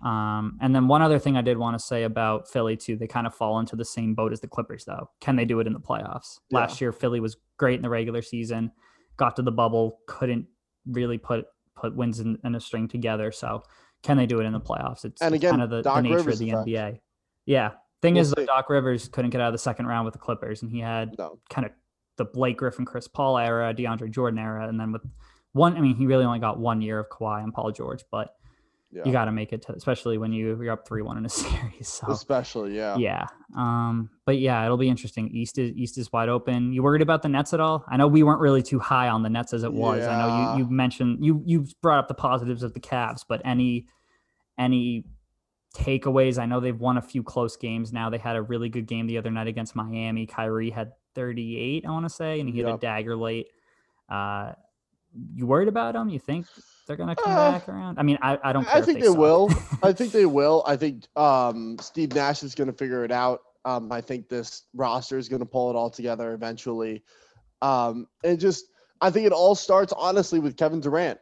Um, 0.02 0.58
and 0.60 0.74
then 0.74 0.88
one 0.88 1.00
other 1.00 1.18
thing 1.20 1.36
I 1.36 1.42
did 1.42 1.56
want 1.58 1.78
to 1.78 1.84
say 1.84 2.02
about 2.02 2.48
Philly 2.48 2.76
too, 2.76 2.96
they 2.96 3.06
kind 3.06 3.26
of 3.26 3.34
fall 3.34 3.60
into 3.60 3.76
the 3.76 3.84
same 3.84 4.14
boat 4.14 4.32
as 4.32 4.40
the 4.40 4.48
Clippers, 4.48 4.84
though. 4.84 5.08
Can 5.20 5.36
they 5.36 5.44
do 5.44 5.60
it 5.60 5.66
in 5.68 5.72
the 5.72 5.80
playoffs? 5.80 6.40
Yeah. 6.50 6.58
Last 6.58 6.80
year, 6.80 6.92
Philly 6.92 7.20
was 7.20 7.36
great 7.56 7.76
in 7.76 7.82
the 7.82 7.88
regular 7.88 8.20
season, 8.20 8.72
got 9.16 9.36
to 9.36 9.42
the 9.42 9.52
bubble, 9.52 10.00
couldn't 10.06 10.46
really 10.86 11.18
put 11.18 11.46
put 11.76 11.94
wins 11.94 12.20
in, 12.20 12.38
in 12.42 12.54
a 12.54 12.60
string 12.60 12.88
together. 12.88 13.30
So, 13.30 13.62
can 14.02 14.16
they 14.16 14.26
do 14.26 14.40
it 14.40 14.44
in 14.44 14.52
the 14.54 14.60
playoffs? 14.60 15.04
It's, 15.04 15.20
And 15.22 15.34
it's 15.34 15.44
kind 15.44 15.60
of 15.62 15.68
the, 15.70 15.82
the 15.82 16.00
nature 16.00 16.16
Rivers 16.16 16.34
of 16.34 16.38
the 16.40 16.50
effect. 16.50 16.66
NBA. 16.66 17.00
Yeah. 17.44 17.70
Thing 18.06 18.14
We'll 18.14 18.22
is, 18.22 18.34
see. 18.36 18.46
Doc 18.46 18.70
Rivers 18.70 19.08
couldn't 19.08 19.30
get 19.30 19.40
out 19.40 19.48
of 19.48 19.52
the 19.54 19.58
second 19.58 19.86
round 19.86 20.04
with 20.04 20.12
the 20.14 20.18
Clippers, 20.20 20.62
and 20.62 20.70
he 20.70 20.80
had 20.80 21.16
No. 21.18 21.38
kind 21.50 21.66
of 21.66 21.72
the 22.16 22.24
Blake 22.24 22.56
Griffin, 22.58 22.84
Chris 22.84 23.06
Paul 23.08 23.36
era, 23.38 23.74
DeAndre 23.74 24.10
Jordan 24.10 24.38
era, 24.38 24.68
and 24.68 24.78
then 24.80 24.92
with 24.92 25.02
one, 25.52 25.76
I 25.76 25.80
mean, 25.80 25.94
he 25.96 26.06
really 26.06 26.24
only 26.24 26.38
got 26.38 26.58
one 26.58 26.80
year 26.82 26.98
of 26.98 27.08
Kawhi 27.08 27.42
and 27.42 27.52
Paul 27.52 27.72
George, 27.72 28.04
but 28.10 28.34
Yeah. 28.92 29.02
you 29.04 29.12
got 29.12 29.24
to 29.26 29.32
make 29.32 29.52
it 29.52 29.62
to, 29.62 29.72
especially 29.74 30.16
when 30.18 30.32
you 30.32 30.62
you're 30.62 30.72
up 30.72 30.86
three 30.86 31.02
one 31.02 31.18
in 31.18 31.26
a 31.26 31.28
series. 31.42 31.88
So 31.88 32.10
Especially, 32.10 32.76
yeah. 32.76 32.96
yeah, 32.96 33.26
um, 33.56 34.08
but 34.24 34.38
yeah, 34.38 34.64
it'll 34.64 34.76
be 34.78 34.88
interesting. 34.88 35.28
East 35.28 35.58
is 35.58 35.72
East 35.76 35.98
is 35.98 36.12
wide 36.12 36.28
open. 36.28 36.72
You 36.72 36.82
worried 36.82 37.02
about 37.02 37.22
the 37.22 37.28
Nets 37.28 37.52
at 37.52 37.60
all? 37.60 37.84
I 37.88 37.96
know 37.96 38.06
we 38.06 38.22
weren't 38.22 38.40
really 38.40 38.62
too 38.62 38.78
high 38.78 39.08
on 39.08 39.22
the 39.22 39.30
Nets 39.30 39.52
as 39.52 39.62
it 39.64 39.72
was. 39.72 40.06
I 40.06 40.18
know 40.18 40.52
you 40.58 40.58
you 40.64 40.70
mentioned 40.70 41.24
you 41.24 41.42
you 41.44 41.66
brought 41.82 41.98
up 41.98 42.08
the 42.08 42.14
positives 42.14 42.62
of 42.62 42.72
the 42.74 42.80
Cavs, 42.80 43.24
but 43.28 43.42
any 43.44 43.86
any 44.58 45.04
takeaways? 45.76 46.38
I 46.38 46.46
know 46.46 46.60
they've 46.60 46.78
won 46.78 46.96
a 46.96 47.02
few 47.02 47.22
close 47.22 47.56
games 47.56 47.92
now. 47.92 48.10
They 48.10 48.18
had 48.18 48.36
a 48.36 48.42
really 48.42 48.68
good 48.68 48.86
game 48.86 49.06
the 49.06 49.18
other 49.18 49.30
night 49.30 49.46
against 49.46 49.76
Miami. 49.76 50.26
Kyrie 50.26 50.70
had 50.70 50.92
38, 51.14 51.84
I 51.86 51.90
want 51.90 52.04
to 52.06 52.10
say, 52.10 52.40
and 52.40 52.48
he 52.48 52.56
hit 52.56 52.66
a 52.66 52.76
dagger 52.78 53.16
late. 53.16 53.48
Uh, 54.08 54.52
you 55.34 55.46
worried 55.46 55.68
about 55.68 55.94
them? 55.94 56.08
You 56.08 56.18
think 56.18 56.46
they're 56.86 56.96
gonna 56.96 57.16
come 57.16 57.32
Uh, 57.32 57.52
back 57.52 57.68
around? 57.68 57.98
I 57.98 58.02
mean, 58.02 58.18
I, 58.20 58.38
I 58.42 58.52
don't. 58.52 58.66
I 58.68 58.82
think 58.82 59.00
they, 59.00 59.06
suck. 59.06 59.16
will. 59.16 59.50
I 59.82 59.92
think 59.92 60.12
they 60.12 60.26
will. 60.26 60.62
I 60.66 60.76
think 60.76 61.06
um, 61.16 61.78
Steve 61.80 62.14
Nash 62.14 62.42
is 62.42 62.54
going 62.54 62.68
to 62.68 62.76
figure 62.76 63.04
it 63.04 63.10
out. 63.12 63.40
Um, 63.64 63.90
I 63.90 64.00
think 64.00 64.28
this 64.28 64.64
roster 64.74 65.18
is 65.18 65.28
going 65.28 65.40
to 65.40 65.46
pull 65.46 65.70
it 65.70 65.76
all 65.76 65.90
together 65.90 66.32
eventually. 66.34 67.02
Um, 67.62 68.06
and 68.22 68.38
just, 68.38 68.66
I 69.00 69.10
think 69.10 69.26
it 69.26 69.32
all 69.32 69.54
starts 69.54 69.92
honestly 69.96 70.38
with 70.38 70.56
Kevin 70.56 70.80
Durant. 70.80 71.18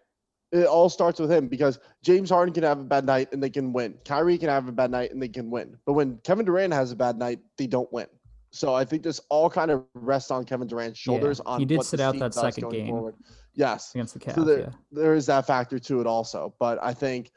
It 0.52 0.66
all 0.66 0.88
starts 0.88 1.18
with 1.18 1.32
him 1.32 1.48
because 1.48 1.80
James 2.02 2.30
Harden 2.30 2.54
can 2.54 2.62
have 2.62 2.78
a 2.78 2.84
bad 2.84 3.04
night 3.04 3.32
and 3.32 3.42
they 3.42 3.50
can 3.50 3.72
win. 3.72 3.94
Kyrie 4.04 4.38
can 4.38 4.48
have 4.48 4.68
a 4.68 4.72
bad 4.72 4.90
night 4.90 5.10
and 5.10 5.20
they 5.20 5.28
can 5.28 5.50
win. 5.50 5.76
But 5.84 5.94
when 5.94 6.18
Kevin 6.18 6.44
Durant 6.44 6.72
has 6.72 6.92
a 6.92 6.96
bad 6.96 7.18
night, 7.18 7.40
they 7.58 7.66
don't 7.66 7.92
win. 7.92 8.06
So 8.52 8.72
I 8.72 8.84
think 8.84 9.02
this 9.02 9.20
all 9.30 9.50
kind 9.50 9.72
of 9.72 9.84
rests 9.94 10.30
on 10.30 10.44
Kevin 10.44 10.68
Durant's 10.68 10.98
shoulders. 10.98 11.40
Yeah, 11.44 11.52
on 11.52 11.58
he 11.60 11.66
did 11.66 11.82
sit 11.82 11.98
out 11.98 12.16
that 12.20 12.34
second 12.34 12.70
game. 12.70 12.86
Forward. 12.86 13.16
Yes 13.54 13.94
against 13.94 14.14
the 14.14 14.20
Cavs. 14.20 14.34
so 14.34 14.44
there, 14.44 14.60
yeah. 14.60 14.68
there 14.90 15.14
is 15.14 15.26
that 15.26 15.46
factor 15.46 15.78
to 15.78 16.00
it 16.00 16.06
also 16.06 16.54
but 16.58 16.78
i 16.82 16.92
think 16.92 17.30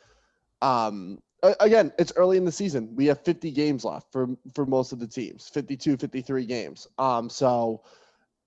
um 0.62 1.20
again 1.60 1.91
it's 1.99 2.12
early 2.16 2.38
in 2.38 2.45
the 2.45 2.51
season 2.51 2.93
we 2.95 3.05
have 3.05 3.24
50 3.24 3.51
games 3.51 3.86
left 3.86 4.12
for 4.12 4.28
for 4.55 4.66
most 4.66 4.91
of 4.91 4.99
the 4.99 5.08
teams 5.08 5.47
52 5.49 5.97
53 5.97 6.45
games 6.45 6.88
um 6.97 7.30
so 7.30 7.84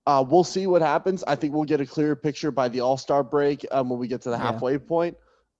uh 0.07 0.23
we'll 0.27 0.43
see 0.43 0.67
what 0.67 0.81
happens 0.81 1.23
i 1.27 1.35
think 1.35 1.53
we'll 1.53 1.63
get 1.63 1.81
a 1.81 1.85
clearer 1.85 2.15
picture 2.15 2.51
by 2.51 2.67
the 2.67 2.79
all-star 2.79 3.23
break 3.23 3.65
um 3.71 3.89
when 3.89 3.99
we 3.99 4.07
get 4.07 4.21
to 4.21 4.29
the 4.29 4.35
Yeah. 4.35 4.51
halfway 4.51 4.77
point 4.77 5.15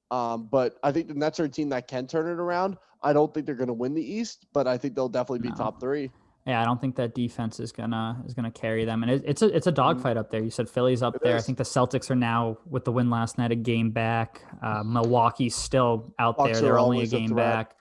um 0.09 0.47
but 0.51 0.75
i 0.83 0.91
think 0.91 1.07
the 1.07 1.13
nets 1.13 1.39
are 1.39 1.45
a 1.45 1.49
team 1.49 1.69
that 1.69 1.87
can 1.87 2.07
turn 2.07 2.27
it 2.27 2.39
around 2.39 2.77
i 3.03 3.13
don't 3.13 3.33
think 3.33 3.45
they're 3.45 3.55
going 3.55 3.67
to 3.67 3.73
win 3.73 3.93
the 3.93 4.03
east 4.03 4.45
but 4.53 4.67
i 4.67 4.77
think 4.77 4.95
they'll 4.95 5.09
definitely 5.09 5.39
be 5.39 5.49
No. 5.49 5.55
top 5.55 5.79
three 5.79 6.11
Yeah, 6.47 6.59
I 6.59 6.65
don't 6.65 6.81
think 6.81 6.95
that 6.95 7.13
defense 7.13 7.59
is 7.59 7.71
gonna 7.71 8.23
is 8.25 8.33
gonna 8.33 8.49
carry 8.49 8.83
them, 8.83 9.03
and 9.03 9.11
it, 9.11 9.21
it's 9.27 9.43
a 9.43 9.55
it's 9.55 9.67
a 9.67 9.71
dogfight 9.71 10.17
up 10.17 10.31
there. 10.31 10.41
You 10.41 10.49
said 10.49 10.67
Philly's 10.67 11.03
up 11.03 11.13
Mm-hmm. 11.13 11.27
It 11.27 11.29
there. 11.29 11.37
I 11.37 11.41
think 11.41 11.59
the 11.59 11.63
Celtics 11.63 12.09
are 12.09 12.15
now 12.15 12.57
with 12.65 12.83
the 12.83 12.91
win 12.91 13.11
last 13.11 13.37
night 13.37 13.51
a 13.51 13.55
game 13.55 13.91
back. 13.91 14.41
Uh, 14.59 14.81
Milwaukee's 14.83 15.53
still 15.53 16.15
out 16.17 16.37
Bucks 16.37 16.53
there; 16.53 16.61
they're 16.61 16.79
only 16.79 17.03
a 17.03 17.05
game 17.05 17.35
back. 17.35 17.75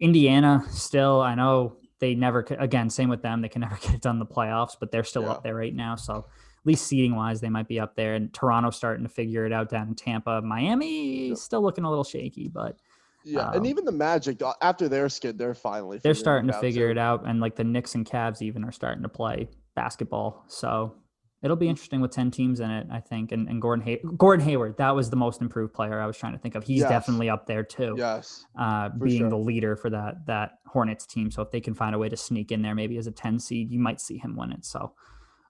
Indiana 0.00 0.64
still, 0.68 1.22
I 1.22 1.34
know 1.34 1.76
they 2.02 2.14
never 2.16 2.44
c- 2.46 2.56
again 2.58 2.90
same 2.90 3.08
with 3.08 3.22
them. 3.22 3.40
They 3.40 3.48
can 3.48 3.60
never 3.66 3.76
get 3.76 3.94
it 3.94 4.00
done 4.02 4.16
in 4.16 4.18
the 4.18 4.26
playoffs, 4.26 4.76
but 4.78 4.90
they're 4.92 5.04
still 5.04 5.22
Yeah. 5.22 5.30
up 5.30 5.42
there 5.44 5.54
right 5.54 5.74
now. 5.74 5.94
So 5.96 6.16
at 6.16 6.66
least 6.66 6.86
seating 6.86 7.14
wise, 7.16 7.40
they 7.40 7.48
might 7.48 7.68
be 7.68 7.80
up 7.80 7.94
there. 7.96 8.14
And 8.14 8.32
Toronto's 8.34 8.76
starting 8.76 9.04
to 9.04 9.08
figure 9.08 9.46
it 9.46 9.52
out 9.52 9.70
down 9.70 9.88
in 9.88 9.94
Tampa. 9.94 10.42
Miami 10.42 11.34
still 11.36 11.62
looking 11.62 11.84
a 11.84 11.88
little 11.88 12.04
shaky, 12.04 12.48
but 12.48 12.76
yeah 13.24 13.50
and 13.50 13.60
Um, 13.60 13.66
even 13.66 13.84
the 13.84 13.92
magic 13.92 14.42
uh, 14.42 14.52
after 14.60 14.88
their 14.88 15.08
skid 15.08 15.38
they're 15.38 15.54
finally 15.54 15.98
they're 16.02 16.12
starting 16.12 16.48
to 16.48 16.58
figure 16.58 16.88
too. 16.88 16.90
it 16.90 16.98
out 16.98 17.24
and 17.24 17.38
like 17.38 17.54
the 17.54 17.62
Knicks 17.62 17.94
and 17.94 18.04
Cavs 18.04 18.42
even 18.42 18.64
are 18.64 18.72
starting 18.72 19.04
to 19.04 19.08
play 19.08 19.48
basketball. 19.76 20.44
So 20.48 20.94
it'll 21.42 21.56
be 21.56 21.68
interesting 21.68 22.00
with 22.00 22.10
10 22.12 22.30
teams 22.30 22.60
in 22.60 22.70
it, 22.70 22.86
I 22.90 23.00
think. 23.00 23.32
And, 23.32 23.48
and 23.48 23.60
Gordon 23.60 23.84
Hay- 23.84 24.00
Gordon 24.16 24.44
Hayward, 24.46 24.76
that 24.78 24.94
was 24.94 25.10
the 25.10 25.16
most 25.16 25.40
improved 25.40 25.74
player 25.74 26.00
I 26.00 26.06
was 26.06 26.16
trying 26.16 26.32
to 26.32 26.38
think 26.38 26.54
of. 26.54 26.62
He's 26.64 26.80
Yes. 26.80 26.88
definitely 26.90 27.28
up 27.30 27.46
there 27.46 27.62
too. 27.64 27.94
yes 27.98 28.46
Uh, 28.56 28.90
being 28.90 29.20
sure. 29.20 29.30
the 29.30 29.36
leader 29.38 29.74
for 29.76 29.90
that 29.90 30.26
that 30.26 30.58
Hornets 30.66 31.04
team. 31.06 31.30
So 31.30 31.42
if 31.42 31.50
they 31.50 31.60
can 31.60 31.74
find 31.74 31.94
a 31.94 31.98
way 31.98 32.08
to 32.08 32.16
sneak 32.16 32.50
in 32.52 32.62
there 32.62 32.74
maybe 32.74 32.96
as 32.96 33.06
a 33.06 33.12
10 33.12 33.38
seed, 33.38 33.70
you 33.70 33.78
might 33.80 34.00
see 34.00 34.18
him 34.18 34.36
win 34.36 34.52
it. 34.52 34.64
So 34.64 34.92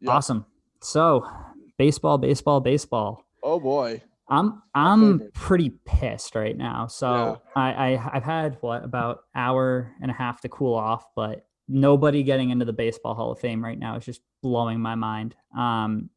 Yeah. 0.00 0.12
awesome. 0.12 0.46
So 0.80 1.26
baseball, 1.78 2.18
baseball, 2.18 2.60
baseball. 2.60 3.24
oh 3.42 3.60
boy 3.60 4.02
I'm 4.28 4.62
I'm 4.74 5.30
pretty 5.34 5.70
pissed 5.84 6.34
right 6.34 6.56
now. 6.56 6.86
So 6.86 7.12
Yeah. 7.12 7.36
I, 7.62 7.72
I 7.96 8.10
I've 8.16 8.22
had 8.24 8.56
what 8.62 8.82
about 8.84 9.24
hour 9.34 9.92
and 10.00 10.10
a 10.10 10.14
half 10.14 10.40
to 10.40 10.48
cool 10.48 10.74
off, 10.74 11.04
but 11.14 11.44
nobody 11.68 12.22
getting 12.22 12.48
into 12.50 12.64
the 12.64 12.72
baseball 12.72 13.14
Hall 13.14 13.30
of 13.32 13.38
Fame 13.40 13.62
right 13.62 13.78
now 13.78 13.96
is 13.96 14.04
just 14.06 14.22
blowing 14.42 14.80
my 14.80 14.94
mind. 14.94 15.34
Um, 15.56 16.10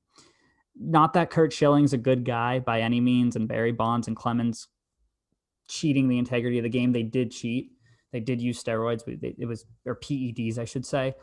not 0.78 1.14
that 1.14 1.30
Curt 1.30 1.54
Schilling's 1.54 1.94
a 1.94 1.98
good 1.98 2.26
guy 2.26 2.60
by 2.60 2.82
any 2.82 3.00
means, 3.00 3.36
and 3.36 3.48
Barry 3.48 3.72
Bonds 3.72 4.08
and 4.08 4.16
Clemens 4.16 4.68
cheating 5.68 6.08
the 6.08 6.18
integrity 6.18 6.58
of 6.60 6.64
the 6.64 6.70
game. 6.70 6.92
They 6.92 7.04
did 7.04 7.32
cheat. 7.32 7.72
They 8.12 8.20
did 8.20 8.42
use 8.42 8.62
steroids. 8.62 9.04
It 9.08 9.48
was 9.48 9.66
or 9.86 9.96
PEDs, 9.96 10.58
I 10.58 10.66
should 10.66 10.86
say. 10.86 11.16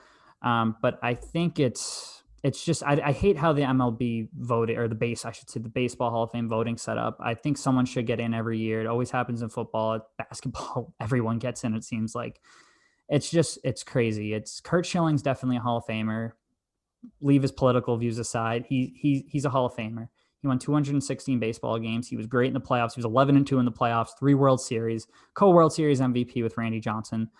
Um, 0.42 0.76
but 0.82 0.98
I 1.02 1.14
think 1.14 1.58
it's 1.58 2.22
it's 2.42 2.64
just 2.64 2.82
I, 2.82 3.00
I 3.04 3.12
hate 3.12 3.36
how 3.36 3.52
the 3.52 3.62
MLB 3.62 4.28
voted 4.36 4.76
or 4.76 4.88
the 4.88 4.94
base 4.94 5.24
I 5.24 5.32
should 5.32 5.48
say 5.48 5.60
the 5.60 5.68
Baseball 5.68 6.10
Hall 6.10 6.24
of 6.24 6.32
Fame 6.32 6.48
voting 6.48 6.76
set 6.76 6.98
up. 6.98 7.18
I 7.20 7.34
think 7.34 7.56
someone 7.56 7.86
should 7.86 8.06
get 8.06 8.20
in 8.20 8.34
every 8.34 8.58
year. 8.58 8.80
It 8.80 8.86
always 8.86 9.10
happens 9.10 9.42
in 9.42 9.48
football, 9.48 10.00
basketball. 10.18 10.94
Everyone 11.00 11.38
gets 11.38 11.64
in. 11.64 11.74
It 11.74 11.84
seems 11.84 12.14
like 12.14 12.40
it's 13.08 13.30
just 13.30 13.58
it's 13.64 13.84
crazy. 13.84 14.34
It's 14.34 14.60
Curt 14.60 14.84
Schilling's 14.86 15.22
definitely 15.22 15.58
a 15.58 15.60
Hall 15.60 15.78
of 15.78 15.86
Famer. 15.86 16.32
Leave 17.20 17.42
his 17.42 17.52
political 17.52 17.96
views 17.96 18.18
aside. 18.18 18.64
He 18.68 18.94
he 18.96 19.26
he's 19.28 19.44
a 19.44 19.50
Hall 19.50 19.66
of 19.66 19.74
Famer. 19.74 20.08
He 20.42 20.48
won 20.48 20.58
216 20.58 21.38
baseball 21.38 21.78
games. 21.78 22.08
He 22.08 22.16
was 22.16 22.26
great 22.26 22.48
in 22.48 22.54
the 22.54 22.60
playoffs. 22.60 22.94
He 22.94 22.98
was 22.98 23.04
11 23.04 23.36
and 23.36 23.46
2 23.46 23.60
in 23.60 23.64
the 23.64 23.70
playoffs, 23.70 24.18
three 24.18 24.34
World 24.34 24.60
Series, 24.60 25.06
co 25.34 25.50
World 25.50 25.72
Series 25.72 26.00
MVP 26.00 26.42
with 26.42 26.58
Randy 26.58 26.80
Johnson. 26.80 27.30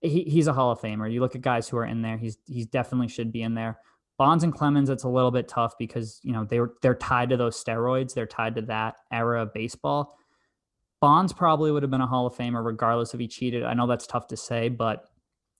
He, 0.00 0.22
he's 0.22 0.46
a 0.46 0.52
Hall 0.52 0.70
of 0.70 0.80
Famer. 0.80 1.12
You 1.12 1.20
look 1.20 1.34
at 1.34 1.40
guys 1.40 1.68
who 1.68 1.76
are 1.78 1.84
in 1.84 2.02
there. 2.02 2.16
He's 2.16 2.38
he's 2.46 2.66
definitely 2.66 3.08
should 3.08 3.32
be 3.32 3.42
in 3.42 3.54
there. 3.54 3.78
Bonds 4.18 4.44
and 4.44 4.54
Clemens, 4.54 4.88
it's 4.88 5.02
a 5.02 5.08
little 5.08 5.32
bit 5.32 5.48
tough 5.48 5.74
because 5.78 6.20
you 6.22 6.32
know 6.32 6.44
they 6.44 6.60
were 6.60 6.74
they're 6.80 6.94
tied 6.94 7.30
to 7.30 7.36
those 7.36 7.62
steroids. 7.62 8.14
They're 8.14 8.24
tied 8.24 8.54
to 8.54 8.62
that 8.62 8.96
era 9.10 9.42
of 9.42 9.52
baseball. 9.52 10.16
Bonds 11.00 11.32
probably 11.32 11.72
would 11.72 11.82
have 11.82 11.90
been 11.90 12.00
a 12.00 12.06
Hall 12.06 12.26
of 12.26 12.34
Famer 12.34 12.64
regardless 12.64 13.14
if 13.14 13.20
he 13.20 13.26
cheated. 13.26 13.64
I 13.64 13.74
know 13.74 13.86
that's 13.86 14.06
tough 14.06 14.28
to 14.28 14.36
say, 14.36 14.68
but 14.68 15.06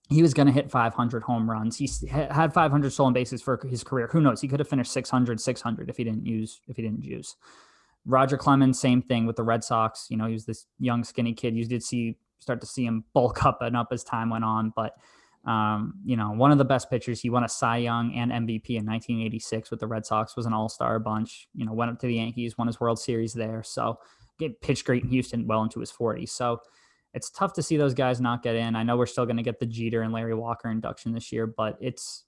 he 0.09 0.22
was 0.22 0.34
going 0.34 0.46
to 0.46 0.52
hit 0.52 0.70
500 0.70 1.22
home 1.22 1.50
runs. 1.50 1.76
He 1.76 1.90
had 2.09 2.52
500 2.52 2.92
stolen 2.92 3.12
bases 3.12 3.42
for 3.42 3.61
his 3.68 3.82
career. 3.82 4.09
Who 4.12 4.20
knows? 4.20 4.40
He 4.40 4.48
could 4.48 4.61
have 4.61 4.68
finished 4.68 4.92
600, 4.92 5.40
600 5.40 5.90
if 5.90 5.96
he 5.96 6.04
didn't 6.04 6.26
use 6.26 6.61
if 6.68 6.76
he 6.76 6.82
didn't 6.82 7.04
use. 7.04 7.36
Roger 8.04 8.36
Clemens, 8.36 8.78
same 8.78 9.02
thing 9.02 9.26
with 9.26 9.34
the 9.34 9.42
Red 9.42 9.64
Sox. 9.64 10.07
You 10.09 10.16
know, 10.16 10.26
he 10.26 10.32
was 10.32 10.46
this 10.46 10.66
young, 10.78 11.02
skinny 11.02 11.34
kid. 11.34 11.57
You 11.57 11.64
did 11.64 11.82
see 11.82 12.16
start 12.38 12.61
to 12.61 12.66
see 12.66 12.84
him 12.84 13.04
bulk 13.14 13.44
up 13.44 13.62
and 13.62 13.76
up 13.76 13.88
as 13.90 14.04
time 14.04 14.30
went 14.30 14.44
on, 14.44 14.72
but 14.76 14.94
um, 15.46 15.94
you 16.04 16.16
know, 16.16 16.32
one 16.32 16.50
of 16.50 16.59
the 16.59 16.64
best 16.64 16.90
pitchers. 16.90 17.20
He 17.20 17.30
won 17.30 17.44
a 17.44 17.48
Cy 17.48 17.78
Young 17.78 18.12
and 18.14 18.32
MVP 18.32 18.70
in 18.70 18.84
1986 18.84 19.70
with 19.70 19.78
the 19.78 19.86
Red 19.86 20.04
Sox. 20.04 20.36
Was 20.36 20.44
an 20.44 20.52
All 20.52 20.68
Star 20.68 20.98
bunch. 20.98 21.48
You 21.54 21.64
know, 21.64 21.72
went 21.72 21.90
up 21.90 22.00
to 22.00 22.07
the 22.07 22.16
Yankees, 22.16 22.59
won 22.59 22.66
his 22.66 22.80
World 22.80 22.98
Series 22.98 23.32
there. 23.32 23.62
So, 23.62 23.98
get 24.40 24.61
pitched 24.61 24.84
great 24.84 25.04
in 25.04 25.09
Houston, 25.09 25.46
well 25.46 25.62
into 25.62 25.78
his 25.78 25.92
40s. 25.92 26.30
So, 26.30 26.61
it's 27.16 27.30
tough 27.30 27.54
to 27.54 27.62
see 27.62 27.78
those 27.78 27.94
guys 27.94 28.20
not 28.20 28.42
get 28.42 28.56
in. 28.56 28.76
I 28.76 28.82
know 28.82 28.98
we're 28.98 29.06
still 29.06 29.24
going 29.24 29.38
to 29.38 29.42
get 29.42 29.58
the 29.58 29.64
Jeter 29.64 30.02
and 30.02 30.12
Larry 30.12 30.34
Walker 30.34 30.70
induction 30.70 31.12
this 31.12 31.32
year, 31.32 31.46
but 31.46 31.78
it's 31.80 32.24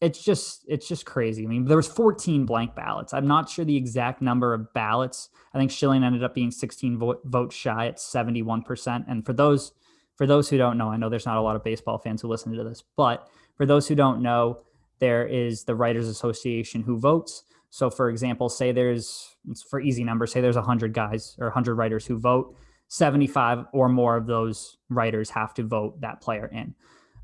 it's 0.00 0.24
just 0.24 0.64
it's 0.66 0.88
just 0.88 1.04
crazy. 1.04 1.44
I 1.44 1.46
mean, 1.46 1.66
there 1.66 1.76
was 1.76 1.86
14 1.86 2.46
blank 2.46 2.74
ballots. 2.74 3.12
I'm 3.12 3.26
not 3.26 3.50
sure 3.50 3.66
the 3.66 3.76
exact 3.76 4.22
number 4.22 4.54
of 4.54 4.72
ballots. 4.72 5.28
I 5.52 5.58
think 5.58 5.70
Schilling 5.70 6.02
ended 6.02 6.24
up 6.24 6.34
being 6.34 6.50
16 6.50 6.98
vote, 6.98 7.20
votes 7.26 7.54
shy 7.54 7.88
at 7.88 7.98
71%. 7.98 9.04
And 9.06 9.26
for 9.26 9.34
those 9.34 9.72
for 10.16 10.26
those 10.26 10.48
who 10.48 10.56
don't 10.56 10.78
know, 10.78 10.88
I 10.88 10.96
know 10.96 11.10
there's 11.10 11.26
not 11.26 11.36
a 11.36 11.42
lot 11.42 11.54
of 11.54 11.62
baseball 11.62 11.98
fans 11.98 12.22
who 12.22 12.28
listen 12.28 12.54
to 12.54 12.64
this, 12.64 12.82
but 12.96 13.28
for 13.56 13.66
those 13.66 13.86
who 13.88 13.94
don't 13.94 14.22
know, 14.22 14.62
there 15.00 15.26
is 15.26 15.64
the 15.64 15.74
Writers 15.74 16.08
Association 16.08 16.82
who 16.82 16.98
votes. 16.98 17.42
So, 17.68 17.90
for 17.90 18.08
example, 18.08 18.48
say 18.48 18.72
there's 18.72 19.36
for 19.68 19.80
easy 19.80 20.02
numbers, 20.02 20.32
say 20.32 20.40
there's 20.40 20.56
100 20.56 20.94
guys 20.94 21.36
or 21.38 21.48
100 21.48 21.74
writers 21.74 22.06
who 22.06 22.18
vote. 22.18 22.56
75 22.90 23.66
or 23.72 23.88
more 23.88 24.16
of 24.16 24.26
those 24.26 24.76
writers 24.88 25.30
have 25.30 25.54
to 25.54 25.62
vote 25.62 26.00
that 26.00 26.20
player 26.20 26.46
in. 26.52 26.74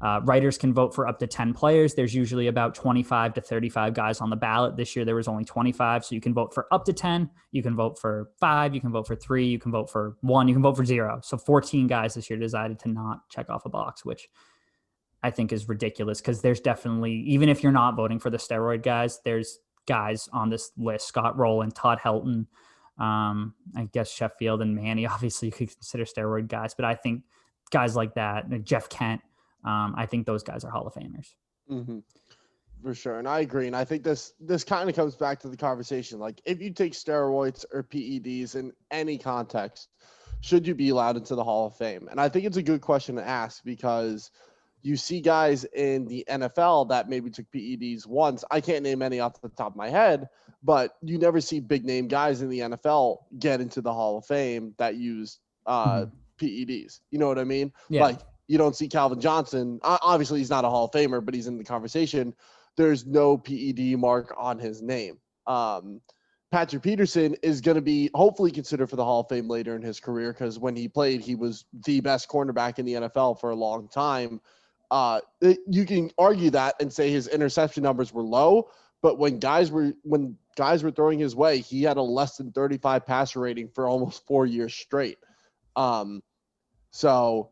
Uh, 0.00 0.20
writers 0.24 0.56
can 0.56 0.72
vote 0.72 0.94
for 0.94 1.08
up 1.08 1.18
to 1.18 1.26
10 1.26 1.54
players. 1.54 1.94
There's 1.94 2.14
usually 2.14 2.46
about 2.46 2.74
25 2.74 3.34
to 3.34 3.40
35 3.40 3.92
guys 3.92 4.20
on 4.20 4.30
the 4.30 4.36
ballot. 4.36 4.76
This 4.76 4.94
year 4.94 5.04
there 5.04 5.16
was 5.16 5.26
only 5.26 5.44
25, 5.44 6.04
so 6.04 6.14
you 6.14 6.20
can 6.20 6.32
vote 6.32 6.54
for 6.54 6.66
up 6.70 6.84
to 6.84 6.92
10. 6.92 7.28
You 7.50 7.62
can 7.62 7.74
vote 7.74 7.98
for 7.98 8.30
five. 8.38 8.74
You 8.74 8.80
can 8.80 8.92
vote 8.92 9.08
for 9.08 9.16
three. 9.16 9.46
You 9.46 9.58
can 9.58 9.72
vote 9.72 9.90
for 9.90 10.16
one. 10.20 10.46
You 10.46 10.54
can 10.54 10.62
vote 10.62 10.76
for 10.76 10.84
zero. 10.84 11.20
So 11.24 11.36
14 11.36 11.88
guys 11.88 12.14
this 12.14 12.30
year 12.30 12.38
decided 12.38 12.78
to 12.80 12.90
not 12.90 13.28
check 13.28 13.50
off 13.50 13.64
a 13.64 13.70
box, 13.70 14.04
which 14.04 14.28
I 15.22 15.30
think 15.30 15.52
is 15.52 15.68
ridiculous 15.68 16.20
because 16.20 16.42
there's 16.42 16.60
definitely, 16.60 17.14
even 17.26 17.48
if 17.48 17.62
you're 17.62 17.72
not 17.72 17.96
voting 17.96 18.20
for 18.20 18.30
the 18.30 18.36
steroid 18.36 18.82
guys, 18.82 19.18
there's 19.24 19.58
guys 19.86 20.28
on 20.32 20.50
this 20.50 20.70
list 20.76 21.08
Scott 21.08 21.36
Rolen, 21.36 21.70
Todd 21.70 21.98
Helton, 21.98 22.46
um, 22.98 23.54
I 23.76 23.84
guess 23.92 24.10
Sheffield 24.10 24.62
and 24.62 24.74
Manny. 24.74 25.06
Obviously, 25.06 25.48
you 25.48 25.52
could 25.52 25.72
consider 25.72 26.04
steroid 26.04 26.48
guys, 26.48 26.74
but 26.74 26.84
I 26.84 26.94
think 26.94 27.22
guys 27.70 27.96
like 27.96 28.14
that, 28.14 28.64
Jeff 28.64 28.88
Kent, 28.88 29.20
um, 29.64 29.94
I 29.96 30.06
think 30.06 30.26
those 30.26 30.42
guys 30.42 30.64
are 30.64 30.70
Hall 30.70 30.86
of 30.86 30.94
Famers. 30.94 31.34
hmm 31.68 31.98
For 32.82 32.94
sure, 32.94 33.18
and 33.18 33.28
I 33.28 33.40
agree. 33.40 33.66
And 33.66 33.76
I 33.76 33.84
think 33.84 34.02
this 34.02 34.32
this 34.40 34.64
kind 34.64 34.88
of 34.88 34.94
comes 34.94 35.16
back 35.16 35.40
to 35.40 35.48
the 35.48 35.56
conversation. 35.56 36.18
Like, 36.18 36.40
if 36.44 36.60
you 36.60 36.72
take 36.72 36.92
steroids 36.92 37.64
or 37.72 37.82
PEDs 37.82 38.54
in 38.54 38.72
any 38.90 39.18
context, 39.18 39.88
should 40.40 40.66
you 40.66 40.74
be 40.74 40.90
allowed 40.90 41.16
into 41.16 41.34
the 41.34 41.44
Hall 41.44 41.66
of 41.66 41.76
Fame? 41.76 42.08
And 42.10 42.20
I 42.20 42.28
think 42.28 42.44
it's 42.44 42.56
a 42.56 42.62
good 42.62 42.80
question 42.80 43.16
to 43.16 43.26
ask 43.26 43.64
because 43.64 44.30
you 44.86 44.96
see 44.96 45.20
guys 45.20 45.64
in 45.74 46.06
the 46.06 46.24
NFL 46.28 46.88
that 46.90 47.08
maybe 47.08 47.28
took 47.28 47.50
PEDs 47.50 48.06
once. 48.06 48.44
I 48.52 48.60
can't 48.60 48.84
name 48.84 49.02
any 49.02 49.18
off 49.18 49.40
the 49.40 49.48
top 49.48 49.72
of 49.72 49.76
my 49.76 49.88
head, 49.88 50.28
but 50.62 50.96
you 51.02 51.18
never 51.18 51.40
see 51.40 51.58
big 51.58 51.84
name 51.84 52.06
guys 52.06 52.40
in 52.40 52.48
the 52.48 52.60
NFL 52.60 53.18
get 53.40 53.60
into 53.60 53.80
the 53.80 53.92
Hall 53.92 54.16
of 54.16 54.26
Fame 54.26 54.74
that 54.78 54.94
use 54.94 55.40
uh, 55.66 56.06
PEDs. 56.40 57.00
You 57.10 57.18
know 57.18 57.26
what 57.26 57.40
I 57.40 57.42
mean? 57.42 57.72
Yeah. 57.88 58.02
Like 58.02 58.20
you 58.46 58.58
don't 58.58 58.76
see 58.76 58.86
Calvin 58.86 59.20
Johnson. 59.20 59.80
Obviously, 59.82 60.38
he's 60.38 60.50
not 60.50 60.64
a 60.64 60.68
Hall 60.68 60.84
of 60.84 60.92
Famer, 60.92 61.24
but 61.24 61.34
he's 61.34 61.48
in 61.48 61.58
the 61.58 61.64
conversation. 61.64 62.32
There's 62.76 63.04
no 63.06 63.36
PED 63.36 63.98
mark 63.98 64.32
on 64.38 64.56
his 64.56 64.82
name. 64.82 65.18
Um, 65.48 66.00
Patrick 66.52 66.84
Peterson 66.84 67.34
is 67.42 67.60
going 67.60 67.74
to 67.74 67.82
be 67.82 68.08
hopefully 68.14 68.52
considered 68.52 68.88
for 68.88 68.94
the 68.94 69.04
Hall 69.04 69.22
of 69.22 69.28
Fame 69.28 69.48
later 69.48 69.74
in 69.74 69.82
his 69.82 69.98
career 69.98 70.32
because 70.32 70.60
when 70.60 70.76
he 70.76 70.86
played, 70.86 71.22
he 71.22 71.34
was 71.34 71.64
the 71.86 72.00
best 72.00 72.28
cornerback 72.28 72.78
in 72.78 72.86
the 72.86 72.92
NFL 72.92 73.40
for 73.40 73.50
a 73.50 73.56
long 73.56 73.88
time. 73.88 74.40
Uh, 74.90 75.20
you 75.66 75.84
can 75.84 76.10
argue 76.18 76.50
that 76.50 76.74
and 76.80 76.92
say 76.92 77.10
his 77.10 77.28
interception 77.28 77.82
numbers 77.82 78.12
were 78.12 78.22
low, 78.22 78.68
but 79.02 79.18
when 79.18 79.38
guys 79.38 79.70
were 79.70 79.92
when 80.02 80.36
guys 80.56 80.82
were 80.82 80.90
throwing 80.90 81.18
his 81.18 81.36
way, 81.36 81.58
he 81.58 81.82
had 81.82 81.96
a 81.96 82.02
less 82.02 82.36
than 82.36 82.52
35 82.52 83.06
passer 83.06 83.40
rating 83.40 83.68
for 83.74 83.86
almost 83.86 84.26
four 84.26 84.46
years 84.46 84.74
straight. 84.74 85.18
Um, 85.74 86.22
so 86.90 87.50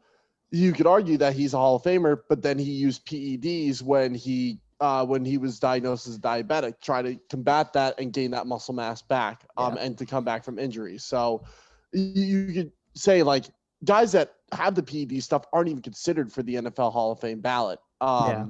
you 0.51 0.73
could 0.73 0.87
argue 0.87 1.19
that 1.19 1.35
he's 1.35 1.55
a 1.55 1.59
Hall 1.59 1.77
of 1.77 1.83
Famer, 1.83 2.19
but 2.29 2.43
then 2.43 2.59
he 2.59 2.71
used 2.71 3.07
PEDs 3.07 3.83
when 3.83 4.15
he 4.15 4.61
uh, 4.81 5.05
when 5.05 5.25
he 5.25 5.39
was 5.39 5.59
diagnosed 5.59 6.07
as 6.07 6.19
diabetic, 6.19 6.81
try 6.81 7.03
to 7.03 7.17
combat 7.31 7.73
that 7.73 7.99
and 7.99 8.13
gain 8.13 8.31
that 8.33 8.47
muscle 8.47 8.75
mass 8.75 9.03
back, 9.03 9.47
um, 9.57 9.77
yeah. 9.77 9.83
and 9.83 9.99
to 9.99 10.07
come 10.07 10.25
back 10.25 10.45
from 10.45 10.59
injuries. 10.59 11.05
So 11.05 11.45
you, 11.93 12.23
you 12.23 12.53
could 12.53 12.73
say 12.95 13.23
like 13.23 13.47
guys 13.85 14.13
that 14.13 14.35
have 14.53 14.75
the 14.75 14.83
PED 14.83 15.23
stuff 15.23 15.45
aren't 15.53 15.69
even 15.69 15.83
considered 15.83 16.33
for 16.33 16.43
the 16.43 16.57
NFL 16.57 16.93
Hall 16.93 17.13
of 17.13 17.21
Fame 17.21 17.41
ballot. 17.41 17.79
Um, 18.01 18.29
yeah. 18.29 18.47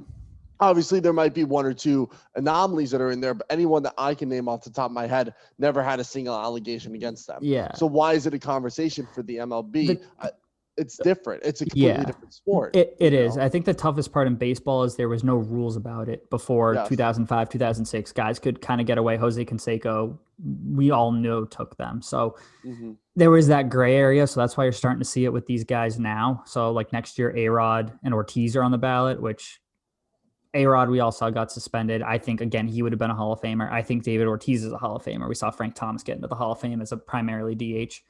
Obviously, 0.61 1.01
there 1.01 1.11
might 1.11 1.33
be 1.33 1.43
one 1.43 1.65
or 1.65 1.73
two 1.73 2.09
anomalies 2.35 2.89
that 2.91 3.01
are 3.01 3.11
in 3.11 3.19
there, 3.19 3.33
but 3.33 3.45
anyone 3.49 3.83
that 3.83 3.93
I 3.97 4.15
can 4.15 4.29
name 4.29 4.47
off 4.47 4.63
the 4.63 4.69
top 4.69 4.85
of 4.85 4.93
my 4.93 5.05
head 5.05 5.33
never 5.59 5.83
had 5.83 5.99
a 5.99 6.03
single 6.03 6.33
allegation 6.33 6.95
against 6.95 7.27
them. 7.27 7.39
Yeah. 7.41 7.73
So 7.73 7.85
why 7.85 8.13
is 8.13 8.25
it 8.25 8.33
a 8.33 8.39
conversation 8.39 9.05
for 9.13 9.21
the 9.21 9.37
MLB? 9.37 9.99
The, 10.21 10.33
it's 10.77 10.97
different. 10.97 11.43
It's 11.43 11.61
a 11.61 11.65
completely 11.65 11.89
yeah, 11.89 12.03
different 12.03 12.33
sport. 12.33 12.75
It, 12.75 12.95
it 12.99 13.13
is. 13.13 13.35
Know? 13.35 13.43
I 13.43 13.49
think 13.49 13.65
the 13.65 13.73
toughest 13.73 14.11
part 14.11 14.27
in 14.27 14.35
baseball 14.35 14.83
is 14.83 14.95
there 14.95 15.07
was 15.07 15.23
no 15.23 15.35
rules 15.35 15.77
about 15.77 16.09
it 16.09 16.29
before 16.29 16.73
yes. 16.73 16.89
2005, 16.89 17.49
2006. 17.49 18.11
Guys 18.11 18.39
could 18.39 18.61
kind 18.61 18.81
of 18.81 18.87
get 18.87 18.97
away. 18.97 19.15
Jose 19.15 19.43
Canseco, 19.45 20.17
we 20.69 20.91
all 20.91 21.11
know 21.11 21.45
took 21.45 21.77
them. 21.77 22.01
So 22.01 22.37
mm-hmm. 22.65 22.93
there 23.15 23.31
was 23.31 23.47
that 23.47 23.69
gray 23.69 23.95
area. 23.95 24.27
So 24.27 24.39
that's 24.39 24.57
why 24.57 24.65
you're 24.65 24.73
starting 24.73 24.99
to 24.99 25.05
see 25.05 25.23
it 25.25 25.31
with 25.31 25.45
these 25.45 25.63
guys 25.63 25.97
now. 25.97 26.43
So 26.45 26.71
like 26.71 26.91
next 26.91 27.17
year, 27.17 27.35
A 27.35 27.47
Rod 27.47 27.97
and 28.03 28.13
Ortiz 28.13 28.55
are 28.55 28.63
on 28.63 28.71
the 28.71 28.77
ballot, 28.77 29.21
which 29.21 29.61
A 30.53 30.65
Rod 30.65 30.89
we 30.89 30.99
all 30.99 31.13
saw 31.13 31.29
got 31.29 31.53
suspended. 31.53 32.01
I 32.01 32.17
think 32.17 32.41
again 32.41 32.67
he 32.67 32.81
would 32.81 32.91
have 32.91 32.99
been 32.99 33.11
a 33.11 33.15
Hall 33.15 33.31
of 33.31 33.39
Famer. 33.39 33.71
I 33.71 33.81
think 33.81 34.03
David 34.03 34.27
Ortiz 34.27 34.65
is 34.65 34.73
a 34.73 34.77
Hall 34.77 34.97
of 34.97 35.05
Famer. 35.05 35.29
We 35.29 35.35
saw 35.35 35.51
Frank 35.51 35.75
Thomas 35.75 36.03
get 36.03 36.17
into 36.17 36.27
the 36.27 36.35
Hall 36.35 36.51
of 36.51 36.59
Fame 36.59 36.81
as 36.81 36.91
a 36.91 36.97
primarily 36.97 37.55
DH 37.55 38.01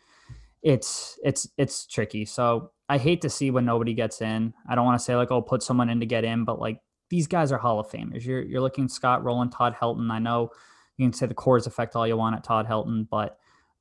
it's 0.66 1.20
it's 1.24 1.48
it's 1.58 1.86
tricky. 1.86 2.26
So 2.26 2.72
I 2.90 2.98
hate 2.98 3.22
to 3.22 3.30
see 3.30 3.52
when 3.52 3.66
nobody 3.66 3.94
gets 3.94 4.20
in. 4.22 4.52
I 4.68 4.74
don't 4.74 4.84
want 4.84 5.00
to 5.00 5.06
say 5.06 5.16
like, 5.16 5.30
oh, 5.32 5.42
put 5.42 5.62
someone 5.62 5.90
in 5.90 6.00
to 6.00 6.08
get 6.08 6.26
in, 6.26 6.44
but 6.44 6.60
like 6.60 6.80
these 7.12 7.28
guys 7.28 7.52
are 7.52 7.60
Hall 7.60 7.80
of 7.80 7.88
Famers. 7.88 8.26
You're 8.26 8.42
you're 8.42 8.62
looking 8.62 8.88
Scott 8.88 9.24
Rolen, 9.24 9.52
Todd 9.52 9.76
Helton. 9.80 10.12
I 10.12 10.18
know 10.18 10.50
you 10.98 11.06
can 11.06 11.14
say 11.14 11.28
the 11.28 11.36
Coors 11.36 11.68
effect 11.68 11.96
all 11.96 12.08
you 12.08 12.18
want 12.18 12.36
at 12.36 12.44
Todd 12.44 12.68
Helton, 12.68 13.08
but 13.12 13.38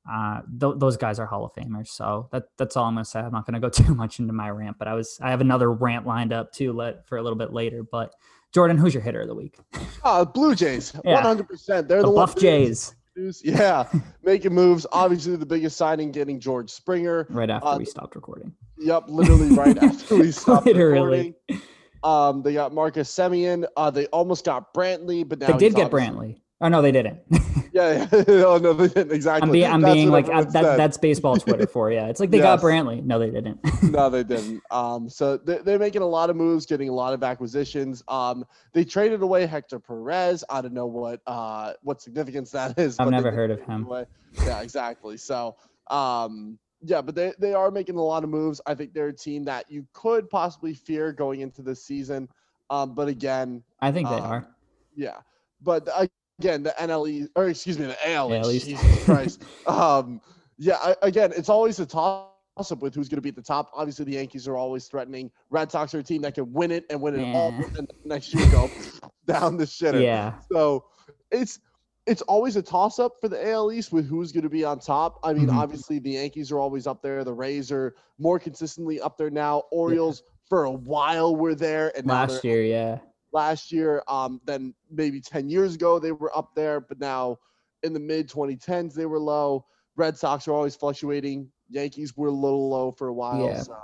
uh, 0.07 0.41
th- 0.59 0.75
those 0.77 0.95
guys 0.95 1.17
are 1.17 1.25
Hall 1.25 1.43
of 1.43 1.55
Famers. 1.55 1.87
So 1.87 2.29
that 2.31 2.43
that's 2.55 2.77
all 2.77 2.85
I'm 2.85 2.93
gonna 2.93 3.05
say. 3.05 3.19
I'm 3.19 3.31
not 3.31 3.47
gonna 3.47 3.59
go 3.59 3.69
too 3.83 3.95
much 3.95 4.19
into 4.19 4.33
my 4.33 4.51
rant, 4.51 4.77
but 4.77 4.87
I 4.87 4.93
was 4.93 5.17
I 5.19 5.31
have 5.31 5.41
another 5.41 5.71
rant 5.71 6.05
lined 6.05 6.33
up 6.33 6.53
too 6.53 6.71
let 6.71 7.07
for 7.07 7.17
a 7.17 7.23
little 7.23 7.37
bit 7.39 7.51
later. 7.51 7.81
But 7.81 8.13
Jordan, 8.53 8.77
who's 8.77 8.93
your 8.93 9.01
hitter 9.01 9.21
of 9.21 9.27
the 9.27 9.35
week? 9.35 9.57
Uh, 10.03 10.23
Blue 10.23 10.53
Jays, 10.53 10.91
100%. 11.05 11.87
They're 11.87 12.03
the, 12.03 12.09
the 12.09 12.15
Buff 12.15 12.37
Jays. 12.37 12.93
Yeah, 13.15 13.89
making 14.23 14.53
moves. 14.53 14.85
Obviously, 14.91 15.35
the 15.35 15.45
biggest 15.45 15.77
signing 15.77 16.11
getting 16.11 16.39
George 16.39 16.69
Springer 16.69 17.25
right 17.29 17.49
after 17.49 17.67
uh, 17.67 17.77
we 17.77 17.85
stopped 17.85 18.15
recording. 18.15 18.53
Yep, 18.77 19.05
literally 19.07 19.55
right 19.55 19.77
after 19.81 20.17
we 20.17 20.31
stopped 20.31 20.65
literally. 20.65 21.35
recording. 21.49 21.61
Um, 22.03 22.43
they 22.43 22.53
got 22.53 22.73
Marcus 22.73 23.09
Semien. 23.13 23.65
Uh, 23.75 23.89
they 23.89 24.05
almost 24.07 24.45
got 24.45 24.73
Brantley, 24.73 25.27
but 25.27 25.39
now 25.39 25.47
they 25.47 25.57
did 25.57 25.75
get 25.75 25.89
Brantley. 25.89 26.39
Oh 26.61 26.69
no, 26.69 26.81
they 26.81 26.91
didn't. 26.91 27.19
yeah, 27.73 28.07
yeah. 28.11 28.23
oh 28.27 28.57
no, 28.57 28.71
they 28.73 28.87
didn't 28.87 29.11
exactly. 29.11 29.47
I'm, 29.65 29.81
be, 29.81 29.87
I'm 29.87 29.93
being 29.93 30.09
like 30.09 30.29
uh, 30.29 30.43
that, 30.43 30.77
that's 30.77 30.97
baseball 30.97 31.35
Twitter 31.35 31.67
for 31.67 31.91
you. 31.91 31.99
It's 31.99 32.21
like 32.21 32.31
they 32.31 32.37
yes. 32.37 32.61
got 32.61 32.61
Brantley. 32.61 33.03
No, 33.03 33.19
they 33.19 33.29
didn't. 33.29 33.59
no, 33.83 34.09
they 34.09 34.23
didn't. 34.23 34.63
Um, 34.71 35.09
so 35.09 35.35
they, 35.35 35.57
they're 35.57 35.79
making 35.79 36.01
a 36.01 36.07
lot 36.07 36.29
of 36.29 36.37
moves, 36.37 36.65
getting 36.65 36.87
a 36.87 36.93
lot 36.93 37.13
of 37.13 37.23
acquisitions. 37.23 38.03
Um, 38.07 38.45
they 38.71 38.85
traded 38.85 39.21
away 39.21 39.45
Hector 39.45 39.79
Perez. 39.79 40.45
I 40.49 40.61
don't 40.61 40.73
know 40.73 40.85
what 40.85 41.21
uh 41.27 41.73
what 41.81 42.01
significance 42.01 42.51
that 42.51 42.79
is. 42.79 42.97
I've 42.99 43.09
never 43.09 43.31
heard 43.31 43.51
of 43.51 43.61
him. 43.61 43.83
Away. 43.85 44.05
Yeah, 44.45 44.61
exactly. 44.61 45.17
So 45.17 45.57
um, 45.87 46.57
yeah, 46.81 47.01
but 47.01 47.15
they 47.15 47.33
they 47.37 47.53
are 47.53 47.71
making 47.71 47.97
a 47.97 48.03
lot 48.03 48.23
of 48.23 48.29
moves. 48.29 48.61
I 48.65 48.75
think 48.75 48.93
they're 48.93 49.09
a 49.09 49.13
team 49.13 49.43
that 49.45 49.69
you 49.69 49.85
could 49.93 50.29
possibly 50.29 50.73
fear 50.73 51.11
going 51.11 51.41
into 51.41 51.61
this 51.61 51.83
season. 51.83 52.29
Um, 52.69 52.95
but 52.95 53.07
again, 53.07 53.63
I 53.81 53.91
think 53.91 54.07
they 54.07 54.15
um, 54.15 54.23
are. 54.23 54.47
Yeah, 54.95 55.17
but 55.61 55.89
I, 55.89 56.09
again, 56.39 56.63
the 56.63 56.73
NLE 56.79 57.27
or 57.35 57.49
excuse 57.49 57.79
me, 57.79 57.85
the 57.85 58.11
AL. 58.11 58.31
Yeah, 58.31 58.43
Jesus 58.43 59.05
Christ. 59.05 59.43
Um, 59.67 60.21
yeah, 60.57 60.77
I, 60.81 60.95
again, 61.01 61.33
it's 61.35 61.49
always 61.49 61.79
a 61.79 61.85
toss 61.85 62.29
up 62.71 62.81
with 62.81 62.95
who's 62.95 63.09
going 63.09 63.17
to 63.17 63.21
be 63.21 63.29
at 63.29 63.35
the 63.35 63.41
top. 63.41 63.71
Obviously, 63.73 64.05
the 64.05 64.13
Yankees 64.13 64.47
are 64.47 64.55
always 64.55 64.87
threatening. 64.87 65.31
Red 65.49 65.71
Sox 65.71 65.93
are 65.93 65.99
a 65.99 66.03
team 66.03 66.21
that 66.21 66.35
can 66.35 66.53
win 66.53 66.71
it 66.71 66.85
and 66.89 67.01
win 67.01 67.15
it 67.15 67.25
yeah. 67.25 67.33
all, 67.33 67.53
and 67.77 67.91
next 68.05 68.33
year 68.33 68.45
go 68.51 68.69
down 69.25 69.57
the 69.57 69.65
shitter. 69.65 70.01
Yeah. 70.01 70.33
So 70.51 70.85
it's 71.31 71.59
it's 72.05 72.21
always 72.23 72.55
a 72.55 72.61
toss 72.61 72.99
up 72.99 73.13
for 73.19 73.27
the 73.27 73.49
AL 73.49 73.71
East 73.71 73.91
with 73.91 74.07
who's 74.07 74.31
going 74.31 74.43
to 74.43 74.49
be 74.49 74.63
on 74.63 74.79
top. 74.79 75.19
I 75.23 75.33
mean, 75.33 75.47
mm-hmm. 75.47 75.57
obviously 75.57 75.99
the 75.99 76.11
Yankees 76.11 76.51
are 76.51 76.59
always 76.59 76.85
up 76.85 77.01
there. 77.01 77.23
The 77.23 77.33
Rays 77.33 77.71
are 77.71 77.95
more 78.19 78.39
consistently 78.39 79.01
up 79.01 79.17
there 79.17 79.31
now. 79.31 79.63
Orioles 79.71 80.21
yeah. 80.23 80.31
for 80.47 80.63
a 80.65 80.71
while 80.71 81.35
were 81.35 81.55
there, 81.55 81.91
and 81.97 82.05
last 82.05 82.43
year, 82.43 82.63
yeah, 82.63 82.99
last 83.35 83.71
year. 83.71 84.01
Um, 84.07 84.41
then 84.45 84.73
maybe 84.89 85.21
10 85.21 85.49
years 85.49 85.75
ago 85.75 85.99
they 85.99 86.11
were 86.11 86.35
up 86.35 86.55
there, 86.55 86.79
but 86.79 86.99
now 86.99 87.37
in 87.83 87.93
the 87.93 87.99
mid 87.99 88.27
2010s 88.27 88.95
they 88.95 89.05
were 89.05 89.19
low. 89.19 89.65
Red 89.95 90.17
Sox 90.17 90.47
are 90.47 90.53
always 90.53 90.75
fluctuating. 90.75 91.49
Yankees 91.69 92.17
were 92.17 92.29
a 92.29 92.31
little 92.31 92.69
low 92.69 92.91
for 92.91 93.09
a 93.09 93.13
while. 93.13 93.45
Yeah. 93.45 93.61
So. 93.61 93.75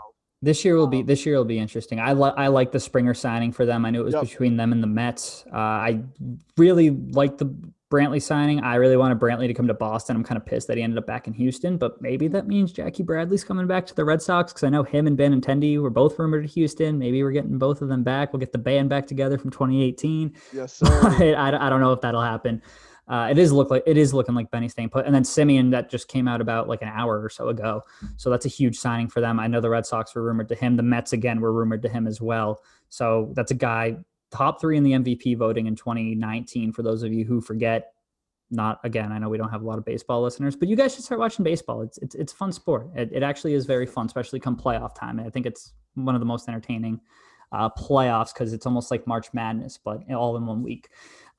This 0.41 0.65
year 0.65 0.75
will 0.75 0.87
be 0.87 1.01
um, 1.01 1.05
this 1.05 1.23
year 1.23 1.35
will 1.35 1.45
be 1.45 1.59
interesting. 1.59 1.99
I 1.99 2.13
like 2.13 2.33
I 2.35 2.47
like 2.47 2.71
the 2.71 2.79
Springer 2.79 3.13
signing 3.13 3.51
for 3.51 3.63
them. 3.63 3.85
I 3.85 3.91
knew 3.91 4.01
it 4.01 4.05
was 4.05 4.15
yep. 4.15 4.23
between 4.23 4.57
them 4.57 4.71
and 4.71 4.81
the 4.81 4.87
Mets. 4.87 5.45
Uh, 5.53 5.57
I 5.57 6.03
really 6.57 6.89
like 6.89 7.37
the 7.37 7.53
Brantley 7.91 8.21
signing. 8.21 8.61
I 8.61 8.75
really 8.75 8.97
wanted 8.97 9.19
Brantley 9.19 9.47
to 9.47 9.53
come 9.53 9.67
to 9.67 9.73
Boston. 9.73 10.15
I'm 10.15 10.23
kind 10.23 10.37
of 10.37 10.45
pissed 10.45 10.67
that 10.69 10.77
he 10.77 10.83
ended 10.83 10.97
up 10.97 11.05
back 11.05 11.27
in 11.27 11.33
Houston, 11.33 11.77
but 11.77 12.01
maybe 12.01 12.27
that 12.29 12.47
means 12.47 12.71
Jackie 12.71 13.03
Bradley's 13.03 13.43
coming 13.43 13.67
back 13.67 13.85
to 13.87 13.95
the 13.95 14.05
Red 14.05 14.21
Sox 14.21 14.53
because 14.53 14.63
I 14.63 14.69
know 14.69 14.83
him 14.83 15.05
and 15.05 15.17
Ben 15.17 15.39
Benintendi 15.39 15.79
were 15.79 15.89
both 15.89 16.17
rumored 16.17 16.47
to 16.47 16.49
Houston. 16.53 16.97
Maybe 16.97 17.21
we're 17.21 17.31
getting 17.31 17.57
both 17.57 17.81
of 17.81 17.89
them 17.89 18.01
back. 18.01 18.31
We'll 18.31 18.39
get 18.39 18.53
the 18.53 18.57
band 18.57 18.89
back 18.89 19.05
together 19.05 19.37
from 19.37 19.51
2018. 19.51 20.33
Yes, 20.53 20.73
sir. 20.77 20.87
I, 20.87 21.67
I 21.67 21.69
don't 21.69 21.81
know 21.81 21.91
if 21.91 22.01
that'll 22.01 22.21
happen. 22.21 22.61
Uh, 23.07 23.27
it 23.29 23.37
is 23.37 23.51
look 23.51 23.69
like 23.69 23.83
it 23.85 23.97
is 23.97 24.13
looking 24.13 24.33
like 24.33 24.49
Benny 24.51 24.69
staying 24.69 24.89
put, 24.89 25.05
and 25.05 25.13
then 25.13 25.23
Semien 25.23 25.69
that 25.71 25.89
just 25.89 26.07
came 26.07 26.29
out 26.29 26.39
about 26.39 26.69
like 26.69 26.81
an 26.81 26.87
hour 26.87 27.21
or 27.21 27.29
so 27.29 27.49
ago. 27.49 27.81
So 28.15 28.29
that's 28.29 28.45
a 28.45 28.49
huge 28.49 28.77
signing 28.77 29.09
for 29.09 29.19
them. 29.19 29.37
I 29.37 29.47
know 29.47 29.59
the 29.59 29.69
Red 29.69 29.85
Sox 29.85 30.15
were 30.15 30.23
rumored 30.23 30.47
to 30.47 30.55
him. 30.55 30.77
The 30.77 30.83
Mets 30.83 31.11
again 31.11 31.41
were 31.41 31.51
rumored 31.51 31.81
to 31.81 31.89
him 31.89 32.07
as 32.07 32.21
well. 32.21 32.61
So 32.87 33.33
that's 33.35 33.51
a 33.51 33.55
guy 33.55 33.97
top 34.31 34.59
three 34.61 34.77
in 34.77 34.83
the 34.83 34.91
MVP 34.91 35.37
voting 35.37 35.67
in 35.67 35.75
2019. 35.75 36.71
For 36.71 36.81
those 36.81 37.03
of 37.03 37.13
you 37.13 37.25
who 37.25 37.41
forget, 37.41 37.93
not 38.51 38.79
again 38.83 39.11
i 39.11 39.17
know 39.17 39.29
we 39.29 39.37
don't 39.37 39.49
have 39.49 39.61
a 39.61 39.65
lot 39.65 39.77
of 39.77 39.85
baseball 39.85 40.21
listeners 40.21 40.55
but 40.55 40.67
you 40.67 40.75
guys 40.75 40.93
should 40.93 41.03
start 41.03 41.19
watching 41.19 41.43
baseball. 41.43 41.81
It's 41.81 41.97
it's, 41.99 42.15
it's 42.15 42.33
a 42.33 42.35
fun 42.35 42.51
sport. 42.51 42.87
It, 42.95 43.09
it 43.11 43.23
actually 43.23 43.53
is 43.53 43.65
very 43.65 43.85
fun 43.85 44.05
especially 44.05 44.39
come 44.39 44.57
playoff 44.57 44.93
time. 44.93 45.19
I 45.19 45.29
think 45.29 45.45
it's 45.45 45.73
one 45.95 46.15
of 46.15 46.21
the 46.21 46.25
most 46.25 46.47
entertaining 46.47 46.99
uh, 47.51 47.69
playoffs 47.69 48.33
because 48.33 48.53
it's 48.53 48.65
almost 48.65 48.91
like 48.91 49.07
march 49.07 49.27
madness 49.33 49.77
but 49.83 49.99
all 50.11 50.37
in 50.37 50.45
one 50.45 50.61
week. 50.61 50.89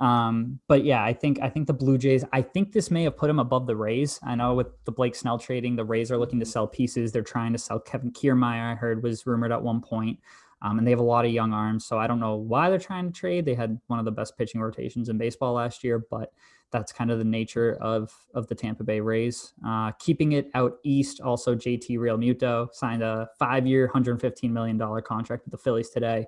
Um, 0.01 0.59
but 0.69 0.85
yeah 0.85 1.05
i 1.05 1.13
think 1.13 1.39
i 1.43 1.49
think 1.49 1.67
the 1.67 1.75
blue 1.75 1.97
jays 1.97 2.25
i 2.33 2.43
think 2.43 2.73
this 2.73 2.91
may 2.91 3.05
have 3.05 3.17
put 3.17 3.31
him 3.31 3.39
above 3.39 3.67
the 3.67 3.77
rays. 3.77 4.19
I 4.23 4.35
know 4.35 4.55
with 4.55 4.69
the 4.85 4.93
blake 4.93 5.15
snell 5.15 5.39
trading 5.39 5.77
the 5.77 5.85
rays 5.85 6.11
are 6.11 6.19
looking 6.19 6.41
to 6.41 6.47
sell 6.47 6.67
pieces. 6.67 7.13
They're 7.13 7.23
trying 7.23 7.53
to 7.53 7.59
sell 7.59 7.79
kevin 7.79 8.11
kiermaier 8.11 8.73
i 8.73 8.75
heard 8.75 9.03
was 9.03 9.27
rumored 9.27 9.53
at 9.53 9.63
one 9.63 9.81
point 9.81 10.19
um, 10.63 10.79
and 10.79 10.87
they 10.87 10.91
have 10.91 11.01
a 11.01 11.05
lot 11.05 11.25
of 11.25 11.31
young 11.31 11.53
arms 11.53 11.85
so 11.85 11.99
i 11.99 12.07
don't 12.07 12.21
know 12.21 12.37
why 12.37 12.71
they're 12.71 12.79
trying 12.79 13.07
to 13.07 13.13
trade 13.13 13.45
they 13.45 13.55
had 13.55 13.79
one 13.89 13.99
of 13.99 14.05
the 14.05 14.11
best 14.11 14.37
pitching 14.39 14.61
rotations 14.61 15.09
in 15.09 15.19
baseball 15.19 15.55
last 15.55 15.85
year 15.85 16.05
but 16.11 16.33
that's 16.73 16.91
kind 16.91 17.11
of 17.11 17.19
the 17.19 17.25
nature 17.25 17.77
of 17.81 18.11
of 18.35 18.49
the 18.49 18.55
Tampa 18.55 18.83
Bay 18.83 18.99
Rays. 18.99 19.53
Uh, 19.65 19.93
keeping 20.01 20.33
it 20.33 20.51
out 20.55 20.79
east, 20.83 21.21
also 21.21 21.55
JT 21.55 21.99
Realmuto 21.99 22.69
signed 22.73 23.03
a 23.03 23.29
five-year, 23.39 23.87
115 23.87 24.53
million 24.53 24.79
dollar 24.79 25.01
contract 25.01 25.45
with 25.45 25.53
the 25.53 25.59
Phillies 25.59 25.91
today. 25.91 26.27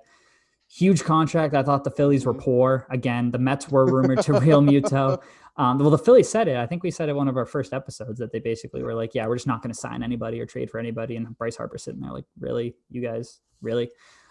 Huge 0.71 1.03
contract. 1.03 1.53
I 1.53 1.63
thought 1.63 1.83
the 1.83 1.91
Phillies 1.91 2.25
were 2.25 2.33
mm-hmm. 2.33 2.43
poor. 2.43 2.87
Again, 2.89 3.31
the 3.31 3.39
Mets 3.39 3.69
were 3.69 3.85
rumored 3.85 4.21
to 4.21 4.31
Realmuto. 4.33 5.21
Um, 5.57 5.79
well, 5.79 5.89
the 5.89 5.97
Phillies 5.97 6.29
said 6.29 6.47
it. 6.47 6.57
I 6.57 6.65
think 6.65 6.83
we 6.83 6.91
said 6.91 7.09
it 7.09 7.15
one 7.15 7.27
of 7.27 7.37
our 7.37 7.45
first 7.45 7.73
episodes 7.73 8.19
that 8.19 8.31
they 8.31 8.39
basically 8.39 8.83
were 8.83 8.95
like, 8.95 9.13
"Yeah, 9.13 9.27
we're 9.27 9.35
just 9.35 9.47
not 9.47 9.61
going 9.61 9.73
to 9.73 9.79
sign 9.79 10.03
anybody 10.03 10.39
or 10.39 10.45
trade 10.45 10.69
for 10.69 10.79
anybody." 10.79 11.15
And 11.15 11.37
Bryce 11.37 11.57
Harper 11.57 11.77
sitting 11.77 12.01
there 12.01 12.11
like, 12.11 12.25
"Really, 12.39 12.75
you 12.89 13.01
guys, 13.01 13.41
really?" 13.61 13.89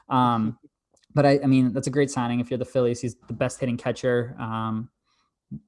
Um, 0.08 0.58
but 1.14 1.24
I, 1.24 1.40
I 1.42 1.46
mean, 1.46 1.72
that's 1.72 1.86
a 1.86 1.90
great 1.90 2.10
signing. 2.10 2.40
If 2.40 2.50
you're 2.50 2.58
the 2.58 2.64
Phillies, 2.64 3.00
he's 3.00 3.16
the 3.28 3.32
best 3.34 3.60
hitting 3.60 3.76
catcher. 3.76 4.34
Um, 4.38 4.90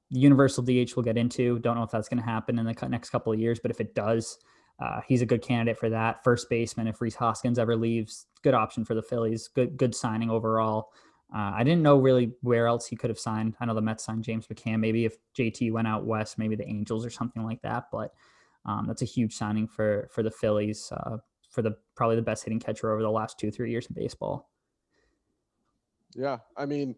universal 0.09 0.63
DH 0.63 0.95
we'll 0.95 1.03
get 1.03 1.17
into. 1.17 1.59
Don't 1.59 1.77
know 1.77 1.83
if 1.83 1.91
that's 1.91 2.09
going 2.09 2.21
to 2.21 2.25
happen 2.25 2.59
in 2.59 2.65
the 2.65 2.87
next 2.89 3.09
couple 3.09 3.31
of 3.31 3.39
years, 3.39 3.59
but 3.59 3.71
if 3.71 3.79
it 3.79 3.95
does, 3.95 4.37
uh, 4.79 5.01
he's 5.07 5.21
a 5.21 5.25
good 5.25 5.41
candidate 5.41 5.77
for 5.77 5.89
that. 5.89 6.23
First 6.23 6.49
baseman, 6.49 6.87
if 6.87 7.01
Rhys 7.01 7.15
Hoskins 7.15 7.57
ever 7.57 7.75
leaves, 7.75 8.27
good 8.43 8.53
option 8.53 8.85
for 8.85 8.93
the 8.93 9.01
Phillies. 9.01 9.47
Good 9.47 9.77
good 9.77 9.95
signing 9.95 10.29
overall. 10.29 10.89
Uh, 11.33 11.51
I 11.55 11.63
didn't 11.63 11.81
know 11.81 11.97
really 11.97 12.33
where 12.41 12.67
else 12.67 12.87
he 12.87 12.95
could 12.95 13.09
have 13.09 13.19
signed. 13.19 13.55
I 13.59 13.65
know 13.65 13.73
the 13.73 13.81
Mets 13.81 14.05
signed 14.05 14.23
James 14.23 14.47
McCann. 14.47 14.79
Maybe 14.79 15.03
if 15.03 15.17
JT 15.37 15.71
went 15.73 15.87
out 15.87 16.05
west, 16.05 16.37
maybe 16.37 16.55
the 16.55 16.67
Angels 16.67 17.05
or 17.05 17.09
something 17.09 17.43
like 17.43 17.61
that. 17.63 17.85
But 17.91 18.13
um, 18.65 18.85
that's 18.87 19.01
a 19.01 19.05
huge 19.05 19.33
signing 19.33 19.67
for 19.67 20.07
for 20.11 20.23
the 20.23 20.31
Phillies, 20.31 20.91
uh, 20.95 21.17
for 21.57 21.63
the 21.63 21.75
probably 21.95 22.15
the 22.15 22.21
best 22.21 22.43
hitting 22.43 22.59
catcher 22.59 22.91
over 22.91 23.01
the 23.01 23.09
last 23.09 23.39
two 23.39 23.49
three 23.49 23.71
years 23.71 23.87
in 23.87 23.95
baseball. 23.95 24.47
Yeah, 26.13 26.37
I 26.55 26.67
mean, 26.67 26.95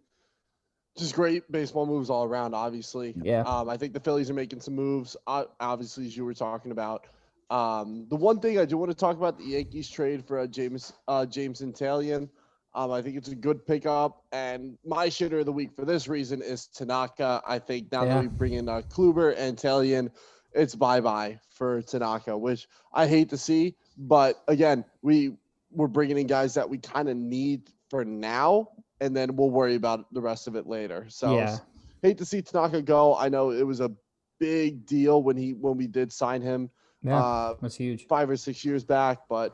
just 0.97 1.15
great 1.15 1.49
baseball 1.49 1.85
moves 1.85 2.09
all 2.09 2.25
around. 2.25 2.53
Obviously, 2.53 3.15
Yeah. 3.23 3.43
Um, 3.43 3.69
I 3.69 3.77
think 3.77 3.93
the 3.93 4.01
Phillies 4.01 4.29
are 4.29 4.33
making 4.33 4.59
some 4.59 4.75
moves. 4.75 5.15
Uh, 5.25 5.45
obviously, 5.61 6.07
as 6.07 6.17
you 6.17 6.25
were 6.25 6.33
talking 6.33 6.71
about. 6.71 7.07
Um, 7.49 8.05
the 8.09 8.17
one 8.17 8.41
thing 8.41 8.59
I 8.59 8.65
do 8.65 8.77
want 8.77 8.91
to 8.91 8.97
talk 8.97 9.15
about 9.15 9.37
the 9.37 9.45
Yankees 9.45 9.89
trade 9.89 10.25
for 10.27 10.39
uh, 10.39 10.45
James 10.47 10.91
uh, 11.07 11.25
Jameson 11.25 11.71
Taillon. 11.71 12.27
Um, 12.75 12.91
I 12.91 13.01
think 13.01 13.15
it's 13.15 13.29
a 13.29 13.35
good 13.35 13.65
pickup, 13.65 14.23
and 14.33 14.77
my 14.85 15.07
shitter 15.07 15.39
of 15.39 15.45
the 15.45 15.53
week 15.53 15.71
for 15.73 15.85
this 15.85 16.09
reason 16.09 16.41
is 16.41 16.67
Tanaka. 16.67 17.41
I 17.47 17.59
think 17.59 17.93
now 17.93 18.03
Yeah. 18.03 18.15
that 18.15 18.21
we 18.23 18.27
bring 18.27 18.53
in 18.55 18.67
uh, 18.67 18.81
Kluber 18.89 19.33
and 19.37 19.57
Taillon, 19.57 20.11
it's 20.53 20.75
bye 20.75 21.01
bye 21.01 21.39
for 21.51 21.81
Tanaka, 21.81 22.37
which 22.37 22.67
I 22.93 23.07
hate 23.07 23.29
to 23.29 23.37
see. 23.37 23.75
But 23.97 24.41
again, 24.47 24.85
we 25.01 25.33
we're 25.71 25.87
bringing 25.87 26.17
in 26.17 26.27
guys 26.27 26.53
that 26.55 26.67
we 26.69 26.77
kind 26.79 27.09
of 27.09 27.15
need 27.17 27.69
for 27.89 28.03
now, 28.05 28.69
and 29.01 29.15
then 29.15 29.35
we'll 29.35 29.51
worry 29.51 29.75
about 29.75 30.11
the 30.13 30.21
rest 30.21 30.47
of 30.47 30.55
it 30.55 30.65
later. 30.67 31.05
So 31.09 31.35
Yeah. 31.35 31.57
hate 32.01 32.17
to 32.19 32.25
see 32.25 32.41
Tanaka 32.41 32.81
go. 32.81 33.15
I 33.15 33.29
know 33.29 33.51
it 33.51 33.65
was 33.65 33.79
a 33.79 33.91
big 34.39 34.85
deal 34.85 35.21
when 35.21 35.35
he 35.37 35.53
when 35.53 35.77
we 35.77 35.85
did 35.87 36.11
sign 36.11 36.41
him 36.41 36.69
Yeah, 37.03 37.17
uh, 37.17 37.53
that's 37.61 37.75
huge. 37.75 38.07
five 38.07 38.29
or 38.29 38.37
six 38.37 38.63
years 38.63 38.83
back, 38.85 39.19
but 39.29 39.53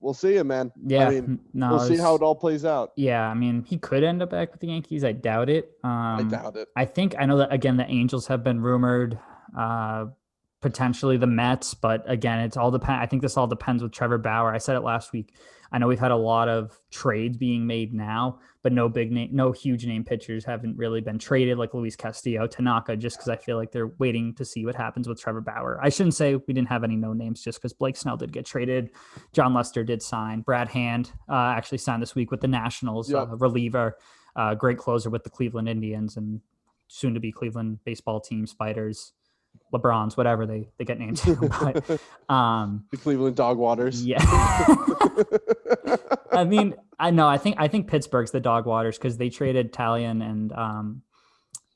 we'll 0.00 0.14
see 0.14 0.36
him, 0.36 0.48
man. 0.48 0.72
Yeah, 0.86 1.06
I 1.06 1.10
mean, 1.10 1.38
no, 1.52 1.70
we'll 1.70 1.80
see 1.80 1.96
how 1.98 2.14
it 2.14 2.22
all 2.22 2.34
plays 2.34 2.64
out. 2.64 2.92
Yeah, 2.96 3.22
I 3.28 3.34
mean, 3.34 3.62
he 3.64 3.78
could 3.78 4.02
end 4.02 4.22
up 4.22 4.30
back 4.30 4.52
with 4.52 4.60
the 4.60 4.68
Yankees. 4.68 5.04
I 5.04 5.12
doubt 5.12 5.48
it. 5.50 5.70
Um, 5.84 5.90
I 5.92 6.22
doubt 6.22 6.56
it. 6.56 6.68
I 6.74 6.84
think 6.86 7.14
I 7.18 7.26
know 7.26 7.36
that 7.38 7.52
again. 7.52 7.76
The 7.76 7.88
Angels 7.90 8.26
have 8.28 8.42
been 8.42 8.60
rumored, 8.60 9.18
uh, 9.56 10.06
potentially 10.60 11.16
the 11.16 11.26
Mets, 11.26 11.74
but 11.74 12.02
again, 12.10 12.40
it's 12.40 12.56
all 12.56 12.70
depend. 12.70 13.00
I 13.00 13.06
think 13.06 13.22
this 13.22 13.36
all 13.36 13.46
depends 13.46 13.82
with 13.82 13.92
Trevor 13.92 14.18
Bauer. 14.18 14.52
I 14.54 14.58
said 14.58 14.76
it 14.76 14.80
last 14.80 15.12
week. 15.12 15.34
I 15.72 15.78
know 15.78 15.88
we've 15.88 15.98
had 15.98 16.12
a 16.12 16.16
lot 16.16 16.48
of 16.48 16.78
trades 16.92 17.36
being 17.36 17.66
made 17.66 17.92
now, 17.92 18.38
but 18.62 18.72
no 18.72 18.88
big 18.88 19.10
name, 19.10 19.30
no 19.32 19.50
huge 19.50 19.84
name 19.84 20.04
pitchers 20.04 20.44
haven't 20.44 20.76
really 20.76 21.00
been 21.00 21.18
traded 21.18 21.58
like 21.58 21.74
Luis 21.74 21.96
Castillo, 21.96 22.46
Tanaka, 22.46 22.96
just 22.96 23.16
because 23.16 23.28
I 23.28 23.36
feel 23.36 23.56
like 23.56 23.72
they're 23.72 23.88
waiting 23.98 24.32
to 24.34 24.44
see 24.44 24.64
what 24.64 24.76
happens 24.76 25.08
with 25.08 25.20
Trevor 25.20 25.40
Bauer. 25.40 25.78
I 25.82 25.88
shouldn't 25.88 26.14
say 26.14 26.36
we 26.36 26.54
didn't 26.54 26.68
have 26.68 26.84
any 26.84 26.94
no 26.94 27.12
names 27.12 27.42
just 27.42 27.58
because 27.58 27.72
Blake 27.72 27.96
Snell 27.96 28.16
did 28.16 28.32
get 28.32 28.46
traded. 28.46 28.90
Jon 29.32 29.54
Lester 29.54 29.82
did 29.82 30.02
sign. 30.02 30.40
Brad 30.40 30.68
Hand 30.68 31.12
uh, 31.28 31.34
actually 31.56 31.78
signed 31.78 32.00
this 32.00 32.14
week 32.14 32.30
with 32.30 32.40
the 32.40 32.48
Nationals, 32.48 33.10
Yep. 33.10 33.18
uh, 33.32 33.36
reliever, 33.36 33.98
uh, 34.36 34.54
great 34.54 34.78
closer 34.78 35.10
with 35.10 35.24
the 35.24 35.30
Cleveland 35.30 35.68
Indians 35.68 36.16
and 36.16 36.40
soon 36.86 37.12
to 37.14 37.20
be 37.20 37.32
Cleveland 37.32 37.80
baseball 37.84 38.20
team, 38.20 38.46
Spiders, 38.46 39.12
LeBrons, 39.72 40.16
whatever 40.16 40.46
they, 40.46 40.68
they 40.78 40.84
get 40.84 40.98
named 40.98 41.16
to. 41.18 41.34
but, 41.88 42.34
um, 42.34 42.84
the 42.90 42.96
Cleveland 42.96 43.36
Dog 43.36 43.58
Waters. 43.58 44.04
yeah. 44.04 44.24
I 46.32 46.44
mean, 46.44 46.74
I 46.98 47.10
know. 47.10 47.26
I 47.28 47.38
think 47.38 47.56
I 47.58 47.68
think 47.68 47.88
Pittsburgh's 47.88 48.30
the 48.30 48.40
dog 48.40 48.66
waters 48.66 48.98
because 48.98 49.16
they 49.16 49.30
traded 49.30 49.72
Taillon 49.72 50.22
and 50.22 50.52
um 50.52 51.02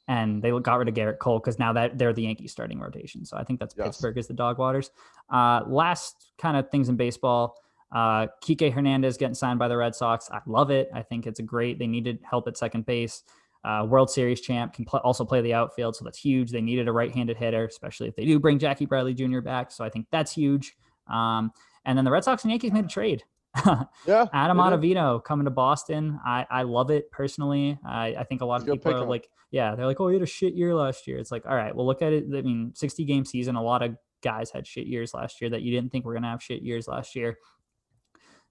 and 0.09 0.43
they 0.43 0.51
got 0.51 0.78
rid 0.78 0.88
of 0.88 0.95
Gerrit 0.95 1.18
Cole 1.18 1.38
because 1.38 1.59
now 1.59 1.72
that 1.74 1.97
they're 1.97 2.12
the 2.12 2.22
Yankees 2.22 2.51
starting 2.53 2.80
rotation. 2.80 3.24
So 3.24 3.36
I 3.36 3.45
think 3.45 3.61
that's 3.61 3.74
Yes. 3.78 3.86
Pittsburgh 3.86 4.18
is 4.18 4.26
the 4.26 4.34
dog 4.34 4.59
waters. 4.59 4.91
Uh, 5.32 5.61
last 5.68 6.32
kind 6.36 6.57
of 6.57 6.68
things 6.70 6.88
in 6.88 6.97
baseball. 6.97 7.55
Uh, 7.95 8.26
Kike 8.45 8.72
Hernandez 8.72 9.16
getting 9.16 9.34
signed 9.34 9.59
by 9.59 9.68
the 9.68 9.76
Red 9.76 9.95
Sox. 9.95 10.28
I 10.30 10.41
love 10.47 10.70
it. 10.70 10.91
I 10.93 11.03
think 11.03 11.26
it's 11.26 11.38
a 11.38 11.45
great. 11.45 11.78
They 11.78 11.86
needed 11.86 12.18
help 12.28 12.49
at 12.49 12.57
second 12.57 12.86
base. 12.86 13.22
Uh, 13.65 13.87
World 13.89 14.11
Series 14.11 14.41
champ 14.41 14.73
can 14.73 14.85
pl- 14.85 15.01
also 15.01 15.25
play 15.25 15.41
the 15.43 15.55
outfield, 15.55 15.95
so 15.97 16.05
that's 16.05 16.19
huge. 16.19 16.51
They 16.51 16.61
needed 16.63 16.89
a 16.89 16.93
right-handed 16.93 17.37
hitter, 17.37 17.67
especially 17.67 18.09
if 18.09 18.17
they 18.17 18.25
do 18.25 18.39
bring 18.39 18.59
Jackie 18.59 18.87
Bradley 18.87 19.15
Jr. 19.15 19.41
back. 19.41 19.71
So 19.71 19.85
I 19.85 19.91
think 19.91 20.07
that's 20.11 20.33
huge. 20.33 20.75
Um, 21.09 21.53
and 21.85 21.97
then 21.97 22.05
the 22.05 22.11
Red 22.11 22.25
Sox 22.25 22.43
and 22.45 22.51
Yankees 22.51 22.73
made 22.73 22.85
a 22.85 22.89
trade. 22.89 23.25
Yeah. 24.07 24.27
Adam. 24.33 24.59
Ottavino 24.59 25.23
coming 25.23 25.45
to 25.45 25.51
Boston. 25.51 26.19
I, 26.25 26.47
I 26.51 26.63
love 26.63 26.91
it 26.91 27.11
personally. 27.11 27.79
I, 27.85 28.15
I 28.19 28.25
think 28.25 28.41
a 28.41 28.45
lot 28.45 28.63
of 28.63 28.69
people 28.69 28.93
are 28.95 29.05
like, 29.05 29.29
yeah, 29.51 29.75
they're 29.75 29.87
like, 29.87 30.01
oh, 30.01 30.09
he 30.09 30.15
had 30.15 30.23
a 30.23 30.27
shit 30.27 30.55
year 30.55 30.75
last 30.75 31.07
year. 31.07 31.19
It's 31.19 31.31
like, 31.33 31.47
all 31.47 31.55
right, 31.55 31.75
well, 31.75 31.87
look 31.87 32.03
at 32.03 32.13
it. 32.13 32.25
I 32.33 32.43
mean, 32.43 32.73
60 32.75 33.05
game 33.05 33.25
season. 33.25 33.57
A 33.57 33.63
lot 33.63 33.83
of 33.83 33.97
guys 34.23 34.51
had 34.51 34.67
shit 34.67 34.87
years 34.87 35.13
last 35.15 35.41
year 35.41 35.51
that 35.51 35.63
you 35.63 35.73
didn't 35.73 35.91
think 35.91 36.05
were 36.05 36.13
going 36.13 36.23
to 36.23 36.29
have 36.29 36.43
shit 36.43 36.63
years 36.63 36.87
last 36.89 37.15
year. 37.17 37.39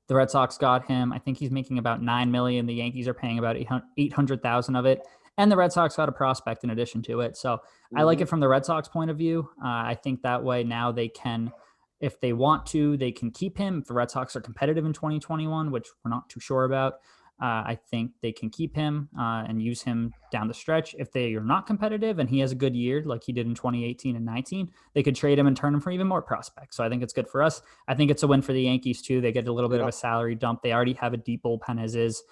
The 0.09 0.15
Red 0.15 0.29
Sox 0.29 0.57
got 0.57 0.85
him. 0.87 1.13
I 1.13 1.19
think 1.19 1.37
he's 1.37 1.51
making 1.51 1.77
about 1.77 2.01
nine 2.01 2.31
million. 2.31 2.65
The 2.65 2.73
Yankees 2.73 3.07
are 3.07 3.13
paying 3.13 3.39
about 3.39 3.55
800,000 3.95 4.75
of 4.75 4.85
it. 4.85 5.07
And 5.37 5.51
the 5.51 5.55
Red 5.55 5.71
Sox 5.71 5.95
got 5.95 6.09
a 6.09 6.11
prospect 6.11 6.63
in 6.65 6.71
addition 6.71 7.01
to 7.03 7.21
it. 7.21 7.37
So 7.37 7.59
I 7.95 8.03
like 8.03 8.17
Mhm. 8.17 8.21
it 8.23 8.25
from 8.25 8.39
the 8.41 8.47
Red 8.49 8.65
Sox 8.65 8.89
point 8.89 9.09
of 9.11 9.17
view. 9.17 9.49
Uh, 9.63 9.67
I 9.67 9.95
think 9.95 10.23
that 10.23 10.43
way 10.43 10.63
now 10.63 10.91
they 10.91 11.07
can, 11.07 11.53
if 12.01 12.19
they 12.19 12.33
want 12.33 12.65
to, 12.67 12.97
they 12.97 13.11
can 13.11 13.31
keep 13.31 13.57
him. 13.57 13.77
If 13.79 13.85
the 13.85 13.93
Red 13.93 14.11
Sox 14.11 14.35
are 14.35 14.41
competitive 14.41 14.83
in 14.85 14.93
2021, 14.93 15.71
which 15.71 15.87
we're 16.03 16.09
not 16.09 16.27
too 16.27 16.39
sure 16.39 16.65
about, 16.65 16.95
uh, 17.41 17.63
I 17.65 17.79
think 17.89 18.11
they 18.21 18.31
can 18.31 18.49
keep 18.49 18.75
him 18.75 19.07
uh, 19.17 19.45
and 19.47 19.61
use 19.61 19.81
him 19.81 20.13
down 20.31 20.47
the 20.47 20.53
stretch. 20.53 20.93
If 20.99 21.11
they 21.11 21.33
are 21.35 21.43
not 21.43 21.65
competitive 21.65 22.19
and 22.19 22.29
he 22.29 22.39
has 22.39 22.51
a 22.51 22.55
good 22.55 22.75
year 22.75 23.01
like 23.05 23.23
he 23.23 23.31
did 23.31 23.47
in 23.47 23.55
2018 23.55 24.17
and 24.17 24.25
19, 24.25 24.69
they 24.93 25.03
could 25.03 25.15
trade 25.15 25.39
him 25.39 25.47
and 25.47 25.55
turn 25.55 25.73
him 25.73 25.79
for 25.79 25.91
even 25.91 26.07
more 26.07 26.21
prospects. 26.21 26.75
So 26.75 26.83
I 26.83 26.89
think 26.89 27.01
it's 27.01 27.13
good 27.13 27.29
for 27.29 27.41
us. 27.41 27.61
I 27.87 27.95
think 27.95 28.11
it's 28.11 28.23
a 28.23 28.27
win 28.27 28.41
for 28.41 28.51
the 28.51 28.61
Yankees 28.61 29.01
too. 29.01 29.21
They 29.21 29.31
get 29.31 29.47
a 29.47 29.53
little 29.53 29.69
bit 29.69 29.79
of 29.79 29.87
a 29.87 29.91
salary 29.91 30.35
dump. 30.35 30.61
They 30.61 30.73
already 30.73 30.93
have 30.93 31.13
a 31.13 31.17
deep 31.17 31.43
bullpen 31.43 31.81
as 31.81 31.95
is. 31.95 32.23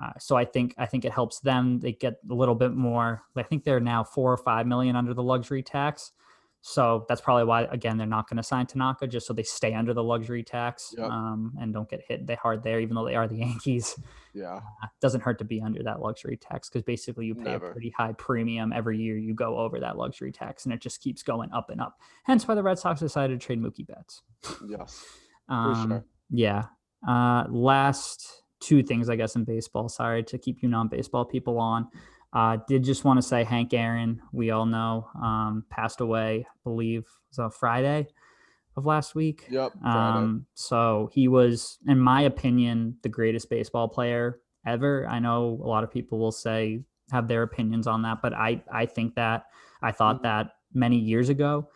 Uh, 0.00 0.12
so 0.18 0.36
I 0.36 0.44
think 0.44 0.74
I 0.78 0.86
think 0.86 1.04
it 1.04 1.12
helps 1.12 1.40
them. 1.40 1.78
They 1.80 1.92
get 1.92 2.14
a 2.30 2.34
little 2.34 2.54
bit 2.54 2.72
more. 2.72 3.22
I 3.36 3.42
think 3.42 3.64
they're 3.64 3.80
now 3.80 4.04
four 4.04 4.32
or 4.32 4.38
five 4.38 4.66
million 4.66 4.96
under 4.96 5.12
the 5.12 5.22
luxury 5.22 5.62
tax. 5.62 6.12
So 6.64 7.04
that's 7.08 7.20
probably 7.20 7.42
why 7.44 7.62
again 7.64 7.98
they're 7.98 8.06
not 8.06 8.28
going 8.30 8.36
to 8.36 8.42
sign 8.42 8.66
Tanaka 8.66 9.08
just 9.08 9.26
so 9.26 9.32
they 9.32 9.42
stay 9.42 9.74
under 9.74 9.92
the 9.92 10.02
luxury 10.02 10.44
tax 10.44 10.94
Yep. 10.96 11.10
um, 11.10 11.52
and 11.60 11.74
don't 11.74 11.88
get 11.90 12.02
hit 12.06 12.24
they 12.26 12.36
hard 12.36 12.62
there. 12.62 12.78
Even 12.80 12.94
though 12.94 13.04
they 13.04 13.16
are 13.16 13.26
the 13.26 13.36
Yankees, 13.38 13.98
Yeah. 14.32 14.56
Uh, 14.82 14.86
doesn't 15.00 15.22
hurt 15.22 15.38
to 15.40 15.44
be 15.44 15.60
under 15.60 15.82
that 15.82 16.00
luxury 16.00 16.36
tax 16.36 16.68
because 16.68 16.82
basically 16.84 17.26
you 17.26 17.34
pay 17.34 17.42
Never. 17.50 17.70
a 17.70 17.72
pretty 17.72 17.90
high 17.90 18.12
premium 18.12 18.72
every 18.72 18.96
year 18.96 19.18
you 19.18 19.34
go 19.34 19.58
over 19.58 19.80
that 19.80 19.96
luxury 19.98 20.30
tax 20.30 20.64
and 20.64 20.72
it 20.72 20.80
just 20.80 21.00
keeps 21.02 21.22
going 21.24 21.50
up 21.52 21.68
and 21.68 21.80
up. 21.80 21.98
Hence 22.22 22.46
why 22.46 22.54
the 22.54 22.62
Red 22.62 22.78
Sox 22.78 23.00
decided 23.00 23.40
to 23.40 23.44
trade 23.44 23.60
Mookie 23.60 23.86
Betts. 23.86 24.22
Yes. 24.68 25.04
Um, 25.48 25.88
sure. 25.88 26.04
Yeah. 26.30 26.66
Uh, 27.06 27.44
last 27.50 28.42
two 28.60 28.82
things, 28.84 29.10
I 29.10 29.16
guess, 29.16 29.34
in 29.34 29.42
baseball. 29.44 29.88
Sorry 29.88 30.22
to 30.22 30.38
keep 30.38 30.62
you 30.62 30.68
non-baseball 30.68 31.24
people 31.24 31.58
on. 31.58 31.88
Uh, 32.32 32.56
did 32.66 32.82
just 32.82 33.04
want 33.04 33.18
to 33.18 33.22
say 33.22 33.44
Hank 33.44 33.74
Aaron, 33.74 34.20
we 34.32 34.50
all 34.50 34.64
know, 34.66 35.06
um, 35.22 35.64
passed 35.70 36.00
away. 36.00 36.46
I 36.48 36.56
believe 36.64 37.00
it 37.00 37.06
was 37.30 37.38
on 37.38 37.50
Friday 37.50 38.06
of 38.76 38.86
last 38.86 39.14
week. 39.14 39.46
Yep. 39.50 39.72
Um, 39.84 40.46
so 40.54 41.10
he 41.12 41.28
was, 41.28 41.78
in 41.86 41.98
my 42.00 42.22
opinion, 42.22 42.96
the 43.02 43.10
greatest 43.10 43.50
baseball 43.50 43.86
player 43.88 44.40
ever. 44.66 45.06
I 45.08 45.18
know 45.18 45.60
a 45.62 45.66
lot 45.66 45.84
of 45.84 45.90
people 45.90 46.18
will 46.18 46.32
say 46.32 46.82
have 47.10 47.28
their 47.28 47.42
opinions 47.42 47.86
on 47.86 48.02
that, 48.02 48.22
but 48.22 48.32
I 48.32 48.62
I 48.72 48.86
think 48.86 49.14
that 49.16 49.44
I 49.82 49.92
thought 49.92 50.20
Mhm. 50.20 50.22
that 50.22 50.52
many 50.72 50.96
years 50.96 51.28
ago. 51.28 51.68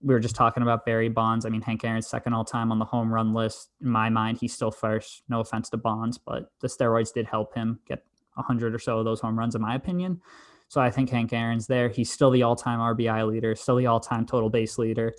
We 0.00 0.14
were 0.14 0.20
just 0.20 0.36
talking 0.36 0.62
about 0.62 0.84
Barry 0.84 1.08
Bonds. 1.08 1.46
I 1.46 1.48
mean, 1.48 1.62
Hank 1.62 1.84
Aaron's 1.84 2.06
second 2.08 2.34
all 2.34 2.44
time 2.44 2.70
on 2.70 2.78
the 2.78 2.84
home 2.84 3.12
run 3.12 3.32
list. 3.34 3.70
In 3.80 3.88
my 3.88 4.10
mind, 4.10 4.38
he's 4.38 4.52
still 4.52 4.70
first. 4.70 5.22
No 5.28 5.40
offense 5.40 5.70
to 5.70 5.76
Bonds, 5.76 6.18
but 6.18 6.50
the 6.60 6.68
steroids 6.68 7.12
did 7.12 7.26
help 7.26 7.54
him 7.54 7.80
get 7.86 8.04
a 8.36 8.42
hundred 8.42 8.74
or 8.74 8.78
so 8.78 8.98
of 8.98 9.04
those 9.04 9.20
home 9.20 9.38
runs, 9.38 9.54
in 9.54 9.62
my 9.62 9.74
opinion. 9.74 10.20
So 10.68 10.80
I 10.80 10.90
think 10.90 11.10
Hank 11.10 11.32
Aaron's 11.32 11.66
there. 11.66 11.88
He's 11.88 12.10
still 12.10 12.30
the 12.30 12.42
all-time 12.42 12.78
RBI 12.78 13.26
leader, 13.28 13.54
still 13.54 13.76
the 13.76 13.86
all-time 13.86 14.24
total 14.26 14.48
base 14.48 14.78
leader. 14.78 15.12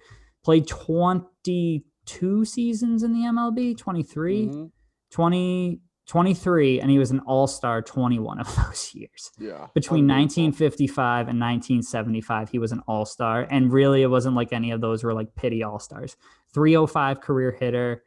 Played 0.44 0.68
22 0.68 2.46
seasons 2.46 3.04
in 3.04 3.14
the 3.14 3.20
MLB, 3.26 3.78
23, 3.78 4.48
Mhm. 4.48 4.72
20, 5.12 5.80
23, 6.06 6.80
and 6.82 6.90
he 6.92 6.98
was 7.00 7.12
an 7.12 7.20
all-star 7.22 7.82
21 7.82 8.40
of 8.40 8.48
those 8.56 8.94
years. 8.94 9.32
Yeah. 9.40 9.68
Between 9.74 10.06
1955 10.08 11.28
and 11.30 11.40
1975, 11.40 12.50
he 12.50 12.60
was 12.60 12.72
an 12.72 12.82
all-star, 12.88 13.48
and 13.50 13.72
really, 13.72 14.02
it 14.02 14.08
wasn't 14.08 14.36
like 14.36 14.52
any 14.54 14.72
of 14.72 14.82
those 14.82 15.04
were 15.04 15.14
like 15.14 15.34
pity 15.36 15.64
all-stars. 15.64 16.18
305 16.54 17.22
career 17.22 17.52
hitter. 17.52 18.04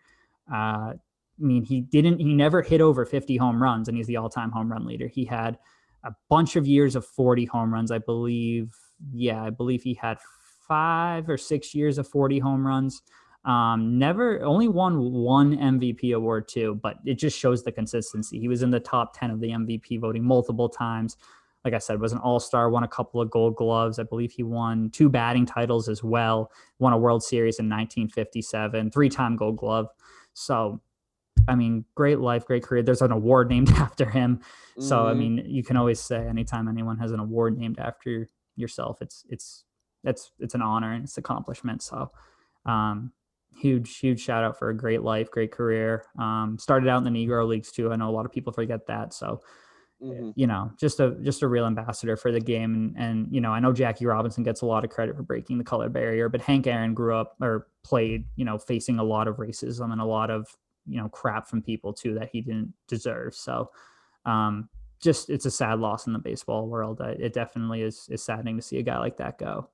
Uh, 0.53 0.95
I 1.39 1.45
mean, 1.45 1.65
he 1.65 1.83
didn't. 1.83 2.19
He 2.19 2.35
never 2.35 2.63
hit 2.63 2.81
over 2.81 3.05
50 3.05 3.37
home 3.37 3.63
runs, 3.63 3.89
and 3.89 3.97
he's 3.97 4.07
the 4.07 4.17
all-time 4.17 4.51
home 4.51 4.71
run 4.71 4.87
leader. 4.87 5.07
He 5.07 5.25
had 5.25 5.59
a 6.05 6.13
bunch 6.31 6.57
of 6.57 6.67
years 6.67 6.97
of 6.97 7.05
40 7.05 7.45
home 7.47 7.73
runs, 7.73 7.91
I 7.91 7.99
believe. 7.99 8.75
Yeah, 9.13 9.43
I 9.43 9.51
believe 9.51 9.83
he 9.83 9.95
had 9.95 10.19
five 10.67 11.29
or 11.29 11.37
six 11.37 11.75
years 11.75 11.99
of 11.99 12.09
40 12.09 12.39
home 12.39 12.67
runs. 12.67 13.03
Um, 13.45 13.97
never 13.97 14.43
only 14.43 14.67
won 14.67 15.13
one 15.13 15.57
MVP 15.57 16.15
award 16.15 16.49
too, 16.49 16.81
but 16.83 16.97
it 17.05 17.15
just 17.15 17.39
shows 17.39 17.63
the 17.63 17.71
consistency. 17.71 18.41
He 18.41 18.49
was 18.49 18.63
in 18.63 18.71
the 18.71 18.81
top 18.81 19.17
10 19.17 19.31
of 19.31 19.41
the 19.41 19.51
MVP 19.51 20.01
voting 20.01 20.25
multiple 20.25 20.69
times. 20.69 21.17
Like 21.65 21.73
I 21.75 21.79
said, 21.79 22.01
was 22.01 22.13
an 22.13 22.19
all-star, 22.19 22.71
won 22.71 22.83
a 22.83 22.89
couple 22.89 23.21
of 23.21 23.31
gold 23.31 23.57
gloves. 23.57 23.99
I 23.99 24.03
believe 24.03 24.33
he 24.33 24.43
won 24.43 24.91
two 24.91 25.09
batting 25.09 25.47
titles 25.47 25.89
as 25.89 26.03
well, 26.03 26.51
won 26.79 26.93
a 26.93 26.99
World 26.99 27.23
Series 27.23 27.59
in 27.59 27.67
1957, 27.67 28.91
three-time 28.91 29.37
gold 29.37 29.59
glove. 29.59 29.89
So 30.35 30.81
I 31.49 31.55
mean, 31.55 31.85
great 31.95 32.19
life, 32.21 32.45
great 32.47 32.63
career. 32.65 32.83
There's 32.83 33.03
an 33.03 33.13
award 33.13 33.49
named 33.49 33.71
after 33.73 34.09
him. 34.11 34.41
So 34.79 35.07
I 35.07 35.15
Mhm. 35.15 35.15
mean, 35.15 35.39
you 35.47 35.63
can 35.63 35.77
always 35.77 36.01
say 36.01 36.27
anytime 36.27 36.69
anyone 36.69 36.99
has 36.99 37.13
an 37.13 37.21
award 37.21 37.57
named 37.59 37.79
after 37.79 38.29
yourself, 38.57 39.01
it's 39.03 39.25
it's 39.29 39.65
that's 40.05 40.33
it's 40.39 40.55
an 40.55 40.63
honor 40.63 40.93
and 40.93 41.05
it's 41.05 41.19
accomplishment. 41.19 41.83
So 41.83 42.13
um 42.65 43.13
huge, 43.55 43.99
huge 43.99 44.21
shout 44.21 44.45
out 44.45 44.59
for 44.59 44.69
a 44.71 44.77
great 44.77 45.03
life, 45.03 45.31
great 45.31 45.53
career. 45.53 46.05
Um 46.19 46.59
started 46.59 46.89
out 46.89 47.05
in 47.05 47.13
the 47.13 47.27
Negro 47.27 47.47
Leagues 47.47 47.73
too. 47.73 47.93
I 47.93 47.97
know 47.97 48.09
a 48.09 48.13
lot 48.13 48.27
of 48.27 48.33
people 48.33 48.53
forget 48.53 48.87
that. 48.87 49.13
So 49.15 49.41
Mhm. 50.01 50.35
you 50.35 50.47
know, 50.47 50.71
just 50.79 51.01
a 51.01 51.17
just 51.23 51.43
a 51.43 51.49
real 51.49 51.65
ambassador 51.65 52.17
for 52.17 52.31
the 52.31 52.41
game. 52.41 52.75
And 52.75 52.95
and 52.99 53.33
you 53.35 53.41
know, 53.41 53.53
I 53.53 53.61
know 53.61 53.73
Jackie 53.73 54.05
Robinson 54.07 54.45
gets 54.45 54.61
a 54.61 54.67
lot 54.67 54.85
of 54.85 54.91
credit 54.91 55.17
for 55.17 55.23
breaking 55.23 55.59
the 55.59 55.65
color 55.65 55.89
barrier, 55.89 56.29
but 56.29 56.43
Hank 56.43 56.67
Aaron 56.67 56.93
grew 56.95 57.17
up 57.17 57.37
or 57.41 57.69
played, 57.85 58.27
you 58.37 58.45
know, 58.45 58.59
facing 58.59 58.99
a 58.99 59.05
lot 59.05 59.29
of 59.29 59.37
racism 59.37 59.93
and 59.93 60.01
a 60.01 60.05
lot 60.05 60.31
of 60.31 60.55
you 60.87 60.99
know 60.99 61.09
crap 61.09 61.49
from 61.49 61.63
people 61.63 61.93
too 61.93 62.15
that 62.15 62.31
he 62.33 62.41
didn't 62.41 62.73
deserve. 62.89 63.35
So, 63.35 63.71
um, 64.25 64.69
just 65.01 65.31
it's 65.31 65.47
a 65.47 65.51
sad 65.51 65.79
loss 65.79 66.07
in 66.07 66.13
the 66.13 66.19
baseball 66.19 66.69
world. 66.69 67.01
It 67.01 67.33
definitely 67.33 67.83
is 67.83 68.09
is 68.11 68.23
saddening 68.23 68.57
to 68.57 68.63
see 68.63 68.79
a 68.79 68.83
guy 68.83 68.99
like 68.99 69.17
that 69.19 69.39
go. 69.39 69.69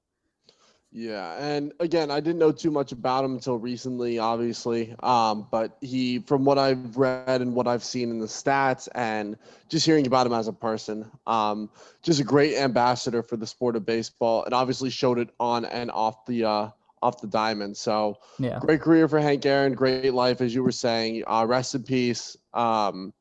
Yeah, 0.95 1.39
and 1.43 1.73
again, 1.81 2.11
I 2.11 2.21
didn't 2.21 2.39
know 2.39 2.53
too 2.53 2.71
much 2.71 2.93
about 2.93 3.25
him 3.25 3.33
until 3.33 3.57
recently, 3.57 4.19
obviously. 4.19 4.95
Um, 5.03 5.49
but 5.51 5.79
he, 5.81 6.19
from 6.19 6.45
what 6.45 6.59
I've 6.59 6.99
read 6.99 7.41
and 7.41 7.55
what 7.55 7.67
I've 7.67 7.83
seen 7.83 8.11
in 8.11 8.19
the 8.19 8.27
stats, 8.27 8.89
and 8.95 9.39
just 9.71 9.87
hearing 9.87 10.07
about 10.07 10.27
him 10.27 10.35
as 10.35 10.49
a 10.49 10.53
person, 10.53 11.11
um, 11.27 11.71
just 12.03 12.21
a 12.21 12.25
great 12.25 12.57
ambassador 12.57 13.23
for 13.23 13.39
the 13.39 13.47
sport 13.47 13.75
of 13.75 13.87
baseball, 13.87 14.45
and 14.45 14.53
obviously 14.53 14.91
showed 14.91 15.19
it 15.19 15.31
on 15.41 15.65
and 15.65 15.91
off 15.91 16.27
the 16.27 16.45
uh, 16.45 16.69
off 17.03 17.21
the 17.21 17.27
diamond. 17.27 17.77
So 17.77 18.17
Yeah, 18.39 18.59
great 18.61 18.81
career 18.81 19.09
for 19.09 19.19
Hank 19.21 19.45
Aaron, 19.45 19.75
great 19.75 20.15
life, 20.15 20.41
as 20.41 20.55
you 20.55 20.63
were 20.63 20.73
saying. 20.73 21.25
Uh, 21.27 21.45
rest 21.49 21.75
in 21.75 21.83
peace. 21.83 22.37
Um, 22.55 23.13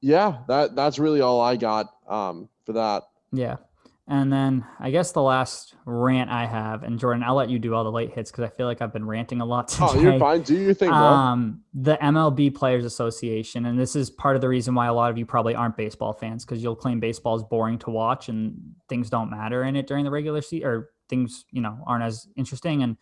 yeah, 0.00 0.38
that 0.48 0.74
that's 0.74 0.98
really 0.98 1.20
all 1.20 1.40
I 1.40 1.56
got 1.56 1.92
um, 2.08 2.48
for 2.64 2.72
that. 2.74 3.04
yeah. 3.32 3.56
And 4.10 4.32
then 4.32 4.64
I 4.80 4.90
guess 4.90 5.12
the 5.12 5.20
last 5.20 5.74
rant 5.84 6.30
I 6.30 6.46
have, 6.46 6.82
and 6.82 6.98
Jordan, 6.98 7.22
I'll 7.22 7.34
let 7.34 7.50
you 7.50 7.58
do 7.58 7.74
all 7.74 7.84
the 7.84 7.92
late 7.92 8.10
hits 8.10 8.30
because 8.30 8.44
I 8.44 8.48
feel 8.48 8.64
like 8.64 8.80
I've 8.80 8.92
been 8.92 9.06
ranting 9.06 9.42
a 9.42 9.44
lot 9.44 9.68
today. 9.68 9.84
Oh, 9.90 10.00
you're 10.00 10.18
fine. 10.18 10.40
Do 10.40 10.56
your 10.56 10.72
thing, 10.72 10.88
bro. 10.88 10.96
um, 10.96 11.60
the 11.74 11.98
MLB 11.98 12.54
Players 12.54 12.86
Association, 12.86 13.66
and 13.66 13.78
this 13.78 13.94
is 13.94 14.08
part 14.08 14.34
of 14.34 14.40
the 14.40 14.48
reason 14.48 14.74
why 14.74 14.86
a 14.86 14.94
lot 14.94 15.10
of 15.10 15.18
you 15.18 15.26
probably 15.26 15.54
aren't 15.54 15.76
baseball 15.76 16.14
fans 16.14 16.46
because 16.46 16.62
you'll 16.62 16.74
claim 16.74 17.00
baseball 17.00 17.36
is 17.36 17.42
boring 17.42 17.78
to 17.80 17.90
watch 17.90 18.30
and 18.30 18.58
things 18.88 19.10
don't 19.10 19.28
matter 19.28 19.62
in 19.62 19.76
it 19.76 19.86
during 19.86 20.06
the 20.06 20.10
regular 20.10 20.40
season, 20.40 20.66
or 20.66 20.88
things 21.08 21.44
you 21.50 21.60
know 21.62 21.78
aren't 21.86 22.04
as 22.04 22.28
interesting. 22.36 22.82
And 22.82 22.96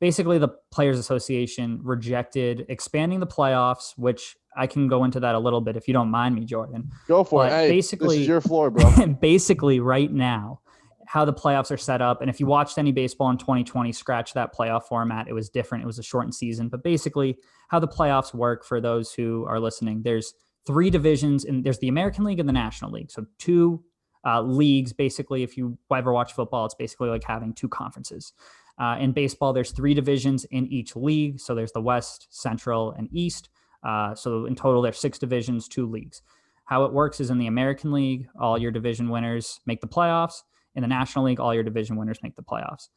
basically, 0.00 0.38
the 0.38 0.48
Players 0.70 0.98
Association 0.98 1.80
rejected 1.82 2.66
expanding 2.68 3.20
the 3.20 3.26
playoffs, 3.26 3.92
which 3.96 4.36
I 4.56 4.66
can 4.66 4.88
go 4.88 5.04
into 5.04 5.20
that 5.20 5.34
a 5.34 5.38
little 5.38 5.60
bit 5.60 5.76
if 5.76 5.86
you 5.88 5.94
don't 5.94 6.10
mind 6.10 6.34
me, 6.34 6.44
Jordan. 6.44 6.90
Go 7.06 7.22
for 7.24 7.46
it. 7.46 7.50
but 7.50 7.54
Hey, 7.56 7.66
this 7.68 7.76
basically- 7.76 8.20
is 8.22 8.28
your 8.28 8.40
floor, 8.40 8.70
bro. 8.72 9.06
basically 9.20 9.80
right 9.80 10.12
now 10.12 10.60
how 11.06 11.24
the 11.24 11.32
playoffs 11.32 11.70
are 11.70 11.78
set 11.78 12.02
up 12.02 12.20
and 12.20 12.28
if 12.28 12.38
you 12.38 12.44
watched 12.44 12.76
any 12.76 12.92
baseball 12.92 13.30
in 13.30 13.38
2020 13.38 13.92
scratch 13.92 14.34
that 14.34 14.54
playoff 14.54 14.82
format 14.82 15.26
it 15.26 15.32
was 15.32 15.48
different 15.48 15.82
it 15.82 15.86
was 15.86 15.98
a 15.98 16.02
shortened 16.02 16.34
season 16.34 16.68
but 16.68 16.82
basically 16.82 17.38
how 17.68 17.78
the 17.78 17.88
playoffs 17.88 18.34
work 18.34 18.62
for 18.62 18.78
those 18.78 19.14
who 19.14 19.46
are 19.48 19.58
listening 19.58 20.02
there's 20.02 20.34
three 20.66 20.90
divisions 20.90 21.46
and 21.46 21.64
there's 21.64 21.78
the 21.78 21.88
american 21.88 22.24
league 22.24 22.38
and 22.38 22.46
the 22.46 22.52
national 22.52 22.90
league 22.90 23.10
so 23.10 23.24
two 23.38 23.82
uh, 24.26 24.42
leagues 24.42 24.92
basically 24.92 25.42
if 25.42 25.56
you 25.56 25.78
ever 25.94 26.12
watch 26.12 26.32
football 26.32 26.64
it's 26.64 26.74
basically 26.74 27.08
like 27.08 27.24
having 27.24 27.52
two 27.52 27.68
conferences 27.68 28.32
uh, 28.78 28.96
in 28.98 29.12
baseball 29.12 29.52
there's 29.52 29.72
three 29.72 29.94
divisions 29.94 30.44
in 30.46 30.66
each 30.66 30.96
league 30.96 31.38
so 31.40 31.54
there's 31.54 31.72
the 31.72 31.80
west 31.80 32.26
central 32.30 32.92
and 32.92 33.08
east 33.12 33.48
uh, 33.84 34.14
so 34.14 34.46
in 34.46 34.54
total 34.54 34.82
there's 34.82 34.98
six 34.98 35.18
divisions 35.18 35.68
two 35.68 35.86
leagues 35.86 36.22
how 36.68 36.84
it 36.84 36.92
works 36.92 37.18
is 37.18 37.30
in 37.30 37.38
the 37.38 37.46
American 37.46 37.92
League, 37.92 38.28
all 38.38 38.58
your 38.58 38.70
division 38.70 39.08
winners 39.08 39.58
make 39.64 39.80
the 39.80 39.88
playoffs. 39.88 40.42
In 40.74 40.82
the 40.82 40.86
National 40.86 41.24
League, 41.24 41.40
all 41.40 41.54
your 41.54 41.62
division 41.62 41.96
winners 41.96 42.18
make 42.22 42.36
the 42.36 42.42
playoffs. 42.42 42.88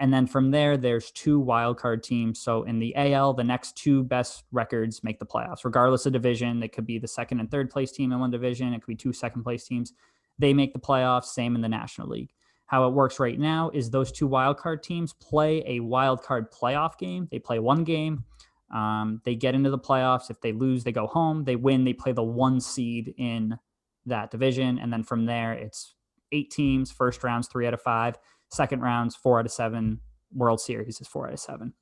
And 0.00 0.12
then 0.12 0.26
from 0.26 0.50
there, 0.50 0.76
there's 0.76 1.12
two 1.12 1.38
wild 1.38 1.78
card 1.78 2.02
teams. 2.02 2.40
So 2.40 2.64
in 2.64 2.80
the 2.80 2.92
AL, 2.96 3.34
the 3.34 3.44
next 3.44 3.76
two 3.76 4.02
best 4.02 4.42
records 4.50 5.04
make 5.04 5.20
the 5.20 5.26
playoffs, 5.26 5.64
regardless 5.64 6.06
of 6.06 6.12
division. 6.12 6.60
It 6.64 6.72
could 6.72 6.86
be 6.86 6.98
the 6.98 7.06
second 7.06 7.38
and 7.38 7.48
third 7.48 7.70
place 7.70 7.92
team 7.92 8.10
in 8.10 8.18
one 8.18 8.32
division. 8.32 8.74
It 8.74 8.80
could 8.80 8.88
be 8.88 8.96
two 8.96 9.12
second 9.12 9.44
place 9.44 9.64
teams. 9.64 9.92
They 10.40 10.54
make 10.54 10.72
the 10.72 10.80
playoffs. 10.80 11.26
Same 11.26 11.54
in 11.54 11.60
the 11.60 11.68
National 11.68 12.08
League. 12.08 12.32
How 12.66 12.88
it 12.88 12.94
works 12.94 13.20
right 13.20 13.38
now 13.38 13.70
is 13.74 13.90
those 13.90 14.10
two 14.10 14.26
wild 14.26 14.56
card 14.56 14.82
teams 14.82 15.12
play 15.12 15.62
a 15.66 15.80
wild 15.80 16.22
card 16.22 16.52
playoff 16.52 16.96
game. 16.98 17.28
They 17.30 17.38
play 17.38 17.58
one 17.58 17.84
game. 17.84 18.24
Um, 18.72 19.20
they 19.24 19.34
get 19.34 19.54
into 19.54 19.70
the 19.70 19.78
playoffs. 19.78 20.30
If 20.30 20.40
they 20.40 20.52
lose, 20.52 20.84
they 20.84 20.92
go 20.92 21.06
home. 21.06 21.44
They 21.44 21.56
win, 21.56 21.84
they 21.84 21.92
play 21.92 22.12
the 22.12 22.22
one 22.22 22.60
seed 22.60 23.12
in 23.18 23.58
that 24.06 24.30
division. 24.30 24.78
And 24.78 24.92
then 24.92 25.02
from 25.02 25.26
there, 25.26 25.52
it's 25.52 25.94
eight 26.32 26.50
teams. 26.50 26.92
First 26.92 27.24
round's 27.24 27.48
three 27.48 27.66
out 27.66 27.74
of 27.74 27.82
five. 27.82 28.16
Second 28.50 28.80
round's 28.80 29.16
four 29.16 29.40
out 29.40 29.46
of 29.46 29.52
seven. 29.52 30.00
World 30.32 30.60
Series 30.60 31.00
is 31.00 31.08
four 31.08 31.26
out 31.26 31.32
of 31.32 31.40
seven. 31.40 31.74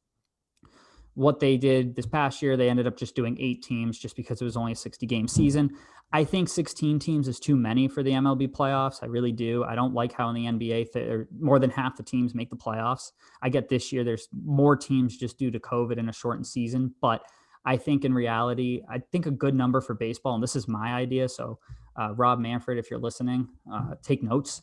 What 1.18 1.40
they 1.40 1.56
did 1.56 1.96
this 1.96 2.06
past 2.06 2.40
year, 2.42 2.56
they 2.56 2.70
ended 2.70 2.86
up 2.86 2.96
just 2.96 3.16
doing 3.16 3.36
eight 3.40 3.60
teams 3.60 3.98
just 3.98 4.14
because 4.14 4.40
it 4.40 4.44
was 4.44 4.56
only 4.56 4.70
a 4.70 4.76
60 4.76 5.04
game 5.04 5.26
season. 5.26 5.76
I 6.12 6.22
think 6.22 6.48
16 6.48 7.00
teams 7.00 7.26
is 7.26 7.40
too 7.40 7.56
many 7.56 7.88
for 7.88 8.04
the 8.04 8.12
MLB 8.12 8.52
playoffs. 8.52 9.02
I 9.02 9.06
really 9.06 9.32
do. 9.32 9.64
I 9.64 9.74
don't 9.74 9.94
like 9.94 10.12
how 10.12 10.28
in 10.30 10.36
the 10.36 10.44
NBA, 10.44 10.92
th- 10.92 11.26
more 11.36 11.58
than 11.58 11.70
half 11.70 11.96
the 11.96 12.04
teams 12.04 12.36
make 12.36 12.50
the 12.50 12.56
playoffs. 12.56 13.10
I 13.42 13.48
get 13.48 13.68
this 13.68 13.92
year 13.92 14.04
there's 14.04 14.28
more 14.44 14.76
teams 14.76 15.16
just 15.16 15.40
due 15.40 15.50
to 15.50 15.58
COVID 15.58 15.98
and 15.98 16.08
a 16.08 16.12
shortened 16.12 16.46
season, 16.46 16.94
but 17.02 17.24
I 17.64 17.76
think 17.78 18.04
in 18.04 18.14
reality, 18.14 18.82
I 18.88 19.00
think 19.10 19.26
a 19.26 19.32
good 19.32 19.56
number 19.56 19.80
for 19.80 19.94
baseball, 19.94 20.34
and 20.34 20.42
this 20.42 20.54
is 20.54 20.68
my 20.68 20.94
idea. 20.94 21.28
So, 21.28 21.58
uh, 21.96 22.14
Rob 22.14 22.38
Manfred, 22.38 22.78
if 22.78 22.92
you're 22.92 23.00
listening, 23.00 23.48
uh, 23.70 23.96
take 24.04 24.22
notes. 24.22 24.62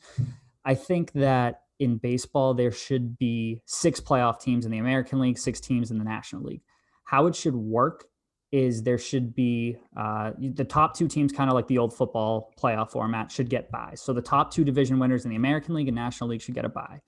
I 0.64 0.74
think 0.74 1.12
that 1.12 1.65
in 1.80 1.98
baseball, 1.98 2.54
there 2.54 2.72
should 2.72 3.18
be 3.18 3.62
six 3.66 4.00
playoff 4.00 4.40
teams 4.40 4.66
in 4.66 4.72
the 4.72 4.78
American 4.78 5.20
League, 5.20 5.38
six 5.38 5.60
teams 5.60 5.92
in 5.92 5.98
the 5.98 6.06
National 6.06 6.44
League. 6.44 6.62
How 7.04 7.28
it 7.28 7.36
should 7.36 7.56
work 7.56 8.06
is 8.52 8.84
there 8.84 8.98
should 8.98 9.36
be 9.36 9.76
uh, 9.98 10.32
the 10.40 10.64
top 10.64 10.96
two 10.96 11.08
teams, 11.08 11.32
kind 11.32 11.50
of 11.50 11.56
like 11.56 11.68
the 11.68 11.78
old 11.78 11.94
football 11.94 12.54
playoff 12.62 12.92
format, 12.92 13.32
should 13.32 13.50
get 13.50 13.70
by. 13.70 13.94
So 13.96 14.14
the 14.14 14.22
top 14.22 14.52
two 14.52 14.64
division 14.64 14.98
winners 15.00 15.26
in 15.26 15.30
the 15.30 15.36
American 15.36 15.76
League 15.76 15.88
and 15.88 15.96
National 15.96 16.30
League 16.30 16.42
should 16.42 16.56
get 16.56 16.66
a 16.66 16.70
buy. 16.70 17.02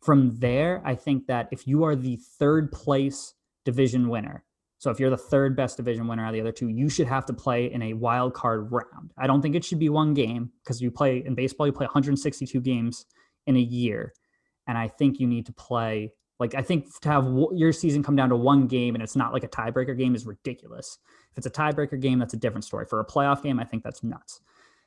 From 0.00 0.36
there, 0.38 0.82
I 0.84 0.94
think 0.94 1.26
that 1.26 1.48
if 1.50 1.66
you 1.66 1.84
are 1.84 1.96
the 1.96 2.18
third 2.38 2.72
place 2.72 3.34
division 3.64 4.08
winner, 4.08 4.44
so 4.78 4.90
if 4.90 5.00
you're 5.00 5.10
the 5.10 5.16
third 5.16 5.56
best 5.56 5.76
division 5.76 6.06
winner 6.06 6.24
out 6.24 6.28
of 6.28 6.34
the 6.34 6.40
other 6.40 6.52
two, 6.52 6.68
you 6.68 6.88
should 6.88 7.06
have 7.06 7.24
to 7.26 7.32
play 7.32 7.72
in 7.72 7.82
a 7.82 7.94
wild 7.94 8.34
card 8.34 8.70
round. 8.70 9.12
I 9.16 9.26
don't 9.26 9.40
think 9.40 9.54
it 9.54 9.64
should 9.64 9.78
be 9.78 9.88
one 9.88 10.14
game 10.14 10.50
because 10.62 10.80
you 10.80 10.90
play 10.90 11.22
in 11.24 11.34
baseball, 11.34 11.66
you 11.66 11.72
play 11.72 11.86
162 11.86 12.60
games 12.60 13.06
in 13.46 13.56
a 13.56 13.60
year. 13.60 14.12
And 14.66 14.78
I 14.78 14.88
think 14.88 15.20
you 15.20 15.26
need 15.26 15.46
to 15.46 15.52
play 15.52 16.12
like 16.40 16.54
I 16.54 16.62
think 16.62 16.86
to 17.00 17.08
have 17.08 17.32
your 17.52 17.72
season 17.72 18.02
come 18.02 18.16
down 18.16 18.28
to 18.30 18.36
one 18.36 18.66
game 18.66 18.94
and 18.94 19.02
it's 19.02 19.16
not 19.16 19.32
like 19.32 19.44
a 19.44 19.48
tiebreaker 19.48 19.96
game 19.96 20.14
is 20.14 20.26
ridiculous. 20.26 20.98
If 21.32 21.38
it's 21.38 21.46
a 21.46 21.50
tiebreaker 21.50 22.00
game, 22.00 22.18
that's 22.18 22.34
a 22.34 22.38
different 22.38 22.64
story. 22.64 22.86
For 22.86 23.00
a 23.00 23.06
playoff 23.06 23.42
game, 23.42 23.60
I 23.60 23.64
think 23.64 23.82
that's 23.82 24.02
nuts. 24.02 24.40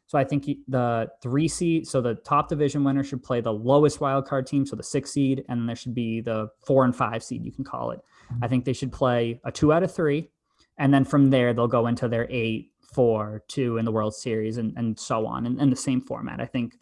So 0.07 0.17
I 0.17 0.23
think 0.23 0.47
the 0.69 1.09
three 1.21 1.49
seed, 1.49 1.85
so 1.85 1.99
the 1.99 2.15
top 2.15 2.47
division 2.47 2.83
winner 2.85 3.03
should 3.03 3.21
play 3.21 3.41
the 3.41 3.51
lowest 3.51 3.99
wild 3.99 4.25
card 4.25 4.47
team, 4.47 4.65
so 4.65 4.77
the 4.77 4.83
six 4.83 5.11
seed, 5.11 5.43
and 5.49 5.59
then 5.59 5.67
there 5.67 5.75
should 5.75 5.93
be 5.93 6.21
the 6.21 6.47
four 6.65 6.85
and 6.85 6.95
five 6.95 7.21
seed, 7.21 7.43
you 7.43 7.51
can 7.51 7.65
call 7.65 7.91
it. 7.91 7.99
I 8.41 8.47
think 8.47 8.63
they 8.63 8.73
should 8.73 8.93
play 8.93 9.41
a 9.43 9.51
two 9.51 9.73
out 9.73 9.83
of 9.83 9.93
three, 9.93 10.29
and 10.77 10.93
then 10.93 11.03
from 11.03 11.29
there 11.29 11.53
they'll 11.53 11.67
go 11.67 11.87
into 11.87 12.07
their 12.07 12.25
eight, 12.29 12.71
four, 12.93 13.43
two 13.49 13.77
in 13.77 13.83
the 13.83 13.91
World 13.91 14.15
Series, 14.15 14.57
and 14.57 14.73
and 14.77 14.97
so 14.97 15.27
on, 15.27 15.45
and, 15.45 15.59
in 15.59 15.69
the 15.69 15.75
same 15.75 15.99
format. 15.99 16.39
I 16.39 16.45
think 16.45 16.77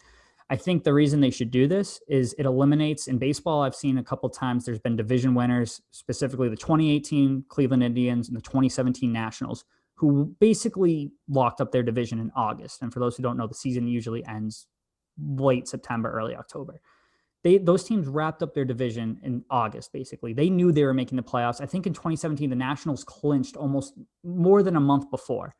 I 0.49 0.55
think 0.55 0.83
the 0.83 0.93
reason 0.93 1.21
they 1.21 1.31
should 1.31 1.49
do 1.49 1.67
this 1.67 1.99
is 2.07 2.35
it 2.37 2.45
eliminates 2.45 3.07
in 3.07 3.17
baseball. 3.17 3.63
I've 3.63 3.75
seen 3.75 3.97
a 3.97 4.03
couple 4.03 4.29
times 4.29 4.63
there's 4.63 4.79
been 4.79 4.95
division 4.95 5.33
winners, 5.33 5.81
specifically 5.89 6.49
the 6.49 6.55
2018 6.55 7.45
Cleveland 7.49 7.81
Indians 7.81 8.27
and 8.27 8.37
the 8.37 8.41
2017 8.41 9.11
Nationals, 9.11 9.65
who 9.95 10.35
basically 10.39 11.11
locked 11.27 11.61
up 11.61 11.71
their 11.71 11.81
division 11.81 12.19
in 12.19 12.31
August. 12.35 12.83
And 12.83 12.93
for 12.93 12.99
those 12.99 13.17
who 13.17 13.23
don't 13.23 13.37
know, 13.37 13.47
the 13.47 13.55
season 13.55 13.87
usually 13.87 14.23
ends 14.25 14.67
late 15.17 15.67
September, 15.67 16.11
early 16.11 16.35
October. 16.35 16.79
They 17.43 17.57
those 17.57 17.83
teams 17.83 18.07
wrapped 18.07 18.43
up 18.43 18.53
their 18.53 18.65
division 18.65 19.19
in 19.23 19.43
August. 19.49 19.93
Basically, 19.93 20.33
they 20.33 20.49
knew 20.49 20.71
they 20.71 20.83
were 20.83 20.93
making 20.93 21.15
the 21.15 21.23
playoffs. 21.23 21.61
I 21.61 21.65
think 21.65 21.87
in 21.87 21.93
2017 21.93 22.49
the 22.49 22.55
Nationals 22.55 23.03
clinched 23.03 23.55
almost 23.55 23.93
more 24.23 24.61
than 24.61 24.75
a 24.75 24.79
month 24.79 25.09
before. 25.09 25.55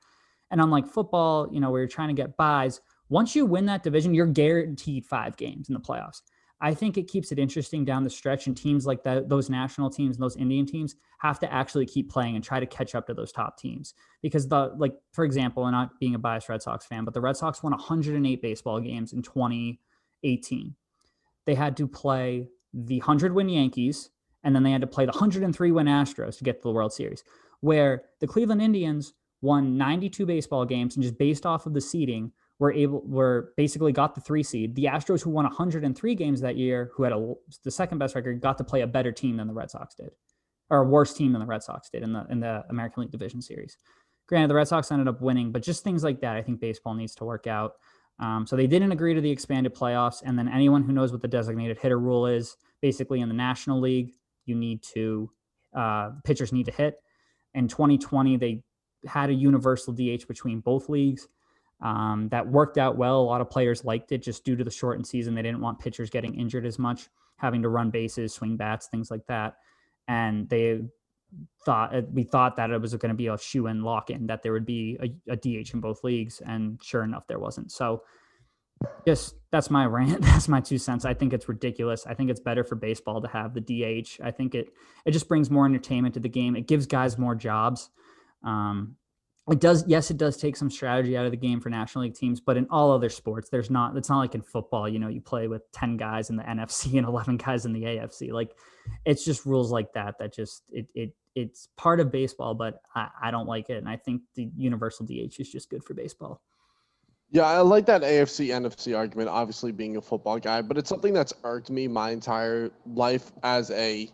And 0.52 0.62
unlike 0.62 0.88
football, 0.88 1.48
you 1.52 1.60
know, 1.60 1.72
where 1.72 1.82
you're 1.82 1.88
trying 1.88 2.10
to 2.10 2.22
get 2.22 2.38
buys, 2.38 2.82
once 3.10 3.36
you 3.36 3.46
win 3.46 3.66
that 3.66 3.84
division, 3.84 4.14
you're 4.14 4.26
guaranteed 4.26 5.06
five 5.06 5.38
games 5.38 5.70
in 5.70 5.74
the 5.74 5.80
playoffs. 5.80 6.22
I 6.62 6.74
think 6.74 6.98
it 6.98 7.10
keeps 7.10 7.32
it 7.32 7.40
interesting 7.40 7.84
down 7.84 8.04
the 8.04 8.10
stretch, 8.10 8.48
and 8.48 8.56
teams 8.56 8.86
like 8.86 9.04
that, 9.04 9.28
those 9.28 9.50
national 9.50 9.90
teams 9.90 10.16
and 10.16 10.24
those 10.24 10.38
Indian 10.38 10.66
teams 10.66 10.96
have 11.20 11.38
to 11.40 11.54
actually 11.54 11.86
keep 11.86 12.10
playing 12.10 12.36
and 12.36 12.44
try 12.44 12.60
to 12.60 12.66
catch 12.66 12.96
up 12.96 13.08
to 13.08 13.14
those 13.14 13.32
top 13.32 13.58
teams. 13.58 13.94
Because 14.22 14.48
the 14.48 14.74
like, 14.78 14.94
for 15.12 15.26
example, 15.26 15.66
and 15.66 15.74
not 15.74 16.00
being 16.00 16.16
a 16.16 16.20
biased 16.20 16.48
Red 16.48 16.62
Sox 16.62 16.86
fan, 16.86 17.04
but 17.04 17.14
the 17.14 17.22
Red 17.22 17.36
Sox 17.36 17.62
won 17.62 17.74
108 17.74 18.42
baseball 18.42 18.80
games 18.80 19.12
in 19.12 19.22
2018. 19.22 20.76
They 21.46 21.56
had 21.56 21.76
to 21.78 21.88
play 21.88 22.48
the 22.74 23.00
100 23.00 23.34
win 23.34 23.50
Yankees, 23.50 24.10
and 24.44 24.56
then 24.56 24.64
they 24.64 24.72
had 24.72 24.82
to 24.82 24.88
play 24.88 25.06
the 25.06 25.12
103 25.12 25.72
win 25.72 25.88
Astros 25.88 26.38
to 26.38 26.44
get 26.46 26.62
to 26.62 26.70
the 26.70 26.74
World 26.74 26.94
Series. 26.94 27.24
Where 27.60 28.04
the 28.22 28.28
Cleveland 28.28 28.62
Indians 28.62 29.14
won 29.42 29.78
92 29.78 30.26
baseball 30.26 30.66
games, 30.66 30.96
and 30.96 31.04
just 31.04 31.18
based 31.18 31.46
off 31.46 31.66
of 31.66 31.74
the 31.74 31.82
seeding, 31.82 32.32
were 32.60 32.72
able 32.72 33.02
were 33.06 33.54
basically 33.58 33.92
got 33.92 34.16
the 34.16 34.22
three 34.22 34.44
seed. 34.44 34.76
The 34.76 34.86
Astros, 34.86 35.22
who 35.22 35.30
won 35.30 35.46
103 35.46 36.16
games 36.16 36.42
that 36.42 36.56
year, 36.56 36.92
who 36.94 37.04
had 37.04 37.14
a, 37.14 37.34
the 37.64 37.72
second 37.72 37.98
best 37.98 38.16
record, 38.16 38.42
got 38.42 38.58
to 38.58 38.64
play 38.64 38.82
a 38.82 38.88
better 38.88 39.12
team 39.12 39.38
than 39.38 39.48
the 39.48 39.54
Red 39.54 39.72
Sox 39.72 39.96
did, 39.96 40.12
or 40.70 40.80
a 40.80 40.88
worse 40.88 41.14
team 41.14 41.34
than 41.34 41.42
the 41.42 41.48
Red 41.48 41.64
Sox 41.64 41.90
did 41.90 42.04
in 42.04 42.14
the 42.14 42.26
in 42.30 42.40
the 42.40 42.64
American 42.70 43.02
League 43.02 43.12
Division 43.12 43.42
Series. 43.42 43.78
Granted, 44.28 44.50
the 44.50 44.56
Red 44.56 44.68
Sox 44.68 44.92
ended 44.92 45.08
up 45.08 45.22
winning, 45.22 45.52
but 45.52 45.62
just 45.62 45.84
things 45.84 46.04
like 46.04 46.22
that, 46.22 46.36
I 46.36 46.42
think 46.42 46.60
baseball 46.60 46.96
needs 46.96 47.14
to 47.16 47.26
work 47.26 47.46
out. 47.46 47.74
Um, 48.20 48.48
so 48.48 48.56
they 48.56 48.66
didn't 48.66 48.92
agree 48.92 49.14
to 49.14 49.22
the 49.22 49.30
expanded 49.30 49.76
playoffs, 49.76 50.24
and 50.26 50.40
then 50.40 50.48
anyone 50.48 50.84
who 50.84 50.94
knows 50.94 51.12
what 51.12 51.22
the 51.22 51.28
designated 51.28 51.78
hitter 51.78 52.00
rule 52.00 52.26
is, 52.26 52.56
basically 52.82 53.20
in 53.20 53.28
the 53.28 53.36
National 53.36 53.80
League, 53.80 54.14
you 54.46 54.56
need 54.56 54.82
to 54.94 55.30
uh, 55.76 56.12
pitchers 56.24 56.54
need 56.54 56.66
to 56.66 56.72
hit. 56.72 57.02
In 57.54 57.68
2020, 57.68 58.38
they 58.38 58.64
had 59.06 59.30
a 59.30 59.34
universal 59.34 59.94
DH 59.94 60.28
between 60.28 60.62
both 60.62 60.90
leagues. 60.90 61.28
Um, 61.82 62.30
that 62.30 62.48
worked 62.48 62.78
out 62.78 62.98
well. 62.98 63.20
A 63.20 63.24
lot 63.24 63.42
of 63.42 63.50
players 63.50 63.84
liked 63.84 64.12
it 64.12 64.20
just 64.20 64.46
due 64.46 64.56
to 64.56 64.64
the 64.64 64.72
shortened 64.72 65.06
season. 65.06 65.36
They 65.36 65.42
didn't 65.42 65.62
want 65.62 65.80
pitchers 65.80 66.10
getting 66.10 66.34
injured 66.36 66.66
as 66.66 66.80
much, 66.80 67.10
having 67.38 67.62
to 67.64 67.70
run 67.70 67.90
bases, 67.90 68.34
swing 68.34 68.56
bats, 68.56 68.88
things 68.88 69.12
like 69.12 69.26
that. 69.28 69.58
And 70.08 70.48
they 70.50 70.82
thought 71.66 71.96
uh, 71.96 72.02
we 72.12 72.24
thought 72.24 72.56
that 72.58 72.72
it 72.72 72.80
was 72.80 72.94
going 72.96 73.10
to 73.10 73.16
be 73.16 73.28
a 73.28 73.38
shoe 73.38 73.68
in 73.68 73.84
lock 73.84 74.10
in 74.10 74.28
that 74.28 74.44
there 74.44 74.54
would 74.54 74.66
be 74.66 74.98
a, 75.02 75.34
a, 75.34 75.36
DH 75.36 75.74
in 75.74 75.80
both 75.80 76.04
leagues, 76.04 76.42
and 76.46 76.80
sure 76.84 77.04
enough, 77.04 77.28
there 77.28 77.40
wasn't. 77.40 77.72
So, 77.72 78.04
just 79.06 79.36
that's 79.52 79.70
my 79.70 79.86
rant. 79.86 80.22
That's 80.22 80.48
my 80.48 80.62
two 80.62 80.78
cents. 80.78 81.06
I 81.06 81.14
think 81.14 81.34
it's 81.34 81.50
ridiculous. 81.50 82.06
I 82.06 82.14
think 82.14 82.30
it's 82.30 82.40
better 82.40 82.64
for 82.64 82.76
baseball 82.76 83.22
to 83.22 83.28
have 83.28 83.54
the 83.54 83.62
DH. 83.62 84.22
I 84.24 84.32
think 84.32 84.56
it 84.56 84.70
it 85.06 85.12
just 85.12 85.28
brings 85.28 85.50
more 85.50 85.66
entertainment 85.66 86.14
to 86.14 86.20
the 86.20 86.30
game. 86.30 86.56
It 86.56 86.68
gives 86.68 86.86
guys 86.86 87.18
more 87.18 87.36
jobs. 87.36 87.90
Um, 88.44 88.96
it 89.52 89.60
does 89.60 89.84
yes 89.88 90.10
it 90.10 90.18
does 90.18 90.38
take 90.38 90.56
some 90.56 90.72
strategy 90.72 91.16
out 91.16 91.26
of 91.26 91.32
the 91.32 91.38
game 91.38 91.60
for 91.60 91.70
national 91.70 92.04
league 92.04 92.16
teams 92.16 92.40
but 92.40 92.58
in 92.58 92.66
all 92.70 92.92
other 92.92 93.10
sports 93.10 93.50
there's 93.50 93.70
not 93.70 93.96
it's 93.96 94.10
not 94.10 94.18
like 94.18 94.34
in 94.34 94.42
football 94.42 94.90
you 94.90 94.98
know 94.98 95.08
you 95.08 95.22
play 95.22 95.48
with 95.48 95.72
10 95.72 95.98
guys 95.98 96.30
in 96.30 96.36
the 96.36 96.44
nfc 96.44 96.98
and 96.98 97.08
11 97.08 97.38
guys 97.38 97.66
in 97.66 97.74
the 97.74 97.84
afc 97.84 98.32
like 98.32 98.56
it's 99.06 99.24
just 99.24 99.46
rules 99.46 99.72
like 99.72 99.92
that 99.94 100.18
that 100.18 100.34
just 100.34 100.64
it, 100.72 100.88
it 100.96 101.14
it's 101.36 101.68
part 101.76 102.00
of 102.00 102.12
baseball 102.12 102.54
but 102.54 102.82
I, 102.96 103.10
I 103.24 103.32
don't 103.32 103.48
like 103.48 103.70
it 103.70 103.78
and 103.78 103.90
i 103.90 103.98
think 103.98 104.22
the 104.36 104.50
universal 104.58 105.06
dh 105.06 105.40
is 105.40 105.50
just 105.50 105.70
good 105.70 105.84
for 105.84 105.94
baseball. 105.94 106.42
Yeah 107.30 107.46
i 107.46 107.60
like 107.60 107.86
that 107.88 108.02
afc 108.02 108.48
nfc 108.48 108.98
argument 108.98 109.30
obviously 109.30 109.72
being 109.72 109.98
a 109.98 110.02
football 110.02 110.40
guy 110.40 110.62
but 110.62 110.78
it's 110.78 110.90
something 110.90 111.14
that's 111.14 111.34
irked 111.44 111.70
me 111.70 111.88
my 111.88 112.12
entire 112.12 112.72
life 112.86 113.32
as 113.44 113.70
a 113.72 114.10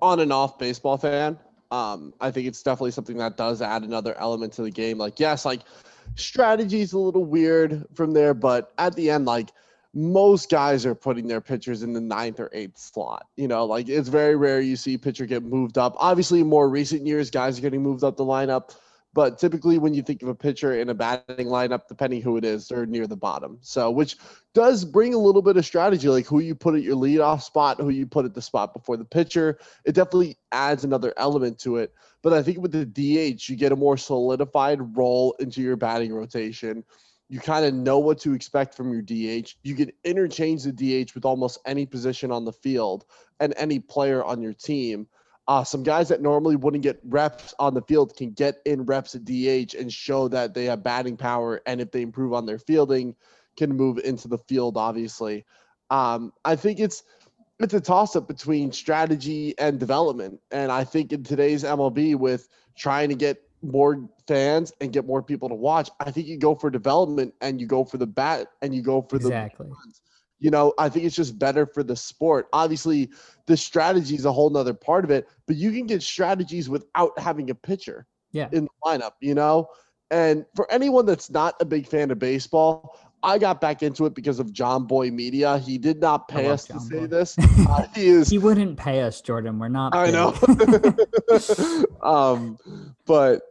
on 0.00 0.20
and 0.20 0.32
off 0.32 0.58
baseball 0.58 0.96
fan 0.96 1.38
um, 1.70 2.14
I 2.20 2.30
think 2.30 2.46
it's 2.46 2.62
definitely 2.62 2.92
something 2.92 3.18
that 3.18 3.36
does 3.36 3.60
add 3.60 3.82
another 3.82 4.16
element 4.18 4.52
to 4.54 4.62
the 4.62 4.70
game. 4.70 4.98
Like, 4.98 5.20
yes, 5.20 5.44
like 5.44 5.60
strategy 6.14 6.80
is 6.80 6.92
a 6.92 6.98
little 6.98 7.24
weird 7.24 7.84
from 7.94 8.12
there, 8.12 8.34
but 8.34 8.72
at 8.78 8.94
the 8.96 9.10
end, 9.10 9.26
like 9.26 9.50
most 9.94 10.50
guys 10.50 10.86
are 10.86 10.94
putting 10.94 11.26
their 11.26 11.40
pitchers 11.40 11.82
in 11.82 11.92
the 11.92 12.00
ninth 12.00 12.40
or 12.40 12.50
eighth 12.52 12.78
slot. 12.78 13.26
You 13.36 13.48
know, 13.48 13.64
like 13.64 13.88
it's 13.88 14.08
very 14.08 14.36
rare 14.36 14.60
you 14.60 14.76
see 14.76 14.96
pitcher 14.96 15.26
get 15.26 15.42
moved 15.42 15.78
up. 15.78 15.94
Obviously, 15.98 16.42
more 16.42 16.68
recent 16.68 17.06
years, 17.06 17.30
guys 17.30 17.58
are 17.58 17.62
getting 17.62 17.82
moved 17.82 18.04
up 18.04 18.16
the 18.16 18.24
lineup. 18.24 18.74
But 19.14 19.38
typically, 19.38 19.78
when 19.78 19.94
you 19.94 20.02
think 20.02 20.22
of 20.22 20.28
a 20.28 20.34
pitcher 20.34 20.78
in 20.78 20.90
a 20.90 20.94
batting 20.94 21.48
lineup, 21.48 21.88
depending 21.88 22.20
who 22.20 22.36
it 22.36 22.44
is, 22.44 22.68
they're 22.68 22.86
near 22.86 23.06
the 23.06 23.16
bottom. 23.16 23.58
So, 23.62 23.90
which 23.90 24.16
does 24.54 24.84
bring 24.84 25.14
a 25.14 25.18
little 25.18 25.42
bit 25.42 25.56
of 25.56 25.64
strategy, 25.64 26.08
like 26.08 26.26
who 26.26 26.40
you 26.40 26.54
put 26.54 26.74
at 26.74 26.82
your 26.82 26.96
leadoff 26.96 27.42
spot, 27.42 27.80
who 27.80 27.88
you 27.88 28.06
put 28.06 28.26
at 28.26 28.34
the 28.34 28.42
spot 28.42 28.74
before 28.74 28.96
the 28.96 29.04
pitcher. 29.04 29.58
It 29.84 29.94
definitely 29.94 30.36
adds 30.52 30.84
another 30.84 31.14
element 31.16 31.58
to 31.60 31.76
it. 31.76 31.94
But 32.22 32.32
I 32.32 32.42
think 32.42 32.58
with 32.58 32.72
the 32.72 32.84
DH, 32.84 33.48
you 33.48 33.56
get 33.56 33.72
a 33.72 33.76
more 33.76 33.96
solidified 33.96 34.96
role 34.96 35.34
into 35.38 35.62
your 35.62 35.76
batting 35.76 36.12
rotation. 36.12 36.84
You 37.30 37.40
kind 37.40 37.64
of 37.64 37.74
know 37.74 37.98
what 37.98 38.18
to 38.20 38.32
expect 38.32 38.74
from 38.74 38.92
your 38.92 39.02
DH. 39.02 39.54
You 39.62 39.74
can 39.74 39.92
interchange 40.04 40.64
the 40.64 40.72
DH 40.72 41.14
with 41.14 41.24
almost 41.24 41.58
any 41.66 41.86
position 41.86 42.30
on 42.32 42.44
the 42.44 42.52
field 42.52 43.04
and 43.40 43.54
any 43.56 43.78
player 43.78 44.24
on 44.24 44.42
your 44.42 44.54
team. 44.54 45.06
Uh, 45.48 45.64
some 45.64 45.82
guys 45.82 46.08
that 46.10 46.20
normally 46.20 46.56
wouldn't 46.56 46.82
get 46.82 47.00
reps 47.04 47.54
on 47.58 47.72
the 47.72 47.80
field 47.82 48.14
can 48.14 48.30
get 48.32 48.58
in 48.66 48.84
reps 48.84 49.14
at 49.14 49.24
DH 49.24 49.74
and 49.74 49.90
show 49.90 50.28
that 50.28 50.52
they 50.52 50.66
have 50.66 50.82
batting 50.82 51.16
power. 51.16 51.62
And 51.64 51.80
if 51.80 51.90
they 51.90 52.02
improve 52.02 52.34
on 52.34 52.44
their 52.44 52.58
fielding, 52.58 53.16
can 53.56 53.74
move 53.74 53.98
into 53.98 54.28
the 54.28 54.38
field. 54.46 54.76
Obviously, 54.76 55.46
um, 55.90 56.32
I 56.44 56.54
think 56.54 56.78
it's 56.78 57.02
it's 57.58 57.74
a 57.74 57.80
toss 57.80 58.14
up 58.14 58.28
between 58.28 58.70
strategy 58.72 59.54
and 59.58 59.80
development. 59.80 60.38
And 60.50 60.70
I 60.70 60.84
think 60.84 61.12
in 61.12 61.24
today's 61.24 61.64
MLB, 61.64 62.14
with 62.14 62.48
trying 62.76 63.08
to 63.08 63.16
get 63.16 63.42
more 63.62 64.08
fans 64.28 64.72
and 64.80 64.92
get 64.92 65.06
more 65.06 65.22
people 65.22 65.48
to 65.48 65.54
watch, 65.54 65.90
I 65.98 66.10
think 66.10 66.28
you 66.28 66.36
go 66.36 66.54
for 66.54 66.70
development 66.70 67.34
and 67.40 67.60
you 67.60 67.66
go 67.66 67.84
for 67.84 67.96
the 67.96 68.06
bat 68.06 68.48
and 68.62 68.74
you 68.74 68.82
go 68.82 69.02
for 69.02 69.16
exactly. 69.16 69.66
the 69.66 69.72
exactly. 69.72 70.07
You 70.40 70.50
know, 70.50 70.72
I 70.78 70.88
think 70.88 71.04
it's 71.04 71.16
just 71.16 71.38
better 71.38 71.66
for 71.66 71.82
the 71.82 71.96
sport. 71.96 72.48
Obviously, 72.52 73.10
the 73.46 73.56
strategy 73.56 74.14
is 74.14 74.24
a 74.24 74.32
whole 74.32 74.50
nother 74.50 74.74
part 74.74 75.04
of 75.04 75.10
it, 75.10 75.28
but 75.46 75.56
you 75.56 75.72
can 75.72 75.86
get 75.86 76.02
strategies 76.02 76.68
without 76.68 77.18
having 77.18 77.50
a 77.50 77.54
pitcher 77.54 78.06
yeah. 78.32 78.48
in 78.52 78.64
the 78.64 78.70
lineup, 78.84 79.12
you 79.20 79.34
know? 79.34 79.68
And 80.10 80.46
for 80.54 80.70
anyone 80.70 81.06
that's 81.06 81.30
not 81.30 81.54
a 81.60 81.64
big 81.64 81.86
fan 81.86 82.10
of 82.10 82.18
baseball, 82.18 82.96
I 83.22 83.38
got 83.38 83.60
back 83.60 83.82
into 83.82 84.06
it 84.06 84.14
because 84.14 84.38
of 84.38 84.52
Jomboy 84.52 85.12
Media. 85.12 85.58
He 85.58 85.76
did 85.76 86.00
not 86.00 86.28
pay 86.28 86.46
us 86.46 86.66
John 86.66 86.78
to 86.78 86.88
Boy. 86.88 87.00
say 87.00 87.06
this. 87.06 87.36
Uh, 87.68 87.86
he 87.94 88.06
is. 88.06 88.30
he 88.30 88.38
wouldn't 88.38 88.78
pay 88.78 89.02
us, 89.02 89.20
Jordan. 89.20 89.58
We're 89.58 89.68
not. 89.68 89.94
I 89.94 90.10
know. 90.10 90.32
um, 92.02 92.58
but 93.04 93.42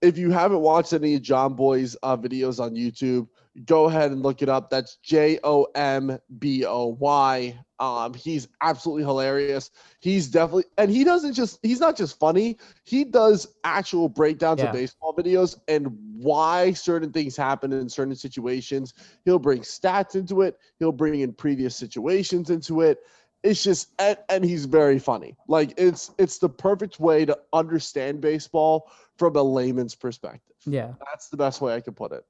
if 0.00 0.16
you 0.16 0.30
haven't 0.30 0.60
watched 0.60 0.92
any 0.94 1.16
of 1.16 1.56
Boy's 1.56 1.96
uh, 2.02 2.16
videos 2.16 2.60
on 2.60 2.74
YouTube, 2.74 3.28
go 3.64 3.86
ahead 3.86 4.10
and 4.10 4.22
look 4.22 4.42
it 4.42 4.48
up. 4.48 4.70
That's 4.70 4.96
J 5.02 5.38
O 5.44 5.66
M 5.74 6.18
B 6.38 6.64
O 6.64 6.96
Y. 7.00 7.58
Um, 7.80 8.12
he's 8.14 8.48
absolutely 8.60 9.04
hilarious. 9.04 9.70
He's 10.00 10.26
definitely, 10.26 10.64
and 10.78 10.90
he 10.90 11.04
doesn't 11.04 11.34
just, 11.34 11.60
he's 11.62 11.78
not 11.78 11.96
just 11.96 12.18
funny. 12.18 12.58
He 12.82 13.04
does 13.04 13.54
actual 13.62 14.08
breakdowns 14.08 14.58
yeah. 14.58 14.66
of 14.66 14.72
baseball 14.72 15.14
videos 15.14 15.56
and 15.68 15.96
why 16.16 16.72
certain 16.72 17.12
things 17.12 17.36
happen 17.36 17.72
in 17.72 17.88
certain 17.88 18.16
situations. 18.16 18.94
He'll 19.24 19.38
bring 19.38 19.60
stats 19.60 20.16
into 20.16 20.42
it. 20.42 20.58
He'll 20.80 20.90
bring 20.90 21.20
in 21.20 21.32
previous 21.32 21.76
situations 21.76 22.50
into 22.50 22.80
it. 22.80 22.98
It's 23.44 23.62
just, 23.62 23.90
and, 24.00 24.18
and 24.28 24.44
he's 24.44 24.64
very 24.64 24.98
funny. 24.98 25.36
Like 25.46 25.72
it's, 25.76 26.10
it's 26.18 26.38
the 26.38 26.48
perfect 26.48 26.98
way 26.98 27.24
to 27.26 27.38
understand 27.52 28.20
baseball 28.20 28.90
from 29.16 29.36
a 29.36 29.42
layman's 29.42 29.94
perspective. 29.94 30.56
Yeah. 30.66 30.94
That's 31.12 31.28
the 31.28 31.36
best 31.36 31.60
way 31.60 31.76
I 31.76 31.80
could 31.80 31.94
put 31.94 32.10
it. 32.10 32.24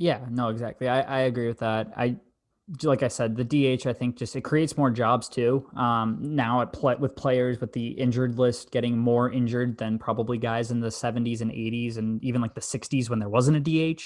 Yeah, 0.00 0.24
no, 0.30 0.48
exactly. 0.48 0.88
I, 0.88 1.02
I 1.02 1.18
agree 1.20 1.46
with 1.46 1.58
that. 1.58 1.92
I 1.94 2.16
like 2.84 3.02
I 3.02 3.08
said, 3.08 3.36
the 3.36 3.44
DH 3.44 3.86
I 3.86 3.92
think 3.92 4.16
just 4.16 4.34
it 4.34 4.42
creates 4.42 4.78
more 4.78 4.90
jobs 4.90 5.28
too. 5.28 5.66
Um, 5.76 6.18
now 6.22 6.62
at 6.62 6.72
play 6.72 6.94
with 6.94 7.16
players 7.16 7.60
with 7.60 7.74
the 7.74 7.88
injured 7.88 8.38
list 8.38 8.70
getting 8.70 8.96
more 8.96 9.30
injured 9.30 9.76
than 9.76 9.98
probably 9.98 10.38
guys 10.38 10.70
in 10.70 10.80
the 10.80 10.88
70s 10.88 11.42
and 11.42 11.50
80s 11.50 11.98
and 11.98 12.22
even 12.24 12.40
like 12.40 12.54
the 12.54 12.62
60s 12.62 13.10
when 13.10 13.18
there 13.18 13.28
wasn't 13.28 13.56
a 13.56 13.60
DH. 13.94 14.04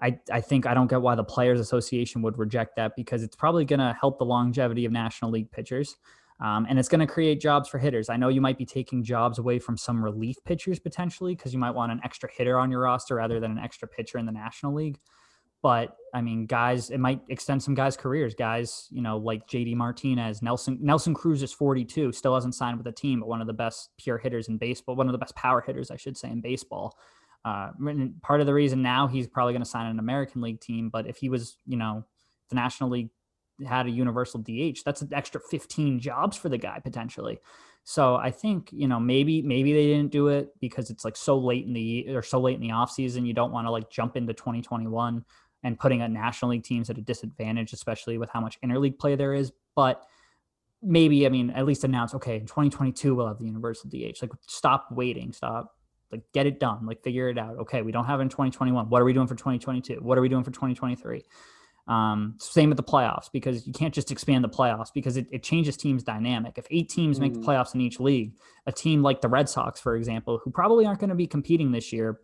I, 0.00 0.20
I 0.30 0.42
think 0.42 0.64
I 0.64 0.74
don't 0.74 0.88
get 0.88 1.00
why 1.00 1.16
the 1.16 1.24
Players 1.24 1.58
Association 1.58 2.22
would 2.22 2.38
reject 2.38 2.76
that 2.76 2.94
because 2.94 3.22
it's 3.24 3.34
probably 3.34 3.64
going 3.64 3.80
to 3.80 3.96
help 3.98 4.18
the 4.18 4.26
longevity 4.26 4.84
of 4.84 4.92
National 4.92 5.32
League 5.32 5.50
pitchers. 5.50 5.96
Um, 6.38 6.66
and 6.68 6.78
it's 6.78 6.88
going 6.88 7.00
to 7.00 7.06
create 7.06 7.40
jobs 7.40 7.68
for 7.68 7.78
hitters. 7.78 8.10
I 8.10 8.16
know 8.16 8.28
you 8.28 8.42
might 8.42 8.58
be 8.58 8.66
taking 8.66 9.02
jobs 9.02 9.38
away 9.38 9.58
from 9.58 9.76
some 9.76 10.04
relief 10.04 10.36
pitchers 10.44 10.78
potentially 10.78 11.34
because 11.34 11.52
you 11.52 11.58
might 11.58 11.70
want 11.70 11.92
an 11.92 12.00
extra 12.04 12.28
hitter 12.30 12.58
on 12.58 12.70
your 12.70 12.82
roster 12.82 13.16
rather 13.16 13.40
than 13.40 13.50
an 13.52 13.58
extra 13.58 13.88
pitcher 13.88 14.18
in 14.18 14.26
the 14.26 14.32
National 14.32 14.74
League. 14.74 14.98
But 15.62 15.96
I 16.14 16.20
mean, 16.22 16.46
guys, 16.46 16.90
it 16.90 16.98
might 16.98 17.20
extend 17.28 17.62
some 17.62 17.74
guys' 17.74 17.96
careers. 17.96 18.34
Guys, 18.34 18.88
you 18.90 19.02
know, 19.02 19.18
like 19.18 19.46
JD 19.48 19.74
Martinez, 19.76 20.42
Nelson 20.42 20.78
Nelson 20.80 21.14
Cruz 21.14 21.42
is 21.42 21.52
42, 21.52 22.12
still 22.12 22.34
hasn't 22.34 22.54
signed 22.54 22.78
with 22.78 22.86
a 22.86 22.92
team, 22.92 23.20
but 23.20 23.28
one 23.28 23.40
of 23.40 23.46
the 23.46 23.52
best 23.52 23.90
pure 23.98 24.18
hitters 24.18 24.48
in 24.48 24.58
baseball, 24.58 24.96
one 24.96 25.08
of 25.08 25.12
the 25.12 25.18
best 25.18 25.34
power 25.34 25.60
hitters, 25.60 25.90
I 25.90 25.96
should 25.96 26.16
say, 26.16 26.30
in 26.30 26.40
baseball. 26.40 26.96
Uh, 27.44 27.70
part 28.22 28.40
of 28.40 28.46
the 28.46 28.54
reason 28.54 28.82
now 28.82 29.06
he's 29.06 29.28
probably 29.28 29.52
going 29.52 29.62
to 29.62 29.68
sign 29.68 29.86
an 29.86 29.98
American 29.98 30.40
League 30.40 30.60
team, 30.60 30.88
but 30.88 31.06
if 31.06 31.16
he 31.18 31.28
was, 31.28 31.58
you 31.64 31.76
know, 31.76 32.04
the 32.48 32.56
National 32.56 32.90
League 32.90 33.10
had 33.64 33.86
a 33.86 33.90
universal 33.90 34.40
DH, 34.40 34.78
that's 34.84 35.02
an 35.02 35.10
extra 35.12 35.40
15 35.40 36.00
jobs 36.00 36.36
for 36.36 36.48
the 36.48 36.58
guy 36.58 36.80
potentially. 36.80 37.38
So 37.84 38.16
I 38.16 38.32
think, 38.32 38.70
you 38.72 38.88
know, 38.88 38.98
maybe 38.98 39.42
maybe 39.42 39.72
they 39.72 39.86
didn't 39.86 40.10
do 40.10 40.26
it 40.26 40.48
because 40.60 40.90
it's 40.90 41.04
like 41.04 41.16
so 41.16 41.38
late 41.38 41.66
in 41.66 41.72
the 41.72 42.16
or 42.16 42.22
so 42.22 42.40
late 42.40 42.56
in 42.56 42.60
the 42.60 42.70
offseason. 42.70 43.24
You 43.24 43.32
don't 43.32 43.52
want 43.52 43.68
to 43.68 43.70
like 43.70 43.90
jump 43.90 44.16
into 44.16 44.34
2021 44.34 45.24
and 45.66 45.76
putting 45.76 46.00
a 46.00 46.08
national 46.08 46.52
league 46.52 46.62
teams 46.62 46.88
at 46.90 46.96
a 46.96 47.00
disadvantage, 47.00 47.72
especially 47.72 48.18
with 48.18 48.30
how 48.30 48.40
much 48.40 48.56
interleague 48.60 49.00
play 49.00 49.16
there 49.16 49.34
is. 49.34 49.50
But 49.74 50.00
maybe, 50.80 51.26
I 51.26 51.28
mean, 51.28 51.50
at 51.50 51.66
least 51.66 51.82
announce, 51.82 52.14
okay, 52.14 52.36
in 52.36 52.46
2022 52.46 53.16
we'll 53.16 53.26
have 53.26 53.40
the 53.40 53.46
universal 53.46 53.90
DH. 53.90 54.22
Like 54.22 54.30
stop 54.46 54.86
waiting, 54.92 55.32
stop 55.32 55.74
like 56.12 56.22
get 56.32 56.46
it 56.46 56.60
done, 56.60 56.86
like 56.86 57.02
figure 57.02 57.28
it 57.28 57.36
out. 57.36 57.58
Okay, 57.58 57.82
we 57.82 57.90
don't 57.90 58.04
have 58.04 58.20
it 58.20 58.22
in 58.22 58.28
2021. 58.28 58.88
What 58.88 59.02
are 59.02 59.04
we 59.04 59.12
doing 59.12 59.26
for 59.26 59.34
2022? 59.34 59.96
What 60.02 60.16
are 60.16 60.20
we 60.20 60.28
doing 60.28 60.44
for 60.44 60.52
2023? 60.52 61.24
Um, 61.88 62.36
same 62.38 62.68
with 62.68 62.76
the 62.76 62.84
playoffs 62.84 63.26
because 63.32 63.66
you 63.66 63.72
can't 63.72 63.92
just 63.92 64.12
expand 64.12 64.44
the 64.44 64.48
playoffs 64.48 64.92
because 64.94 65.16
it, 65.16 65.26
it 65.32 65.42
changes 65.42 65.76
teams' 65.76 66.04
dynamic. 66.04 66.58
If 66.58 66.66
eight 66.70 66.90
teams 66.90 67.18
mm. 67.18 67.22
make 67.22 67.32
the 67.32 67.40
mm-hmm. 67.40 67.50
playoffs 67.50 67.74
in 67.74 67.80
each 67.80 67.98
league, 67.98 68.34
a 68.66 68.72
team 68.72 69.02
like 69.02 69.20
the 69.20 69.28
Red 69.28 69.48
Sox, 69.48 69.80
for 69.80 69.96
example, 69.96 70.40
who 70.44 70.50
probably 70.52 70.86
aren't 70.86 71.00
going 71.00 71.10
to 71.10 71.16
be 71.16 71.26
competing 71.26 71.72
this 71.72 71.92
year, 71.92 72.20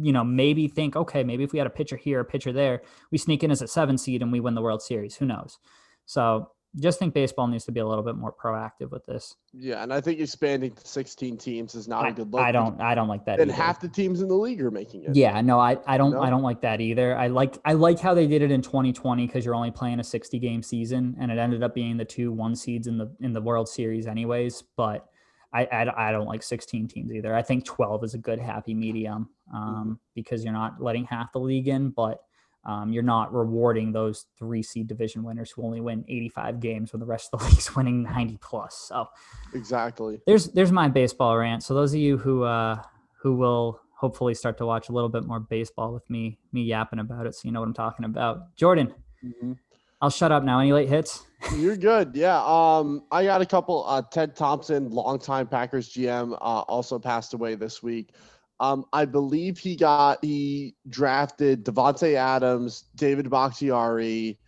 you 0.00 0.12
know, 0.12 0.24
maybe 0.24 0.68
think, 0.68 0.96
okay, 0.96 1.22
maybe 1.22 1.44
if 1.44 1.52
we 1.52 1.58
had 1.58 1.66
a 1.66 1.70
pitcher 1.70 1.96
here, 1.96 2.20
a 2.20 2.24
pitcher 2.24 2.52
there, 2.52 2.82
we 3.10 3.18
sneak 3.18 3.44
in 3.44 3.50
as 3.50 3.62
a 3.62 3.68
seven 3.68 3.98
seed 3.98 4.22
and 4.22 4.32
we 4.32 4.40
win 4.40 4.54
the 4.54 4.62
World 4.62 4.82
Series. 4.82 5.16
Who 5.16 5.26
knows? 5.26 5.58
So 6.06 6.50
just 6.80 6.98
think 6.98 7.14
baseball 7.14 7.46
needs 7.46 7.64
to 7.66 7.72
be 7.72 7.80
a 7.80 7.86
little 7.86 8.02
bit 8.02 8.16
more 8.16 8.32
proactive 8.32 8.90
with 8.90 9.06
this. 9.06 9.36
Yeah, 9.52 9.82
and 9.82 9.92
I 9.92 10.00
think 10.00 10.18
expanding 10.18 10.72
to 10.72 10.86
16 10.86 11.36
teams 11.38 11.74
is 11.74 11.86
not 11.86 12.04
I, 12.04 12.08
a 12.08 12.12
good 12.12 12.32
look. 12.32 12.42
I 12.42 12.50
don't 12.50 12.80
I 12.80 12.94
don't 12.94 13.06
like 13.06 13.24
that. 13.26 13.38
And 13.38 13.50
either. 13.50 13.62
half 13.62 13.80
the 13.80 13.88
teams 13.88 14.20
in 14.20 14.28
the 14.28 14.34
league 14.34 14.60
are 14.60 14.70
making 14.70 15.04
it. 15.04 15.14
Yeah, 15.14 15.40
no, 15.40 15.60
I, 15.60 15.78
I 15.86 15.96
don't 15.96 16.12
No? 16.12 16.20
I 16.20 16.30
don't 16.30 16.42
like 16.42 16.60
that 16.62 16.80
either. 16.80 17.16
I 17.16 17.28
like 17.28 17.58
I 17.64 17.74
like 17.74 18.00
how 18.00 18.12
they 18.12 18.26
did 18.26 18.42
it 18.42 18.50
in 18.50 18.60
2020 18.60 19.26
because 19.26 19.44
you're 19.44 19.54
only 19.54 19.70
playing 19.70 20.00
a 20.00 20.04
60 20.04 20.38
game 20.40 20.62
season 20.62 21.16
and 21.20 21.30
it 21.30 21.38
ended 21.38 21.62
up 21.62 21.74
being 21.74 21.96
the 21.96 22.04
two 22.04 22.32
one 22.32 22.56
seeds 22.56 22.88
in 22.88 22.98
the 22.98 23.14
in 23.20 23.32
the 23.32 23.40
World 23.42 23.68
Series 23.68 24.06
anyways. 24.06 24.64
But 24.76 25.06
I 25.52 25.66
I, 25.66 26.08
I 26.08 26.12
don't 26.12 26.26
like 26.26 26.42
16 26.42 26.88
teams 26.88 27.12
either. 27.12 27.34
I 27.34 27.42
think 27.42 27.64
12 27.64 28.02
is 28.02 28.14
a 28.14 28.18
good 28.18 28.40
happy 28.40 28.74
medium 28.74 29.28
um, 29.52 29.98
because 30.14 30.44
you're 30.44 30.52
not 30.52 30.80
letting 30.82 31.04
half 31.04 31.32
the 31.32 31.38
league 31.40 31.68
in, 31.68 31.90
but 31.90 32.20
um, 32.66 32.92
you're 32.92 33.02
not 33.02 33.34
rewarding 33.34 33.92
those 33.92 34.24
three 34.38 34.62
seed 34.62 34.86
division 34.86 35.22
winners 35.22 35.50
who 35.50 35.62
only 35.64 35.80
win 35.82 36.04
85 36.08 36.60
games 36.60 36.92
when 36.92 37.00
the 37.00 37.06
rest 37.06 37.28
of 37.32 37.40
the 37.40 37.46
league's 37.50 37.74
winning 37.76 38.04
90 38.04 38.38
plus. 38.40 38.86
So 38.88 39.06
Exactly. 39.52 40.20
there's 40.26 40.48
there's 40.52 40.72
my 40.72 40.88
baseball 40.88 41.36
rant. 41.36 41.62
So 41.62 41.74
those 41.74 41.92
of 41.92 42.00
you 42.00 42.16
who 42.16 42.42
uh 42.44 42.80
who 43.22 43.34
will 43.36 43.80
hopefully 43.96 44.34
start 44.34 44.58
to 44.58 44.66
watch 44.66 44.88
a 44.88 44.92
little 44.92 45.08
bit 45.08 45.24
more 45.24 45.40
baseball 45.40 45.92
with 45.92 46.08
me 46.08 46.38
me 46.52 46.62
yapping 46.62 46.98
about 46.98 47.26
it, 47.26 47.34
so 47.34 47.42
you 47.46 47.52
know 47.52 47.60
what 47.60 47.66
I'm 47.66 47.74
talking 47.74 48.04
about. 48.06 48.54
Jordan, 48.56 48.94
Mhm. 49.24 49.56
I'll 50.00 50.10
shut 50.10 50.32
up 50.32 50.42
now. 50.42 50.58
Any 50.60 50.72
late 50.72 50.88
hits? 50.88 51.24
You're 51.56 51.76
good. 51.78 52.14
Yeah. 52.14 52.42
Um, 52.44 53.04
I 53.10 53.24
got 53.24 53.40
a 53.40 53.46
couple. 53.46 53.84
Uh, 53.86 54.02
Ted 54.02 54.36
Thompson, 54.36 54.90
longtime 54.90 55.46
Packers 55.46 55.88
GM, 55.90 56.32
uh, 56.34 56.36
also 56.68 56.98
passed 56.98 57.32
away 57.32 57.54
this 57.54 57.82
week. 57.82 58.14
Um, 58.60 58.84
I 58.92 59.04
believe 59.06 59.58
he 59.58 59.76
got 59.76 60.18
he 60.22 60.74
drafted 60.88 61.64
Davante 61.64 62.14
Adams, 62.14 62.84
David 62.94 63.30
Bakhtiari, 63.30 64.38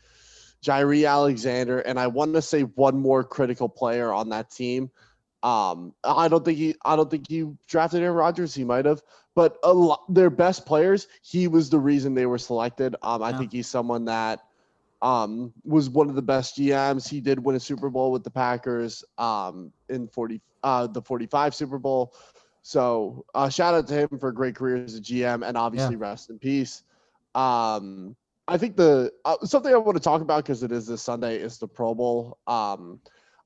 Jaire 0.64 1.08
Alexander, 1.08 1.80
and 1.80 1.98
I 1.98 2.06
want 2.08 2.34
to 2.34 2.42
say 2.42 2.62
one 2.62 2.98
more 2.98 3.22
critical 3.24 3.68
player 3.68 4.12
on 4.12 4.30
that 4.30 4.50
team. 4.50 4.90
Um, 5.42 5.94
I 6.04 6.28
don't 6.28 6.44
think 6.44 6.58
he 6.58 6.74
I 6.84 6.96
don't 6.96 7.10
think 7.10 7.26
he 7.28 7.44
drafted 7.68 8.02
Aaron 8.02 8.16
Rodgers. 8.16 8.54
He 8.54 8.64
might 8.64 8.84
have, 8.86 9.02
but 9.34 9.56
a 9.62 9.72
lot 9.72 10.00
their 10.08 10.30
best 10.30 10.66
players. 10.66 11.06
He 11.22 11.48
was 11.48 11.70
the 11.70 11.78
reason 11.78 12.14
they 12.14 12.26
were 12.26 12.38
selected. 12.38 12.96
Um, 13.02 13.22
I 13.22 13.32
Yeah. 13.32 13.38
think 13.38 13.52
he's 13.52 13.68
someone 13.68 14.04
that 14.06 14.40
um, 15.02 15.52
was 15.64 15.88
one 15.90 16.08
of 16.08 16.14
the 16.16 16.22
best 16.22 16.56
GMs. 16.56 17.08
He 17.08 17.20
did 17.20 17.44
win 17.44 17.56
a 17.56 17.60
Super 17.60 17.90
Bowl 17.90 18.12
with 18.12 18.24
the 18.24 18.30
Packers 18.30 19.04
um, 19.18 19.72
in 19.88 20.08
40, 20.08 20.40
uh, 20.62 20.86
the 20.88 21.02
45 21.02 21.54
Super 21.54 21.78
Bowl. 21.78 22.12
So 22.66 23.24
uh, 23.32 23.48
shout 23.48 23.74
out 23.74 23.86
to 23.86 23.94
him 23.94 24.18
for 24.18 24.30
a 24.30 24.34
great 24.34 24.56
career 24.56 24.74
as 24.74 24.96
a 24.96 25.00
GM 25.00 25.46
and 25.46 25.56
obviously 25.56 25.94
rest 25.94 26.30
in 26.30 26.38
peace. 26.40 26.82
Um, 27.36 28.16
I 28.48 28.58
think 28.58 28.74
the 28.74 29.12
uh, 29.24 29.36
something 29.44 29.72
I 29.72 29.76
want 29.76 29.96
to 29.96 30.02
talk 30.02 30.20
about 30.20 30.42
because 30.42 30.64
it 30.64 30.72
is 30.72 30.84
this 30.84 31.00
Sunday 31.00 31.36
is 31.36 31.58
the 31.58 31.68
Pro 31.68 31.94
Bowl. 31.94 32.38
Um, 32.48 32.98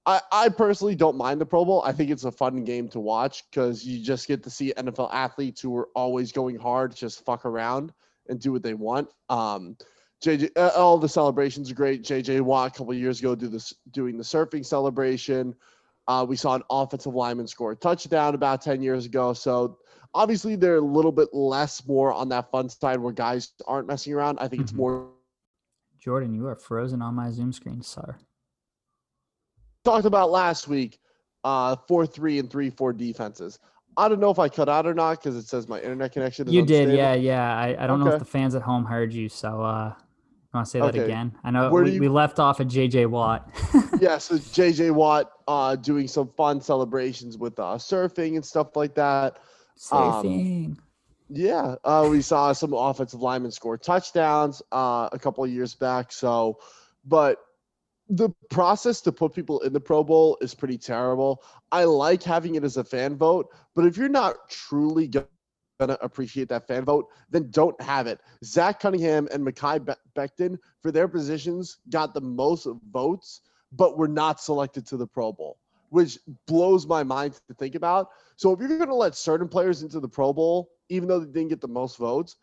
I, 0.07 0.23
I 0.33 0.49
personally 0.49 0.95
don't 0.95 1.19
mind 1.19 1.39
the 1.39 1.45
Pro 1.45 1.67
Bowl. 1.67 1.83
I 1.85 1.93
think 1.93 2.11
it's 2.11 2.25
a 2.25 2.33
fun 2.33 2.65
game 2.65 2.89
to 2.89 2.99
watch 2.99 3.45
because 3.51 3.85
you 3.85 4.03
just 4.03 4.27
get 4.27 4.43
to 4.45 4.49
see 4.49 4.73
NFL 4.79 5.13
athletes 5.13 5.61
who 5.61 5.77
are 5.77 5.91
always 5.95 6.33
going 6.33 6.57
hard, 6.57 6.97
just 6.97 7.23
fuck 7.23 7.45
around 7.45 7.93
and 8.31 8.41
do 8.41 8.53
what 8.53 8.63
they 8.63 8.73
want. 8.73 9.11
Um, 9.29 9.77
JJ, 10.25 10.53
uh, 10.57 10.71
all 10.75 10.97
the 10.97 11.11
celebrations 11.11 11.71
are 11.71 11.75
great. 11.75 12.05
JJ 12.05 12.41
Watt 12.41 12.75
a 12.75 12.79
couple 12.79 12.95
years 12.95 13.21
ago 13.21 13.35
do 13.35 13.49
this 13.49 13.75
doing 13.91 14.17
the 14.17 14.25
surfing 14.25 14.65
celebration. 14.65 15.55
Uh, 16.09 16.25
we 16.29 16.37
saw 16.37 16.55
an 16.55 16.63
offensive 16.71 17.15
lineman 17.15 17.47
score 17.47 17.73
a 17.73 17.77
touchdown 17.77 18.35
about 18.35 18.61
10 18.63 18.83
years 18.83 19.07
ago. 19.07 19.33
So 19.33 19.79
obviously 20.15 20.57
they're 20.57 20.77
a 20.77 20.81
little 20.81 21.13
bit 21.13 21.29
less 21.33 21.87
more 21.87 22.13
on 22.13 22.29
that 22.31 22.51
fun 22.51 22.69
side 22.69 22.99
where 22.99 23.13
guys 23.13 23.53
aren't 23.67 23.87
messing 23.87 24.13
around. 24.15 24.39
I 24.41 24.49
think 24.49 24.63
it's 24.63 24.73
Mhm. 24.73 24.77
more 24.77 25.09
Jordan, 26.01 26.33
you 26.35 26.47
are 26.47 26.57
frozen 26.57 27.03
on 27.03 27.15
my 27.15 27.31
Zoom 27.31 27.53
screen, 27.53 27.83
sir. 27.83 28.17
talked 29.85 30.05
about 30.07 30.31
last 30.31 30.69
week. 30.69 30.99
Uh, 31.43 31.75
four 31.89 32.07
three 32.07 32.39
and 32.39 32.51
three 32.51 32.69
four 32.71 32.93
defenses. 32.93 33.59
I 33.97 34.09
don't 34.09 34.21
know 34.21 34.31
if 34.31 34.39
I 34.39 34.49
cut 34.49 34.69
out 34.69 34.87
or 34.87 34.93
not 34.95 35.19
because 35.19 35.37
it 35.37 35.47
says 35.47 35.69
my 35.69 35.81
internet 35.81 36.13
connection. 36.13 36.51
You 36.51 36.63
did, 36.63 36.91
yeah, 36.91 37.15
yeah. 37.15 37.57
I, 37.57 37.85
I 37.85 37.87
don't 37.87 37.99
know 38.01 38.11
if 38.13 38.19
the 38.19 38.25
fans 38.27 38.55
at 38.55 38.63
home 38.63 38.85
heard 38.85 39.13
you, 39.13 39.29
so 39.29 39.63
uh 39.63 39.95
you 40.53 40.57
want 40.59 40.67
to 40.67 40.71
say 40.71 40.81
that 40.81 40.95
again? 41.05 41.33
I 41.45 41.51
know 41.53 41.71
we, 41.71 41.91
you- 41.93 42.01
we 42.01 42.09
left 42.09 42.39
off 42.41 42.61
at 42.61 42.67
JJ 42.67 43.07
Watt. 43.07 43.49
yeah, 44.01 44.19
so 44.19 44.35
JJ 44.37 44.91
Watt 44.93 45.31
uh, 45.47 45.77
doing 45.77 46.09
some 46.09 46.29
fun 46.37 46.61
celebrations 46.61 47.39
with 47.39 47.59
uh, 47.59 47.75
surfing 47.77 48.35
and 48.35 48.45
stuff 48.45 48.75
like 48.75 48.95
that. 48.97 49.39
Um, 49.93 50.25
Yeah, 51.29 51.77
uh, 51.85 52.09
we 52.11 52.21
saw 52.21 52.53
some 52.53 52.73
offensive 52.73 53.21
linemen 53.21 53.53
score 53.53 53.79
touchdowns 53.79 54.61
uh, 54.73 55.09
a 55.13 55.19
couple 55.19 55.45
of 55.45 55.51
years 55.51 55.77
back. 55.77 56.11
So, 56.11 56.59
but 57.05 57.39
the 58.09 58.31
process 58.51 59.01
to 59.03 59.13
put 59.13 59.33
people 59.33 59.61
in 59.61 59.73
the 59.73 59.79
Pro 59.79 60.03
Bowl 60.03 60.37
is 60.41 60.53
pretty 60.53 60.77
terrible. 60.77 61.45
I 61.71 61.85
like 61.85 62.25
having 62.25 62.57
it 62.57 62.65
as 62.65 62.77
a 62.77 62.83
fan 62.83 63.17
vote, 63.17 63.47
but 63.77 63.85
if 63.85 63.97
you're 63.97 64.09
not 64.09 64.49
truly 64.51 65.07
gonna 65.81 65.98
appreciate 66.02 66.48
that 66.51 66.66
fan 66.69 66.85
vote, 66.85 67.09
then 67.31 67.51
don't 67.51 67.81
have 67.81 68.07
it. 68.07 68.20
Zach 68.44 68.81
Cunningham 68.81 69.27
and 69.32 69.44
Mekhi 69.44 69.85
Be- 69.85 69.94
Becton 70.15 70.59
for 70.82 70.93
their 70.93 71.09
positions 71.09 71.78
got 71.89 72.15
the 72.15 72.20
most 72.20 72.69
votes, 72.93 73.40
but 73.73 73.97
were 73.97 74.09
not 74.09 74.40
selected 74.40 74.86
to 74.86 74.97
the 74.97 75.07
Pro 75.07 75.32
Bowl, 75.32 75.59
which 75.89 76.19
blows 76.47 76.86
my 76.86 77.02
mind 77.02 77.40
to 77.48 77.55
think 77.55 77.74
about. 77.74 78.09
So 78.36 78.52
if 78.52 78.61
you're 78.61 78.69
going 78.69 78.89
to 78.89 78.94
let 78.94 79.15
certain 79.15 79.48
players 79.48 79.82
into 79.82 80.01
the 80.01 80.09
Pro 80.09 80.32
Bowl, 80.32 80.70
even 80.90 81.09
though 81.09 81.20
they 81.20 81.27
didn't 81.27 81.48
get 81.48 81.61
the 81.61 81.69
most 81.69 81.97
votes, 81.97 82.36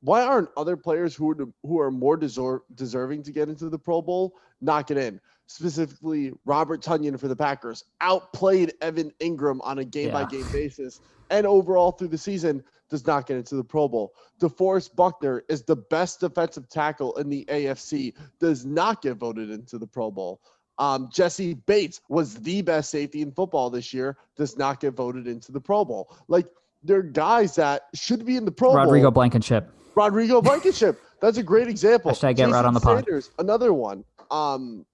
why 0.00 0.22
aren't 0.22 0.50
other 0.56 0.76
players 0.76 1.14
who 1.14 1.30
are 1.30 1.36
who 1.62 1.80
are 1.80 1.90
more 1.90 2.18
deser- 2.18 2.60
deserving 2.74 3.22
to 3.24 3.32
get 3.32 3.48
into 3.48 3.68
the 3.70 3.78
Pro 3.78 4.02
Bowl 4.02 4.34
not 4.60 4.86
get 4.86 4.98
in? 4.98 5.20
Specifically, 5.46 6.32
Robert 6.44 6.80
Tonyan 6.82 7.18
for 7.18 7.28
the 7.28 7.36
Packers 7.36 7.84
outplayed 8.00 8.72
Evan 8.80 9.10
Engram 9.20 9.60
on 9.62 9.78
a 9.78 9.84
game 9.84 10.10
by 10.10 10.24
game 10.24 10.46
basis, 10.52 11.00
and 11.30 11.46
overall 11.46 11.92
through 11.92 12.08
the 12.08 12.18
season 12.18 12.62
does 12.94 13.06
not 13.08 13.26
get 13.26 13.36
into 13.36 13.56
the 13.56 13.64
Pro 13.64 13.88
Bowl. 13.88 14.14
DeForest 14.40 14.94
Buckner 14.94 15.42
is 15.48 15.64
the 15.64 15.74
best 15.74 16.20
defensive 16.20 16.68
tackle 16.68 17.16
in 17.16 17.28
the 17.28 17.44
AFC, 17.46 18.14
does 18.38 18.64
not 18.64 19.02
get 19.02 19.14
voted 19.16 19.50
into 19.50 19.78
the 19.78 19.86
Pro 19.86 20.12
Bowl. 20.12 20.40
Um, 20.78 21.08
Jessie 21.12 21.54
Bates 21.54 22.00
was 22.08 22.36
the 22.36 22.62
best 22.62 22.90
safety 22.90 23.20
in 23.22 23.32
football 23.32 23.68
this 23.68 23.92
year, 23.92 24.16
does 24.36 24.56
not 24.56 24.78
get 24.78 24.94
voted 24.94 25.26
into 25.26 25.50
the 25.50 25.60
Pro 25.60 25.84
Bowl. 25.84 26.16
Like 26.28 26.46
there 26.84 26.98
are 26.98 27.02
guys 27.02 27.56
that 27.56 27.88
should 27.94 28.24
be 28.24 28.36
in 28.36 28.44
the 28.44 28.52
Pro 28.52 28.72
Rodrigo 28.72 29.06
Bowl. 29.06 29.22
Blankenship. 29.22 29.72
Rodrigo 29.96 30.40
Blankenship. 30.40 31.00
That's 31.20 31.38
a 31.38 31.42
great 31.42 31.66
example. 31.66 32.12
Hashtag 32.12 32.36
get 32.36 32.50
right 32.50 32.64
on 32.64 32.74
the 32.74 32.80
pod. 32.80 32.98
Sanders, 32.98 33.32
another 33.40 33.72
one. 33.72 34.04
Um, 34.30 34.86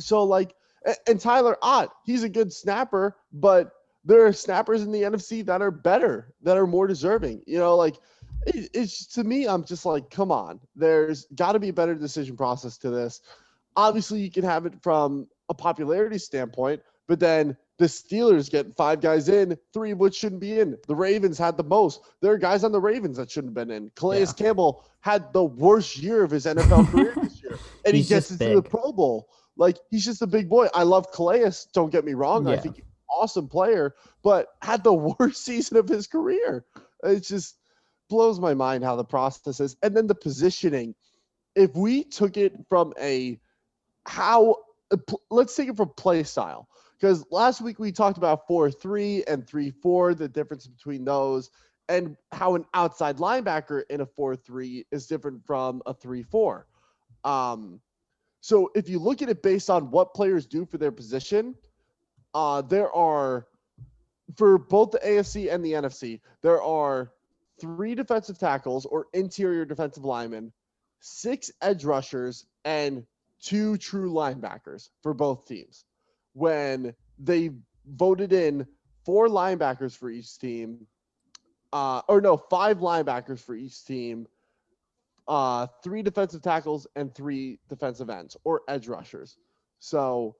so 0.00 0.24
like, 0.24 0.56
and 1.06 1.20
Tyler 1.20 1.56
Ott, 1.62 1.92
he's 2.04 2.24
a 2.24 2.28
good 2.28 2.52
snapper, 2.52 3.16
but 3.32 3.70
there 4.08 4.26
are 4.26 4.32
snappers 4.32 4.82
in 4.82 4.90
the 4.90 5.02
NFC 5.02 5.44
that 5.44 5.60
are 5.62 5.70
better, 5.70 6.32
that 6.42 6.56
are 6.56 6.66
more 6.66 6.86
deserving. 6.86 7.42
You 7.46 7.58
know, 7.58 7.76
like 7.76 7.96
it, 8.46 8.70
it's 8.72 9.06
to 9.14 9.22
me, 9.22 9.46
I'm 9.46 9.64
just 9.64 9.84
like, 9.84 10.10
come 10.10 10.32
on. 10.32 10.58
There's 10.74 11.26
got 11.34 11.52
to 11.52 11.58
be 11.60 11.68
a 11.68 11.72
better 11.72 11.94
decision 11.94 12.36
process 12.36 12.78
to 12.78 12.90
this. 12.90 13.20
Obviously, 13.76 14.20
you 14.20 14.30
can 14.30 14.44
have 14.44 14.66
it 14.66 14.72
from 14.82 15.28
a 15.50 15.54
popularity 15.54 16.18
standpoint, 16.18 16.80
but 17.06 17.20
then 17.20 17.56
the 17.78 17.84
Steelers 17.84 18.50
get 18.50 18.74
five 18.76 19.00
guys 19.00 19.28
in, 19.28 19.56
three 19.72 19.92
of 19.92 19.98
which 19.98 20.16
shouldn't 20.16 20.40
be 20.40 20.58
in. 20.58 20.76
The 20.88 20.96
Ravens 20.96 21.38
had 21.38 21.56
the 21.56 21.62
most. 21.62 22.00
There 22.20 22.32
are 22.32 22.38
guys 22.38 22.64
on 22.64 22.72
the 22.72 22.80
Ravens 22.80 23.18
that 23.18 23.30
shouldn't 23.30 23.56
have 23.56 23.68
been 23.68 23.74
in. 23.76 23.90
Calais 23.94 24.20
Yeah. 24.20 24.32
Campbell 24.36 24.84
had 25.00 25.32
the 25.32 25.44
worst 25.44 25.96
year 25.98 26.24
of 26.24 26.30
his 26.30 26.46
NFL 26.46 26.88
career 26.90 27.14
this 27.22 27.40
year, 27.42 27.56
and 27.84 27.94
He's 27.94 28.08
he 28.08 28.14
gets 28.14 28.30
into 28.32 28.54
the. 28.56 28.62
Pro 28.62 28.90
Bowl. 28.90 29.28
Like 29.56 29.78
he's 29.90 30.04
just 30.04 30.22
a 30.22 30.26
big 30.26 30.48
boy. 30.48 30.68
I 30.74 30.82
love 30.84 31.12
Calais. 31.12 31.52
Don't 31.74 31.90
get 31.92 32.04
me 32.04 32.14
wrong. 32.14 32.46
I 32.48 32.54
Yeah. 32.54 32.60
think 32.60 32.76
he's 32.76 32.84
an 32.84 32.87
awesome 33.10 33.48
player, 33.48 33.94
but 34.22 34.48
had 34.62 34.84
the 34.84 34.92
worst 35.18 35.44
season 35.44 35.76
of 35.76 35.88
his 35.88 36.06
career. 36.06 36.64
It 37.04 37.20
just 37.20 37.56
blows 38.08 38.40
my 38.40 38.54
mind 38.54 38.84
how 38.84 38.96
the 38.96 39.04
process 39.04 39.60
is, 39.60 39.76
and 39.82 39.96
then 39.96 40.06
the 40.06 40.14
positioning. 40.14 40.94
If 41.54 41.74
we 41.74 42.04
took 42.04 42.36
it 42.36 42.54
from 42.68 42.92
a 43.00 43.40
how 44.06 44.56
let's 45.30 45.54
take 45.54 45.68
it 45.68 45.76
from 45.76 45.90
play 45.96 46.22
style 46.22 46.68
because 46.98 47.24
last 47.30 47.60
week 47.60 47.78
we 47.78 47.92
talked 47.92 48.16
about 48.16 48.48
4-3 48.48 49.22
and 49.28 49.46
3-4 49.46 50.16
the 50.16 50.28
difference 50.28 50.66
between 50.66 51.04
those 51.04 51.50
and 51.90 52.16
how 52.32 52.54
an 52.54 52.64
outside 52.74 53.18
linebacker 53.18 53.82
in 53.90 54.00
a 54.00 54.06
4-3 54.06 54.84
is 54.90 55.06
different 55.06 55.44
from 55.44 55.82
a 55.84 55.92
3-4 55.92 56.62
um, 57.24 57.80
so 58.40 58.70
if 58.74 58.88
you 58.88 58.98
look 58.98 59.20
at 59.20 59.28
it 59.28 59.42
based 59.42 59.68
on 59.68 59.90
what 59.90 60.14
players 60.14 60.46
do 60.46 60.64
for 60.64 60.78
their 60.78 60.92
position 60.92 61.54
uh, 62.38 62.62
there 62.62 62.92
are 62.92 63.46
for 64.36 64.58
both 64.58 64.90
the 64.92 64.98
afc 64.98 65.52
and 65.52 65.64
the 65.64 65.72
nfc 65.72 66.20
there 66.42 66.62
are 66.62 67.12
three 67.60 67.94
defensive 67.94 68.38
tackles 68.38 68.86
or 68.86 69.06
interior 69.12 69.64
defensive 69.64 70.04
linemen 70.04 70.52
six 71.00 71.50
edge 71.60 71.84
rushers 71.84 72.46
and 72.64 73.04
two 73.40 73.76
true 73.76 74.12
linebackers 74.12 74.88
for 75.02 75.14
both 75.14 75.46
teams. 75.46 75.84
When 76.32 76.94
they 77.18 77.50
voted 77.86 78.32
in 78.32 78.66
four 79.04 79.28
linebackers 79.28 79.96
for 79.96 80.10
each 80.10 80.38
team, 80.38 80.86
uh, 81.72 82.02
or 82.08 82.20
no, 82.20 82.36
five 82.36 82.78
linebackers 82.78 83.40
for 83.40 83.54
each 83.54 83.84
team, 83.84 84.26
uh, 85.26 85.66
three 85.82 86.02
defensive 86.02 86.42
tackles, 86.42 86.86
and 86.96 87.14
three 87.14 87.58
defensive 87.68 88.10
ends 88.10 88.36
or 88.44 88.62
edge 88.68 88.88
rushers. 88.88 89.36
So, 89.78 90.36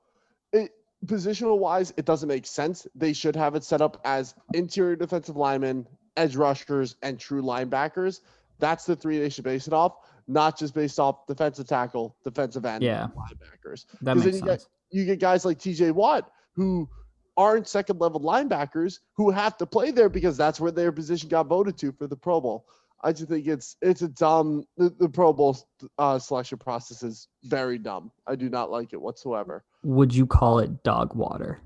it, 0.53 0.73
positional 1.07 1.59
wise, 1.59 1.93
it 1.97 2.05
doesn't 2.05 2.29
make 2.29 2.47
sense. 2.47 2.87
They 2.95 3.13
should 3.13 3.37
have 3.37 3.55
it 3.55 3.65
set 3.65 3.81
up 3.81 4.01
as 4.05 4.35
interior 4.55 4.97
defensive 4.97 5.37
linemen, 5.37 5.87
edge 6.17 6.37
rushers, 6.37 6.97
and 7.03 7.19
true 7.19 7.43
linebackers. 7.43 8.21
That's 8.59 8.85
the 8.85 8.97
three 8.97 9.19
they 9.19 9.29
should 9.29 9.45
base 9.45 9.67
it 9.69 9.73
off, 9.73 9.97
not 10.27 10.59
just 10.59 10.75
based 10.75 10.99
off 10.99 11.27
defensive 11.27 11.67
tackle, 11.69 12.17
defensive 12.25 12.65
end, 12.65 12.83
Yeah. 12.83 13.07
linebackers. 13.17 13.87
That 14.03 14.17
makes 14.17 14.25
then 14.25 14.35
you 14.35 14.41
get- 14.41 14.61
sense. 14.61 14.69
You 14.91 15.05
get 15.05 15.21
guys 15.21 15.45
like 15.45 15.59
TJ 15.59 15.91
Watt 15.93 16.31
who 16.55 16.89
aren't 17.37 17.69
second 17.69 18.01
level 18.01 18.21
linebackers 18.21 19.01
who 19.15 19.31
have 19.31 19.57
to 19.59 19.67
play 19.67 19.91
there 19.91 20.09
because 20.09 20.37
that's 20.37 20.59
where 20.59 20.73
their 20.73 20.91
position 20.91 21.29
got 21.29 21.47
voted 21.47 21.77
to 21.79 21.93
for 21.93 22.07
the 22.07 22.17
Pro 22.17 22.41
Bowl. 22.41 22.67
I 23.05 23.13
just 23.13 23.29
think 23.29 23.47
it's 23.47 23.77
it's 23.81 24.03
a 24.03 24.09
dumb 24.09 24.65
the, 24.77 24.91
the 24.99 25.09
Pro 25.09 25.33
Bowl 25.33 25.57
uh, 25.99 26.19
selection 26.19 26.59
process 26.59 27.03
is 27.05 27.29
very 27.45 27.79
dumb. 27.79 28.11
I 28.27 28.35
do 28.35 28.49
not 28.49 28.71
like 28.73 28.93
it 28.93 29.01
whatsoever. 29.01 29.63
Would 29.83 30.15
you 30.15 30.27
call 30.27 30.59
it 30.59 30.83
dog 30.83 31.15
water? 31.15 31.61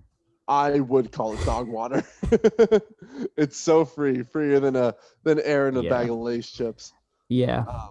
I 0.48 0.80
would 0.80 1.12
call 1.12 1.34
it 1.34 1.44
dog 1.46 1.68
water. 1.68 2.04
it's 3.36 3.56
so 3.56 3.84
free, 3.84 4.22
freer 4.22 4.60
than 4.60 4.76
a 4.76 4.94
than 5.22 5.40
air 5.40 5.68
in 5.68 5.76
a 5.76 5.82
bag 5.82 6.10
of 6.10 6.16
Lay's 6.16 6.50
chips. 6.50 6.92
Yeah. 7.28 7.64
Um, 7.66 7.90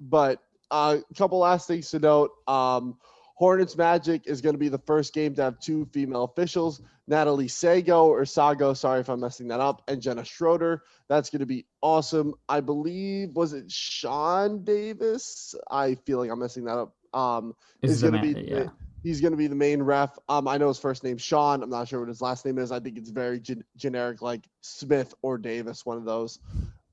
but 0.00 0.40
a 0.70 0.74
uh, 0.74 0.98
couple 1.16 1.38
last 1.38 1.68
things 1.68 1.90
to 1.90 1.98
note. 1.98 2.30
Um, 2.48 2.96
Hornets 3.36 3.76
Magic 3.76 4.22
is 4.26 4.40
going 4.40 4.54
to 4.54 4.58
be 4.58 4.70
the 4.70 4.78
first 4.78 5.12
game 5.12 5.34
to 5.34 5.42
have 5.42 5.60
two 5.60 5.86
female 5.92 6.24
officials, 6.24 6.80
Natalie 7.06 7.48
Sago 7.48 8.06
or 8.06 8.24
Sago. 8.24 8.72
Sorry 8.72 9.00
if 9.00 9.10
I'm 9.10 9.20
messing 9.20 9.48
that 9.48 9.60
up, 9.60 9.82
and 9.86 10.00
Jenna 10.00 10.24
Schroeder. 10.24 10.82
That's 11.08 11.28
going 11.28 11.40
to 11.40 11.46
be 11.46 11.66
awesome. 11.82 12.34
I 12.48 12.60
believe 12.60 13.36
was 13.36 13.52
it 13.52 13.70
Sean 13.70 14.64
Davis? 14.64 15.54
I 15.70 15.96
feel 15.96 16.18
like 16.18 16.30
I'm 16.30 16.38
messing 16.38 16.64
that 16.64 16.78
up. 16.78 16.94
Um, 17.12 17.54
Is 17.82 17.92
is 17.92 18.02
going 18.02 18.14
to 18.14 18.20
be 18.20 18.48
yeah. 18.48 18.68
He's 19.02 19.20
going 19.20 19.30
to 19.32 19.36
be 19.36 19.46
the 19.46 19.54
main 19.54 19.82
ref. 19.82 20.18
Um, 20.28 20.48
I 20.48 20.56
know 20.58 20.68
his 20.68 20.78
first 20.78 21.04
name's 21.04 21.22
Sean. 21.22 21.62
I'm 21.62 21.70
not 21.70 21.88
sure 21.88 22.00
what 22.00 22.08
his 22.08 22.20
last 22.20 22.44
name 22.44 22.58
is. 22.58 22.72
I 22.72 22.80
think 22.80 22.98
it's 22.98 23.10
very 23.10 23.38
gen- 23.40 23.64
generic, 23.76 24.22
like 24.22 24.48
Smith 24.60 25.14
or 25.22 25.38
Davis, 25.38 25.84
one 25.86 25.96
of 25.96 26.04
those. 26.04 26.38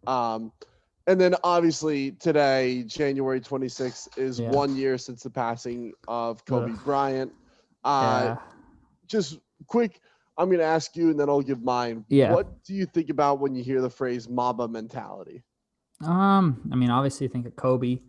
Um, 0.08 0.52
and 1.08 1.20
then 1.20 1.36
obviously 1.44 2.12
today, 2.12 2.84
January 2.84 3.42
26th, 3.42 4.18
is 4.18 4.40
Yeah. 4.40 4.52
one 4.52 4.76
year 4.76 4.98
since 4.98 5.24
the 5.24 5.30
passing 5.30 5.94
of 6.08 6.44
Kobe 6.46 6.72
Ugh. 6.72 6.80
Bryant. 6.86 7.32
Uh, 7.84 8.22
yeah. 8.24 8.38
Just 9.08 9.40
quick, 9.68 10.00
I'm 10.38 10.48
going 10.48 10.60
to 10.60 10.66
ask 10.66 10.96
you, 10.96 11.10
and 11.10 11.20
then 11.20 11.30
I'll 11.30 11.42
give 11.42 11.62
mine. 11.62 12.06
Yeah. 12.08 12.34
What 12.34 12.64
do 12.64 12.74
you 12.74 12.86
think 12.86 13.10
about 13.10 13.40
when 13.40 13.54
you 13.56 13.64
hear 13.64 13.82
the 13.82 13.90
phrase 13.90 14.30
"Mamba 14.30 14.68
mentality"? 14.68 15.44
Um, 16.04 16.62
I 16.72 16.76
mean, 16.76 16.90
obviously, 16.90 17.28
think 17.28 17.46
of 17.46 17.56
Kobe. 17.56 18.00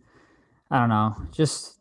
I 0.71 0.79
don't 0.79 0.89
know, 0.89 1.15
just 1.31 1.77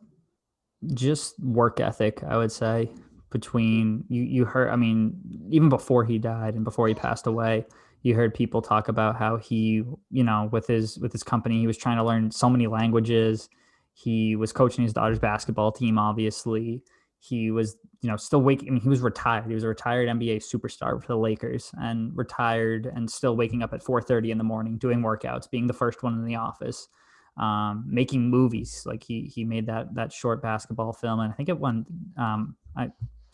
just 0.93 1.43
work 1.43 1.81
ethic. 1.81 2.23
I 2.25 2.37
would 2.37 2.53
say 2.53 2.91
between 3.31 4.05
you, 4.09 4.23
you 4.23 4.45
heard. 4.45 4.71
I 4.71 4.77
mean, 4.77 5.19
even 5.51 5.69
before 5.69 6.05
he 6.05 6.19
died 6.19 6.55
and 6.55 6.65
before 6.65 6.89
he 6.89 6.95
passed 6.95 7.27
away, 7.27 7.67
you 8.03 8.15
heard 8.15 8.35
people 8.35 8.63
talk 8.63 8.89
about 8.89 9.17
how 9.17 9.39
he, 9.39 9.83
you 10.11 10.25
know, 10.25 10.49
with 10.53 10.67
his 10.67 10.99
with 10.99 11.13
his 11.13 11.23
company, 11.23 11.59
he 11.59 11.67
was 11.67 11.77
trying 11.79 11.97
to 11.97 12.05
learn 12.05 12.31
so 12.31 12.49
many 12.49 12.67
languages. 12.67 13.49
He 13.95 14.37
was 14.37 14.53
coaching 14.53 14.85
his 14.85 14.93
daughter's 14.93 15.19
basketball 15.19 15.73
team. 15.73 15.99
Obviously, 15.99 16.83
he 17.19 17.51
was, 17.51 17.77
you 18.03 18.11
know, 18.11 18.17
still 18.17 18.43
waking. 18.43 18.69
I 18.69 18.73
mean, 18.73 18.83
he 18.83 18.89
was 18.89 19.01
retired. 19.01 19.47
He 19.47 19.55
was 19.55 19.65
a 19.65 19.69
retired 19.69 20.09
NBA 20.09 20.45
superstar 20.45 21.01
for 21.01 21.07
the 21.07 21.17
Lakers, 21.17 21.73
and 21.81 22.17
retired 22.17 22.87
and 22.87 23.11
still 23.11 23.37
waking 23.37 23.63
up 23.63 23.73
at 23.73 23.83
4:30 23.83 24.31
in 24.31 24.39
the 24.39 24.45
morning, 24.45 24.77
doing 24.77 25.01
workouts, 25.01 25.51
being 25.51 25.67
the 25.67 25.73
first 25.73 26.03
one 26.03 26.15
in 26.15 26.25
the 26.25 26.37
office, 26.37 26.89
um, 27.37 27.85
making 27.87 28.31
movies. 28.31 28.83
Like 28.87 29.03
he 29.03 29.23
he 29.23 29.45
made 29.45 29.67
that 29.67 29.95
that 29.95 30.13
short 30.13 30.43
basketball 30.43 30.93
film, 30.93 31.21
and 31.21 31.33
I 31.33 31.35
think 31.35 31.49
it 31.49 31.59
won. 31.59 31.87
Um, 32.17 32.57
I 32.77 32.91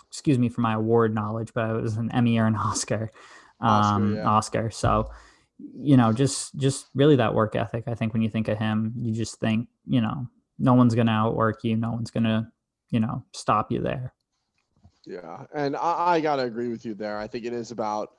excuse 0.09 0.39
me 0.39 0.48
for 0.48 0.60
my 0.60 0.74
award 0.74 1.14
knowledge, 1.14 1.52
but 1.55 1.70
it 1.70 1.81
was 1.81 1.97
an 1.97 2.10
Emmy 2.12 2.39
or 2.39 2.47
an 2.47 2.56
Oscar. 2.56 3.10
Oscar, 3.60 3.94
Um, 3.94 4.16
yeah. 4.16 4.24
Oscar. 4.24 4.70
So, 4.70 5.10
you 5.59 5.97
know, 5.97 6.12
just 6.12 6.56
just 6.56 6.86
really 6.94 7.16
that 7.16 7.35
work 7.35 7.55
ethic. 7.56 7.85
I 7.86 7.94
think 7.94 8.12
when 8.12 8.22
you 8.22 8.31
think 8.31 8.48
of 8.48 8.59
him, 8.59 8.93
you 8.97 9.12
just 9.12 9.39
think, 9.39 9.68
you 9.86 10.01
know, 10.01 10.27
no 10.59 10.74
one's 10.74 10.94
gonna 10.94 11.12
outwork 11.12 11.62
you. 11.64 11.77
No 11.77 11.90
one's 11.93 12.10
gonna, 12.10 12.51
you 12.90 13.01
know, 13.01 13.24
stop 13.32 13.70
you 13.70 13.81
there. 13.81 14.14
Yeah, 15.06 15.44
and 15.55 15.77
I, 15.77 16.14
I 16.14 16.20
gotta 16.20 16.43
agree 16.43 16.68
with 16.68 16.85
you 16.85 16.94
there. 16.94 17.18
I 17.18 17.27
think 17.27 17.44
it 17.44 17.52
is 17.52 17.70
about 17.70 18.10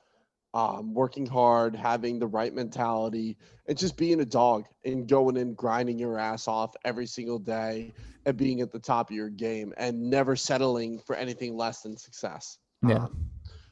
um, 0.54 0.94
working 0.94 1.26
hard, 1.26 1.74
having 1.74 2.18
the 2.18 2.26
right 2.26 2.52
mentality, 2.52 3.36
and 3.66 3.76
just 3.78 3.96
being 3.96 4.20
a 4.20 4.24
dog 4.24 4.66
and 4.84 5.08
going 5.08 5.36
in, 5.36 5.54
grinding 5.54 5.98
your 5.98 6.18
ass 6.18 6.48
off 6.48 6.74
every 6.84 7.06
single 7.06 7.38
day, 7.38 7.92
and 8.26 8.36
being 8.36 8.60
at 8.60 8.70
the 8.72 8.78
top 8.78 9.10
of 9.10 9.16
your 9.16 9.30
game, 9.30 9.72
and 9.76 10.10
never 10.10 10.36
settling 10.36 10.98
for 11.00 11.16
anything 11.16 11.56
less 11.56 11.82
than 11.82 11.96
success. 11.96 12.58
Yeah. 12.82 13.04
Um, 13.04 13.30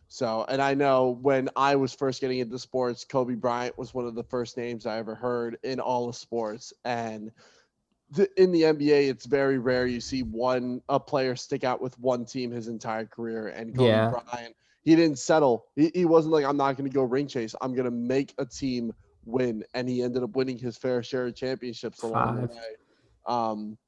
so, 0.09 0.45
and 0.49 0.61
I 0.61 0.75
know 0.75 1.11
when 1.23 1.49
I 1.55 1.77
was 1.77 1.95
first 1.95 2.21
getting 2.21 2.39
into 2.39 2.59
sports, 2.59 3.05
Kobe 3.05 3.35
Bryant 3.35 3.79
was 3.79 3.95
one 3.95 4.07
of 4.07 4.15
the 4.15 4.25
first 4.25 4.57
names 4.57 4.87
I 4.87 4.99
ever 4.99 5.15
heard 5.15 5.57
in 5.63 5.79
all 5.79 6.09
of 6.09 6.17
sports, 6.17 6.73
and 6.85 7.31
the, 8.11 8.29
in 8.43 8.51
the 8.51 8.63
NBA, 8.63 9.09
it's 9.09 9.27
very 9.27 9.59
rare 9.59 9.87
you 9.87 10.01
see 10.01 10.23
one 10.23 10.83
a 10.89 10.99
player 10.99 11.37
stick 11.37 11.63
out 11.63 11.81
with 11.81 11.99
one 11.99 12.25
team 12.25 12.51
his 12.51 12.67
entire 12.69 13.07
career. 13.07 13.49
And 13.49 13.75
Kobe 13.75 13.87
Yeah. 13.87 14.11
Bryant, 14.11 14.57
he 14.83 14.97
didn't 14.97 15.19
settle. 15.19 15.67
He, 15.77 15.91
he 15.95 16.05
wasn't 16.05 16.33
like, 16.33 16.45
I'm 16.45 16.57
not 16.57 16.77
going 16.77 16.89
to 16.89 16.95
go 16.95 17.03
ring 17.03 17.27
chase. 17.27 17.55
I'm 17.61 17.75
going 17.75 17.85
to 17.85 17.91
make 17.91 18.35
a 18.39 18.47
team 18.47 18.93
win, 19.25 19.65
and 19.75 19.89
he 19.89 20.03
ended 20.03 20.23
up 20.23 20.35
winning 20.35 20.59
his 20.59 20.77
fair 20.77 21.03
share 21.03 21.27
of 21.27 21.35
championships 21.35 22.03
along 22.03 22.37
the 22.37 22.47
way. 22.49 22.77
Um, 23.27 23.79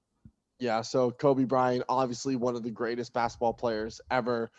yeah, 0.59 0.81
so 0.83 1.11
Kobe 1.11 1.45
Bryant, 1.45 1.85
obviously 1.89 2.37
one 2.37 2.55
of 2.55 2.63
the 2.63 2.71
greatest 2.71 3.13
basketball 3.13 3.53
players 3.53 4.01
ever. 4.11 4.51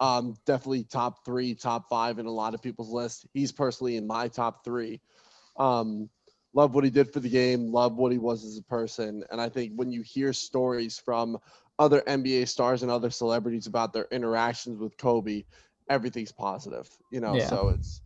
Um, 0.00 0.34
definitely 0.46 0.82
top 0.82 1.24
three, 1.24 1.54
top 1.54 1.88
five 1.88 2.18
in 2.18 2.26
a 2.26 2.30
lot 2.30 2.54
of 2.54 2.62
people's 2.62 2.90
list. 2.90 3.26
He's 3.34 3.52
personally 3.52 3.96
in 3.96 4.06
my 4.06 4.26
top 4.26 4.64
three. 4.64 5.00
Um, 5.56 6.08
love 6.54 6.74
what 6.74 6.82
he 6.82 6.90
did 6.90 7.12
for 7.12 7.20
the 7.20 7.28
game, 7.28 7.70
love 7.70 7.96
what 7.96 8.10
he 8.10 8.18
was 8.18 8.44
as 8.44 8.58
a 8.58 8.62
person. 8.62 9.22
And 9.30 9.40
I 9.40 9.48
think 9.48 9.72
when 9.76 9.92
you 9.92 10.02
hear 10.02 10.32
stories 10.32 10.98
from 10.98 11.38
other 11.78 12.00
NBA 12.02 12.48
stars 12.48 12.82
and 12.82 12.90
other 12.90 13.10
celebrities 13.10 13.66
about 13.66 13.92
their 13.92 14.08
interactions 14.10 14.78
with 14.78 14.96
Kobe, 14.96 15.44
everything's 15.88 16.32
positive, 16.32 16.88
you 17.10 17.20
know. 17.20 17.36
Yeah. 17.36 17.46
So 17.46 17.68
it's 17.68 18.02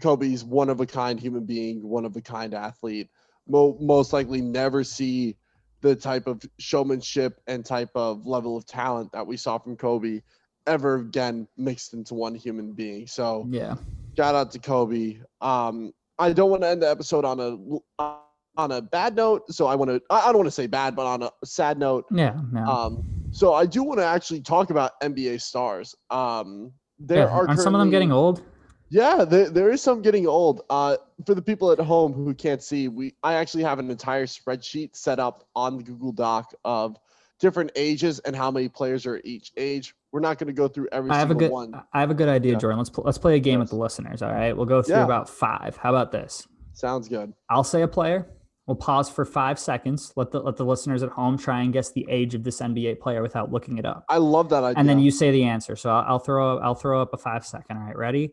Kobe's 0.00 0.44
one 0.44 0.70
of 0.70 0.80
a 0.80 0.86
kind 0.86 1.18
human 1.18 1.44
being, 1.44 1.86
one 1.86 2.04
of 2.04 2.16
a 2.16 2.20
kind 2.20 2.54
athlete. 2.54 3.08
Mo- 3.48 3.76
most 3.80 4.12
likely 4.12 4.40
never 4.40 4.84
see 4.84 5.36
the 5.80 5.94
type 5.94 6.26
of 6.26 6.42
showmanship 6.58 7.40
and 7.46 7.64
type 7.64 7.90
of 7.94 8.26
level 8.26 8.56
of 8.56 8.66
talent 8.66 9.10
that 9.12 9.26
we 9.26 9.36
saw 9.36 9.58
from 9.58 9.76
Kobe 9.76 10.20
ever 10.66 10.96
again 10.96 11.46
mixed 11.56 11.94
into 11.94 12.14
one 12.14 12.34
human 12.34 12.72
being. 12.72 13.06
So 13.06 13.46
Yeah. 13.50 13.76
shout 14.16 14.34
out 14.34 14.50
to 14.52 14.58
Kobe. 14.58 15.20
Um, 15.40 15.92
I 16.18 16.32
don't 16.32 16.50
want 16.50 16.62
to 16.62 16.68
end 16.68 16.82
the 16.82 16.90
episode 16.90 17.24
on 17.24 17.40
a 17.40 18.12
on 18.56 18.72
a 18.72 18.82
bad 18.82 19.14
note, 19.14 19.50
so 19.52 19.66
I 19.66 19.76
want 19.76 19.88
to. 19.88 20.02
I 20.10 20.26
don't 20.26 20.38
want 20.38 20.48
to 20.48 20.52
say 20.52 20.66
bad, 20.66 20.96
but 20.96 21.06
on 21.06 21.22
a 21.22 21.30
sad 21.44 21.78
note. 21.78 22.06
Yeah. 22.10 22.40
Yeah. 22.52 22.66
Um, 22.66 23.04
so 23.30 23.54
I 23.54 23.66
do 23.66 23.84
want 23.84 24.00
to 24.00 24.04
actually 24.04 24.40
talk 24.40 24.70
about 24.70 25.00
NBA 25.00 25.40
stars. 25.40 25.94
Um, 26.10 26.72
there 26.98 27.18
yeah. 27.18 27.24
are 27.26 27.48
Aren't 27.48 27.60
some 27.60 27.74
of 27.74 27.78
them 27.80 27.90
getting 27.90 28.12
old? 28.12 28.42
yeah, 28.90 29.24
there, 29.24 29.50
there 29.50 29.70
is 29.70 29.82
some 29.82 30.02
getting 30.02 30.26
old. 30.26 30.62
Uh, 30.70 30.96
for 31.26 31.34
the 31.34 31.42
people 31.42 31.70
at 31.72 31.78
home 31.78 32.12
who 32.12 32.32
can't 32.34 32.62
see, 32.62 32.88
we 32.88 33.14
I 33.22 33.34
actually 33.34 33.62
have 33.64 33.78
an 33.78 33.90
entire 33.90 34.26
spreadsheet 34.26 34.96
set 34.96 35.18
up 35.18 35.46
on 35.54 35.76
the 35.76 35.82
Google 35.82 36.12
Doc 36.12 36.54
of 36.64 36.96
different 37.40 37.70
ages 37.76 38.18
and 38.20 38.34
how 38.34 38.50
many 38.50 38.68
players 38.68 39.06
are 39.06 39.20
each 39.24 39.52
age. 39.56 39.94
We're 40.10 40.20
not 40.20 40.38
going 40.38 40.48
to 40.48 40.52
go 40.54 40.68
through 40.68 40.88
every 40.90 41.10
I 41.10 41.18
have 41.18 41.30
a 41.30 41.34
good. 41.34 41.50
one. 41.52 41.74
I 41.92 42.00
have 42.00 42.10
a 42.10 42.14
good 42.14 42.28
idea, 42.28 42.52
Yeah. 42.52 42.58
Jordan. 42.58 42.78
Let's 42.78 42.90
pl- 42.90 43.04
let's 43.04 43.18
play 43.18 43.36
a 43.36 43.40
game 43.40 43.60
with 43.60 43.68
the 43.70 43.76
listeners. 43.76 44.22
All 44.22 44.32
right, 44.32 44.56
we'll 44.56 44.66
go 44.66 44.80
through 44.82 44.96
Yeah. 44.96 45.04
about 45.04 45.28
five. 45.28 45.76
How 45.76 45.90
about 45.90 46.10
this? 46.10 46.48
Sounds 46.72 47.08
good. 47.08 47.32
I'll 47.50 47.64
say 47.64 47.82
a 47.82 47.88
player. 47.88 48.26
We'll 48.68 48.76
pause 48.76 49.08
for 49.08 49.24
five 49.24 49.58
seconds. 49.58 50.12
Let 50.14 50.30
the 50.30 50.40
let 50.40 50.56
the 50.58 50.64
listeners 50.64 51.02
at 51.02 51.08
home 51.08 51.38
try 51.38 51.62
and 51.62 51.72
guess 51.72 51.90
the 51.90 52.06
age 52.10 52.34
of 52.34 52.44
this 52.44 52.60
NBA 52.60 53.00
player 53.00 53.22
without 53.22 53.50
looking 53.50 53.78
it 53.78 53.86
up. 53.86 54.04
I 54.10 54.18
love 54.18 54.50
that 54.50 54.62
idea. 54.62 54.78
and 54.78 54.86
then 54.86 54.98
you 54.98 55.10
say 55.10 55.30
the 55.30 55.44
answer. 55.44 55.74
So 55.74 55.88
I'll, 55.88 56.04
I'll 56.06 56.18
throw 56.18 56.58
I'll 56.58 56.74
throw 56.74 57.00
up 57.00 57.14
a 57.14 57.16
five 57.16 57.46
second. 57.46 57.78
All 57.78 57.84
right, 57.84 57.96
ready? 57.96 58.30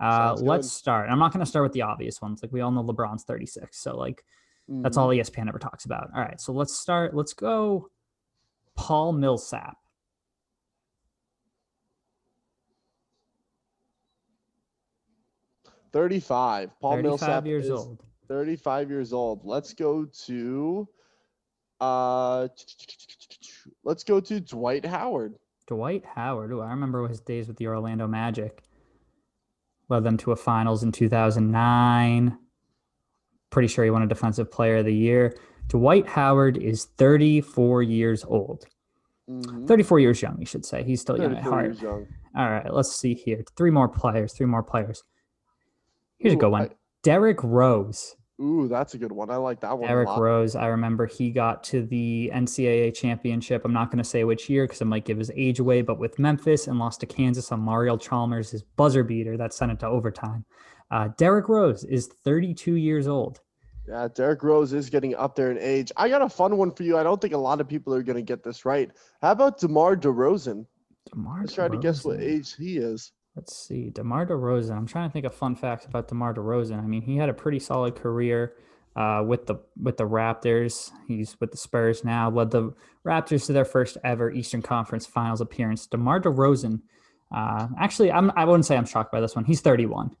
Uh, 0.00 0.34
Sounds 0.34 0.42
let's 0.42 0.66
good. 0.66 0.72
start. 0.72 1.08
I'm 1.08 1.20
not 1.20 1.32
going 1.32 1.40
to 1.44 1.46
start 1.48 1.62
with 1.62 1.72
the 1.72 1.82
obvious 1.82 2.20
ones. 2.20 2.42
Like 2.42 2.50
we 2.52 2.60
all 2.62 2.72
know 2.72 2.82
LeBron's 2.82 3.22
36, 3.22 3.80
so 3.80 3.96
like 3.96 4.24
that's 4.68 4.96
Mhm. 4.96 5.00
all 5.00 5.12
E 5.14 5.18
ESPN 5.20 5.48
ever 5.48 5.60
talks 5.60 5.84
about. 5.84 6.10
All 6.12 6.20
right, 6.20 6.40
so 6.40 6.52
let's 6.52 6.76
start. 6.76 7.14
Let's 7.14 7.32
go. 7.32 7.88
Paul 8.74 9.12
Millsap. 9.12 9.76
35. 15.92 16.70
Paul 16.80 16.92
35 16.92 17.02
Millsap 17.04 17.46
years 17.46 17.64
is 17.66 17.70
old. 17.70 18.02
35 18.28 18.90
years 18.90 19.12
old. 19.12 19.44
Let's 19.44 19.72
go 19.74 20.04
to 20.26 20.88
uh 21.80 22.48
let's 23.84 24.02
go 24.04 24.20
to 24.20 24.40
Dwight 24.40 24.84
Howard. 24.84 25.34
Dwight 25.66 26.04
Howard. 26.06 26.52
Ooh, 26.52 26.60
I 26.60 26.70
remember 26.70 27.06
his 27.08 27.20
days 27.20 27.48
with 27.48 27.56
the 27.56 27.66
Orlando 27.66 28.06
Magic. 28.06 28.62
Led 29.88 30.04
them 30.04 30.16
to 30.18 30.32
a 30.32 30.36
finals 30.36 30.82
in 30.82 30.92
2009. 30.92 32.38
Pretty 33.50 33.68
sure 33.68 33.84
he 33.84 33.90
won 33.90 34.02
a 34.02 34.06
Defensive 34.06 34.50
Player 34.50 34.78
of 34.78 34.84
the 34.84 34.94
Year. 34.94 35.36
Dwight 35.68 36.06
Howard 36.06 36.56
is 36.56 36.84
34 36.96 37.82
years 37.82 38.24
old. 38.24 38.66
Mhm. 39.28 39.66
34 39.66 39.98
years 40.00 40.22
young, 40.22 40.38
you 40.38 40.46
should 40.46 40.64
say. 40.64 40.82
He's 40.84 41.00
still 41.00 41.18
young 41.18 41.34
at 41.36 41.42
heart. 41.42 41.80
young. 41.82 42.06
All 42.36 42.48
right, 42.50 42.72
let's 42.72 42.94
see 42.94 43.14
here. 43.14 43.42
Three 43.56 43.70
more 43.70 43.88
players. 43.88 44.32
Three 44.34 44.46
more 44.46 44.62
players. 44.62 45.02
Here's 46.18 46.34
a 46.34 46.36
good 46.36 46.50
one. 46.50 46.62
I- 46.62 46.70
Derrick 47.06 47.38
Rose. 47.44 48.16
Ooh, 48.42 48.66
that's 48.66 48.94
a 48.94 48.98
good 48.98 49.12
one. 49.12 49.30
I 49.30 49.36
like 49.36 49.60
that 49.60 49.78
one. 49.78 49.84
a 49.84 49.86
Derrick. 49.86 50.08
Rose. 50.08 50.56
I 50.56 50.66
remember 50.66 51.06
he 51.06 51.30
got 51.30 51.62
to 51.64 51.86
the 51.86 52.32
NCAA 52.34 52.96
championship. 52.96 53.64
I'm 53.64 53.72
not 53.72 53.92
going 53.92 54.02
to 54.02 54.04
say 54.04 54.24
which 54.24 54.50
year 54.50 54.64
because 54.64 54.80
it 54.80 54.86
might 54.86 55.04
give 55.04 55.16
his 55.16 55.30
age 55.36 55.60
away, 55.60 55.82
but 55.82 56.00
with 56.00 56.18
Memphis 56.18 56.66
and 56.66 56.80
lost 56.80 56.98
to 56.98 57.06
Kansas 57.06 57.52
on 57.52 57.60
Mario 57.60 57.96
Chalmers' 57.96 58.50
his 58.50 58.62
buzzer 58.64 59.04
beater 59.04 59.36
that 59.36 59.54
sent 59.54 59.70
it 59.70 59.78
to 59.78 59.86
overtime. 59.86 60.44
Uh, 60.90 61.10
Derrick 61.16 61.48
Rose 61.48 61.84
is 61.84 62.08
32 62.08 62.72
years 62.72 63.06
old. 63.06 63.40
Yeah, 63.86 64.08
Derrick 64.12 64.42
Rose 64.42 64.72
is 64.72 64.90
getting 64.90 65.14
up 65.14 65.36
there 65.36 65.52
in 65.52 65.58
age. 65.58 65.92
I 65.96 66.08
got 66.08 66.22
a 66.22 66.28
fun 66.28 66.56
one 66.56 66.72
for 66.72 66.82
you. 66.82 66.98
I 66.98 67.04
don't 67.04 67.20
think 67.20 67.34
a 67.34 67.38
lot 67.38 67.60
of 67.60 67.68
people 67.68 67.94
are 67.94 68.02
going 68.02 68.16
to 68.16 68.22
get 68.22 68.42
this 68.42 68.64
right. 68.64 68.90
How 69.22 69.30
about 69.30 69.60
DeMar 69.60 69.94
DeRozan? 69.94 70.66
DeMar 71.12 71.42
Let's 71.42 71.54
try 71.54 71.68
to 71.68 71.78
guess 71.78 72.04
what 72.04 72.20
age 72.20 72.56
he 72.56 72.78
is. 72.78 73.12
Let's 73.36 73.54
see. 73.54 73.90
DeMar 73.90 74.26
DeRozan. 74.26 74.76
I'm 74.76 74.86
trying 74.86 75.08
to 75.08 75.12
think 75.12 75.26
of 75.26 75.34
fun 75.34 75.54
facts 75.56 75.84
about 75.84 76.08
DeMar 76.08 76.34
DeRozan. 76.34 76.78
I 76.82 76.86
mean, 76.86 77.02
he 77.02 77.18
had 77.18 77.28
a 77.28 77.34
pretty 77.34 77.58
solid 77.58 77.94
career 77.94 78.54
uh, 78.96 79.22
with 79.26 79.46
the 79.46 79.56
with 79.80 79.98
the 79.98 80.04
Raptors. 80.08 80.90
He's 81.06 81.38
with 81.38 81.50
the 81.50 81.58
Spurs 81.58 82.02
now. 82.02 82.30
Led 82.30 82.50
the 82.50 82.72
Raptors 83.06 83.44
to 83.46 83.52
their 83.52 83.66
first 83.66 83.98
ever 84.02 84.30
Eastern 84.30 84.62
Conference 84.62 85.04
Finals 85.06 85.42
appearance. 85.42 85.86
DeMar 85.86 86.20
DeRozan. 86.22 86.80
Uh, 87.34 87.68
actually, 87.78 88.10
I'm 88.10 88.32
I 88.36 88.46
wouldn't 88.46 88.64
say 88.64 88.76
I'm 88.76 88.86
shocked 88.86 89.12
by 89.12 89.20
this 89.20 89.36
one. 89.36 89.44
He's 89.44 89.60
31. 89.60 90.16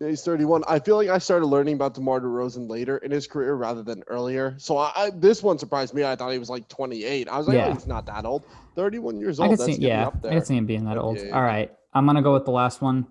Yeah, 0.00 0.08
he's 0.08 0.22
31. 0.22 0.64
I 0.66 0.78
feel 0.78 0.96
like 0.96 1.08
I 1.08 1.18
started 1.18 1.46
learning 1.46 1.74
about 1.74 1.94
DeMar 1.94 2.20
DeRozan 2.20 2.70
later 2.70 2.96
in 2.98 3.10
his 3.10 3.26
career 3.26 3.54
rather 3.54 3.82
than 3.82 4.02
earlier. 4.06 4.54
So 4.58 4.78
I, 4.78 4.92
I 4.94 5.10
this 5.10 5.42
one 5.42 5.58
surprised 5.58 5.92
me. 5.94 6.04
I 6.04 6.14
thought 6.16 6.30
he 6.30 6.38
was 6.38 6.48
like 6.48 6.68
28. 6.68 7.28
I 7.28 7.36
was 7.38 7.48
like, 7.48 7.56
Yeah. 7.56 7.68
oh, 7.68 7.74
he's 7.74 7.86
not 7.86 8.06
that 8.06 8.24
old. 8.24 8.44
31 8.76 9.18
years 9.18 9.40
old. 9.40 9.50
could 9.50 9.58
That's 9.58 9.76
see, 9.76 9.82
yeah, 9.82 10.06
up 10.06 10.24
I 10.24 10.30
could 10.30 10.46
see 10.46 10.56
him 10.56 10.64
being 10.64 10.84
that 10.84 10.96
old. 10.96 11.16
yeah, 11.18 11.24
yeah. 11.24 11.36
All 11.36 11.42
right, 11.42 11.70
I'm 11.92 12.06
gonna 12.06 12.22
go 12.22 12.32
with 12.34 12.44
the 12.44 12.50
last 12.52 12.80
one. 12.82 13.06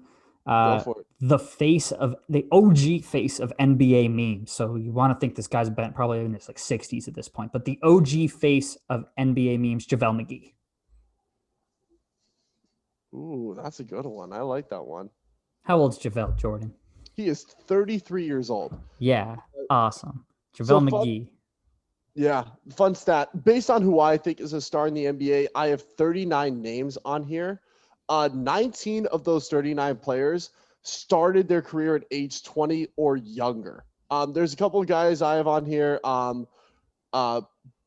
Uh, 0.45 0.77
Go 0.77 0.84
for 0.84 1.01
it. 1.01 1.06
the 1.19 1.38
face 1.38 1.91
of 1.91 2.15
the 2.27 2.45
OG 2.51 3.03
face 3.03 3.39
of 3.39 3.53
NBA 3.60 4.10
memes. 4.10 4.51
So 4.51 4.76
you 4.76 4.91
want 4.91 5.14
to 5.14 5.19
think 5.19 5.35
this 5.35 5.47
guy's 5.47 5.69
been 5.69 5.93
probably 5.93 6.22
in 6.22 6.34
his 6.34 6.47
like 6.47 6.57
60s 6.57 7.07
at 7.07 7.14
this 7.14 7.27
point, 7.27 7.51
but 7.51 7.65
the 7.65 7.77
OG 7.84 8.31
face 8.31 8.76
of 8.89 9.06
NBA 9.19 9.60
memes, 9.60 9.85
JaVale 9.85 10.26
McGee. 10.26 10.53
Ooh, 13.14 13.53
that's 13.61 13.80
a 13.80 13.84
good 13.84 14.06
one. 14.06 14.34
I 14.34 14.41
like 14.41 14.69
that 14.69 14.84
one. 14.84 15.10
How 15.64 15.77
old's 15.77 15.99
JaVale 15.99 16.38
Jordan? 16.38 16.73
He 17.14 17.27
is 17.27 17.43
33 17.43 18.26
years 18.26 18.49
old. 18.49 18.77
Yeah, 18.99 19.35
awesome. 19.69 20.26
So 20.53 20.64
JaVale 20.64 20.89
fun- 20.89 21.06
McGee. 21.06 21.27
Yeah, 22.15 22.45
fun 22.76 22.95
stat. 22.95 23.43
Based 23.45 23.69
on 23.69 23.81
who 23.81 23.99
I 23.99 24.18
think 24.18 24.39
is 24.41 24.53
a 24.53 24.61
star 24.61 24.88
in 24.88 24.93
the 24.93 25.06
NBA, 25.06 25.47
I 25.56 25.68
have 25.68 25.81
39 25.81 26.61
names 26.61 26.97
on 27.06 27.23
here. 27.23 27.61
Uh, 28.10 28.30
19 28.34 29.06
of 29.07 29.23
those 29.23 29.48
39 29.48 29.95
players 29.98 30.49
started 30.81 31.48
their 31.48 31.61
career 31.61 31.95
at 31.95 32.03
age 32.11 32.44
20 32.44 32.88
or 32.95 33.15
younger. 33.15 33.86
Um, 34.11 34.34
there's 34.34 34.53
a 34.53 34.57
couple 34.57 34.81
of 34.81 34.88
guys 34.88 35.22
I 35.22 35.36
have 35.36 35.48
on 35.48 35.65
here. 35.65 35.99
Um, 36.03 36.48
uh, 37.14 37.41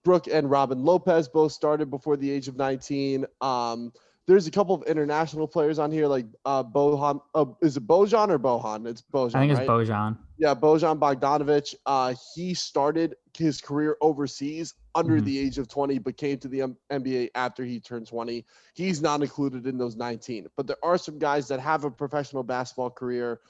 Brook 0.05 0.29
and 0.29 0.51
Robin 0.51 0.85
Lopez 0.85 1.29
both 1.29 1.53
started 1.53 1.91
before 1.91 2.17
the 2.17 2.31
age 2.31 2.49
of 2.49 2.57
19. 2.57 3.27
Um, 3.41 3.93
there's 4.27 4.47
a 4.47 4.51
couple 4.51 4.75
of 4.75 4.83
international 4.85 5.47
players 5.49 5.79
on 5.79 5.91
here, 5.91 6.07
like 6.07 6.27
uh, 6.45 6.63
Bohan. 6.63 7.21
Uh, 7.35 7.47
is 7.61 7.77
it 7.77 7.87
Bojan 7.87 8.29
or 8.31 8.39
Bohan? 8.39 8.87
It's 8.87 9.03
Bojan. 9.03 9.35
I 9.37 9.41
think 9.41 9.53
it's 9.53 9.61
right? 9.61 9.69
Bojan. 9.69 10.17
Yeah, 10.39 10.55
Bojan 10.55 10.99
Bogdanovic. 10.99 11.75
Uh, 11.87 12.15
he 12.35 12.55
started 12.55 13.17
his 13.37 13.61
career 13.61 13.97
overseas 14.01 14.75
under 14.95 15.21
Mhm. 15.21 15.25
the 15.25 15.39
age 15.39 15.59
of 15.59 15.69
20, 15.69 15.99
but 15.99 16.17
came 16.17 16.39
to 16.39 16.49
the 16.49 16.63
M- 16.63 16.77
NBA 16.91 17.31
after 17.35 17.65
he 17.65 17.81
turned 17.81 18.07
20. 18.07 18.45
He's 18.75 19.01
not 19.03 19.21
included 19.23 19.67
in 19.67 19.77
those 19.79 19.97
19. 19.97 20.47
But 20.57 20.67
there 20.67 20.83
are 20.83 20.99
some 20.99 21.19
guys 21.19 21.49
that 21.49 21.61
have 21.61 21.85
a 21.85 21.91
professional 21.91 22.43
basketball 22.43 22.91
career 22.91 23.41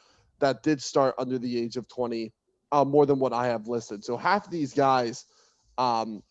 that 0.41 0.63
did 0.63 0.81
start 0.83 1.15
under 1.19 1.39
the 1.39 1.59
age 1.59 1.77
of 1.77 1.87
20, 1.89 2.33
uh, 2.73 2.85
more 2.85 3.07
than 3.07 3.19
what 3.19 3.33
I 3.33 3.47
have 3.47 3.69
listed. 3.69 4.05
So 4.05 4.17
half 4.17 4.47
of 4.47 4.51
these 4.51 4.73
guys 4.73 5.27
um, 5.79 6.23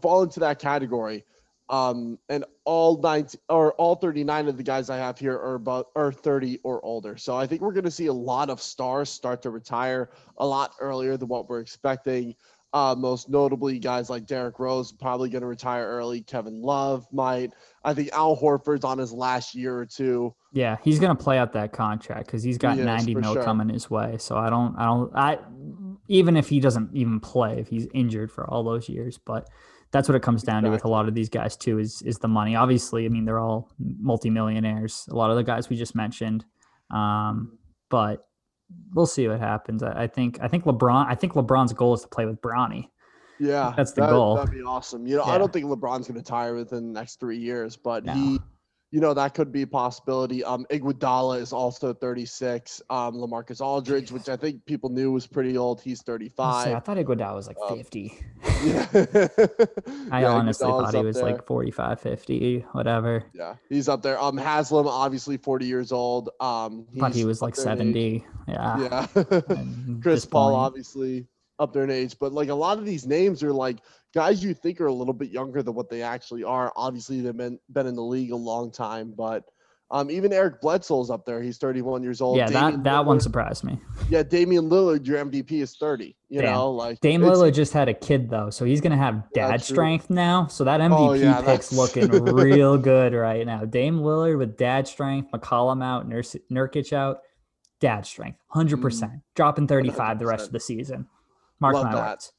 fall 0.00 0.22
into 0.22 0.40
that 0.40 0.58
category. 0.58 1.24
Um, 1.72 2.18
and 2.28 2.44
all 2.66 3.00
19 3.00 3.40
or 3.48 3.72
all 3.74 3.94
39 3.94 4.48
of 4.48 4.58
the 4.58 4.62
guys 4.62 4.90
I 4.90 4.98
have 4.98 5.18
here 5.18 5.34
are 5.34 5.54
about 5.54 5.86
are 5.96 6.12
30 6.12 6.60
or 6.64 6.84
older. 6.84 7.16
So 7.16 7.34
I 7.34 7.46
think 7.46 7.62
we're 7.62 7.72
going 7.72 7.84
to 7.84 7.90
see 7.90 8.06
a 8.06 8.12
lot 8.12 8.50
of 8.50 8.60
stars 8.60 9.08
start 9.08 9.40
to 9.42 9.50
retire 9.50 10.10
a 10.36 10.46
lot 10.46 10.74
earlier 10.80 11.16
than 11.16 11.28
what 11.28 11.48
we're 11.48 11.60
expecting. 11.60 12.34
Uh, 12.74 12.94
most 12.96 13.28
notably, 13.28 13.78
guys 13.78 14.08
like 14.10 14.26
Derrick 14.26 14.58
Rose 14.58 14.92
probably 14.92 15.30
going 15.30 15.42
to 15.42 15.46
retire 15.46 15.86
early. 15.86 16.20
Kevin 16.22 16.60
Love 16.62 17.06
might. 17.12 17.52
I 17.84 17.94
think 17.94 18.10
Al 18.12 18.36
Horford's 18.36 18.84
on 18.84 18.98
his 18.98 19.12
last 19.12 19.54
year 19.54 19.76
or 19.76 19.86
two. 19.86 20.34
Yeah, 20.52 20.76
he's 20.82 20.98
gonna 20.98 21.14
play 21.14 21.38
out 21.38 21.52
that 21.54 21.72
contract 21.72 22.26
because 22.26 22.42
he's 22.42 22.58
got 22.58 22.76
He 22.76 22.82
90 22.82 23.14
for 23.14 23.20
mil 23.20 23.34
sure. 23.34 23.44
coming 23.44 23.68
his 23.70 23.90
way. 23.90 24.16
So 24.18 24.36
I 24.36 24.48
don't, 24.50 24.74
I 24.78 24.84
don't, 24.84 25.16
I 25.16 25.38
even 26.08 26.36
if 26.36 26.48
he 26.48 26.60
doesn't 26.60 26.90
even 26.94 27.20
play, 27.20 27.58
if 27.58 27.68
he's 27.68 27.88
injured 27.94 28.30
for 28.30 28.48
all 28.48 28.62
those 28.62 28.88
years, 28.88 29.18
but 29.18 29.48
that's 29.92 30.08
what 30.08 30.16
it 30.16 30.22
comes 30.22 30.42
down 30.42 30.62
to 30.64 30.70
with 30.70 30.84
a 30.84 30.88
lot 30.88 31.06
of 31.06 31.14
these 31.14 31.28
guys 31.28 31.56
too 31.56 31.78
is 31.78 32.02
is 32.02 32.18
the 32.18 32.28
money. 32.28 32.56
Obviously, 32.56 33.04
I 33.06 33.08
mean 33.08 33.24
they're 33.24 33.38
all 33.38 33.70
multimillionaires. 33.78 35.06
A 35.10 35.14
lot 35.14 35.30
of 35.30 35.36
the 35.36 35.42
guys 35.44 35.68
we 35.68 35.76
just 35.76 35.94
mentioned, 35.94 36.44
um, 36.90 37.58
but 37.90 38.26
we'll 38.94 39.06
see 39.06 39.28
what 39.28 39.38
happens. 39.40 39.82
I, 39.82 40.04
I 40.04 40.06
think 40.06 40.38
I 40.40 40.48
think 40.48 40.64
LeBron. 40.64 41.06
I 41.08 41.14
think 41.14 41.34
LeBron's 41.34 41.72
goal 41.72 41.94
is 41.94 42.02
to 42.02 42.08
play 42.08 42.26
with 42.26 42.40
Bronny. 42.40 42.88
Yeah, 43.38 43.72
That's 43.76 43.92
the 43.92 44.02
that- 44.02 44.10
goal. 44.10 44.36
That'd 44.36 44.52
be 44.52 44.62
awesome. 44.62 45.06
You 45.06 45.16
know, 45.16 45.24
Yeah. 45.26 45.32
I 45.32 45.38
don't 45.38 45.52
think 45.52 45.66
LeBron's 45.66 46.06
going 46.06 46.14
to 46.14 46.20
retire 46.20 46.54
within 46.54 46.92
the 46.92 47.00
next 47.00 47.18
three 47.18 47.38
years, 47.38 47.76
but 47.76 48.04
No. 48.04 48.12
he, 48.12 48.38
you 48.92 49.00
know, 49.00 49.14
that 49.14 49.32
could 49.32 49.50
be 49.50 49.62
a 49.62 49.66
possibility. 49.66 50.44
Um, 50.44 50.66
Iguodala 50.70 51.40
is 51.40 51.50
also 51.50 51.94
36. 51.94 52.82
Um, 52.90 53.14
Lamarcus 53.14 53.62
Aldridge, 53.62 54.12
which 54.12 54.28
I 54.28 54.36
think 54.36 54.64
people 54.66 54.90
knew 54.90 55.10
was 55.10 55.26
pretty 55.26 55.56
old, 55.56 55.80
he's 55.80 56.02
Let's 56.06 56.64
see, 56.64 56.72
I 56.74 56.80
thought 56.80 56.98
Iguodala 56.98 57.34
was 57.34 57.46
like 57.48 57.56
Um, 57.68 57.78
50. 57.78 58.12
Yeah. 58.62 58.86
I 60.10 60.20
Yeah, 60.20 60.28
honestly 60.28 60.66
Iguodala's 60.66 60.92
thought 60.92 60.94
he 60.94 61.02
was 61.04 61.16
there. 61.16 61.24
like 61.24 61.46
45, 61.46 62.00
50, 62.00 62.60
whatever. 62.72 63.24
Yeah, 63.34 63.54
he's 63.70 63.88
up 63.88 64.02
there. 64.02 64.20
Um, 64.20 64.36
Haslem, 64.36 64.86
obviously 64.86 65.38
40 65.38 65.64
years 65.64 65.90
old. 65.90 66.28
Um, 66.38 66.86
thought 66.98 67.14
he 67.14 67.24
was 67.24 67.40
like 67.40 67.54
there 67.54 67.72
in 67.72 67.96
age. 67.96 68.22
70. 68.22 68.26
Yeah. 68.48 69.06
Yeah. 69.16 69.42
Chris 70.02 70.26
Paul, 70.26 70.54
obviously 70.54 71.26
up 71.58 71.72
there 71.72 71.84
in 71.84 71.90
age, 71.90 72.16
but 72.18 72.32
like 72.32 72.48
a 72.48 72.54
lot 72.54 72.78
of 72.78 72.84
these 72.84 73.06
names 73.06 73.42
are 73.42 73.52
like 73.52 73.78
guys 74.14 74.42
you 74.42 74.54
think 74.54 74.80
are 74.80 74.86
a 74.86 74.92
little 74.92 75.14
bit 75.14 75.30
younger 75.30 75.62
than 75.62 75.74
what 75.74 75.88
they 75.88 76.02
actually 76.02 76.44
are. 76.44 76.72
Obviously, 76.76 77.20
they've 77.20 77.36
been 77.36 77.58
been 77.70 77.86
in 77.86 77.94
the 77.94 78.02
league 78.02 78.32
a 78.32 78.36
long 78.36 78.70
time, 78.72 79.12
but 79.16 79.44
um, 79.90 80.10
even 80.10 80.32
Eric 80.32 80.62
Bledsoe's 80.62 81.10
up 81.10 81.26
there. 81.26 81.42
He's 81.42 81.58
31 81.58 82.02
years 82.02 82.22
old. 82.22 82.38
Yeah, 82.38 82.46
Damian 82.46 82.82
that, 82.82 82.84
that 82.84 83.04
one 83.04 83.20
surprised 83.20 83.62
me. 83.62 83.78
Yeah, 84.08 84.22
Damian 84.22 84.70
Lillard, 84.70 85.06
your 85.06 85.22
MVP 85.22 85.52
is 85.52 85.76
30. 85.76 86.16
You 86.30 86.40
Damn. 86.40 86.54
know, 86.54 86.70
like 86.70 86.98
Dame 87.00 87.20
Lillard 87.20 87.52
just 87.52 87.74
had 87.74 87.90
a 87.90 87.94
kid 87.94 88.30
though, 88.30 88.48
so 88.48 88.64
he's 88.64 88.80
gonna 88.80 88.96
have 88.96 89.24
dad 89.34 89.58
true. 89.58 89.74
strength 89.74 90.08
now. 90.08 90.46
So 90.46 90.64
that 90.64 90.80
MVP 90.80 90.98
Oh, 90.98 91.12
yeah, 91.12 91.42
pick's 91.42 91.72
looking 91.74 92.08
real 92.08 92.78
good 92.78 93.12
right 93.12 93.44
now. 93.44 93.66
Dame 93.66 93.98
Lillard 93.98 94.38
with 94.38 94.56
dad 94.56 94.88
strength, 94.88 95.30
McCollum 95.30 95.84
out, 95.84 96.08
Nurs- 96.08 96.36
Nurkic 96.50 96.94
out, 96.94 97.18
dad 97.80 98.06
strength, 98.06 98.38
hundred 98.48 98.80
percent, 98.80 99.12
dropping 99.36 99.66
thirty 99.66 99.90
five 99.90 100.18
the 100.18 100.26
rest 100.26 100.46
of 100.46 100.52
the 100.52 100.60
season. 100.60 101.06
Mark 101.62 101.74
Love 101.74 101.92
that. 101.92 102.30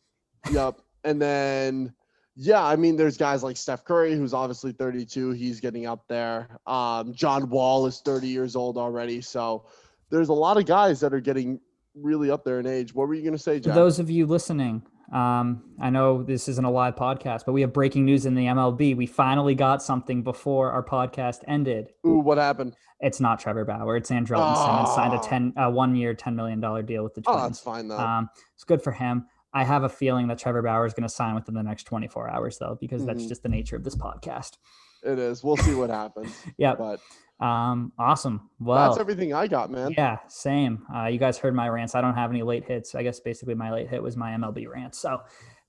Yep. 0.52 0.80
And 1.06 1.22
then, 1.22 1.94
yeah, 2.36 2.64
I 2.64 2.76
mean, 2.76 2.96
there's 2.96 3.18
guys 3.18 3.42
like 3.44 3.58
Steph 3.58 3.84
Curry, 3.86 4.16
who's 4.16 4.34
obviously 4.34 4.72
32. 4.72 5.32
He's 5.32 5.60
getting 5.60 5.88
up 5.88 6.06
there. 6.08 6.60
Um, 6.68 7.14
John 7.14 7.50
Wall 7.50 7.86
is 7.88 8.02
30 8.02 8.28
years 8.28 8.56
old 8.56 8.78
already. 8.78 9.22
So 9.22 9.66
there's 10.10 10.30
a 10.30 10.34
lot 10.34 10.58
of 10.58 10.66
guys 10.66 11.00
that 11.00 11.14
are 11.14 11.22
getting 11.22 11.60
really 11.96 12.30
up 12.30 12.44
there 12.44 12.60
in 12.60 12.68
age. 12.68 12.94
What 12.94 13.08
were 13.08 13.14
you 13.14 13.22
going 13.22 13.34
to 13.34 13.42
say, 13.42 13.60
For 13.60 13.70
those 13.70 14.00
of 14.00 14.10
you 14.10 14.26
listening, 14.26 14.84
um, 15.14 15.64
I 15.80 15.90
know 15.90 16.24
this 16.24 16.48
isn't 16.48 16.66
a 16.66 16.72
live 16.72 16.96
podcast, 16.96 17.46
but 17.46 17.54
we 17.54 17.62
have 17.62 17.72
breaking 17.72 18.04
news 18.06 18.26
in 18.26 18.34
the 18.36 18.46
MLB. 18.46 18.96
We 18.98 19.06
finally 19.06 19.54
got 19.56 19.84
something 19.84 20.24
before 20.24 20.72
our 20.72 20.84
podcast 20.84 21.44
ended. 21.48 21.92
Ooh, 22.06 22.20
what 22.20 22.38
happened? 22.38 22.76
It's 23.00 23.20
not 23.20 23.40
Trevor 23.40 23.64
Bauer. 23.66 23.96
It's 23.98 24.10
Andrelton 24.10 24.56
Simmons 24.56 24.96
signed 24.96 25.14
a 25.14 25.18
Oh. 25.20 25.22
ten, 25.22 25.54
uh, 25.58 25.70
one 25.70 25.96
year, 25.96 26.14
ten 26.14 26.36
million 26.36 26.60
dollar 26.60 26.82
deal 26.82 27.04
with 27.04 27.14
the 27.14 27.22
Twins. 27.22 27.38
Oh, 27.40 27.44
that's 27.44 27.60
fine, 27.60 27.88
though. 27.90 27.98
Um, 27.98 28.30
it's 28.56 28.64
good 28.64 28.82
for 28.82 28.92
him. 28.92 29.28
I 29.54 29.64
have 29.64 29.84
a 29.84 29.90
feeling 29.90 30.28
that 30.30 30.40
Trevor 30.40 30.64
Bauer 30.64 30.86
is 30.88 30.94
going 30.94 31.04
to 31.08 31.14
sign 31.14 31.36
within 31.36 31.54
the 31.54 31.62
next 31.62 31.84
24 31.84 32.28
hours, 32.30 32.58
though, 32.58 32.76
because 32.82 33.06
that's 33.06 33.24
Mhm. 33.26 33.28
just 33.28 33.44
the 33.44 33.50
nature 33.50 33.76
of 33.76 33.84
this 33.84 33.96
podcast. 33.96 34.58
It 35.06 35.20
is. 35.20 35.44
We'll 35.44 35.58
see 35.58 35.76
what 35.76 35.90
happens. 35.90 36.32
Yeah. 36.58 36.76
But 36.76 37.00
Um, 37.46 37.92
awesome. 38.00 38.50
Well, 38.60 38.90
that's 38.90 39.00
everything 39.00 39.34
I 39.34 39.48
got, 39.48 39.70
man. 39.72 39.94
yeah, 39.98 40.20
same. 40.28 40.86
Uh, 40.96 41.08
you 41.08 41.20
guys 41.20 41.38
heard 41.38 41.54
my 41.56 41.68
rants. 41.68 41.96
I 41.96 42.02
don't 42.02 42.14
have 42.16 42.30
any 42.30 42.44
late 42.44 42.64
hits. 42.66 42.96
I 42.96 43.04
guess 43.04 43.20
basically 43.20 43.56
my 43.56 43.72
late 43.72 43.90
hit 43.90 44.02
was 44.02 44.16
my 44.16 44.32
MLB 44.32 44.68
rant. 44.70 44.96
So 44.96 45.22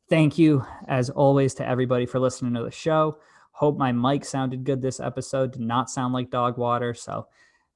thank 0.09 0.39
you, 0.39 0.65
as 0.89 1.11
always, 1.11 1.55
to 1.55 1.66
everybody 1.66 2.06
for 2.06 2.20
listening 2.20 2.55
to 2.55 2.62
the 2.62 2.70
show. 2.70 3.19
Hope 3.52 3.77
my 3.78 3.93
mic 3.93 4.24
sounded 4.24 4.65
good 4.65 4.82
this 4.82 5.01
episode. 5.01 5.52
Did 5.52 5.62
not 5.62 5.90
sound 5.90 6.12
like 6.12 6.31
dog 6.31 6.59
water. 6.59 6.93
So 6.94 7.27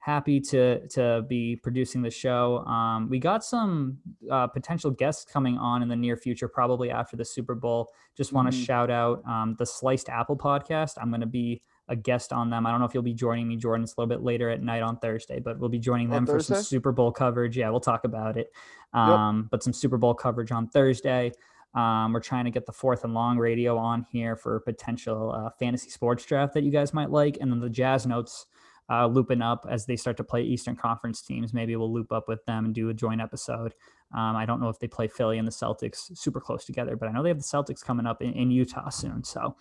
happy 0.08 0.40
to 0.40 0.88
to 0.88 1.22
be 1.28 1.54
producing 1.56 2.00
the 2.00 2.10
show. 2.10 2.58
Um, 2.64 3.10
we 3.10 3.18
got 3.18 3.44
some 3.44 3.98
uh, 4.30 4.46
potential 4.46 4.90
guests 4.90 5.22
coming 5.30 5.58
on 5.58 5.82
in 5.82 5.88
the 5.88 5.96
near 5.96 6.16
future, 6.16 6.48
probably 6.48 6.90
after 6.90 7.14
the 7.14 7.24
Super 7.26 7.54
Bowl. 7.54 7.90
Just 8.16 8.32
want 8.32 8.50
to 8.50 8.56
Mhm. 8.56 8.64
shout 8.64 8.90
out 8.90 9.22
um, 9.26 9.54
the 9.58 9.66
Sliced 9.66 10.08
Apple 10.08 10.36
podcast. 10.36 10.94
I'm 11.00 11.10
going 11.10 11.20
to 11.20 11.26
be 11.26 11.60
a 11.88 11.96
guest 11.96 12.32
on 12.32 12.48
them. 12.48 12.64
I 12.66 12.70
don't 12.70 12.80
know 12.80 12.86
if 12.86 12.94
you'll 12.94 13.02
be 13.02 13.12
joining 13.12 13.46
me, 13.48 13.56
Jordan. 13.56 13.82
It's 13.84 13.94
a 13.96 14.00
little 14.00 14.08
bit 14.08 14.22
later 14.22 14.48
at 14.48 14.62
night 14.62 14.82
on 14.82 14.96
Thursday, 14.98 15.40
but 15.40 15.58
we'll 15.58 15.68
be 15.70 15.78
joining 15.78 16.08
them 16.08 16.24
for 16.26 16.40
some 16.40 16.62
Super 16.62 16.92
Bowl 16.92 17.12
coverage. 17.12 17.56
Yeah, 17.58 17.68
we'll 17.68 17.80
talk 17.80 18.04
about 18.04 18.36
it. 18.38 18.50
Um, 18.94 19.48
But 19.50 19.62
some 19.62 19.74
Super 19.74 19.98
Bowl 19.98 20.14
coverage 20.14 20.52
on 20.52 20.68
Thursday. 20.68 21.32
Um, 21.74 22.14
we're 22.14 22.20
trying 22.20 22.46
to 22.46 22.50
get 22.50 22.64
the 22.64 22.72
fourth 22.72 23.04
and 23.04 23.12
long 23.12 23.36
radio 23.38 23.76
on 23.76 24.06
here 24.10 24.36
for 24.36 24.58
potential 24.60 25.32
uh, 25.32 25.50
fantasy 25.58 25.90
sports 25.90 26.24
draft 26.24 26.54
that 26.54 26.62
you 26.62 26.70
guys 26.70 26.94
might 26.94 27.10
like, 27.10 27.36
and 27.42 27.52
then 27.52 27.60
the 27.60 27.68
Jazz 27.70 28.06
Notes 28.06 28.46
uh, 28.90 29.06
looping 29.06 29.42
up 29.42 29.66
as 29.68 29.86
they 29.86 29.96
start 29.96 30.16
to 30.16 30.24
play 30.24 30.42
Eastern 30.42 30.76
Conference 30.76 31.22
teams. 31.22 31.52
Maybe 31.52 31.76
we'll 31.76 31.92
loop 31.92 32.12
up 32.12 32.28
with 32.28 32.44
them 32.46 32.64
and 32.64 32.74
do 32.74 32.88
a 32.88 32.94
joint 32.94 33.20
episode. 33.20 33.74
Um, 34.16 34.36
I 34.36 34.46
don't 34.46 34.60
know 34.60 34.68
if 34.68 34.78
they 34.78 34.88
play 34.88 35.08
Philly 35.08 35.38
and 35.38 35.46
the 35.46 35.52
Celtics 35.52 36.16
super 36.16 36.40
close 36.40 36.64
together, 36.64 36.96
but 36.96 37.08
I 37.08 37.12
know 37.12 37.22
they 37.22 37.28
have 37.28 37.38
the 37.38 37.44
Celtics 37.44 37.84
coming 37.84 38.06
up 38.06 38.22
in, 38.22 38.32
in 38.32 38.50
Utah 38.50 38.88
soon. 38.88 39.24
So 39.24 39.56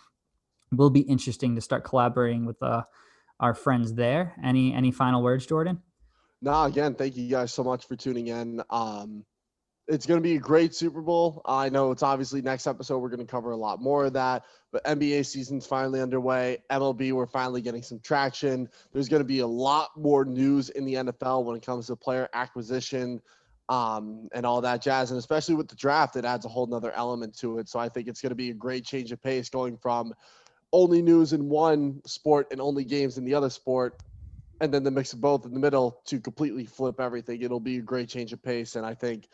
it 0.72 0.78
will 0.78 0.90
be 0.90 1.02
interesting 1.02 1.56
to 1.56 1.62
start 1.62 1.84
collaborating 1.84 2.46
with 2.46 2.62
uh, 2.64 2.84
our 3.40 3.54
friends 3.54 3.94
there. 3.94 4.34
Any 4.44 4.74
any 4.74 4.92
final 4.92 5.22
words, 5.22 5.46
Jordan? 5.46 5.82
No, 6.42 6.64
again, 6.64 6.96
thank 6.96 7.18
you 7.18 7.28
guys 7.30 7.52
so 7.52 7.64
much 7.64 7.88
for 7.88 7.96
tuning 7.96 8.28
in. 8.28 8.62
Um, 8.70 9.26
it's 9.88 10.06
going 10.06 10.18
to 10.18 10.24
be 10.24 10.36
a 10.36 10.40
great 10.40 10.76
Super 10.76 11.02
Bowl. 11.02 11.42
I 11.46 11.70
know 11.70 11.92
it's 11.92 12.04
obviously 12.04 12.42
next 12.42 12.68
episode 12.68 13.00
we're 13.00 13.10
going 13.10 13.26
to 13.26 13.32
cover 13.32 13.52
a 13.52 13.58
lot 13.58 13.82
more 13.82 14.06
of 14.06 14.14
that, 14.14 14.44
but 14.72 14.84
NBA 14.84 15.26
season's 15.26 15.66
finally 15.66 16.02
underway. 16.02 16.58
MLB, 16.70 17.14
we're 17.14 17.26
finally 17.26 17.62
getting 17.62 17.82
some 17.82 18.00
traction. 18.00 18.68
There's 18.92 19.08
going 19.08 19.22
to 19.22 19.28
be 19.28 19.40
a 19.40 19.48
lot 19.48 19.90
more 19.96 20.26
news 20.26 20.70
in 20.70 20.84
the 20.86 20.96
NFL 20.96 21.46
when 21.46 21.56
it 21.56 21.66
comes 21.66 21.88
to 21.88 21.96
player 21.96 22.28
acquisition 22.34 23.22
um, 23.70 24.28
and 24.34 24.46
all 24.46 24.62
that 24.62 24.82
jazz, 24.82 25.12
and 25.12 25.18
especially 25.18 25.56
with 25.56 25.68
the 25.68 25.76
draft, 25.76 26.16
it 26.16 26.26
adds 26.26 26.46
a 26.46 26.50
whole 26.50 26.68
nother 26.68 26.92
element 26.94 27.38
to 27.40 27.60
it. 27.60 27.68
So 27.68 27.80
I 27.80 27.90
think 27.90 28.08
it's 28.08 28.22
going 28.22 28.30
to 28.30 28.36
be 28.36 28.50
a 28.50 28.54
great 28.54 28.86
change 28.86 29.12
of 29.12 29.22
pace 29.22 29.50
going 29.50 29.78
from 29.78 30.14
only 30.74 31.02
news 31.02 31.34
in 31.34 31.50
one 31.50 32.02
sport 32.06 32.48
and 32.52 32.62
only 32.62 32.84
games 32.84 33.18
in 33.18 33.26
the 33.26 33.34
other 33.34 33.50
sport 33.50 34.02
and 34.60 34.74
then 34.74 34.84
the 34.84 34.92
mix 34.92 35.14
of 35.14 35.22
both 35.22 35.46
in 35.46 35.54
the 35.54 35.60
middle 35.60 36.02
to 36.06 36.20
completely 36.20 36.66
flip 36.66 37.00
everything. 37.00 37.42
It'll 37.42 37.60
be 37.60 37.78
a 37.78 37.82
great 37.82 38.10
change 38.10 38.34
of 38.34 38.42
pace, 38.42 38.76
and 38.76 38.86
I 38.86 38.94
think 38.94 39.28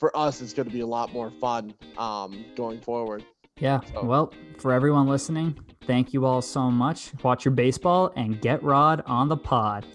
for 0.00 0.16
us, 0.16 0.40
it's 0.40 0.52
going 0.54 0.66
to 0.66 0.72
be 0.72 0.80
a 0.80 0.86
lot 0.86 1.12
more 1.12 1.30
fun 1.30 1.74
um, 1.98 2.44
going 2.56 2.80
forward. 2.80 3.24
Yeah. 3.58 3.80
So- 3.92 4.04
Well, 4.04 4.32
for 4.58 4.72
everyone 4.72 5.06
listening, 5.06 5.56
thank 5.86 6.12
you 6.14 6.24
all 6.24 6.40
so 6.42 6.70
much. 6.70 7.12
Watch 7.22 7.44
your 7.44 7.52
baseball 7.52 8.10
and 8.16 8.40
get 8.40 8.62
Rod 8.62 9.02
on 9.06 9.28
the 9.28 9.36
pod. 9.36 9.86